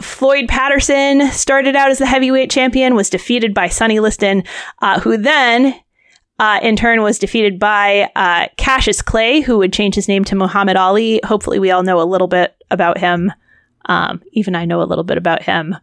Floyd 0.00 0.48
Patterson 0.48 1.30
started 1.30 1.76
out 1.76 1.92
as 1.92 1.98
the 1.98 2.06
heavyweight 2.06 2.50
champion, 2.50 2.96
was 2.96 3.08
defeated 3.08 3.54
by 3.54 3.68
Sonny 3.68 4.00
Liston, 4.00 4.42
uh, 4.80 4.98
who 4.98 5.16
then, 5.16 5.80
uh, 6.42 6.58
in 6.60 6.74
turn, 6.74 7.02
was 7.02 7.20
defeated 7.20 7.56
by 7.56 8.10
uh, 8.16 8.48
Cassius 8.56 9.00
Clay, 9.00 9.42
who 9.42 9.58
would 9.58 9.72
change 9.72 9.94
his 9.94 10.08
name 10.08 10.24
to 10.24 10.34
Muhammad 10.34 10.76
Ali. 10.76 11.20
Hopefully, 11.22 11.60
we 11.60 11.70
all 11.70 11.84
know 11.84 12.02
a 12.02 12.02
little 12.02 12.26
bit 12.26 12.56
about 12.68 12.98
him. 12.98 13.30
Um, 13.84 14.20
even 14.32 14.56
I 14.56 14.64
know 14.64 14.82
a 14.82 14.90
little 14.90 15.04
bit 15.04 15.16
about 15.16 15.40
him. 15.40 15.76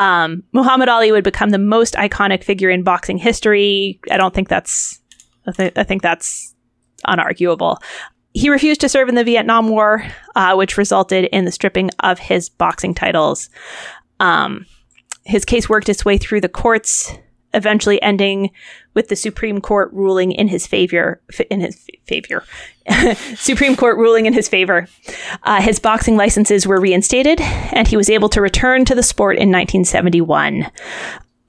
Um, 0.00 0.42
Muhammad 0.50 0.88
Ali 0.88 1.12
would 1.12 1.22
become 1.22 1.50
the 1.50 1.58
most 1.58 1.94
iconic 1.94 2.42
figure 2.42 2.68
in 2.68 2.82
boxing 2.82 3.16
history. 3.16 4.00
I 4.10 4.16
don't 4.16 4.34
think 4.34 4.48
that's. 4.48 5.00
I, 5.46 5.52
th- 5.52 5.72
I 5.76 5.84
think 5.84 6.02
that's 6.02 6.52
unarguable. 7.06 7.76
He 8.34 8.50
refused 8.50 8.80
to 8.80 8.88
serve 8.88 9.08
in 9.08 9.14
the 9.14 9.22
Vietnam 9.22 9.68
War, 9.68 10.04
uh, 10.34 10.56
which 10.56 10.78
resulted 10.78 11.26
in 11.26 11.44
the 11.44 11.52
stripping 11.52 11.90
of 12.00 12.18
his 12.18 12.48
boxing 12.48 12.92
titles. 12.92 13.50
Um, 14.18 14.66
his 15.22 15.44
case 15.44 15.68
worked 15.68 15.88
its 15.88 16.04
way 16.04 16.18
through 16.18 16.40
the 16.40 16.48
courts, 16.48 17.12
eventually 17.54 18.00
ending 18.02 18.50
with 18.94 19.08
the 19.08 19.16
Supreme 19.16 19.60
Court 19.60 19.92
ruling 19.92 20.32
in 20.32 20.48
his 20.48 20.66
favor. 20.66 21.20
In 21.50 21.60
his 21.60 21.86
favor, 22.04 22.44
Supreme 23.36 23.76
Court 23.76 23.96
ruling 23.98 24.26
in 24.26 24.32
his 24.32 24.48
favor. 24.48 24.86
Uh, 25.42 25.60
his 25.60 25.78
boxing 25.78 26.16
licenses 26.16 26.66
were 26.66 26.80
reinstated, 26.80 27.40
and 27.40 27.88
he 27.88 27.96
was 27.96 28.10
able 28.10 28.28
to 28.30 28.40
return 28.40 28.84
to 28.84 28.94
the 28.94 29.02
sport 29.02 29.36
in 29.36 29.50
1971. 29.50 30.66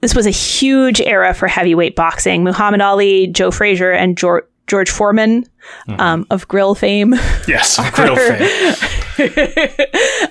this 0.00 0.14
was 0.14 0.26
a 0.26 0.30
huge 0.30 1.00
era 1.00 1.34
for 1.34 1.48
heavyweight 1.48 1.96
boxing. 1.96 2.44
Muhammad 2.44 2.80
Ali, 2.80 3.26
Joe 3.26 3.50
Frazier, 3.50 3.92
and 3.92 4.16
George, 4.16 4.44
George 4.66 4.90
Foreman 4.90 5.44
mm-hmm. 5.88 6.00
um, 6.00 6.26
of 6.30 6.48
grill 6.48 6.74
fame. 6.74 7.14
Yes, 7.46 7.78
grill 7.94 8.16
fame. 8.16 9.28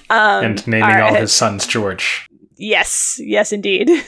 um, 0.10 0.46
and 0.46 0.68
naming 0.68 1.02
all 1.02 1.14
his 1.14 1.32
sons 1.32 1.68
George. 1.68 2.28
Yes, 2.58 3.20
yes, 3.22 3.52
indeed. 3.52 3.90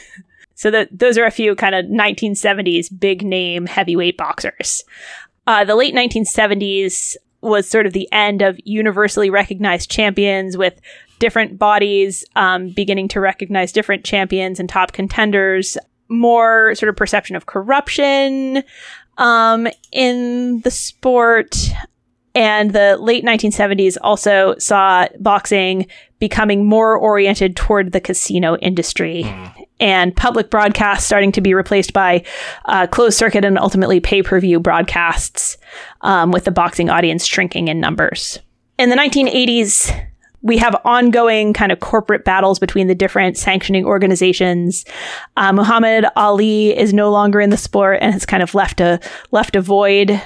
So 0.55 0.71
that 0.71 0.89
those 0.91 1.17
are 1.17 1.25
a 1.25 1.31
few 1.31 1.55
kind 1.55 1.75
of 1.75 1.85
1970s 1.85 2.87
big 2.97 3.23
name 3.23 3.65
heavyweight 3.65 4.17
boxers. 4.17 4.83
Uh, 5.47 5.63
the 5.63 5.75
late 5.75 5.93
1970s 5.93 7.15
was 7.41 7.69
sort 7.69 7.85
of 7.85 7.93
the 7.93 8.09
end 8.11 8.41
of 8.41 8.57
universally 8.63 9.29
recognized 9.29 9.91
champions 9.91 10.57
with 10.57 10.81
different 11.19 11.57
bodies 11.57 12.25
um, 12.35 12.69
beginning 12.69 13.07
to 13.09 13.19
recognize 13.19 13.71
different 13.71 14.03
champions 14.03 14.59
and 14.59 14.67
top 14.67 14.91
contenders, 14.91 15.77
more 16.09 16.73
sort 16.75 16.89
of 16.89 16.95
perception 16.95 17.35
of 17.35 17.45
corruption 17.45 18.63
um, 19.17 19.67
in 19.91 20.61
the 20.61 20.71
sport. 20.71 21.55
And 22.33 22.73
the 22.73 22.97
late 22.97 23.23
1970s 23.23 23.95
also 24.01 24.55
saw 24.57 25.07
boxing 25.19 25.87
becoming 26.19 26.65
more 26.65 26.97
oriented 26.97 27.55
toward 27.55 27.91
the 27.91 27.99
casino 27.99 28.55
industry 28.57 29.23
mm. 29.25 29.65
and 29.79 30.15
public 30.15 30.49
broadcasts 30.49 31.05
starting 31.05 31.31
to 31.31 31.41
be 31.41 31.53
replaced 31.53 31.93
by 31.93 32.23
uh, 32.65 32.87
closed 32.87 33.17
circuit 33.17 33.43
and 33.43 33.59
ultimately 33.59 33.99
pay 33.99 34.21
per 34.21 34.39
view 34.39 34.59
broadcasts, 34.59 35.57
um, 36.01 36.31
with 36.31 36.45
the 36.45 36.51
boxing 36.51 36.89
audience 36.89 37.25
shrinking 37.25 37.67
in 37.67 37.79
numbers. 37.79 38.39
In 38.77 38.89
the 38.89 38.95
1980s, 38.95 40.07
we 40.41 40.57
have 40.57 40.75
ongoing 40.85 41.53
kind 41.53 41.71
of 41.71 41.79
corporate 41.79 42.23
battles 42.23 42.59
between 42.59 42.87
the 42.87 42.93
different 42.93 43.35
sanctioning 43.35 43.83
organizations. 43.83 44.85
Uh, 45.35 45.51
Muhammad 45.51 46.05
Ali 46.15 46.77
is 46.77 46.93
no 46.93 47.11
longer 47.11 47.41
in 47.41 47.49
the 47.49 47.57
sport 47.57 47.97
and 48.01 48.13
has 48.13 48.27
kind 48.27 48.43
of 48.43 48.53
left 48.53 48.79
a 48.79 48.99
left 49.31 49.55
a 49.55 49.61
void. 49.61 50.21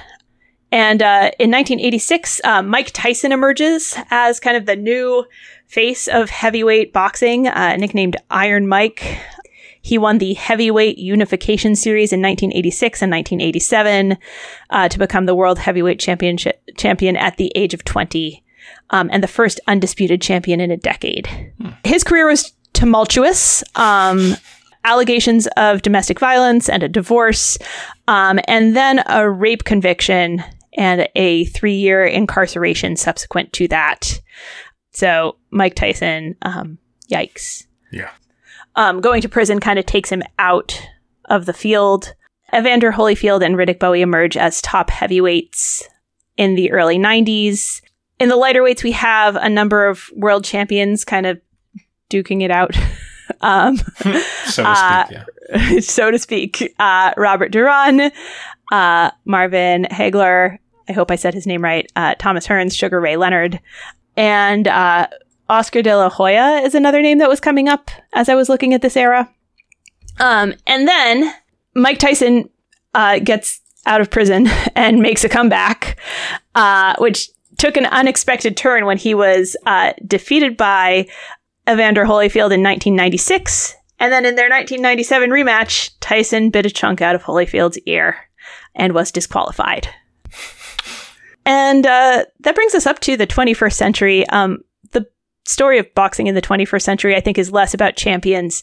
And 0.72 1.02
uh, 1.02 1.32
in 1.38 1.50
1986, 1.50 2.40
uh, 2.44 2.62
Mike 2.62 2.90
Tyson 2.92 3.32
emerges 3.32 3.96
as 4.10 4.38
kind 4.38 4.56
of 4.56 4.66
the 4.66 4.76
new 4.76 5.24
face 5.70 6.08
of 6.08 6.30
heavyweight 6.30 6.92
boxing, 6.92 7.46
uh, 7.46 7.76
nicknamed 7.76 8.16
Iron 8.28 8.66
Mike. 8.66 9.20
He 9.80 9.98
won 9.98 10.18
the 10.18 10.34
Heavyweight 10.34 10.98
Unification 10.98 11.76
Series 11.76 12.12
in 12.12 12.20
1986 12.20 13.02
and 13.02 13.12
1987 13.12 14.18
uh, 14.70 14.88
to 14.88 14.98
become 14.98 15.26
the 15.26 15.34
World 15.34 15.60
Heavyweight 15.60 16.00
Championship 16.00 16.60
champion 16.76 17.16
at 17.16 17.36
the 17.36 17.52
age 17.54 17.72
of 17.72 17.84
20 17.84 18.42
um, 18.90 19.08
and 19.12 19.22
the 19.22 19.28
first 19.28 19.60
undisputed 19.68 20.20
champion 20.20 20.60
in 20.60 20.72
a 20.72 20.76
decade. 20.76 21.28
Hmm. 21.60 21.70
His 21.84 22.02
career 22.02 22.26
was 22.26 22.52
tumultuous. 22.72 23.62
Um, 23.76 24.34
allegations 24.84 25.46
of 25.56 25.82
domestic 25.82 26.18
violence 26.18 26.68
and 26.68 26.82
a 26.82 26.88
divorce, 26.88 27.58
um, 28.08 28.40
and 28.48 28.74
then 28.74 29.02
a 29.06 29.28
rape 29.28 29.64
conviction 29.64 30.42
and 30.74 31.08
a 31.14 31.44
three 31.46 31.74
year 31.74 32.04
incarceration 32.04 32.96
subsequent 32.96 33.52
to 33.52 33.68
that. 33.68 34.20
So, 35.00 35.36
Mike 35.50 35.74
Tyson, 35.74 36.36
um, 36.42 36.78
yikes. 37.10 37.64
Yeah. 37.90 38.10
Um, 38.76 39.00
going 39.00 39.22
to 39.22 39.28
prison 39.28 39.58
kind 39.58 39.78
of 39.78 39.86
takes 39.86 40.10
him 40.10 40.22
out 40.38 40.80
of 41.26 41.46
the 41.46 41.52
field. 41.52 42.14
Evander 42.54 42.92
Holyfield 42.92 43.42
and 43.42 43.56
Riddick 43.56 43.78
Bowe 43.78 43.92
emerge 43.92 44.36
as 44.36 44.60
top 44.60 44.90
heavyweights 44.90 45.88
in 46.36 46.54
the 46.54 46.70
early 46.70 46.98
90s 46.98 47.80
in 48.20 48.28
the 48.28 48.36
lighter 48.36 48.62
weights, 48.62 48.84
we 48.84 48.92
have 48.92 49.34
a 49.34 49.48
number 49.48 49.88
of 49.88 50.10
world 50.14 50.44
champions 50.44 51.04
kind 51.04 51.26
of 51.26 51.40
duking 52.10 52.42
it 52.42 52.50
out. 52.50 52.76
um, 53.40 53.76
so 54.44 54.62
to 54.62 54.68
uh, 54.68 55.04
speak, 55.06 55.18
yeah. 55.50 55.80
so 55.80 56.10
to 56.10 56.18
speak. 56.18 56.74
Uh, 56.78 57.12
Robert 57.16 57.50
Duran, 57.50 58.12
uh, 58.70 59.10
Marvin 59.24 59.86
Hagler, 59.90 60.58
I 60.88 60.92
hope 60.92 61.10
I 61.10 61.16
said 61.16 61.34
his 61.34 61.46
name 61.46 61.64
right, 61.64 61.90
uh, 61.96 62.14
Thomas 62.18 62.46
Hearns, 62.46 62.76
Sugar 62.76 63.00
Ray 63.00 63.16
Leonard, 63.16 63.58
and 64.16 64.68
uh, 64.68 65.06
Oscar 65.48 65.82
de 65.82 65.96
la 65.96 66.08
Hoya 66.08 66.60
is 66.64 66.74
another 66.74 67.02
name 67.02 67.18
that 67.18 67.28
was 67.28 67.40
coming 67.40 67.68
up 67.68 67.90
as 68.12 68.28
I 68.28 68.34
was 68.34 68.48
looking 68.48 68.74
at 68.74 68.82
this 68.82 68.96
era. 68.96 69.28
Um, 70.18 70.54
and 70.66 70.86
then 70.86 71.34
Mike 71.74 71.98
Tyson 71.98 72.48
uh, 72.94 73.18
gets 73.20 73.60
out 73.86 74.00
of 74.00 74.10
prison 74.10 74.46
and 74.76 75.00
makes 75.00 75.24
a 75.24 75.28
comeback, 75.28 75.98
which 76.98 77.30
took 77.60 77.76
an 77.76 77.86
unexpected 77.86 78.56
turn 78.56 78.86
when 78.86 78.96
he 78.96 79.14
was 79.14 79.56
uh, 79.66 79.92
defeated 80.06 80.56
by 80.56 81.06
Evander 81.68 82.04
Holyfield 82.04 82.52
in 82.52 82.62
1996. 82.62 83.76
And 83.98 84.10
then 84.10 84.24
in 84.24 84.34
their 84.34 84.48
1997 84.48 85.30
rematch, 85.30 85.90
Tyson 86.00 86.48
bit 86.48 86.64
a 86.64 86.70
chunk 86.70 87.02
out 87.02 87.14
of 87.14 87.22
Holyfield's 87.22 87.78
ear 87.84 88.16
and 88.74 88.94
was 88.94 89.12
disqualified. 89.12 89.88
And 91.46 91.86
uh, 91.86 92.24
that 92.40 92.54
brings 92.54 92.74
us 92.74 92.86
up 92.86 93.00
to 93.00 93.16
the 93.16 93.26
21st 93.26 93.72
century. 93.72 94.26
Um, 94.28 94.58
the 94.92 95.06
story 95.44 95.78
of 95.78 95.92
boxing 95.94 96.26
in 96.26 96.34
the 96.34 96.42
21st 96.42 96.82
century, 96.82 97.16
I 97.16 97.20
think, 97.20 97.38
is 97.38 97.50
less 97.50 97.74
about 97.74 97.96
champions 97.96 98.62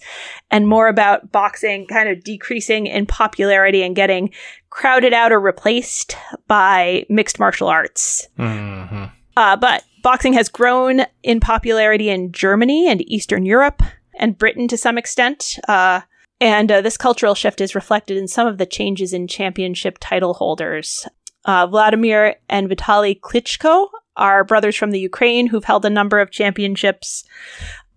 and 0.51 0.67
more 0.67 0.87
about 0.87 1.31
boxing 1.31 1.87
kind 1.87 2.09
of 2.09 2.23
decreasing 2.23 2.87
in 2.87 3.05
popularity 3.05 3.83
and 3.83 3.95
getting 3.95 4.31
crowded 4.69 5.13
out 5.13 5.31
or 5.31 5.39
replaced 5.39 6.15
by 6.47 7.05
mixed 7.09 7.39
martial 7.39 7.67
arts. 7.67 8.27
Mm-hmm. 8.37 9.05
Uh, 9.35 9.55
but 9.55 9.83
boxing 10.03 10.33
has 10.33 10.49
grown 10.49 11.01
in 11.23 11.39
popularity 11.39 12.09
in 12.09 12.31
Germany 12.31 12.87
and 12.87 13.07
Eastern 13.09 13.45
Europe 13.45 13.81
and 14.19 14.37
Britain 14.37 14.67
to 14.67 14.77
some 14.77 14.97
extent. 14.97 15.59
Uh, 15.67 16.01
and 16.39 16.71
uh, 16.71 16.81
this 16.81 16.97
cultural 16.97 17.35
shift 17.35 17.61
is 17.61 17.75
reflected 17.75 18.17
in 18.17 18.27
some 18.27 18.47
of 18.47 18.57
the 18.57 18.65
changes 18.65 19.13
in 19.13 19.27
championship 19.27 19.97
title 19.99 20.35
holders. 20.35 21.07
Uh, 21.45 21.67
Vladimir 21.67 22.35
and 22.49 22.69
Vitaly 22.69 23.19
Klitschko 23.19 23.87
are 24.15 24.43
brothers 24.43 24.75
from 24.75 24.91
the 24.91 24.99
Ukraine 24.99 25.47
who've 25.47 25.63
held 25.63 25.85
a 25.85 25.89
number 25.89 26.19
of 26.19 26.31
championships. 26.31 27.23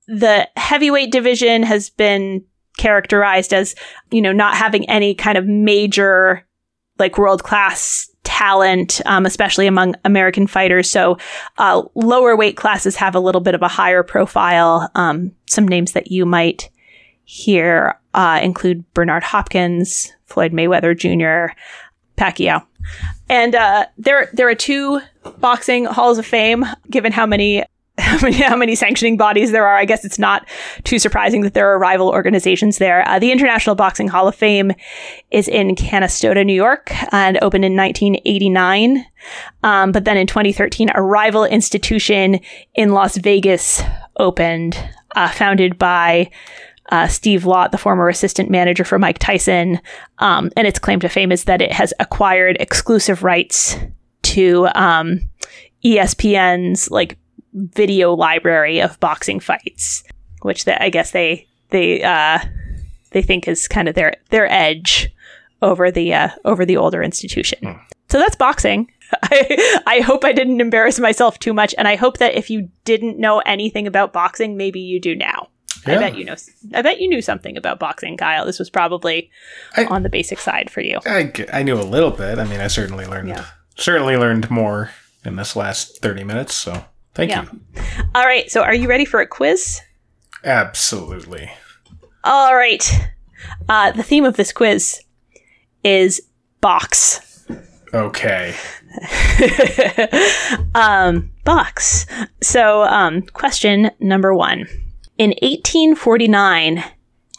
The 0.07 0.49
heavyweight 0.57 1.11
division 1.11 1.63
has 1.63 1.91
been 1.91 2.45
characterized 2.77 3.53
as, 3.53 3.75
you 4.11 4.23
know, 4.23 4.33
not 4.33 4.57
having 4.57 4.89
any 4.89 5.15
kind 5.15 5.37
of 5.37 5.47
major, 5.47 6.47
like 6.99 7.19
world 7.19 7.43
class 7.43 8.11
talent, 8.23 9.01
um, 9.07 9.27
especially 9.27 9.67
among 9.67 9.95
American 10.05 10.47
fighters. 10.47 10.91
So, 10.91 11.19
uh, 11.59 11.83
lower 11.95 12.37
weight 12.37 12.57
classes 12.57 12.97
have 12.97 13.15
a 13.15 13.21
little 13.21 13.41
bit 13.41 13.55
of 13.55 13.63
a 13.63 13.69
higher 13.69 14.03
profile. 14.03 14.91
Um, 14.95 15.33
some 15.47 15.67
names 15.67 15.93
that 15.93 16.11
you 16.11 16.27
might 16.27 16.71
hear 17.25 17.99
uh, 18.15 18.41
include 18.43 18.85
Bernard 18.93 19.23
Hopkins, 19.23 20.13
Floyd 20.27 20.53
Mayweather 20.53 20.97
Jr., 20.97 21.55
Pacquiao. 22.17 22.65
And 23.31 23.55
uh, 23.55 23.87
there, 23.97 24.29
there 24.33 24.49
are 24.49 24.57
two 24.57 25.01
boxing 25.39 25.85
halls 25.85 26.19
of 26.19 26.27
fame. 26.27 26.67
Given 26.91 27.13
how 27.13 27.27
many, 27.27 27.65
how 27.99 28.19
many, 28.21 28.37
how 28.39 28.57
many 28.57 28.75
sanctioning 28.75 29.17
bodies 29.17 29.53
there 29.53 29.65
are, 29.65 29.77
I 29.77 29.85
guess 29.85 30.05
it's 30.05 30.19
not 30.19 30.49
too 30.83 30.99
surprising 30.99 31.43
that 31.43 31.55
there 31.55 31.71
are 31.71 31.79
rival 31.79 32.09
organizations 32.09 32.79
there. 32.79 33.09
Uh, 33.09 33.21
the 33.21 33.31
International 33.31 33.77
Boxing 33.77 34.09
Hall 34.09 34.27
of 34.27 34.35
Fame 34.35 34.73
is 35.31 35.47
in 35.47 35.77
Canastota, 35.77 36.45
New 36.45 36.55
York, 36.55 36.91
and 37.13 37.39
opened 37.41 37.65
in 37.65 37.77
1989. 37.77 39.07
Um, 39.63 39.93
but 39.93 40.05
then 40.05 40.17
in 40.17 40.27
2013, 40.27 40.91
a 40.93 41.01
rival 41.01 41.45
institution 41.45 42.41
in 42.75 42.91
Las 42.91 43.17
Vegas 43.17 43.81
opened, 44.17 44.77
uh, 45.15 45.29
founded 45.29 45.79
by 45.79 46.33
uh, 46.91 47.07
Steve 47.07 47.47
Lott, 47.47 47.73
the 47.73 47.79
former 47.79 48.09
assistant 48.09 48.51
manager 48.51 48.85
for 48.85 48.99
Mike 48.99 49.19
Tyson. 49.19 49.81
Um, 50.19 50.51
and 50.57 50.67
its 50.67 50.79
claim 50.79 51.01
to 51.01 51.09
fame 51.09 51.33
is 51.33 51.45
that 51.45 51.63
it 51.63 51.73
has 51.73 51.95
acquired 52.01 52.57
exclusive 52.61 53.23
rights 53.23 53.77
to 54.23 54.69
um, 54.75 55.21
ESPN's 55.85 56.91
like 56.91 57.17
video 57.55 58.15
library 58.15 58.81
of 58.81 58.99
boxing 59.01 59.41
fights, 59.41 60.05
which 60.43 60.65
they, 60.65 60.75
I 60.75 60.91
guess 60.91 61.13
they 61.13 61.47
they 61.71 62.03
uh, 62.03 62.41
they 63.13 63.23
think 63.23 63.49
is 63.49 63.69
kind 63.69 63.89
of 63.89 63.95
their 63.95 64.15
their 64.31 64.51
edge 64.51 65.13
over 65.63 65.91
the 65.91 66.15
uh, 66.15 66.29
over 66.45 66.65
the 66.65 66.77
older 66.77 67.03
institution. 67.03 67.59
Hmm. 67.63 67.83
So 68.09 68.19
that's 68.19 68.37
boxing. 68.37 68.91
I, 69.23 69.83
I 69.87 70.01
hope 70.01 70.25
I 70.25 70.33
didn't 70.33 70.61
embarrass 70.61 70.99
myself 70.99 71.39
too 71.39 71.55
much, 71.55 71.75
and 71.79 71.87
I 71.87 71.97
hope 71.97 72.19
that 72.19 72.35
if 72.35 72.51
you 72.51 72.69
didn't 72.85 73.19
know 73.19 73.39
anything 73.41 73.87
about 73.87 74.13
boxing, 74.13 74.57
maybe 74.57 74.81
you 74.81 75.01
do 75.01 75.15
now. 75.15 75.49
Yeah. 75.87 75.97
I 75.97 75.99
bet 75.99 76.17
you 76.17 76.25
know. 76.25 76.37
I 76.75 76.83
bet 76.83 77.01
you 77.01 77.09
knew 77.09 77.23
something 77.23 77.57
about 77.57 77.79
boxing, 77.79 78.17
Kyle. 78.17 78.45
This 78.45 78.59
was 78.59 78.71
probably 78.71 79.31
I, 79.77 79.85
on 79.87 80.03
the 80.03 80.09
basic 80.09 80.39
side 80.39 80.71
for 80.71 80.81
you. 80.81 80.99
I, 81.07 81.33
I 81.53 81.63
knew 81.63 81.77
a 81.77 81.83
little 81.83 82.11
bit. 82.11 82.39
I 82.39 82.45
mean, 82.45 82.61
I 82.61 82.67
certainly 82.67 83.07
learned 83.07 83.29
yeah. 83.29 83.47
certainly 83.77 84.17
learned 84.17 84.51
more 84.51 84.91
in 85.25 85.37
this 85.37 85.57
last 85.57 86.03
thirty 86.03 86.25
minutes. 86.25 86.55
So 86.55 86.85
thank 87.15 87.31
yeah. 87.31 87.47
you. 87.51 87.83
All 88.15 88.25
right. 88.25 88.51
So 88.51 88.63
are 88.63 88.75
you 88.75 88.89
ready 88.89 89.05
for 89.05 89.21
a 89.21 89.27
quiz? 89.27 89.81
Absolutely. 90.45 91.51
All 92.25 92.55
right. 92.55 93.09
Uh, 93.69 93.93
the 93.93 94.03
theme 94.03 94.25
of 94.25 94.37
this 94.37 94.53
quiz 94.53 95.03
is 95.83 96.21
box. 96.61 97.47
Okay. 97.93 98.55
um, 100.75 101.31
box. 101.45 102.07
So, 102.41 102.83
um, 102.83 103.23
question 103.23 103.91
number 104.01 104.35
one. 104.35 104.67
In 105.21 105.33
1849, 105.43 106.83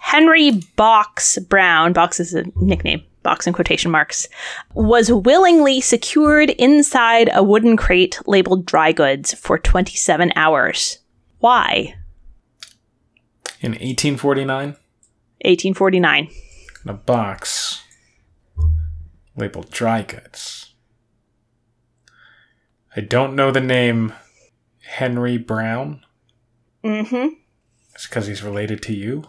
Henry 0.01 0.51
Box 0.75 1.39
Brown, 1.39 1.93
Box 1.93 2.19
is 2.19 2.35
a 2.35 2.43
nickname, 2.55 3.01
box 3.23 3.47
in 3.47 3.53
quotation 3.53 3.89
marks, 3.89 4.27
was 4.75 5.11
willingly 5.11 5.81
secured 5.81 6.51
inside 6.51 7.31
a 7.33 7.41
wooden 7.41 7.75
crate 7.75 8.19
labeled 8.27 8.67
dry 8.67 8.91
goods 8.91 9.33
for 9.33 9.57
27 9.57 10.31
hours. 10.35 10.99
Why? 11.39 11.95
In 13.61 13.71
1849, 13.71 14.75
1849. 15.43 16.29
in 16.83 16.89
a 16.91 16.93
box 16.93 17.81
labeled 19.35 19.71
dry 19.71 20.03
goods. 20.03 20.75
I 22.95 23.01
don't 23.01 23.35
know 23.35 23.49
the 23.49 23.59
name 23.59 24.13
Henry 24.83 25.39
Brown. 25.39 26.01
Mm-hmm. 26.83 27.40
It's 28.01 28.07
because 28.07 28.25
he's 28.25 28.41
related 28.41 28.81
to 28.83 28.93
you. 28.95 29.25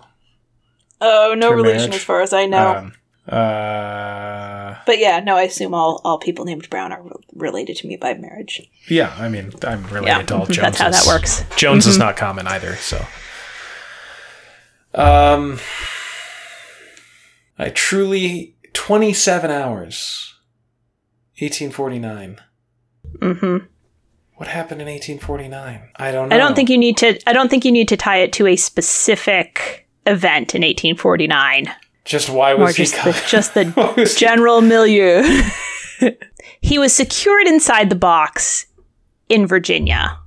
Oh, 0.99 1.35
no 1.37 1.53
relation 1.53 1.91
marriage. 1.91 1.95
as 1.97 2.03
far 2.05 2.23
as 2.23 2.33
I 2.33 2.47
know. 2.47 2.71
Um, 2.75 2.93
uh, 3.29 4.77
but 4.87 4.99
yeah, 4.99 5.21
no, 5.21 5.37
I 5.37 5.43
assume 5.43 5.75
all, 5.75 6.01
all 6.07 6.17
people 6.17 6.47
named 6.47 6.71
Brown 6.71 6.91
are 6.91 7.03
re- 7.03 7.11
related 7.35 7.77
to 7.77 7.87
me 7.87 7.97
by 7.99 8.15
marriage. 8.15 8.63
yeah, 8.89 9.15
I 9.19 9.29
mean, 9.29 9.53
I'm 9.63 9.83
related 9.89 10.07
Yeah, 10.07 10.23
to 10.23 10.35
all 10.37 10.47
Joneses. 10.47 10.79
that's 10.79 10.79
how 10.79 10.89
that 10.91 11.05
works. 11.07 11.45
Jones 11.55 11.87
is 11.87 11.99
not 11.99 12.17
common 12.17 12.47
either, 12.47 12.77
so. 12.77 13.05
Um, 14.95 15.59
I 17.59 17.69
truly 17.69 18.57
27 18.73 19.51
hours. 19.51 20.35
1849. 21.39 22.39
Mm-hmm. 23.19 23.67
What 24.43 24.49
happened 24.49 24.81
in 24.83 24.89
1849? 24.89 25.83
I 25.95 26.11
don't 26.11 26.29
know. 26.29 26.35
I 26.35 26.39
don't 26.41 26.57
think 26.57 26.69
you 26.69 26.77
need 26.77 26.97
to. 26.97 27.17
I 27.29 27.33
don't 27.33 27.49
think 27.49 27.65
you 27.65 27.71
need 27.71 27.87
to 27.87 27.97
tie 27.97 28.17
it 28.17 28.33
to 28.33 28.49
a 28.49 28.57
specific 28.57 29.87
event 30.05 30.57
in 30.57 30.63
1849. 30.63 31.73
Just 32.05 32.29
why 32.29 32.55
More 32.55 32.65
was 32.65 32.75
he? 32.75 32.83
just 32.83 33.05
the, 33.05 33.25
just 33.29 33.55
the 33.55 33.95
was 33.97 34.15
he- 34.15 34.19
general 34.27 34.61
milieu. 34.61 35.23
he 36.61 36.77
was 36.77 36.93
secured 36.93 37.47
inside 37.47 37.89
the 37.89 37.95
box 37.95 38.67
in 39.29 39.47
Virginia. 39.47 40.19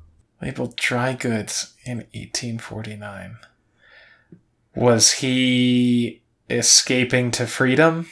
labeled 0.41 0.77
dry 0.77 1.11
goods 1.11 1.73
in 1.83 1.97
1849. 2.13 3.35
Was 4.75 5.11
he 5.11 6.21
escaping 6.49 7.31
to 7.31 7.45
freedom? 7.45 8.07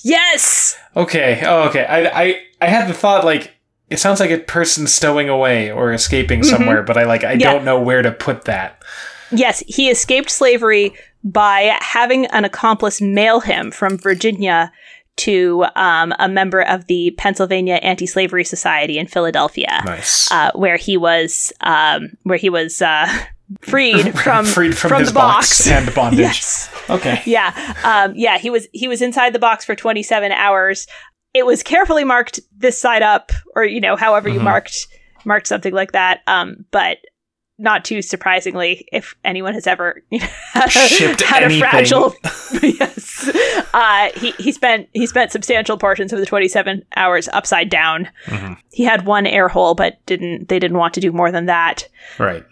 Yes. 0.00 0.76
Okay. 0.94 1.40
Oh, 1.46 1.62
okay. 1.70 1.86
I, 1.86 2.24
I, 2.24 2.40
I 2.60 2.66
had 2.66 2.90
the 2.90 2.94
thought 2.94 3.24
like 3.24 3.55
it 3.90 3.98
sounds 3.98 4.20
like 4.20 4.30
a 4.30 4.38
person 4.38 4.86
stowing 4.86 5.28
away 5.28 5.70
or 5.70 5.92
escaping 5.92 6.42
somewhere, 6.42 6.82
but 6.82 6.96
I 6.96 7.04
like 7.04 7.24
I 7.24 7.32
Yeah. 7.32 7.52
don't 7.52 7.64
know 7.64 7.80
where 7.80 8.02
to 8.02 8.10
put 8.12 8.44
that. 8.46 8.82
Yes, 9.30 9.62
he 9.66 9.90
escaped 9.90 10.30
slavery 10.30 10.92
by 11.24 11.76
having 11.80 12.26
an 12.26 12.44
accomplice 12.44 13.00
mail 13.00 13.40
him 13.40 13.70
from 13.72 13.98
Virginia 13.98 14.72
to 15.16 15.64
um, 15.76 16.12
a 16.18 16.28
member 16.28 16.60
of 16.62 16.86
the 16.86 17.10
Pennsylvania 17.16 17.74
Anti-Slavery 17.76 18.44
Society 18.44 18.98
in 18.98 19.06
Philadelphia. 19.06 19.80
Nice. 19.84 20.30
uh, 20.30 20.50
where 20.54 20.76
he 20.76 20.96
was 20.96 21.52
um, 21.62 22.10
where 22.24 22.36
he 22.38 22.50
was 22.50 22.82
uh, 22.82 23.08
freed 23.62 24.16
from 24.18 24.44
Freed 24.44 24.76
from, 24.76 24.92
his 24.98 25.08
the 25.08 25.14
box. 25.14 25.66
and 25.68 25.92
bondage. 25.94 26.18
yes, 26.20 26.70
Okay. 26.90 27.22
yeah, 27.24 27.74
um, 27.82 28.12
yeah. 28.14 28.36
He 28.38 28.50
was 28.50 28.68
he 28.72 28.88
was 28.88 29.00
inside 29.02 29.32
the 29.32 29.38
box 29.38 29.64
for 29.64 29.74
27 29.74 30.32
hours. 30.32 30.86
It 31.36 31.44
was 31.46 31.62
carefully 31.62 32.04
marked 32.04 32.40
this 32.56 32.78
side 32.80 33.02
up, 33.02 33.30
or 33.54 33.64
you 33.64 33.80
know, 33.80 33.96
however 33.96 34.28
you 34.28 34.40
Mhm. 34.40 34.44
marked 34.44 34.86
marked 35.24 35.46
something 35.46 35.74
like 35.74 35.92
that. 35.92 36.20
Um, 36.26 36.64
but 36.70 36.98
not 37.58 37.84
too 37.86 38.02
surprisingly, 38.02 38.86
if 38.92 39.14
anyone 39.24 39.54
has 39.54 39.66
ever 39.66 40.02
you 40.10 40.18
know, 40.20 40.26
had, 40.52 40.66
a, 41.20 41.24
had 41.24 41.42
a 41.42 41.58
fragile, 41.58 42.14
yes, 42.62 43.30
uh, 43.74 44.10
he 44.14 44.30
he 44.38 44.52
spent 44.52 44.88
he 44.92 45.06
spent 45.06 45.32
substantial 45.32 45.76
portions 45.78 46.12
of 46.12 46.20
the 46.20 46.26
27 46.26 46.84
hours 46.96 47.28
upside 47.32 47.68
down. 47.70 48.08
Mhm. 48.26 48.56
He 48.72 48.84
had 48.84 49.06
one 49.06 49.26
air 49.26 49.48
hole, 49.48 49.74
but 49.74 49.94
didn't 50.06 50.48
they 50.48 50.58
didn't 50.58 50.76
want 50.78 50.94
to 50.94 51.00
do 51.00 51.12
more 51.12 51.30
than 51.32 51.46
that 51.46 51.88
Right. 52.18 52.44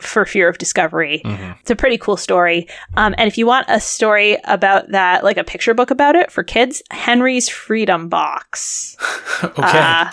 For 0.00 0.24
fear 0.24 0.48
of 0.48 0.58
discovery. 0.58 1.22
Mhm. 1.24 1.58
It's 1.60 1.70
a 1.70 1.76
pretty 1.76 1.98
cool 1.98 2.16
story. 2.16 2.66
Um, 2.96 3.14
and 3.18 3.28
if 3.28 3.36
you 3.38 3.46
want 3.46 3.66
a 3.68 3.80
story 3.80 4.38
about 4.44 4.90
that, 4.90 5.24
like 5.24 5.36
a 5.36 5.44
picture 5.44 5.74
book 5.74 5.90
about 5.90 6.16
it 6.16 6.30
for 6.30 6.42
kids, 6.42 6.82
Henry's 6.90 7.48
Freedom 7.48 8.08
Box. 8.08 8.96
okay. 9.44 9.62
Uh, 9.62 10.10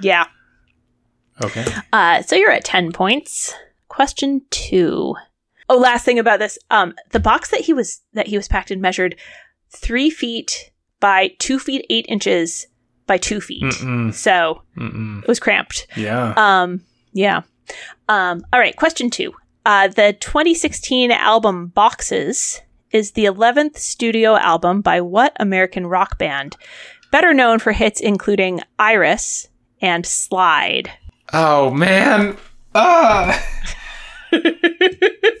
yeah. 0.00 0.26
okay. 1.42 1.64
Uh, 1.92 2.22
so 2.22 2.36
you're 2.36 2.50
at 2.50 2.64
10 2.64 2.92
points. 2.92 3.54
Question 3.88 4.42
two. 4.50 5.14
Oh, 5.68 5.76
last 5.76 6.04
thing 6.04 6.18
about 6.18 6.38
this. 6.38 6.58
Um, 6.70 6.94
the 7.10 7.20
box 7.20 7.50
that 7.50 7.60
he 7.60 7.72
was 7.72 8.00
that 8.14 8.26
he 8.28 8.36
was 8.36 8.48
packed 8.48 8.70
in 8.70 8.80
measured 8.80 9.16
three 9.70 10.08
feet 10.10 10.70
by 11.00 11.32
two 11.38 11.58
feet 11.58 11.84
eight 11.90 12.06
inches 12.08 12.66
by 13.06 13.18
two 13.18 13.40
feet. 13.40 13.62
Mm-mm. 13.62 14.14
So 14.14 14.62
Mm-mm. 14.76 15.22
it 15.22 15.28
was 15.28 15.38
cramped. 15.40 15.86
Yeah. 15.96 16.32
Um, 16.36 16.82
yeah. 17.12 17.42
Um, 18.08 18.44
all 18.52 18.60
right, 18.60 18.76
question 18.76 19.10
two. 19.10 19.34
Uh, 19.66 19.88
the 19.88 20.16
2016 20.20 21.10
album 21.10 21.66
Boxes 21.68 22.60
is 22.90 23.12
the 23.12 23.26
11th 23.26 23.76
studio 23.76 24.36
album 24.36 24.80
by 24.80 25.00
what 25.00 25.36
American 25.38 25.86
rock 25.86 26.18
band? 26.18 26.56
Better 27.10 27.34
known 27.34 27.58
for 27.58 27.72
hits 27.72 28.00
including 28.00 28.60
Iris 28.78 29.48
and 29.80 30.06
Slide. 30.06 30.90
Oh 31.32 31.70
man. 31.70 32.36
Ah. 32.74 33.44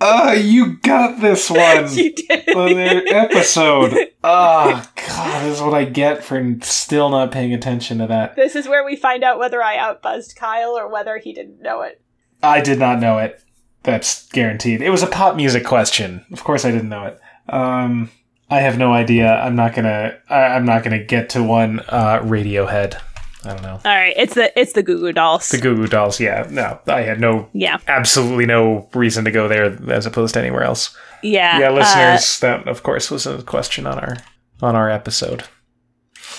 Ah, 0.00 0.32
you 0.32 0.78
got 0.78 1.20
this 1.20 1.50
one. 1.50 1.92
you 1.94 2.12
did. 2.14 2.48
on 2.56 2.74
their 2.74 3.02
episode. 3.06 3.94
Oh 4.24 4.82
god, 5.06 5.44
this 5.44 5.56
is 5.56 5.62
what 5.62 5.74
I 5.74 5.84
get 5.84 6.24
for 6.24 6.56
still 6.62 7.10
not 7.10 7.32
paying 7.32 7.52
attention 7.52 7.98
to 7.98 8.06
that. 8.06 8.36
This 8.36 8.56
is 8.56 8.66
where 8.66 8.84
we 8.84 8.96
find 8.96 9.22
out 9.22 9.38
whether 9.38 9.62
I 9.62 9.76
outbuzzed 9.76 10.36
Kyle 10.36 10.70
or 10.70 10.88
whether 10.90 11.18
he 11.18 11.32
didn't 11.32 11.60
know 11.60 11.82
it. 11.82 12.00
I 12.42 12.60
did 12.60 12.78
not 12.78 13.00
know 13.00 13.18
it. 13.18 13.42
That's 13.82 14.26
guaranteed. 14.28 14.82
It 14.82 14.90
was 14.90 15.02
a 15.02 15.06
pop 15.06 15.36
music 15.36 15.64
question. 15.64 16.24
Of 16.32 16.44
course, 16.44 16.64
I 16.64 16.70
didn't 16.70 16.88
know 16.88 17.04
it. 17.06 17.20
Um, 17.48 18.10
I 18.50 18.60
have 18.60 18.78
no 18.78 18.92
idea. 18.92 19.32
I'm 19.34 19.56
not 19.56 19.74
gonna. 19.74 20.18
I, 20.28 20.42
I'm 20.42 20.64
not 20.64 20.82
gonna 20.82 21.02
get 21.04 21.30
to 21.30 21.42
one. 21.42 21.80
Uh, 21.88 22.20
Radiohead. 22.22 23.00
I 23.44 23.48
don't 23.54 23.62
know. 23.62 23.80
All 23.84 23.94
right, 23.94 24.12
it's 24.16 24.34
the 24.34 24.58
it's 24.60 24.74
the 24.74 24.82
Goo 24.82 24.98
Goo 24.98 25.12
Dolls. 25.12 25.48
The 25.48 25.58
Goo 25.58 25.74
Goo 25.76 25.86
Dolls. 25.86 26.20
Yeah. 26.20 26.46
No, 26.50 26.78
I 26.86 27.00
had 27.02 27.20
no. 27.20 27.48
yeah, 27.54 27.78
Absolutely 27.88 28.44
no 28.46 28.88
reason 28.94 29.24
to 29.24 29.30
go 29.30 29.48
there 29.48 29.64
as 29.90 30.04
opposed 30.06 30.34
to 30.34 30.40
anywhere 30.40 30.62
else. 30.62 30.94
yeah, 31.22 31.58
Yeah, 31.58 31.68
uh, 31.70 31.72
listeners. 31.72 32.40
that 32.40 32.68
of 32.68 32.82
course 32.82 33.10
was 33.10 33.26
a 33.26 33.42
question 33.42 33.86
on 33.86 33.98
our 33.98 34.16
on 34.60 34.76
our 34.76 34.90
episode. 34.90 35.44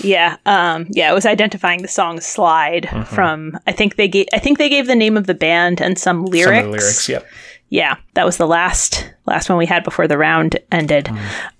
Yeah, 0.01 0.37
um, 0.45 0.87
yeah, 0.91 1.11
it 1.11 1.13
was 1.13 1.25
identifying 1.25 1.81
the 1.81 1.87
song 1.87 2.21
"Slide" 2.21 2.83
Mhm. 2.83 3.07
from. 3.07 3.59
I 3.67 3.71
think 3.71 3.95
they 3.95 4.07
gave. 4.07 4.27
I 4.33 4.37
think 4.39 4.57
they 4.57 4.69
gave 4.69 4.87
the 4.87 4.95
name 4.95 5.17
of 5.17 5.25
the 5.27 5.33
band 5.33 5.81
and 5.81 5.97
some 5.97 6.25
lyrics. 6.25 6.45
Some 6.45 6.55
of 6.57 6.63
the 6.65 6.69
lyrics. 6.77 7.09
Yep. 7.09 7.27
Yeah, 7.69 7.95
that 8.13 8.25
was 8.25 8.37
the 8.37 8.47
last 8.47 9.11
last 9.25 9.49
one 9.49 9.57
we 9.57 9.65
had 9.65 9.83
before 9.83 10.07
the 10.07 10.17
round 10.17 10.57
ended. 10.71 11.09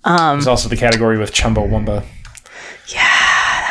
Um, 0.04 0.36
There's 0.38 0.46
also 0.46 0.68
the 0.68 0.76
category 0.76 1.18
with 1.18 1.32
Chumbawamba. 1.32 2.04
yeah, 2.88 3.11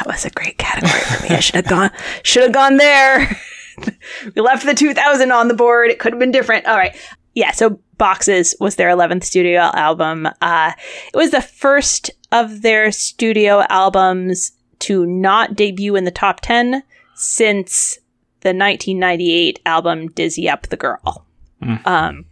that 0.02 0.08
was 0.08 0.26
a 0.26 0.32
great 0.32 0.58
category 0.58 1.00
for 1.02 1.24
me. 1.24 1.30
I 1.30 1.40
should 1.40 1.56
have 1.56 1.68
gone. 1.68 1.92
Should 2.24 2.44
have 2.44 2.52
gone 2.52 2.78
there. 2.78 3.38
we 4.36 4.42
left 4.42 4.66
the 4.66 4.74
2000 4.74 5.32
on 5.32 5.48
the 5.48 5.54
board. 5.54 5.92
It 5.92 6.00
could 6.00 6.12
have 6.12 6.20
been 6.20 6.32
different. 6.32 6.66
All 6.66 6.76
right. 6.76 6.96
Yeah. 7.36 7.52
So 7.52 7.80
Boxes 7.98 8.56
was 8.60 8.78
their 8.78 8.90
11th 8.90 9.24
studio 9.24 9.60
album. 9.74 10.28
Uh, 10.42 10.72
it 11.14 11.16
was 11.16 11.30
the 11.30 11.42
first 11.42 12.10
of 12.32 12.64
their 12.64 12.92
studio 12.92 13.64
albums 13.70 14.54
to 14.80 15.06
not 15.06 15.56
debut 15.56 15.96
in 15.96 16.06
the 16.06 16.12
top 16.12 16.40
10 16.42 16.82
since 17.14 18.00
the 18.40 18.50
1998 18.50 19.60
album 19.68 20.08
Dizzy 20.08 20.50
Up 20.50 20.64
the 20.64 20.78
Girl. 20.78 21.28
Mm. 21.62 21.86
Um, 21.86 22.26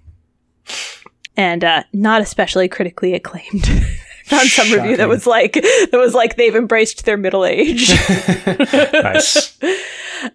and 1.37 1.63
uh, 1.63 1.83
not 1.93 2.21
especially 2.21 2.67
critically 2.67 3.13
acclaimed. 3.13 3.69
Found 4.37 4.47
some 4.47 4.71
review 4.71 4.95
that 4.97 5.09
was 5.09 5.25
like 5.25 5.53
that 5.53 5.89
was 5.93 6.13
like 6.13 6.35
they've 6.35 6.55
embraced 6.55 7.05
their 7.05 7.17
middle 7.17 7.45
age. 7.45 7.89
nice. 8.93 9.57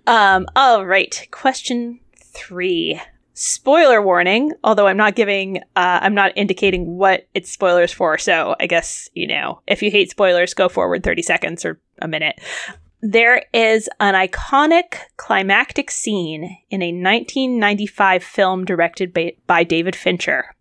Um, 0.06 0.46
all 0.56 0.86
right. 0.86 1.28
Question 1.30 2.00
three. 2.16 2.98
Spoiler 3.34 4.00
warning, 4.00 4.52
although 4.64 4.86
I'm 4.86 4.96
not 4.96 5.14
giving, 5.14 5.58
uh, 5.76 5.98
I'm 6.00 6.14
not 6.14 6.32
indicating 6.36 6.96
what 6.96 7.28
it's 7.34 7.50
spoilers 7.50 7.92
for. 7.92 8.16
So 8.16 8.56
I 8.58 8.66
guess, 8.66 9.10
you 9.12 9.26
know, 9.26 9.60
if 9.66 9.82
you 9.82 9.90
hate 9.90 10.08
spoilers, 10.10 10.54
go 10.54 10.70
forward 10.70 11.02
30 11.02 11.20
seconds 11.20 11.66
or 11.66 11.82
a 12.00 12.08
minute. 12.08 12.40
There 13.02 13.44
is 13.52 13.90
an 14.00 14.14
iconic 14.14 14.96
climactic 15.18 15.90
scene 15.90 16.44
in 16.70 16.80
a 16.80 16.92
1995 16.92 18.24
film 18.24 18.64
directed 18.64 19.12
by, 19.12 19.34
by 19.46 19.64
David 19.64 19.94
Fincher, 19.94 20.53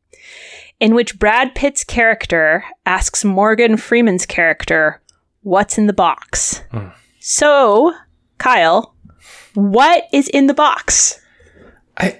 in 0.83 0.93
which 0.93 1.17
Brad 1.17 1.55
Pitt's 1.55 1.83
character 1.83 2.63
asks 2.85 3.23
Morgan 3.23 3.77
Freeman's 3.77 4.25
character, 4.25 5.01
What's 5.41 5.77
in 5.77 5.87
the 5.87 5.93
box? 5.93 6.61
Hmm. 6.71 6.89
So, 7.19 7.93
Kyle, 8.37 8.93
what 9.55 10.03
is 10.13 10.27
in 10.29 10.47
the 10.47 10.53
box? 10.53 11.19
I 11.97 12.19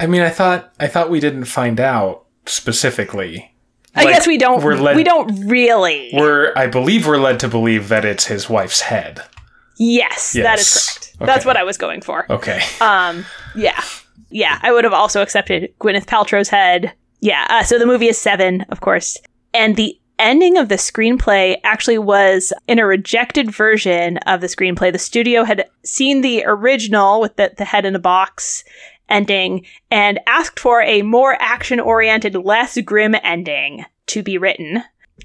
I 0.00 0.06
mean 0.06 0.22
I 0.22 0.28
thought 0.30 0.72
I 0.80 0.86
thought 0.88 1.10
we 1.10 1.20
didn't 1.20 1.44
find 1.44 1.78
out 1.80 2.24
specifically. 2.46 3.54
I 3.94 4.04
Like, 4.04 4.14
guess 4.14 4.26
we 4.26 4.38
don't. 4.38 4.62
we're 4.62 4.76
led- 4.76 4.96
we 4.96 5.02
don't 5.04 5.48
really. 5.48 6.10
We're, 6.12 6.52
I 6.56 6.66
believe, 6.68 7.06
we're 7.08 7.18
led 7.18 7.40
to 7.40 7.48
believe 7.48 7.88
that 7.88 8.04
it's 8.04 8.26
his 8.26 8.48
wife's 8.48 8.82
head. 8.82 9.22
yes, 9.78 10.32
that 10.34 10.58
is 10.58 10.66
Yes. 10.66 11.14
correct. 11.16 11.16
That's 11.26 11.44
what 11.44 11.56
I 11.56 11.64
was 11.64 11.76
going 11.76 12.00
for. 12.02 12.24
Okay. 12.30 12.60
Um, 12.80 13.24
yeah, 13.56 13.82
yeah. 14.30 14.58
I 14.62 14.70
would 14.72 14.84
have 14.84 14.92
also 14.92 15.22
accepted 15.22 15.72
Gwyneth 15.80 16.06
Paltrow's 16.06 16.48
head. 16.50 16.92
Yeah. 17.20 17.46
Uh, 17.48 17.62
so 17.62 17.78
the 17.78 17.86
movie 17.86 18.08
is 18.08 18.18
seven, 18.18 18.62
of 18.70 18.80
course, 18.80 19.18
and 19.52 19.76
the 19.76 19.98
ending 20.18 20.58
of 20.58 20.68
the 20.68 20.76
screenplay 20.76 21.56
actually 21.64 21.98
was 21.98 22.52
in 22.68 22.78
a 22.78 22.86
rejected 22.86 23.50
version 23.50 24.18
of 24.18 24.40
the 24.40 24.46
screenplay. 24.46 24.92
The 24.92 24.98
studio 24.98 25.44
had 25.44 25.68
seen 25.84 26.20
the 26.20 26.44
original 26.46 27.20
with 27.20 27.36
the, 27.36 27.52
the 27.56 27.64
head 27.64 27.86
in 27.86 27.96
a 27.96 28.00
box 28.00 28.62
ending 29.08 29.66
and 29.90 30.20
asked 30.26 30.60
for 30.60 30.82
a 30.82 31.02
more 31.02 31.36
action 31.40 31.80
oriented, 31.80 32.34
less 32.36 32.78
grim 32.82 33.16
ending 33.22 33.84
to 34.06 34.22
be 34.22 34.38
written. 34.38 34.82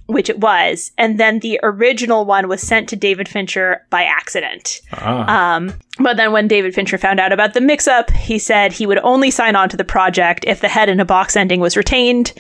Which 0.07 0.29
it 0.29 0.39
was, 0.39 0.91
and 0.97 1.19
then 1.19 1.39
the 1.39 1.59
original 1.63 2.25
one 2.25 2.47
was 2.47 2.61
sent 2.61 2.89
to 2.89 2.95
David 2.95 3.27
Fincher 3.27 3.85
by 3.89 4.03
accident. 4.03 4.81
Ah. 4.93 5.55
Um, 5.55 5.73
but 5.99 6.17
then 6.17 6.31
when 6.31 6.47
David 6.47 6.75
Fincher 6.75 6.97
found 6.97 7.19
out 7.19 7.31
about 7.31 7.53
the 7.53 7.61
mix 7.61 7.87
up, 7.87 8.11
he 8.11 8.37
said 8.37 8.71
he 8.71 8.85
would 8.85 8.99
only 8.99 9.31
sign 9.31 9.55
on 9.55 9.69
to 9.69 9.77
the 9.77 9.83
project 9.83 10.45
if 10.47 10.61
the 10.61 10.67
head 10.67 10.89
in 10.89 10.99
a 10.99 11.05
box 11.05 11.35
ending 11.35 11.59
was 11.59 11.77
retained. 11.77 12.33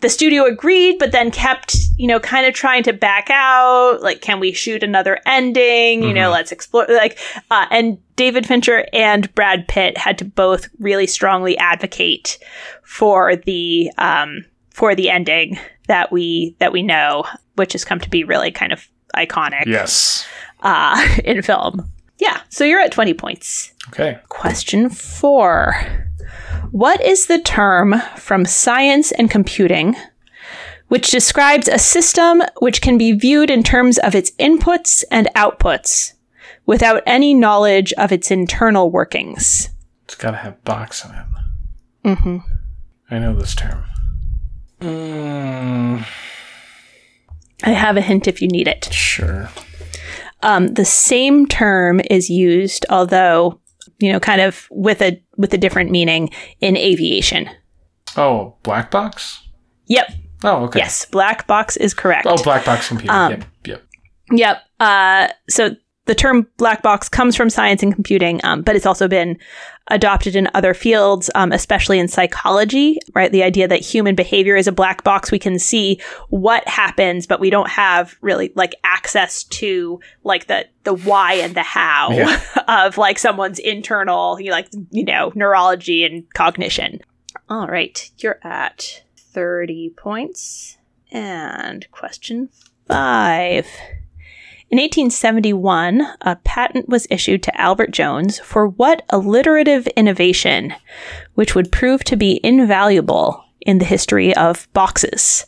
The 0.00 0.08
studio 0.08 0.44
agreed, 0.44 0.98
but 0.98 1.12
then 1.12 1.30
kept, 1.30 1.76
you 1.98 2.06
know, 2.06 2.18
kind 2.18 2.46
of 2.46 2.54
trying 2.54 2.82
to 2.84 2.92
back 2.94 3.28
out. 3.30 4.00
Like, 4.00 4.22
can 4.22 4.40
we 4.40 4.52
shoot 4.52 4.82
another 4.82 5.20
ending? 5.26 6.02
You 6.02 6.14
know, 6.14 6.30
let's 6.30 6.52
explore. 6.52 6.86
Like, 6.88 7.18
uh, 7.50 7.66
and 7.70 7.98
David 8.16 8.46
Fincher 8.46 8.86
and 8.94 9.32
Brad 9.34 9.68
Pitt 9.68 9.98
had 9.98 10.16
to 10.18 10.24
both 10.24 10.68
really 10.78 11.06
strongly 11.06 11.56
advocate 11.58 12.38
for 12.82 13.36
the 13.36 13.92
um, 13.98 14.46
for 14.70 14.94
the 14.94 15.10
ending 15.10 15.58
that 15.90 16.12
we 16.12 16.54
that 16.60 16.72
we 16.72 16.84
know, 16.84 17.24
which 17.56 17.72
has 17.72 17.84
come 17.84 17.98
to 17.98 18.08
be 18.08 18.22
really 18.22 18.52
kind 18.52 18.72
of 18.72 18.88
iconic 19.16 19.66
yes. 19.66 20.24
uh, 20.60 21.04
in 21.24 21.42
film. 21.42 21.90
Yeah, 22.18 22.40
so 22.48 22.62
you're 22.62 22.78
at 22.78 22.92
20 22.92 23.12
points. 23.14 23.72
Okay. 23.88 24.20
Question 24.28 24.88
four 24.88 25.74
What 26.70 27.00
is 27.00 27.26
the 27.26 27.40
term 27.40 28.00
from 28.16 28.44
science 28.44 29.10
and 29.10 29.28
computing 29.28 29.96
which 30.86 31.10
describes 31.10 31.66
a 31.66 31.78
system 31.78 32.42
which 32.60 32.80
can 32.80 32.96
be 32.96 33.12
viewed 33.12 33.50
in 33.50 33.64
terms 33.64 33.98
of 33.98 34.14
its 34.14 34.30
inputs 34.32 35.02
and 35.10 35.28
outputs 35.34 36.12
without 36.66 37.02
any 37.04 37.34
knowledge 37.34 37.92
of 37.94 38.12
its 38.12 38.30
internal 38.30 38.92
workings? 38.92 39.70
It's 40.04 40.14
got 40.14 40.32
to 40.32 40.36
have 40.36 40.62
box 40.62 41.04
in 41.04 41.10
it. 41.10 42.16
Mm-hmm. 42.16 42.38
I 43.10 43.18
know 43.18 43.34
this 43.34 43.56
term. 43.56 43.84
Mm, 44.80 46.06
I 47.62 47.70
have 47.70 47.96
a 47.96 48.00
hint 48.00 48.26
if 48.26 48.40
you 48.40 48.48
need 48.48 48.68
it. 48.68 48.88
sure. 48.92 49.50
Um, 50.42 50.68
the 50.68 50.86
same 50.86 51.46
term 51.46 52.00
is 52.10 52.30
used, 52.30 52.86
although 52.88 53.60
you 54.00 54.10
know, 54.10 54.18
kind 54.18 54.40
of 54.40 54.66
with 54.70 55.02
a 55.02 55.22
with 55.36 55.52
a 55.54 55.58
different 55.58 55.90
meaning 55.90 56.30
in 56.60 56.76
aviation. 56.76 57.48
Oh, 58.16 58.56
black 58.62 58.90
box? 58.90 59.46
Yep. 59.86 60.10
Oh, 60.42 60.64
okay. 60.64 60.78
Yes, 60.80 61.04
black 61.04 61.46
box 61.46 61.76
is 61.76 61.92
correct. 61.94 62.26
Oh, 62.28 62.42
black 62.42 62.64
box 62.64 62.88
computer. 62.88 63.12
Um, 63.12 63.30
yep. 63.32 63.44
Yep. 63.66 63.82
Yep. 64.32 64.56
Uh, 64.80 65.28
so 65.48 65.76
the 66.10 66.14
term 66.16 66.44
black 66.56 66.82
box 66.82 67.08
comes 67.08 67.36
from 67.36 67.48
science 67.48 67.84
and 67.84 67.94
computing, 67.94 68.40
um, 68.42 68.62
but 68.62 68.74
it's 68.74 68.84
also 68.84 69.06
been 69.06 69.38
adopted 69.92 70.34
in 70.34 70.48
other 70.54 70.74
fields, 70.74 71.30
um, 71.36 71.52
especially 71.52 72.00
in 72.00 72.08
psychology, 72.08 72.98
right? 73.14 73.30
The 73.30 73.44
idea 73.44 73.68
that 73.68 73.80
human 73.80 74.16
behavior 74.16 74.56
is 74.56 74.66
a 74.66 74.72
black 74.72 75.04
box. 75.04 75.30
We 75.30 75.38
can 75.38 75.60
see 75.60 76.00
what 76.28 76.66
happens, 76.66 77.28
but 77.28 77.38
we 77.38 77.48
don't 77.48 77.70
have 77.70 78.16
really 78.22 78.52
like 78.56 78.74
access 78.82 79.44
to 79.44 80.00
like 80.24 80.48
the, 80.48 80.66
the 80.82 80.94
why 80.94 81.34
and 81.34 81.54
the 81.54 81.62
how 81.62 82.10
Yeah. 82.10 82.40
of 82.86 82.98
like 82.98 83.16
someone's 83.16 83.60
internal, 83.60 84.40
you 84.40 84.46
know, 84.46 84.56
like, 84.56 84.68
you 84.90 85.04
know, 85.04 85.30
neurology 85.36 86.04
and 86.04 86.28
cognition. 86.34 86.98
All 87.48 87.68
right. 87.68 88.10
You're 88.18 88.40
at 88.42 89.04
30 89.16 89.90
points. 89.96 90.76
And 91.12 91.88
question 91.92 92.48
five. 92.88 93.68
In 94.70 94.78
1871, 94.78 96.00
a 96.20 96.36
patent 96.36 96.88
was 96.88 97.08
issued 97.10 97.42
to 97.42 97.60
Albert 97.60 97.90
Jones 97.90 98.38
for 98.38 98.68
what 98.68 99.04
alliterative 99.10 99.88
innovation, 99.88 100.74
which 101.34 101.56
would 101.56 101.72
prove 101.72 102.04
to 102.04 102.16
be 102.16 102.40
invaluable 102.44 103.44
in 103.60 103.78
the 103.78 103.84
history 103.84 104.34
of 104.36 104.72
boxes. 104.72 105.44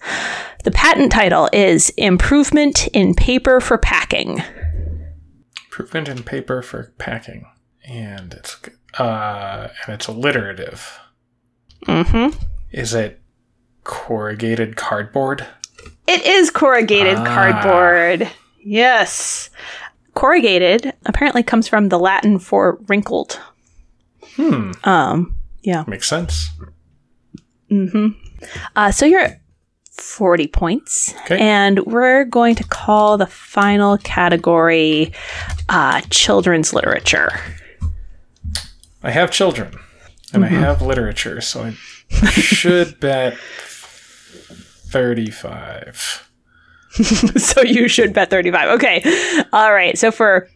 The 0.64 0.72
patent 0.72 1.12
title 1.12 1.48
is 1.52 1.90
Improvement 1.90 2.88
in 2.88 3.14
Paper 3.14 3.60
for 3.60 3.78
Packing. 3.78 4.42
Improvement 5.66 6.08
in 6.08 6.24
paper 6.24 6.60
for 6.60 6.92
packing, 6.98 7.46
and 7.88 8.34
it's 8.34 8.58
uh, 8.98 9.68
and 9.86 9.94
it's 9.94 10.08
alliterative. 10.08 10.98
Mm-hmm. 11.86 12.36
Is 12.72 12.92
it 12.92 13.20
corrugated 13.84 14.74
cardboard? 14.76 15.46
It 16.08 16.26
is 16.26 16.50
corrugated 16.50 17.16
Ah. 17.18 17.24
cardboard. 17.24 18.28
Yes. 18.64 19.50
Corrugated 20.14 20.92
apparently 21.06 21.42
comes 21.42 21.68
from 21.68 21.88
the 21.88 21.98
Latin 21.98 22.38
for 22.38 22.78
wrinkled. 22.88 23.40
Hmm. 24.36 24.72
Um, 24.84 25.36
yeah. 25.62 25.84
Makes 25.86 26.08
sense. 26.08 26.48
Mm-hmm. 27.70 28.08
Uh, 28.76 28.90
so 28.92 29.06
you're 29.06 29.20
at 29.20 29.40
40 29.92 30.48
points. 30.48 31.14
Okay. 31.24 31.38
And 31.38 31.80
we're 31.86 32.24
going 32.24 32.54
to 32.56 32.64
call 32.64 33.16
the 33.16 33.26
final 33.26 33.96
category 33.98 35.12
uh, 35.68 36.00
children's 36.10 36.72
literature. 36.74 37.30
I 39.02 39.10
have 39.10 39.30
children, 39.30 39.74
and 40.32 40.44
Mm-hmm. 40.44 40.54
I 40.54 40.58
have 40.58 40.80
literature, 40.82 41.40
so 41.40 41.62
I 41.64 41.70
should 42.30 43.00
bet 43.00 43.36
thirty-five. 44.92 46.28
so 47.36 47.62
you 47.62 47.88
should 47.88 48.12
bet 48.12 48.30
35. 48.30 48.68
Okay. 48.76 49.02
All 49.52 49.72
right. 49.72 49.96
So 49.98 50.10
for 50.10 50.48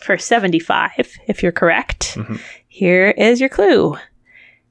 for 0.00 0.18
75, 0.18 0.90
if 1.28 1.42
you're 1.42 1.52
correct, 1.52 2.14
Mhm. 2.16 2.40
here 2.68 3.10
is 3.16 3.40
your 3.40 3.48
clue. 3.48 3.96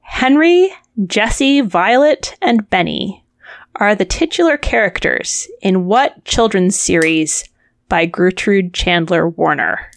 Henry, 0.01 0.69
Jesse, 1.07 1.61
Violet, 1.61 2.35
and 2.41 2.69
Benny 2.69 3.23
are 3.77 3.95
the 3.95 4.05
titular 4.05 4.57
characters 4.57 5.47
in 5.61 5.85
what 5.85 6.23
children's 6.25 6.79
series 6.79 7.43
by 7.89 8.05
Gertrude 8.05 8.73
Chandler 8.73 9.27
Warner? 9.27 9.89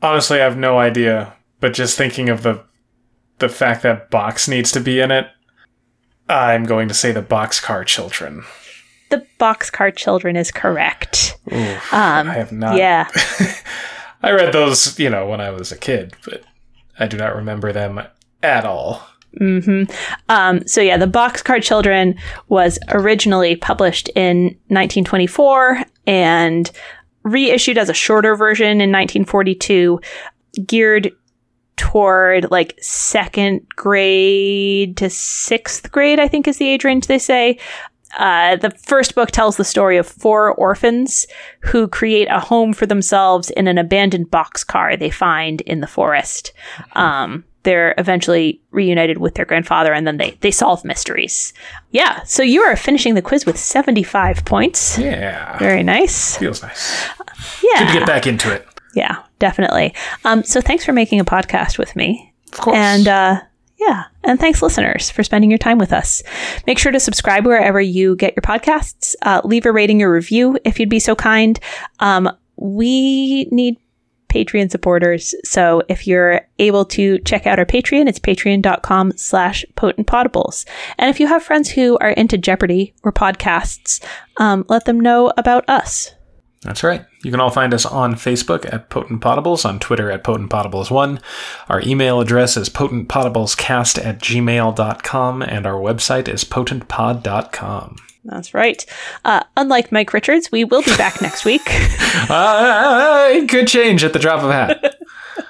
Honestly, 0.00 0.40
I 0.40 0.44
have 0.44 0.56
no 0.56 0.78
idea, 0.78 1.32
but 1.60 1.74
just 1.74 1.96
thinking 1.98 2.28
of 2.28 2.42
the 2.42 2.62
the 3.38 3.48
fact 3.48 3.82
that 3.82 4.10
box 4.10 4.46
needs 4.46 4.70
to 4.72 4.80
be 4.80 5.00
in 5.00 5.10
it, 5.10 5.26
I'm 6.28 6.62
going 6.64 6.86
to 6.88 6.94
say 6.94 7.10
the 7.10 7.22
Boxcar 7.22 7.84
Children. 7.84 8.44
The 9.12 9.26
Boxcar 9.38 9.94
Children 9.94 10.36
is 10.36 10.50
correct. 10.50 11.36
Oof, 11.52 11.92
Um, 11.92 12.30
I 12.30 12.32
have 12.34 12.50
not. 12.50 12.76
yeah. 12.76 13.08
I 14.22 14.30
read 14.30 14.52
those, 14.54 14.98
you 14.98 15.10
know, 15.10 15.26
when 15.26 15.40
I 15.40 15.50
was 15.50 15.70
a 15.70 15.76
kid, 15.76 16.14
but 16.24 16.42
I 16.98 17.06
do 17.06 17.16
not 17.18 17.36
remember 17.36 17.72
them 17.72 18.00
at 18.42 18.64
all. 18.64 19.06
hmm 19.36 19.82
Um, 20.30 20.66
so 20.66 20.80
yeah, 20.80 20.96
the 20.96 21.06
Boxcar 21.06 21.62
Children 21.62 22.14
was 22.48 22.78
originally 22.88 23.54
published 23.56 24.08
in 24.16 24.44
1924 24.68 25.82
and 26.06 26.70
reissued 27.24 27.76
as 27.78 27.88
a 27.90 27.94
shorter 27.94 28.34
version 28.34 28.80
in 28.80 28.90
1942, 28.90 30.00
geared 30.66 31.12
toward 31.76 32.50
like 32.50 32.78
second 32.80 33.66
grade 33.76 34.96
to 34.96 35.10
sixth 35.10 35.90
grade. 35.90 36.20
I 36.20 36.28
think 36.28 36.46
is 36.48 36.58
the 36.58 36.68
age 36.68 36.84
range 36.84 37.06
they 37.08 37.18
say. 37.18 37.58
Uh, 38.18 38.56
the 38.56 38.70
first 38.70 39.14
book 39.14 39.30
tells 39.30 39.56
the 39.56 39.64
story 39.64 39.96
of 39.96 40.06
four 40.06 40.52
orphans 40.54 41.26
who 41.60 41.88
create 41.88 42.28
a 42.30 42.40
home 42.40 42.72
for 42.72 42.86
themselves 42.86 43.50
in 43.50 43.68
an 43.68 43.78
abandoned 43.78 44.30
boxcar 44.30 44.98
they 44.98 45.10
find 45.10 45.60
in 45.62 45.80
the 45.80 45.86
forest. 45.86 46.52
Um, 46.92 47.44
they're 47.62 47.94
eventually 47.96 48.60
reunited 48.70 49.18
with 49.18 49.34
their 49.34 49.44
grandfather 49.44 49.92
and 49.92 50.06
then 50.06 50.16
they, 50.16 50.32
they 50.40 50.50
solve 50.50 50.84
mysteries. 50.84 51.52
Yeah, 51.90 52.22
so 52.24 52.42
you 52.42 52.60
are 52.62 52.76
finishing 52.76 53.14
the 53.14 53.22
quiz 53.22 53.46
with 53.46 53.58
75 53.58 54.44
points. 54.44 54.98
Yeah. 54.98 55.58
Very 55.58 55.82
nice. 55.82 56.36
Feels 56.36 56.62
nice. 56.62 57.06
Yeah. 57.62 57.78
Good 57.78 57.92
to 57.92 57.98
get 58.00 58.06
back 58.06 58.26
into 58.26 58.52
it. 58.52 58.66
Yeah, 58.94 59.22
definitely. 59.38 59.94
Um, 60.24 60.42
so 60.42 60.60
thanks 60.60 60.84
for 60.84 60.92
making 60.92 61.20
a 61.20 61.24
podcast 61.24 61.78
with 61.78 61.94
me. 61.96 62.34
Of 62.52 62.60
course. 62.60 62.76
And 62.76 63.08
uh, 63.08 63.40
yeah, 63.86 64.04
and 64.22 64.38
thanks, 64.38 64.62
listeners, 64.62 65.10
for 65.10 65.24
spending 65.24 65.50
your 65.50 65.58
time 65.58 65.78
with 65.78 65.92
us. 65.92 66.22
Make 66.66 66.78
sure 66.78 66.92
to 66.92 67.00
subscribe 67.00 67.44
wherever 67.44 67.80
you 67.80 68.14
get 68.14 68.34
your 68.36 68.42
podcasts. 68.42 69.16
Uh, 69.22 69.40
leave 69.44 69.66
a 69.66 69.72
rating 69.72 70.02
or 70.02 70.12
review 70.12 70.56
if 70.64 70.78
you'd 70.78 70.88
be 70.88 71.00
so 71.00 71.16
kind. 71.16 71.58
Um, 71.98 72.30
we 72.56 73.44
need 73.46 73.76
Patreon 74.28 74.70
supporters. 74.70 75.34
So 75.44 75.82
if 75.88 76.06
you're 76.06 76.42
able 76.58 76.84
to 76.86 77.18
check 77.20 77.46
out 77.46 77.58
our 77.58 77.66
Patreon, 77.66 78.08
it's 78.08 78.20
patreon.com 78.20 79.14
slash 79.16 79.64
potentpotables. 79.76 80.64
And 80.96 81.10
if 81.10 81.18
you 81.18 81.26
have 81.26 81.42
friends 81.42 81.70
who 81.70 81.98
are 82.00 82.10
into 82.10 82.38
Jeopardy 82.38 82.94
or 83.02 83.12
podcasts, 83.12 84.02
um, 84.36 84.64
let 84.68 84.84
them 84.84 85.00
know 85.00 85.32
about 85.36 85.68
us. 85.68 86.14
That's 86.62 86.84
right. 86.84 87.04
You 87.24 87.30
can 87.32 87.40
all 87.40 87.50
find 87.50 87.74
us 87.74 87.84
on 87.84 88.14
Facebook 88.14 88.72
at 88.72 88.88
Potent 88.88 89.20
Potables, 89.20 89.64
on 89.64 89.80
Twitter 89.80 90.10
at 90.12 90.22
Potent 90.22 90.50
Potables1. 90.50 91.20
Our 91.68 91.80
email 91.82 92.20
address 92.20 92.56
is 92.56 92.68
potentpotablescast 92.68 94.04
at 94.04 94.20
gmail.com, 94.20 95.42
and 95.42 95.66
our 95.66 95.74
website 95.74 96.28
is 96.28 96.44
potentpod.com. 96.44 97.96
That's 98.24 98.54
right. 98.54 98.86
Uh, 99.24 99.42
unlike 99.56 99.90
Mike 99.90 100.12
Richards, 100.12 100.52
we 100.52 100.62
will 100.62 100.82
be 100.82 100.96
back 100.96 101.20
next 101.20 101.44
week. 101.44 101.62
uh, 102.30 103.28
it 103.32 103.48
could 103.48 103.66
change 103.66 104.04
at 104.04 104.12
the 104.12 104.20
drop 104.20 104.44
of 104.44 104.50
a 104.50 104.52
hat. 104.52 104.91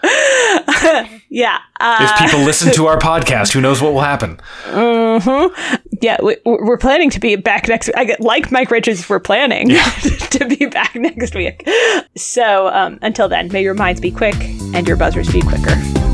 yeah. 1.28 1.58
Uh, 1.78 1.98
if 2.00 2.30
people 2.30 2.44
listen 2.44 2.72
to 2.74 2.86
our 2.88 2.98
podcast, 2.98 3.52
who 3.52 3.60
knows 3.60 3.80
what 3.80 3.92
will 3.92 4.00
happen? 4.00 4.40
Mm-hmm. 4.66 5.76
Yeah, 6.00 6.18
we, 6.22 6.36
are 6.44 6.78
planning 6.78 7.10
to 7.10 7.20
be 7.20 7.36
back 7.36 7.68
next 7.68 7.88
week. 7.88 8.16
Like 8.18 8.50
Mike 8.50 8.70
Richards, 8.70 9.08
we're 9.08 9.20
planning 9.20 9.70
yeah. 9.70 9.84
to 10.30 10.46
be 10.46 10.66
back 10.66 10.94
next 10.94 11.34
week. 11.34 11.68
So 12.16 12.68
um, 12.68 12.98
until 13.02 13.28
then, 13.28 13.52
may 13.52 13.62
your 13.62 13.74
minds 13.74 14.00
be 14.00 14.10
quick 14.10 14.36
and 14.74 14.86
your 14.86 14.96
buzzers 14.96 15.32
be 15.32 15.40
quicker. 15.40 16.11